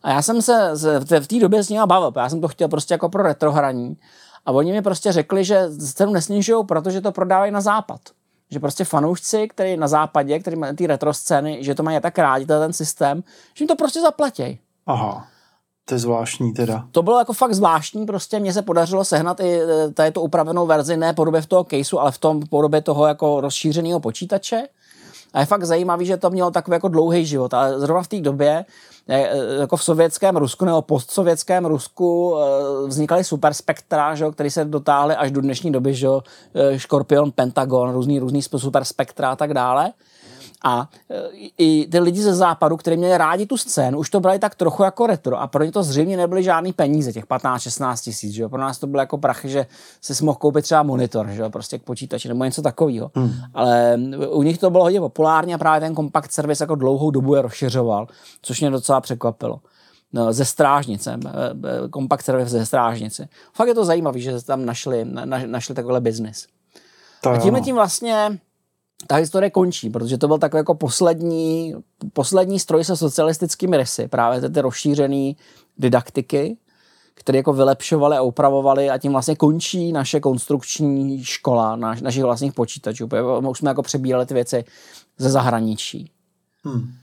A 0.03 0.09
já 0.09 0.21
jsem 0.21 0.41
se 0.41 0.71
v 1.19 1.27
té 1.27 1.39
době 1.39 1.63
s 1.63 1.69
ním 1.69 1.81
bavil, 1.85 2.13
já 2.15 2.29
jsem 2.29 2.41
to 2.41 2.47
chtěl 2.47 2.67
prostě 2.67 2.93
jako 2.93 3.09
pro 3.09 3.23
retrohraní. 3.23 3.97
A 4.45 4.51
oni 4.51 4.71
mi 4.71 4.81
prostě 4.81 5.11
řekli, 5.11 5.43
že 5.43 5.69
cenu 5.93 6.13
nesnižují, 6.13 6.65
protože 6.65 7.01
to 7.01 7.11
prodávají 7.11 7.51
na 7.51 7.61
západ. 7.61 8.01
Že 8.51 8.59
prostě 8.59 8.85
fanoušci, 8.85 9.47
který 9.47 9.77
na 9.77 9.87
západě, 9.87 10.39
který 10.39 10.55
mají 10.55 10.75
ty 10.75 10.87
retro 10.87 11.13
scény, 11.13 11.63
že 11.63 11.75
to 11.75 11.83
mají 11.83 12.01
tak 12.01 12.17
rádi, 12.17 12.45
ten 12.45 12.73
systém, 12.73 13.23
že 13.53 13.63
jim 13.63 13.67
to 13.67 13.75
prostě 13.75 14.01
zaplatí. 14.01 14.59
Aha. 14.87 15.27
To 15.85 15.95
je 15.95 15.99
zvláštní 15.99 16.53
teda. 16.53 16.87
To 16.91 17.03
bylo 17.03 17.19
jako 17.19 17.33
fakt 17.33 17.53
zvláštní, 17.53 18.05
prostě 18.05 18.39
mně 18.39 18.53
se 18.53 18.61
podařilo 18.61 19.05
sehnat 19.05 19.39
i 19.39 19.61
e, 19.61 19.91
tady 19.91 20.11
tu 20.11 20.21
upravenou 20.21 20.65
verzi, 20.65 20.97
ne 20.97 21.13
podobě 21.13 21.41
v 21.41 21.45
toho 21.45 21.63
caseu, 21.63 21.99
ale 21.99 22.11
v 22.11 22.17
tom 22.17 22.41
podobě 22.49 22.81
toho 22.81 23.07
jako 23.07 23.41
rozšířeného 23.41 23.99
počítače. 23.99 24.67
A 25.33 25.39
je 25.39 25.45
fakt 25.45 25.63
zajímavý, 25.63 26.05
že 26.05 26.17
to 26.17 26.29
mělo 26.29 26.51
takový 26.51 26.75
jako 26.75 26.87
dlouhý 26.87 27.25
život. 27.25 27.53
Ale 27.53 27.79
zrovna 27.79 28.03
v 28.03 28.07
té 28.07 28.21
době 28.21 28.65
E, 29.09 29.29
jako 29.59 29.77
v 29.77 29.83
sovětském 29.83 30.37
Rusku 30.37 30.65
nebo 30.65 30.81
postsovětském 30.81 31.65
Rusku 31.65 32.37
e, 32.37 32.87
vznikaly 32.87 33.23
superspektra, 33.23 34.15
že, 34.15 34.25
který 34.31 34.49
se 34.49 34.65
dotáhly 34.65 35.15
až 35.15 35.31
do 35.31 35.41
dnešní 35.41 35.71
doby, 35.71 35.93
že, 35.93 36.07
Škorpion, 36.77 37.31
Pentagon, 37.31 37.93
různý, 37.93 38.19
různý 38.19 38.41
superspektra 38.41 39.31
a 39.31 39.35
tak 39.35 39.53
dále. 39.53 39.91
A 40.63 40.89
e, 41.09 41.29
i 41.57 41.87
ty 41.91 41.99
lidi 41.99 42.21
ze 42.21 42.35
západu, 42.35 42.77
kteří 42.77 42.97
měli 42.97 43.17
rádi 43.17 43.45
tu 43.45 43.57
scénu, 43.57 43.99
už 43.99 44.09
to 44.09 44.19
brali 44.19 44.39
tak 44.39 44.55
trochu 44.55 44.83
jako 44.83 45.07
retro 45.07 45.41
a 45.41 45.47
pro 45.47 45.63
ně 45.63 45.71
to 45.71 45.83
zřejmě 45.83 46.17
nebyly 46.17 46.43
žádný 46.43 46.73
peníze, 46.73 47.13
těch 47.13 47.25
15-16 47.25 48.03
tisíc. 48.03 48.33
Že? 48.33 48.47
Pro 48.47 48.61
nás 48.61 48.79
to 48.79 48.87
bylo 48.87 49.01
jako 49.01 49.17
prachy, 49.17 49.49
že 49.49 49.65
si 50.01 50.23
mohl 50.23 50.37
koupit 50.37 50.61
třeba 50.61 50.83
monitor, 50.83 51.27
že? 51.27 51.49
prostě 51.49 51.79
k 51.79 51.83
počítači 51.83 52.27
nebo 52.27 52.43
něco 52.43 52.61
takového. 52.61 53.11
Hmm. 53.15 53.31
Ale 53.53 53.99
u 54.29 54.43
nich 54.43 54.57
to 54.57 54.69
bylo 54.69 54.83
hodně 54.83 54.99
populární 54.99 55.53
a 55.53 55.57
právě 55.57 55.79
ten 55.79 55.95
kompakt 55.95 56.31
servis 56.31 56.61
jako 56.61 56.75
dlouhou 56.75 57.11
dobu 57.11 57.35
je 57.35 57.41
rozšiřoval, 57.41 58.07
což 58.41 58.61
mě 58.61 58.69
docela 58.69 59.01
překvapilo 59.01 59.59
no, 60.13 60.33
ze 60.33 60.45
strážnice, 60.45 61.19
kompakt 61.89 62.25
servis 62.25 62.49
ze 62.49 62.65
strážnice. 62.65 63.29
Fakt 63.53 63.67
je 63.67 63.75
to 63.75 63.85
zajímavé, 63.85 64.19
že 64.19 64.45
tam 64.45 64.65
našli, 64.65 65.05
na, 65.05 65.25
našli 65.45 65.75
takovýhle 65.75 66.01
biznis. 66.01 66.47
a 67.31 67.37
tím 67.37 67.63
tím 67.63 67.75
vlastně 67.75 68.39
ta 69.07 69.15
historie 69.15 69.49
končí, 69.49 69.89
protože 69.89 70.17
to 70.17 70.27
byl 70.27 70.37
takový 70.37 70.59
jako 70.59 70.75
poslední, 70.75 71.75
poslední 72.13 72.59
stroj 72.59 72.83
se 72.83 72.97
socialistickými 72.97 73.77
rysy, 73.77 74.07
právě 74.07 74.41
ty, 74.41 74.49
ty 74.49 74.61
rozšířené 74.61 75.33
didaktiky, 75.77 76.57
které 77.13 77.37
jako 77.37 77.53
vylepšovali 77.53 78.17
a 78.17 78.21
upravovali 78.21 78.89
a 78.89 78.97
tím 78.97 79.11
vlastně 79.11 79.35
končí 79.35 79.91
naše 79.91 80.19
konstrukční 80.19 81.23
škola, 81.23 81.75
naš, 81.75 82.01
našich 82.01 82.23
vlastních 82.23 82.53
počítačů. 82.53 83.09
Už 83.49 83.57
jsme 83.57 83.69
jako 83.69 83.81
přebírali 83.81 84.25
ty 84.25 84.33
věci 84.33 84.65
ze 85.17 85.29
zahraničí. 85.29 86.11
Hmm. 86.63 86.93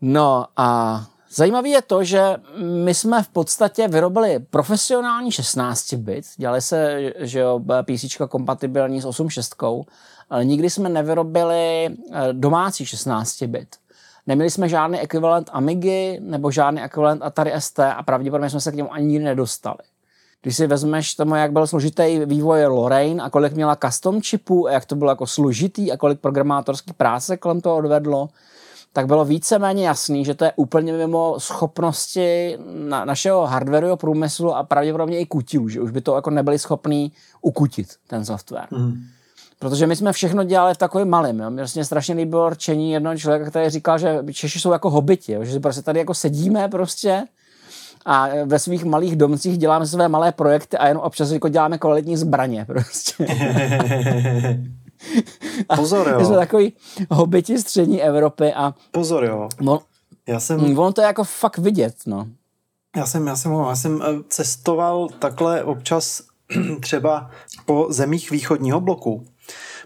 No 0.00 0.44
a 0.56 1.00
Zajímavé 1.30 1.68
je 1.68 1.82
to, 1.82 2.04
že 2.04 2.36
my 2.56 2.94
jsme 2.94 3.22
v 3.22 3.28
podstatě 3.28 3.88
vyrobili 3.88 4.38
profesionální 4.50 5.32
16 5.32 5.94
bit, 5.94 6.24
dělali 6.36 6.60
se, 6.60 7.00
že 7.18 7.40
jo, 7.40 7.60
PC 7.82 8.16
kompatibilní 8.28 9.00
s 9.00 9.04
8.6, 9.04 9.84
ale 10.30 10.44
nikdy 10.44 10.70
jsme 10.70 10.88
nevyrobili 10.88 11.86
eh, 11.86 12.32
domácí 12.32 12.86
16 12.86 13.42
bit. 13.42 13.68
Neměli 14.26 14.50
jsme 14.50 14.68
žádný 14.68 15.00
ekvivalent 15.00 15.50
Amigy 15.52 16.20
nebo 16.20 16.50
žádný 16.50 16.82
ekvivalent 16.82 17.22
Atari 17.22 17.52
ST 17.58 17.78
a 17.78 18.02
pravděpodobně 18.02 18.50
jsme 18.50 18.60
se 18.60 18.72
k 18.72 18.74
němu 18.74 18.92
ani 18.92 19.06
nikdy 19.06 19.24
nedostali. 19.24 19.78
Když 20.42 20.56
si 20.56 20.66
vezmeš 20.66 21.14
tomu, 21.14 21.34
jak 21.34 21.52
byl 21.52 21.66
složitý 21.66 22.20
vývoj 22.24 22.66
Lorraine 22.66 23.22
a 23.22 23.30
kolik 23.30 23.52
měla 23.52 23.76
custom 23.76 24.22
čipů 24.22 24.68
a 24.68 24.72
jak 24.72 24.84
to 24.84 24.96
bylo 24.96 25.10
jako 25.10 25.26
složitý 25.26 25.92
a 25.92 25.96
kolik 25.96 26.20
programátorský 26.20 26.92
práce 26.92 27.36
kolem 27.36 27.60
toho 27.60 27.76
odvedlo, 27.76 28.28
tak 28.92 29.06
bylo 29.06 29.24
víceméně 29.24 29.86
jasný, 29.86 30.24
že 30.24 30.34
to 30.34 30.44
je 30.44 30.52
úplně 30.56 30.92
mimo 30.92 31.34
schopnosti 31.38 32.58
na, 32.88 33.04
našeho 33.04 33.46
hardwareového 33.46 33.96
průmyslu 33.96 34.54
a 34.54 34.62
pravděpodobně 34.62 35.18
i 35.18 35.26
kutilů, 35.26 35.68
že 35.68 35.80
už 35.80 35.90
by 35.90 36.00
to 36.00 36.14
jako 36.14 36.30
nebyli 36.30 36.58
schopní 36.58 37.12
ukutit 37.42 37.88
ten 38.06 38.24
software. 38.24 38.66
Mm. 38.70 38.94
Protože 39.58 39.86
my 39.86 39.96
jsme 39.96 40.12
všechno 40.12 40.44
dělali 40.44 40.74
v 40.74 40.78
takovém 40.78 41.08
malém. 41.08 41.40
Jo. 41.40 41.50
Mě 41.50 41.62
vlastně 41.62 41.84
strašně 41.84 42.14
líbilo 42.14 42.50
rčení 42.50 42.92
jednoho 42.92 43.18
člověka, 43.18 43.50
který 43.50 43.70
říkal, 43.70 43.98
že 43.98 44.18
Češi 44.32 44.60
jsou 44.60 44.72
jako 44.72 44.90
hobiti, 44.90 45.32
jo. 45.32 45.44
že 45.44 45.52
si 45.52 45.60
prostě 45.60 45.82
tady 45.82 45.98
jako 45.98 46.14
sedíme 46.14 46.68
prostě 46.68 47.24
a 48.04 48.28
ve 48.44 48.58
svých 48.58 48.84
malých 48.84 49.16
domcích 49.16 49.58
děláme 49.58 49.86
své 49.86 50.08
malé 50.08 50.32
projekty 50.32 50.78
a 50.78 50.88
jenom 50.88 51.02
občas 51.02 51.30
jako 51.30 51.48
děláme 51.48 51.78
kvalitní 51.78 52.16
zbraně 52.16 52.64
prostě. 52.64 53.26
Pozor, 55.76 56.08
jo. 56.08 56.18
My 56.18 56.24
jsme 56.24 56.36
takový 56.36 56.72
hobiti 57.10 57.58
střední 57.58 58.02
Evropy 58.02 58.52
a... 58.52 58.74
Pozor, 58.90 59.24
jo. 59.24 59.48
On, 59.66 59.78
já 60.26 60.40
jsem... 60.40 60.60
Mm, 60.60 60.78
ono 60.78 60.92
to 60.92 61.00
je 61.00 61.06
jako 61.06 61.24
fakt 61.24 61.58
vidět, 61.58 61.94
no. 62.06 62.26
Já 62.96 63.06
jsem, 63.06 63.26
já 63.26 63.36
jsem, 63.36 63.52
já 63.52 63.76
jsem 63.76 64.02
eh, 64.02 64.22
cestoval 64.28 65.08
takhle 65.18 65.64
občas 65.64 66.22
třeba 66.80 67.30
po 67.66 67.86
zemích 67.90 68.30
východního 68.30 68.80
bloku, 68.80 69.26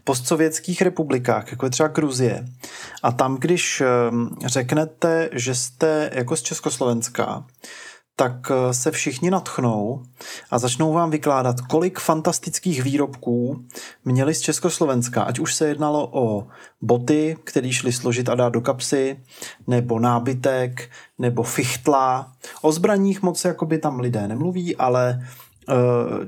postsovětských 0.05 0.83
republikách, 0.83 1.51
jako 1.51 1.67
je 1.67 1.71
třeba 1.71 1.89
Gruzie. 1.89 2.45
A 3.03 3.13
tam, 3.13 3.37
když 3.37 3.81
ehm, 3.81 4.37
řeknete, 4.47 5.31
že 5.33 5.55
jste 5.55 6.11
jako 6.15 6.37
z 6.37 6.43
Československa, 6.43 7.45
tak 8.23 8.51
eh, 8.51 8.75
se 8.75 8.91
všichni 8.91 9.31
natchnou 9.31 10.03
a 10.51 10.59
začnou 10.59 10.93
vám 10.93 11.11
vykládat, 11.11 11.61
kolik 11.61 11.99
fantastických 11.99 12.83
výrobků 12.83 13.65
měli 14.05 14.35
z 14.35 14.41
Československa, 14.41 15.23
ať 15.23 15.39
už 15.39 15.55
se 15.55 15.69
jednalo 15.69 16.09
o 16.13 16.47
boty, 16.81 17.37
které 17.45 17.73
šly 17.73 17.93
složit 17.93 18.29
a 18.29 18.35
dát 18.35 18.49
do 18.49 18.61
kapsy, 18.61 19.21
nebo 19.67 19.99
nábytek, 19.99 20.91
nebo 21.19 21.43
fichtla. 21.43 22.33
O 22.63 22.73
zbraních 22.73 23.23
moc 23.23 23.45
jakoby 23.45 23.79
tam 23.79 24.01
lidé 24.01 24.29
nemluví, 24.29 24.77
ale 24.77 25.27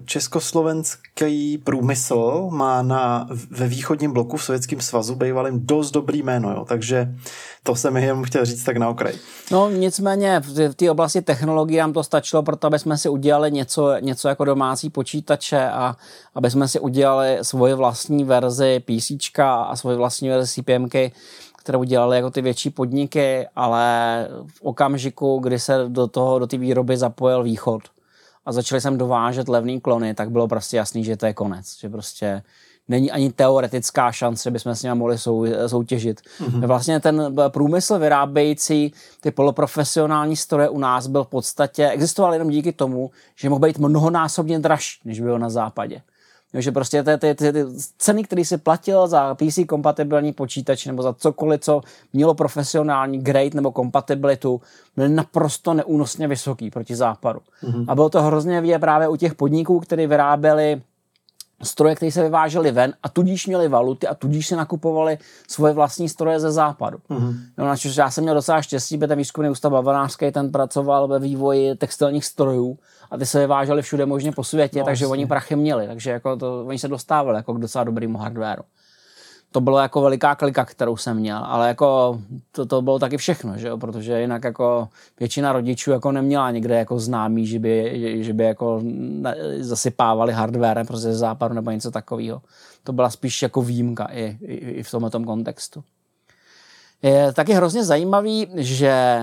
československý 0.05 1.59
průmysl 1.59 2.49
má 2.51 2.83
na, 2.83 3.29
ve 3.51 3.69
východním 3.69 4.13
bloku 4.13 4.37
v 4.37 4.45
Sovětském 4.45 4.81
svazu 4.81 5.15
bývalým 5.15 5.67
dost 5.67 5.91
dobrý 5.91 6.23
jméno, 6.23 6.51
jo, 6.51 6.65
takže 6.69 7.15
to 7.63 7.77
jsem 7.77 7.97
jenom 7.97 8.25
chtěl 8.25 8.45
říct 8.45 8.65
tak 8.65 8.77
na 8.77 8.89
okraj. 8.89 9.15
No 9.51 9.71
nicméně 9.71 10.41
v 10.41 10.75
té 10.75 10.91
oblasti 10.91 11.23
technologií 11.23 11.79
nám 11.79 11.93
to 11.93 12.03
stačilo, 12.03 12.43
proto 12.43 12.67
aby 12.67 12.79
jsme 12.79 12.99
si 12.99 13.09
udělali 13.09 13.53
něco, 13.53 13.95
něco 14.01 14.29
jako 14.29 14.45
domácí 14.45 14.91
počítače 14.91 15.69
a 15.69 15.97
aby 16.35 16.51
jsme 16.51 16.69
si 16.69 16.81
udělali 16.81 17.39
svoje 17.43 17.75
vlastní 17.75 18.25
verzi 18.25 18.81
PC 18.81 19.39
a 19.43 19.77
svoje 19.77 19.97
vlastní 19.97 20.29
verzi 20.29 20.63
CPMky, 20.63 21.13
kterou 21.59 21.81
udělali 21.81 22.17
jako 22.17 22.31
ty 22.31 22.43
větší 22.43 22.71
podniky, 22.71 23.47
ale 23.57 24.29
v 24.47 24.63
okamžiku, 24.63 25.39
kdy 25.39 25.59
se 25.59 25.85
do 25.89 26.07
toho, 26.07 26.39
do 26.39 26.47
té 26.47 26.59
výroby 26.59 26.97
zapojil 26.97 27.43
východ, 27.43 27.83
a 28.47 28.53
začali 28.53 28.81
jsem 28.81 28.99
dovážet 28.99 29.49
levný 29.49 29.81
klony, 29.81 30.15
tak 30.15 30.31
bylo 30.31 30.49
prostě 30.49 30.77
jasný, 30.77 31.05
že 31.05 31.17
to 31.17 31.27
je 31.27 31.33
konec. 31.33 31.79
Že 31.81 31.89
prostě 31.89 32.43
není 32.89 33.11
ani 33.11 33.33
teoretická 33.33 34.13
šance, 34.13 34.43
že 34.45 34.51
bychom 34.51 34.75
s 34.75 34.83
nimi 34.83 34.95
mohli 34.95 35.19
sou, 35.19 35.47
soutěžit. 35.67 36.21
Mm-hmm. 36.21 36.67
Vlastně 36.67 37.01
ten 37.01 37.37
průmysl 37.49 37.99
vyrábějící 37.99 38.93
ty 39.21 39.31
poloprofesionální 39.31 40.37
stroje 40.37 40.69
u 40.69 40.79
nás 40.79 41.07
byl 41.07 41.25
v 41.25 41.29
podstatě, 41.29 41.89
existoval 41.89 42.33
jenom 42.33 42.51
díky 42.51 42.73
tomu, 42.73 43.11
že 43.37 43.49
mohl 43.51 43.61
být 43.61 43.79
mnohonásobně 43.79 44.59
dražší, 44.59 45.01
než 45.05 45.21
bylo 45.21 45.39
na 45.39 45.51
západě. 45.51 46.03
Jo, 46.55 46.61
že 46.61 46.73
prostě 46.73 47.03
ty, 47.03 47.19
ty, 47.19 47.35
ty, 47.35 47.53
ty 47.53 47.65
ceny, 47.99 48.25
které 48.25 48.45
si 48.45 48.59
platil 48.59 49.07
za 49.07 49.35
PC 49.35 49.59
kompatibilní 49.69 50.33
počítač 50.33 50.87
nebo 50.87 51.03
za 51.03 51.13
cokoliv, 51.13 51.61
co 51.61 51.81
mělo 52.13 52.35
profesionální 52.35 53.19
grade 53.19 53.51
nebo 53.55 53.73
kompatibilitu, 53.73 54.61
byly 54.97 55.09
naprosto 55.09 55.75
neúnosně 55.75 56.29
vysoký 56.29 56.71
proti 56.71 56.97
západu. 56.97 57.41
Mm-hmm. 57.63 57.85
A 57.89 57.95
bylo 57.95 58.11
to 58.11 58.23
hrozně 58.23 58.61
vidět 58.61 58.79
právě 58.79 59.09
u 59.09 59.17
těch 59.17 59.35
podniků, 59.35 59.81
které 59.81 60.07
vyráběly 60.07 60.83
stroje, 61.63 61.95
které 61.95 62.13
se 62.13 62.23
vyvážely 62.23 62.73
ven 62.73 62.95
a 63.03 63.09
tudíž 63.09 63.47
měli 63.47 63.69
valuty 63.69 64.07
a 64.07 64.15
tudíž 64.15 64.47
si 64.47 64.57
nakupovali 64.57 65.19
svoje 65.49 65.73
vlastní 65.73 66.09
stroje 66.09 66.41
ze 66.41 66.53
západu. 66.53 66.99
Mm-hmm. 67.11 67.35
No, 67.59 67.65
na 67.65 67.75
já 67.97 68.11
jsem 68.11 68.25
měl 68.25 68.35
docela 68.35 68.63
štěstí, 68.63 68.99
protože 68.99 69.09
ten 69.09 69.19
výzkumný 69.19 69.51
ústav 69.51 69.73
bavanářský 69.73 70.33
ten 70.33 70.53
pracoval 70.53 71.09
ve 71.09 71.19
vývoji 71.19 71.75
textilních 71.75 72.25
strojů 72.25 72.79
a 73.15 73.19
ty 73.19 73.27
se 73.27 73.41
vyvážely 73.41 73.83
všude 73.83 74.07
možně 74.07 74.33
po 74.33 74.45
světě, 74.45 74.79
no, 74.79 74.85
takže 74.85 75.07
oni 75.07 75.27
prachy 75.27 75.57
měli, 75.57 75.87
takže 75.87 76.11
jako 76.11 76.37
to, 76.37 76.65
oni 76.67 76.79
se 76.79 76.89
dostávali 76.89 77.37
jako 77.37 77.55
k 77.55 77.61
docela 77.61 77.85
dobrýmu 77.85 78.19
hardwareu 78.19 78.63
to 79.55 79.61
bylo 79.61 79.79
jako 79.79 80.01
veliká 80.01 80.35
klika, 80.35 80.65
kterou 80.65 80.97
jsem 80.97 81.17
měl, 81.17 81.39
ale 81.45 81.69
jako 81.69 82.21
to, 82.53 82.67
to 82.67 82.83
bylo 82.83 82.99
taky 82.99 83.17
všechno, 83.17 83.59
že 83.59 83.69
jo? 83.69 83.79
protože 83.79 84.21
jinak 84.21 84.45
jako 84.45 84.89
většina 85.21 85.53
rodičů 85.53 85.91
jako 85.91 86.13
neměla 86.13 86.51
někde 86.51 86.79
jako 86.79 86.99
známý, 86.99 87.47
že 87.47 87.59
by, 87.59 87.93
že, 87.95 88.23
že 88.23 88.33
by 88.33 88.45
jako 88.45 88.83
zasypávali 89.59 90.33
hardware 90.33 90.87
prostě 90.87 91.09
ze 91.09 91.15
západu 91.15 91.55
nebo 91.55 91.71
něco 91.71 91.91
takového. 91.91 92.43
To 92.85 92.93
byla 92.93 93.11
spíš 93.11 93.43
jako 93.43 93.63
výjimka 93.63 94.05
i, 94.05 94.39
i, 94.43 94.55
i 94.55 94.83
v 94.83 94.91
tomto 94.91 95.21
kontextu. 95.21 95.85
Je 97.03 97.33
taky 97.33 97.53
hrozně 97.53 97.85
zajímavý, 97.85 98.49
že 98.55 99.21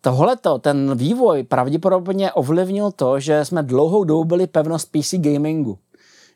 tohleto, 0.00 0.58
ten 0.58 0.96
vývoj 0.96 1.42
pravděpodobně 1.42 2.32
ovlivnil 2.32 2.90
to, 2.90 3.20
že 3.20 3.44
jsme 3.44 3.62
dlouhou 3.62 4.04
dobu 4.04 4.24
byli 4.24 4.46
pevnost 4.46 4.92
PC 4.92 5.14
gamingu. 5.14 5.78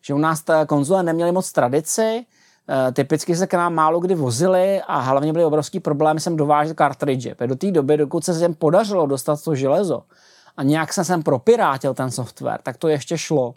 Že 0.03 0.15
u 0.15 0.19
nás 0.19 0.43
ta 0.43 0.67
konzole 0.67 1.03
neměly 1.03 1.33
moc 1.33 1.53
tradici, 1.53 2.27
Eh, 2.69 2.93
typicky 2.93 3.37
se 3.37 3.47
k 3.47 3.55
nám 3.55 3.75
málo 3.75 4.01
kdy 4.01 4.15
vozili 4.15 4.83
a 4.87 5.01
hlavně 5.01 5.33
byly 5.33 5.45
obrovský 5.45 5.81
problémy 5.81 6.21
sem 6.21 6.37
dovážet 6.37 6.77
cartridge. 6.79 7.35
Do 7.47 7.57
té 7.57 7.71
doby, 7.71 7.97
dokud 7.97 8.25
se 8.25 8.35
sem 8.35 8.55
podařilo 8.55 9.07
dostat 9.07 9.45
to 9.45 9.55
železo 9.55 10.03
a 10.57 10.63
nějak 10.63 10.93
se 10.93 11.05
sem 11.05 11.23
propirátil 11.23 11.95
ten 11.95 12.11
software, 12.11 12.61
tak 12.63 12.77
to 12.77 12.89
ještě 12.89 13.19
šlo. 13.19 13.55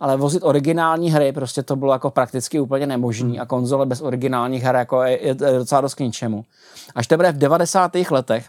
Ale 0.00 0.16
vozit 0.16 0.42
originální 0.44 1.10
hry, 1.10 1.32
prostě 1.32 1.62
to 1.62 1.76
bylo 1.76 1.92
jako 1.92 2.10
prakticky 2.10 2.60
úplně 2.60 2.86
nemožné 2.86 3.38
a 3.38 3.46
konzole 3.46 3.86
bez 3.86 4.00
originálních 4.00 4.62
her 4.62 4.74
jako 4.74 5.02
je, 5.02 5.20
je 5.22 5.34
docela 5.34 5.80
dost 5.80 5.94
k 5.94 6.00
ničemu. 6.00 6.44
Až 6.94 7.06
teprve 7.06 7.32
v 7.32 7.38
90. 7.38 7.92
letech 8.10 8.46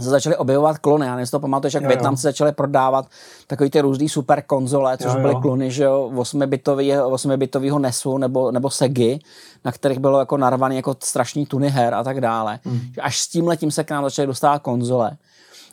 se 0.00 0.10
začaly 0.10 0.36
objevovat 0.36 0.78
klony. 0.78 1.06
Já 1.06 1.16
nevím, 1.16 1.26
to 1.26 1.40
pamatuješ, 1.40 1.74
jak 1.74 1.86
Větnamci 1.86 2.22
začali 2.22 2.52
prodávat 2.52 3.06
takový 3.46 3.70
ty 3.70 3.80
různý 3.80 4.08
super 4.08 4.42
konzole, 4.42 4.98
což 4.98 5.14
jo, 5.14 5.20
byly 5.20 5.32
jo. 5.32 5.40
klony, 5.40 5.70
že 5.70 5.84
jo, 5.84 6.10
8-bitového 6.14 7.78
NESu 7.78 8.18
nebo, 8.18 8.50
nebo 8.50 8.70
Segy, 8.70 9.18
na 9.64 9.72
kterých 9.72 9.98
bylo 9.98 10.18
jako 10.18 10.36
narvaný 10.36 10.76
jako 10.76 10.96
strašný 11.02 11.46
tuny 11.46 11.70
her 11.70 11.94
a 11.94 12.04
tak 12.04 12.20
dále. 12.20 12.58
Hmm. 12.64 12.80
Až 13.00 13.18
s 13.18 13.28
tím 13.28 13.48
letím 13.48 13.70
se 13.70 13.84
k 13.84 13.90
nám 13.90 14.04
začaly 14.04 14.26
dostávat 14.26 14.58
konzole. 14.58 15.10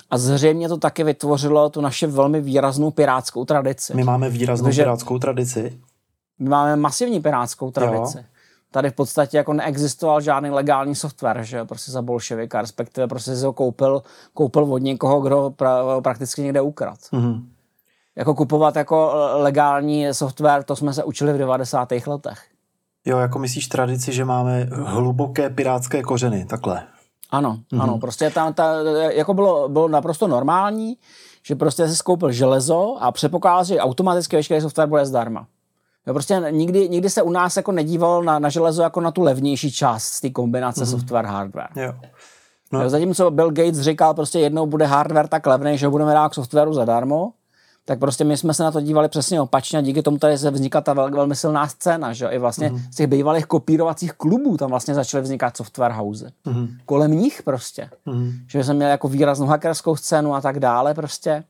A 0.09 0.17
zřejmě 0.17 0.69
to 0.69 0.77
taky 0.77 1.03
vytvořilo 1.03 1.69
tu 1.69 1.81
naše 1.81 2.07
velmi 2.07 2.41
výraznou 2.41 2.91
pirátskou 2.91 3.45
tradici. 3.45 3.93
My 3.95 4.03
máme 4.03 4.29
výraznou 4.29 4.67
Protože 4.67 4.81
pirátskou 4.81 5.19
tradici. 5.19 5.79
My 6.39 6.49
máme 6.49 6.75
masivní 6.75 7.19
pirátskou 7.19 7.71
tradici. 7.71 8.17
Jo 8.17 8.23
tady 8.71 8.89
v 8.89 8.93
podstatě 8.93 9.37
jako 9.37 9.53
neexistoval 9.53 10.21
žádný 10.21 10.49
legální 10.49 10.95
software, 10.95 11.43
že 11.43 11.65
prostě 11.65 11.91
za 11.91 12.01
bolševika, 12.01 12.61
respektive 12.61 13.07
prostě 13.07 13.35
si 13.35 13.45
ho 13.45 13.53
koupil, 13.53 14.03
koupil 14.33 14.73
od 14.73 14.77
někoho, 14.77 15.21
kdo 15.21 15.53
pra, 15.55 16.01
prakticky 16.01 16.41
někde 16.41 16.61
ukrad. 16.61 16.99
Mm-hmm. 16.99 17.43
Jako 18.15 18.35
kupovat 18.35 18.75
jako 18.75 19.11
legální 19.33 20.13
software, 20.13 20.63
to 20.63 20.75
jsme 20.75 20.93
se 20.93 21.03
učili 21.03 21.33
v 21.33 21.37
90. 21.37 21.91
letech. 22.07 22.45
Jo, 23.05 23.17
jako 23.17 23.39
myslíš 23.39 23.67
tradici, 23.67 24.13
že 24.13 24.25
máme 24.25 24.69
hluboké 24.71 25.49
pirátské 25.49 26.03
kořeny, 26.03 26.45
takhle. 26.45 26.83
Ano, 27.31 27.59
mm-hmm. 27.71 27.81
ano, 27.81 27.97
prostě 27.97 28.29
tam 28.29 28.53
ta, 28.53 28.73
jako 29.09 29.33
bylo, 29.33 29.69
bylo 29.69 29.87
naprosto 29.87 30.27
normální, 30.27 30.97
že 31.43 31.55
prostě 31.55 31.87
si 31.87 31.95
skoupil 31.95 32.31
železo 32.31 32.97
a 32.99 33.11
předpokládal, 33.11 33.63
že 33.63 33.79
automaticky 33.79 34.35
veškerý 34.35 34.61
software 34.61 34.89
bude 34.89 35.05
zdarma. 35.05 35.47
Prostě 36.14 36.44
nikdy, 36.52 36.90
nikdy 36.90 37.10
se 37.10 37.22
u 37.22 37.31
nás 37.31 37.57
jako 37.57 37.72
nedíval 37.72 38.23
na, 38.23 38.40
na 38.40 38.49
železo 38.49 38.81
jako 38.81 39.02
na 39.02 39.11
tu 39.11 39.22
levnější 39.22 39.72
část 39.72 40.03
z 40.03 40.22
té 40.22 40.30
kombinace 40.30 40.84
mm-hmm. 40.84 40.98
software-hardware. 40.98 41.69
Jo. 41.76 41.94
No. 42.72 42.84
Jo, 42.84 42.90
zatímco 42.90 43.31
Bill 43.31 43.52
Gates 43.52 43.80
říkal, 43.80 44.14
prostě 44.14 44.40
jednou 44.40 44.65
bude 44.65 44.86
hardware 44.86 45.27
tak 45.27 45.48
levný, 45.48 45.77
že 45.77 45.86
ho 45.86 45.91
budeme 45.91 46.14
dát 46.14 46.30
k 46.30 46.34
softwaru 46.34 46.73
zadarmo, 46.73 47.31
tak 47.86 47.99
prostě 47.99 48.23
my 48.23 48.38
jsme 48.38 48.53
se 48.53 48.64
na 48.64 48.72
to 48.72 48.81
dívali 48.81 49.10
přesně 49.10 49.41
opačně 49.41 49.80
a 49.80 49.81
díky 49.81 50.02
tomu 50.02 50.18
tady 50.18 50.38
se 50.38 50.52
vzniká 50.52 50.81
ta 50.81 50.94
vel, 50.94 51.11
velmi 51.11 51.36
silná 51.36 51.68
scéna, 51.68 52.14
že 52.14 52.27
i 52.27 52.38
vlastně 52.38 52.69
mm-hmm. 52.69 52.91
z 52.91 52.95
těch 52.95 53.07
bývalých 53.07 53.45
kopírovacích 53.45 54.14
klubů 54.14 54.57
tam 54.57 54.69
vlastně 54.69 54.94
začaly 54.94 55.23
vznikat 55.23 55.57
software 55.57 55.91
house. 55.91 56.31
Mm-hmm. 56.45 56.68
Kolem 56.86 57.11
nich 57.11 57.44
prostě. 57.44 57.90
Mm-hmm. 58.07 58.31
Že 58.48 58.64
jsme 58.64 58.73
měli 58.73 58.91
jako 58.91 59.07
výraznou 59.07 59.48
hackerskou 59.48 59.95
scénu 59.95 60.36
a 60.36 60.41
tak 60.41 60.60
dále 60.60 60.94
prostě. 60.94 61.44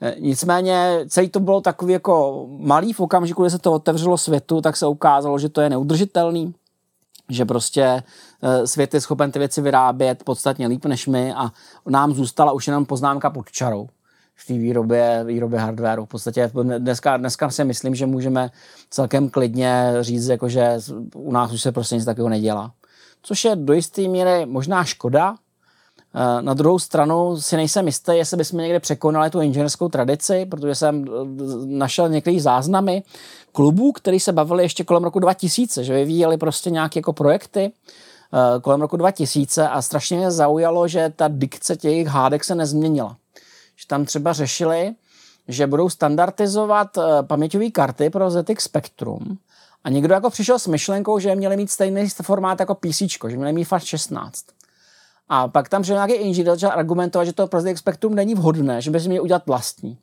Eh, 0.00 0.14
nicméně 0.18 1.04
celý 1.08 1.28
to 1.28 1.40
bylo 1.40 1.60
takový 1.60 1.92
jako 1.92 2.46
malý 2.50 2.92
v 2.92 3.00
okamžiku, 3.00 3.42
kdy 3.42 3.50
se 3.50 3.58
to 3.58 3.72
otevřelo 3.72 4.18
světu, 4.18 4.60
tak 4.60 4.76
se 4.76 4.86
ukázalo, 4.86 5.38
že 5.38 5.48
to 5.48 5.60
je 5.60 5.70
neudržitelný, 5.70 6.54
že 7.28 7.44
prostě 7.44 8.02
eh, 8.42 8.66
svět 8.66 8.94
je 8.94 9.00
schopen 9.00 9.32
ty 9.32 9.38
věci 9.38 9.60
vyrábět 9.60 10.24
podstatně 10.24 10.66
líp 10.66 10.84
než 10.84 11.06
my 11.06 11.34
a 11.34 11.50
nám 11.86 12.12
zůstala 12.12 12.52
už 12.52 12.66
jenom 12.66 12.86
poznámka 12.86 13.30
pod 13.30 13.50
čarou 13.50 13.88
v 14.34 14.46
té 14.46 14.52
výrobě, 14.52 15.24
výrobě 15.26 15.58
hardwareu. 15.58 16.04
V 16.04 16.08
podstatě 16.08 16.50
dneska, 16.78 17.16
dneska 17.16 17.50
si 17.50 17.64
myslím, 17.64 17.94
že 17.94 18.06
můžeme 18.06 18.50
celkem 18.90 19.30
klidně 19.30 19.92
říct, 20.00 20.26
jako 20.26 20.48
že 20.48 20.78
u 21.14 21.32
nás 21.32 21.52
už 21.52 21.62
se 21.62 21.72
prostě 21.72 21.94
nic 21.94 22.04
takového 22.04 22.28
nedělá. 22.28 22.72
Což 23.22 23.44
je 23.44 23.56
do 23.56 23.72
jisté 23.72 24.08
míry 24.08 24.46
možná 24.46 24.84
škoda, 24.84 25.36
na 26.40 26.54
druhou 26.54 26.78
stranu 26.78 27.40
si 27.40 27.56
nejsem 27.56 27.86
jistý, 27.86 28.12
jestli 28.14 28.36
bychom 28.36 28.60
někde 28.60 28.80
překonali 28.80 29.30
tu 29.30 29.40
inženýrskou 29.40 29.88
tradici, 29.88 30.46
protože 30.46 30.74
jsem 30.74 31.04
eh, 31.04 31.10
našel 31.66 32.08
některé 32.08 32.40
záznamy 32.40 33.02
klubů, 33.52 33.92
které 33.92 34.20
se 34.20 34.32
bavili 34.32 34.62
ještě 34.62 34.84
kolem 34.84 35.04
roku 35.04 35.18
2000, 35.18 35.84
že 35.84 35.94
vyvíjeli 35.94 36.36
prostě 36.36 36.70
nějaké 36.70 36.98
jako 36.98 37.12
projekty 37.12 37.72
eh, 37.72 38.60
kolem 38.60 38.80
roku 38.80 38.96
2000 38.96 39.68
a 39.68 39.82
strašně 39.82 40.16
mě 40.16 40.30
zaujalo, 40.30 40.88
že 40.88 41.12
ta 41.16 41.28
dikce 41.28 41.76
těch 41.76 42.06
hádek 42.06 42.44
se 42.44 42.54
nezměnila. 42.54 43.16
Že 43.76 43.86
tam 43.86 44.04
třeba 44.04 44.32
řešili, 44.32 44.94
že 45.48 45.66
budou 45.66 45.88
standardizovat 45.88 46.98
paměťové 47.22 47.70
karty 47.70 48.10
pro 48.10 48.30
ZX 48.30 48.64
Spectrum 48.64 49.38
a 49.84 49.90
někdo 49.90 50.14
jako 50.14 50.30
přišel 50.30 50.58
s 50.58 50.66
myšlenkou, 50.66 51.18
že 51.18 51.34
měli 51.34 51.56
mít 51.56 51.70
stejný 51.70 52.08
formát 52.08 52.60
jako 52.60 52.74
PC, 52.74 52.98
že 53.28 53.36
měli 53.36 53.52
mít 53.52 53.68
FAT16. 53.68 54.30
A 55.28 55.48
pak 55.48 55.68
tam 55.68 55.82
přišel 55.82 55.96
nějaký 55.96 56.14
inženýr, 56.14 56.50
začal 56.50 56.78
argumentovat, 56.78 57.24
že 57.24 57.32
to 57.32 57.46
pro 57.46 57.60
ZX 57.60 57.78
Spectrum 57.78 58.14
není 58.14 58.34
vhodné, 58.34 58.82
že 58.82 58.90
by 58.90 59.00
si 59.00 59.08
měl 59.08 59.22
udělat 59.22 59.46
vlastní. 59.46 59.98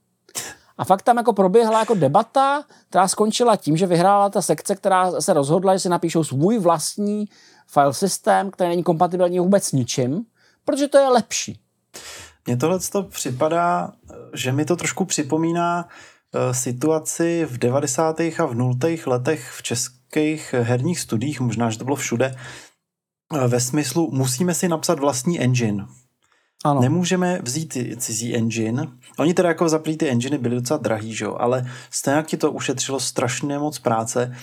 A 0.77 0.85
fakt 0.85 1.01
tam 1.01 1.17
jako 1.17 1.33
proběhla 1.33 1.79
jako 1.79 1.93
debata, 1.93 2.63
která 2.89 3.07
skončila 3.07 3.55
tím, 3.55 3.77
že 3.77 3.87
vyhrála 3.87 4.29
ta 4.29 4.41
sekce, 4.41 4.75
která 4.75 5.21
se 5.21 5.33
rozhodla, 5.33 5.73
že 5.73 5.79
si 5.79 5.89
napíšou 5.89 6.23
svůj 6.23 6.59
vlastní 6.59 7.25
file 7.67 7.93
systém, 7.93 8.51
který 8.51 8.69
není 8.69 8.83
kompatibilní 8.83 9.39
vůbec 9.39 9.71
ničím, 9.71 10.25
protože 10.65 10.87
to 10.87 10.97
je 10.97 11.07
lepší. 11.07 11.59
Mně 12.45 12.57
tohle 12.57 12.79
to 12.79 13.03
připadá, 13.03 13.93
že 14.33 14.51
mi 14.51 14.65
to 14.65 14.75
trošku 14.75 15.05
připomíná 15.05 15.87
eh, 15.87 16.53
situaci 16.53 17.45
v 17.49 17.57
90. 17.57 18.19
a 18.19 18.45
v 18.45 18.55
0. 18.55 18.77
letech 19.05 19.51
v 19.51 19.63
českých 19.63 20.55
herních 20.59 20.99
studiích, 20.99 21.39
možná, 21.39 21.69
že 21.69 21.77
to 21.77 21.85
bylo 21.85 21.95
všude, 21.95 22.35
ve 23.47 23.59
smyslu 23.59 24.09
musíme 24.11 24.53
si 24.53 24.67
napsat 24.67 24.99
vlastní 24.99 25.39
engine. 25.39 25.85
Ano. 26.65 26.81
Nemůžeme 26.81 27.39
vzít 27.43 27.77
cizí 27.97 28.35
engine. 28.35 28.87
Oni 29.17 29.33
teda 29.33 29.49
jako 29.49 29.69
zaplý 29.69 29.97
ty 29.97 30.09
enginy 30.09 30.37
byly 30.37 30.55
docela 30.55 30.77
drahý, 30.77 31.13
že 31.13 31.25
jo? 31.25 31.37
ale 31.39 31.69
stejně 31.91 32.23
ti 32.23 32.37
to 32.37 32.51
ušetřilo 32.51 32.99
strašně 32.99 33.59
moc 33.59 33.79
práce 33.79 34.35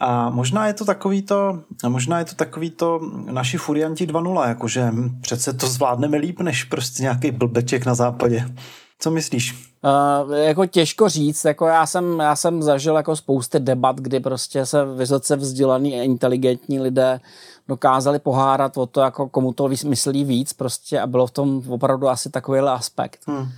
a 0.00 0.30
možná 0.30 0.66
je 0.66 0.72
to 0.72 0.84
takový 0.84 1.22
to, 1.22 1.62
možná 1.88 2.18
je 2.18 2.24
to 2.24 2.34
takový 2.34 2.70
to 2.70 3.00
naši 3.30 3.58
furianti 3.58 4.06
2.0, 4.06 4.48
jakože 4.48 4.92
přece 5.20 5.52
to 5.52 5.66
zvládneme 5.66 6.16
líp, 6.16 6.40
než 6.40 6.64
prostě 6.64 7.02
nějaký 7.02 7.30
blbeček 7.30 7.86
na 7.86 7.94
západě. 7.94 8.54
Co 8.98 9.10
myslíš? 9.10 9.67
Uh, 9.84 10.34
jako 10.34 10.66
těžko 10.66 11.08
říct, 11.08 11.44
jako 11.44 11.66
já 11.66 11.86
jsem, 11.86 12.20
já 12.20 12.36
jsem 12.36 12.62
zažil 12.62 12.96
jako 12.96 13.16
spousty 13.16 13.60
debat, 13.60 13.96
kdy 13.96 14.20
prostě 14.20 14.66
se 14.66 14.84
vysoce 14.84 15.36
vzdělaný 15.36 16.00
a 16.00 16.02
inteligentní 16.02 16.80
lidé 16.80 17.20
dokázali 17.68 18.18
pohárat 18.18 18.76
o 18.76 18.86
to, 18.86 19.00
jako 19.00 19.28
komu 19.28 19.52
to 19.52 19.68
myslí 19.68 20.24
víc 20.24 20.52
prostě 20.52 21.00
a 21.00 21.06
bylo 21.06 21.26
v 21.26 21.30
tom 21.30 21.62
opravdu 21.68 22.08
asi 22.08 22.30
takovýhle 22.30 22.72
aspekt. 22.72 23.20
Hmm. 23.26 23.48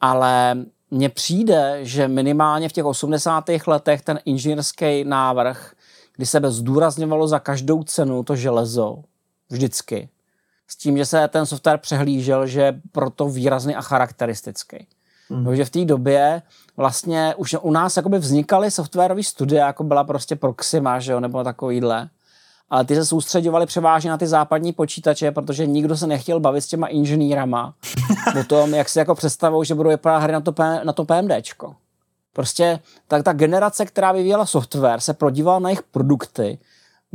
Ale 0.00 0.56
mně 0.90 1.08
přijde, 1.08 1.78
že 1.82 2.08
minimálně 2.08 2.68
v 2.68 2.72
těch 2.72 2.84
80. 2.84 3.44
letech 3.66 4.02
ten 4.02 4.20
inženýrský 4.24 5.04
návrh 5.04 5.72
kdy 6.16 6.26
se 6.26 6.40
zdůrazňovalo 6.44 7.28
za 7.28 7.38
každou 7.38 7.82
cenu 7.82 8.22
to 8.22 8.36
železo. 8.36 9.02
Vždycky. 9.50 10.08
S 10.68 10.76
tím, 10.76 10.98
že 10.98 11.06
se 11.06 11.28
ten 11.28 11.46
software 11.46 11.78
přehlížel, 11.78 12.46
že 12.46 12.60
je 12.60 12.80
proto 12.92 13.28
výrazný 13.28 13.74
a 13.74 13.82
charakteristický. 13.82 14.86
Mm. 15.32 15.44
Takže 15.44 15.64
v 15.64 15.70
té 15.70 15.84
době 15.84 16.42
vlastně 16.76 17.34
už 17.36 17.56
u 17.62 17.70
nás 17.70 17.96
jakoby 17.96 18.18
vznikaly 18.18 18.70
softwarové 18.70 19.22
studie, 19.22 19.60
jako 19.60 19.84
byla 19.84 20.04
prostě 20.04 20.36
Proxima, 20.36 21.00
že 21.00 21.12
jo, 21.12 21.20
nebo 21.20 21.44
takovýhle. 21.44 22.08
Ale 22.70 22.84
ty 22.84 22.94
se 22.94 23.04
soustředovali 23.04 23.66
převážně 23.66 24.10
na 24.10 24.18
ty 24.18 24.26
západní 24.26 24.72
počítače, 24.72 25.32
protože 25.32 25.66
nikdo 25.66 25.96
se 25.96 26.06
nechtěl 26.06 26.40
bavit 26.40 26.60
s 26.60 26.66
těma 26.66 26.86
inženýrama 26.86 27.74
o 28.40 28.44
tom, 28.44 28.74
jak 28.74 28.88
si 28.88 28.98
jako 28.98 29.14
představují, 29.14 29.66
že 29.66 29.74
budou 29.74 29.90
vypadat 29.90 30.18
hry 30.18 30.32
na 30.32 30.40
to, 30.40 30.54
na 30.84 30.92
to 30.92 31.04
PMDčko. 31.04 31.74
Prostě 32.32 32.80
tak 33.08 33.22
ta 33.22 33.32
generace, 33.32 33.86
která 33.86 34.12
vyvíjela 34.12 34.46
software, 34.46 35.00
se 35.00 35.14
prodívala 35.14 35.58
na 35.58 35.68
jejich 35.68 35.82
produkty, 35.82 36.58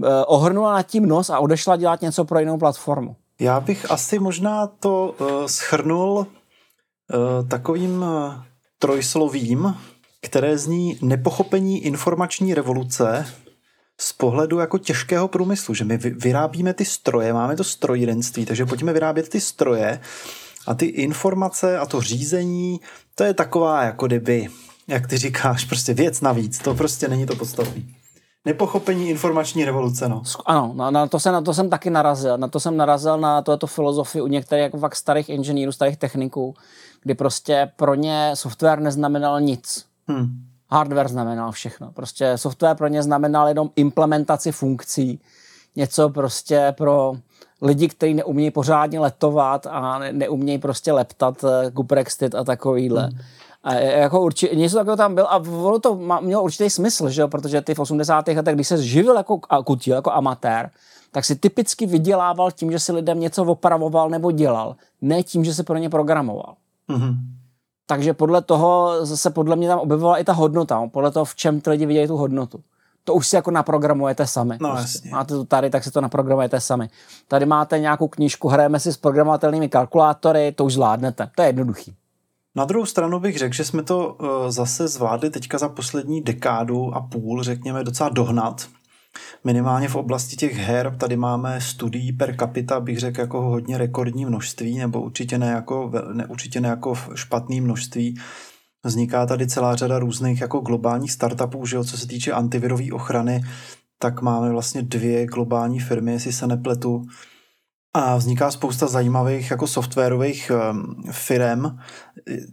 eh, 0.04 0.26
ohrnula 0.26 0.74
nad 0.74 0.84
tím 0.84 1.06
nos 1.06 1.30
a 1.30 1.40
odešla 1.40 1.76
dělat 1.76 2.02
něco 2.02 2.26
pro 2.26 2.40
jinou 2.40 2.58
platformu. 2.58 3.16
Já 3.40 3.60
bych 3.60 3.92
asi 3.92 4.20
možná 4.20 4.68
to 4.68 5.16
uh, 5.20 5.46
schrnul 5.46 6.12
uh, 6.12 6.26
takovým 7.48 8.02
uh, 8.02 8.34
trojslovím, 8.80 9.76
které 10.22 10.58
zní 10.58 10.98
nepochopení 11.02 11.86
informační 11.86 12.54
revoluce 12.54 13.26
z 14.00 14.14
pohledu 14.14 14.60
jako 14.60 14.78
těžkého 14.78 15.28
průmyslu, 15.28 15.74
že 15.74 15.86
my 15.86 15.98
vyrábíme 15.98 16.74
ty 16.74 16.86
stroje, 16.86 17.34
máme 17.34 17.56
to 17.56 17.64
strojírenství, 17.64 18.46
takže 18.46 18.66
pojďme 18.66 18.94
vyrábět 18.94 19.30
ty 19.30 19.42
stroje 19.42 20.02
a 20.68 20.74
ty 20.74 20.86
informace 20.86 21.80
a 21.80 21.86
to 21.86 22.02
řízení, 22.02 22.80
to 23.16 23.24
je 23.24 23.34
taková 23.34 23.84
jako 23.84 24.08
kdyby 24.08 24.48
jak 24.88 25.08
ty 25.08 25.18
říkáš, 25.18 25.66
prostě 25.66 25.94
věc 25.94 26.22
navíc, 26.22 26.60
to 26.60 26.76
prostě 26.76 27.08
není 27.08 27.26
to 27.26 27.36
podstatné. 27.36 27.84
Nepochopení 28.46 29.10
informační 29.10 29.66
revoluce, 29.66 30.10
no. 30.10 30.24
Ano, 30.46 30.74
na, 30.76 30.92
na, 30.92 31.08
to 31.08 31.20
jsem, 31.20 31.34
na 31.34 31.42
to 31.42 31.54
jsem 31.54 31.70
taky 31.70 31.90
narazil. 31.90 32.38
Na 32.38 32.48
to 32.48 32.60
jsem 32.60 32.78
narazil 32.78 33.18
na 33.18 33.42
tohoto 33.42 33.68
filozofii 33.68 34.22
u 34.22 34.28
některých 34.28 34.64
jako 34.64 34.78
fakt 34.78 34.96
starých 34.96 35.30
inženýrů, 35.30 35.72
starých 35.72 35.98
techniků, 35.98 36.56
kdy 37.08 37.16
prostě 37.16 37.72
pro 37.76 37.96
ně 37.96 38.32
software 38.34 38.80
neznamenal 38.80 39.42
nic. 39.42 39.86
Hmm. 40.08 40.28
Hardware 40.70 41.08
znamenal 41.08 41.52
všechno. 41.52 41.92
Prostě 41.92 42.38
software 42.38 42.76
pro 42.76 42.88
ně 42.88 43.04
znamenal 43.04 43.48
jenom 43.48 43.70
implementaci 43.76 44.52
funkcí. 44.52 45.20
Něco 45.76 46.10
prostě 46.10 46.74
pro 46.78 47.14
lidi, 47.62 47.88
kteří 47.88 48.14
neumějí 48.14 48.52
pořádně 48.52 49.00
letovat 49.00 49.68
a 49.70 50.00
neumějí 50.12 50.58
prostě 50.58 50.92
leptat 50.92 51.46
Kuprextit 51.74 52.36
a 52.36 52.44
takovýhle. 52.44 53.04
Hmm 53.04 53.20
a 53.64 53.74
jako 53.74 54.22
určitě, 54.22 54.56
něco 54.56 54.76
takového 54.76 54.98
tam 54.98 55.16
byl 55.16 55.28
a 55.30 55.38
ono 55.38 55.80
to 55.80 55.96
má, 55.96 56.20
mělo 56.20 56.44
určitý 56.44 56.70
smysl, 56.70 57.10
že 57.10 57.22
jo? 57.22 57.28
protože 57.28 57.62
ty 57.62 57.76
v 57.76 57.80
80. 57.80 58.28
letech, 58.28 58.56
když 58.56 58.68
se 58.68 58.84
živil 58.84 59.16
jako 59.16 59.40
kutil, 59.66 59.96
jako 59.96 60.12
amatér, 60.12 60.70
tak 61.12 61.26
si 61.26 61.36
typicky 61.36 61.86
vydělával 61.86 62.52
tím, 62.52 62.72
že 62.72 62.80
si 62.80 62.92
lidem 62.92 63.20
něco 63.20 63.44
opravoval 63.44 64.10
nebo 64.10 64.32
dělal, 64.32 64.76
ne 65.02 65.24
tím, 65.24 65.44
že 65.44 65.54
se 65.54 65.64
pro 65.64 65.78
ně 65.78 65.90
programoval. 65.90 66.56
Mm-hmm. 66.90 67.16
Takže 67.86 68.14
podle 68.14 68.42
toho 68.42 69.06
se 69.06 69.30
podle 69.30 69.56
mě 69.56 69.68
tam 69.68 69.80
objevovala 69.80 70.18
i 70.18 70.24
ta 70.24 70.34
hodnota, 70.34 70.88
podle 70.92 71.12
toho, 71.12 71.26
v 71.26 71.36
čem 71.36 71.62
ty 71.62 71.70
lidi 71.70 71.86
vidějí 71.86 72.08
tu 72.08 72.18
hodnotu. 72.18 72.60
To 73.04 73.14
už 73.14 73.28
si 73.28 73.36
jako 73.36 73.52
naprogramujete 73.52 74.28
sami. 74.28 74.58
No, 74.62 74.72
prostě. 74.72 75.10
Máte 75.10 75.34
to 75.34 75.46
tady, 75.46 75.70
tak 75.70 75.84
si 75.84 75.92
to 75.92 76.02
naprogramujete 76.02 76.62
sami. 76.62 76.90
Tady 77.28 77.46
máte 77.46 77.80
nějakou 77.80 78.08
knížku, 78.08 78.48
hrajeme 78.48 78.80
si 78.80 78.94
s 78.94 78.98
programovatelnými 78.98 79.70
kalkulátory, 79.70 80.52
to 80.52 80.66
už 80.66 80.74
zvládnete. 80.74 81.30
To 81.36 81.42
je 81.42 81.48
jednoduchý. 81.48 81.96
Na 82.56 82.66
druhou 82.66 82.86
stranu 82.86 83.20
bych 83.20 83.38
řekl, 83.38 83.54
že 83.54 83.66
jsme 83.66 83.84
to 83.84 84.18
eh, 84.20 84.52
zase 84.52 84.88
zvládli 84.88 85.30
teďka 85.30 85.58
za 85.58 85.70
poslední 85.70 86.22
dekádu 86.22 86.96
a 86.96 87.02
půl, 87.02 87.44
řekněme, 87.44 87.84
docela 87.84 88.10
dohnat. 88.10 88.68
Minimálně 89.44 89.88
v 89.88 89.96
oblasti 89.96 90.36
těch 90.36 90.54
her, 90.58 90.96
tady 90.98 91.18
máme 91.18 91.62
studií 91.62 92.14
per 92.14 92.36
capita, 92.40 92.80
bych 92.80 93.00
řekl, 93.00 93.22
jako 93.22 93.42
hodně 93.42 93.78
rekordní 93.78 94.26
množství, 94.26 94.78
nebo 94.78 95.02
určitě 95.02 95.38
ne 95.38 95.48
jako, 95.48 95.92
ne, 96.14 96.26
určitě 96.26 96.62
ne 96.62 96.70
jako 96.70 96.96
špatný 97.16 97.62
množství. 97.62 98.20
Vzniká 98.86 99.26
tady 99.26 99.48
celá 99.48 99.76
řada 99.76 100.00
různých 100.00 100.42
jako 100.42 100.60
globálních 100.60 101.12
startupů, 101.12 101.66
že 101.66 101.76
jo, 101.76 101.84
co 101.84 101.98
se 101.98 102.08
týče 102.08 102.32
antivirové 102.32 102.92
ochrany, 102.92 103.42
tak 104.00 104.22
máme 104.22 104.52
vlastně 104.52 104.82
dvě 104.82 105.26
globální 105.26 105.80
firmy, 105.80 106.12
jestli 106.12 106.34
se 106.34 106.48
nepletu, 106.48 107.06
a 107.94 108.18
vzniká 108.18 108.52
spousta 108.52 108.88
zajímavých 108.88 109.52
jako 109.52 109.68
softwarových 109.68 110.52
um, 110.72 111.04
firm, 111.12 111.78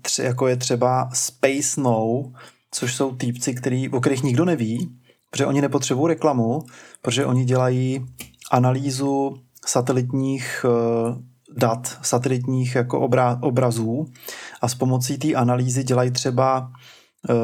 tři, 0.02 0.22
jako 0.22 0.48
je 0.48 0.56
třeba 0.56 1.10
Space 1.12 1.81
No, 1.81 2.32
což 2.70 2.94
jsou 2.94 3.14
týpci, 3.14 3.55
který, 3.55 3.89
o 3.89 4.01
kterých 4.01 4.22
nikdo 4.22 4.44
neví, 4.44 4.98
protože 5.35 5.47
oni 5.47 5.61
nepotřebují 5.61 6.09
reklamu, 6.09 6.62
protože 7.02 7.27
oni 7.27 7.44
dělají 7.44 8.06
analýzu 8.51 9.36
satelitních 9.66 10.65
uh, 10.65 11.16
dat, 11.56 11.98
satelitních 12.02 12.74
jako 12.74 13.01
obra, 13.01 13.39
obrazů 13.43 14.06
a 14.61 14.69
s 14.69 14.74
pomocí 14.74 15.19
té 15.19 15.35
analýzy 15.35 15.85
dělají 15.85 16.11
třeba 16.11 16.61
uh, 16.70 17.36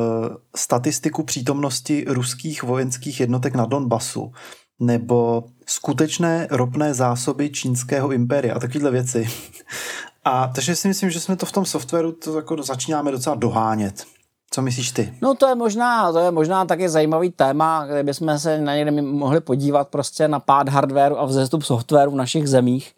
statistiku 0.56 1.22
přítomnosti 1.22 2.04
ruských 2.08 2.62
vojenských 2.62 3.20
jednotek 3.20 3.54
na 3.54 3.66
Donbasu 3.66 4.32
nebo 4.80 5.44
skutečné 5.66 6.46
ropné 6.50 6.94
zásoby 6.94 7.50
čínského 7.50 8.12
impéria 8.12 8.54
a 8.54 8.58
takovéhle 8.58 8.90
věci. 8.90 9.28
A 10.24 10.46
takže 10.54 10.76
si 10.76 10.88
myslím, 10.88 11.10
že 11.10 11.20
jsme 11.20 11.36
to 11.36 11.46
v 11.46 11.52
tom 11.52 11.64
softwaru 11.64 12.12
to 12.12 12.36
jako 12.36 12.62
začínáme 12.62 13.10
docela 13.10 13.36
dohánět. 13.36 14.19
Co 14.51 14.62
myslíš 14.62 14.90
ty? 14.90 15.14
No 15.22 15.35
to 15.35 15.47
je 15.47 15.55
možná, 15.55 16.12
to 16.12 16.18
je 16.18 16.31
možná 16.31 16.64
taky 16.64 16.89
zajímavý 16.89 17.31
téma, 17.31 17.86
kde 17.86 18.02
bychom 18.02 18.39
se 18.39 18.59
na 18.59 18.77
někde 18.77 19.02
mohli 19.02 19.40
podívat 19.40 19.89
prostě 19.89 20.28
na 20.28 20.40
pád 20.40 20.68
hardwareu 20.68 21.16
a 21.18 21.24
vzestup 21.24 21.62
softwaru 21.62 22.10
v 22.10 22.14
našich 22.14 22.48
zemích. 22.48 22.94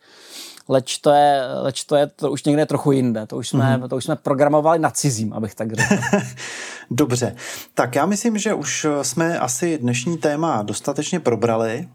Leč 0.69 0.99
to 0.99 1.11
je, 1.11 1.43
leč 1.62 1.85
to 1.85 1.97
je 1.97 2.07
to 2.07 2.31
už 2.31 2.45
někde 2.45 2.66
trochu 2.66 2.93
jinde. 2.93 3.27
To 3.27 3.37
už 3.37 3.49
jsme, 3.49 3.65
mm-hmm. 3.65 3.89
to 3.89 3.97
už 3.97 4.05
jsme 4.05 4.16
programovali 4.16 4.79
na 4.79 4.91
cizím, 4.91 5.33
abych 5.33 5.55
tak 5.55 5.73
řekl. 5.73 6.03
Dobře. 6.91 7.37
Tak 7.74 7.95
já 7.95 8.07
myslím, 8.07 8.39
že 8.39 8.55
už 8.55 8.87
jsme 9.03 9.39
asi 9.39 9.79
dnešní 9.79 10.19
téma 10.19 10.62
dostatečně 10.62 11.20
probrali. 11.20 11.89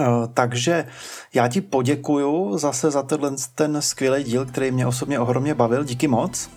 Eh, 0.00 0.04
takže 0.34 0.86
já 1.34 1.48
ti 1.48 1.60
poděkuju 1.60 2.58
zase 2.58 2.90
za 2.90 3.02
tenhle 3.02 3.30
ten 3.54 3.82
skvělý 3.82 4.24
díl, 4.24 4.46
který 4.46 4.70
mě 4.70 4.86
osobně 4.86 5.20
ohromně 5.20 5.54
bavil. 5.54 5.84
Díky 5.84 6.08
moc. 6.08 6.50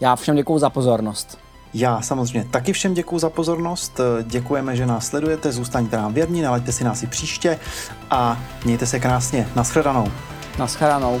Já 0.00 0.16
všem 0.16 0.36
děkuju 0.36 0.58
za 0.58 0.70
pozornost. 0.70 1.38
Já 1.74 2.00
samozřejmě 2.00 2.48
taky 2.50 2.72
všem 2.72 2.94
děkuju 2.94 3.18
za 3.18 3.30
pozornost, 3.30 4.00
děkujeme, 4.22 4.76
že 4.76 4.86
nás 4.86 5.06
sledujete, 5.06 5.52
zůstaňte 5.52 5.96
nám 5.96 6.14
věrní, 6.14 6.42
nalaďte 6.42 6.72
si 6.72 6.84
nás 6.84 7.02
i 7.02 7.06
příště 7.06 7.58
a 8.10 8.40
mějte 8.64 8.86
se 8.86 9.00
krásně. 9.00 9.48
Naschledanou. 9.56 10.12
Naschledanou. 10.58 11.20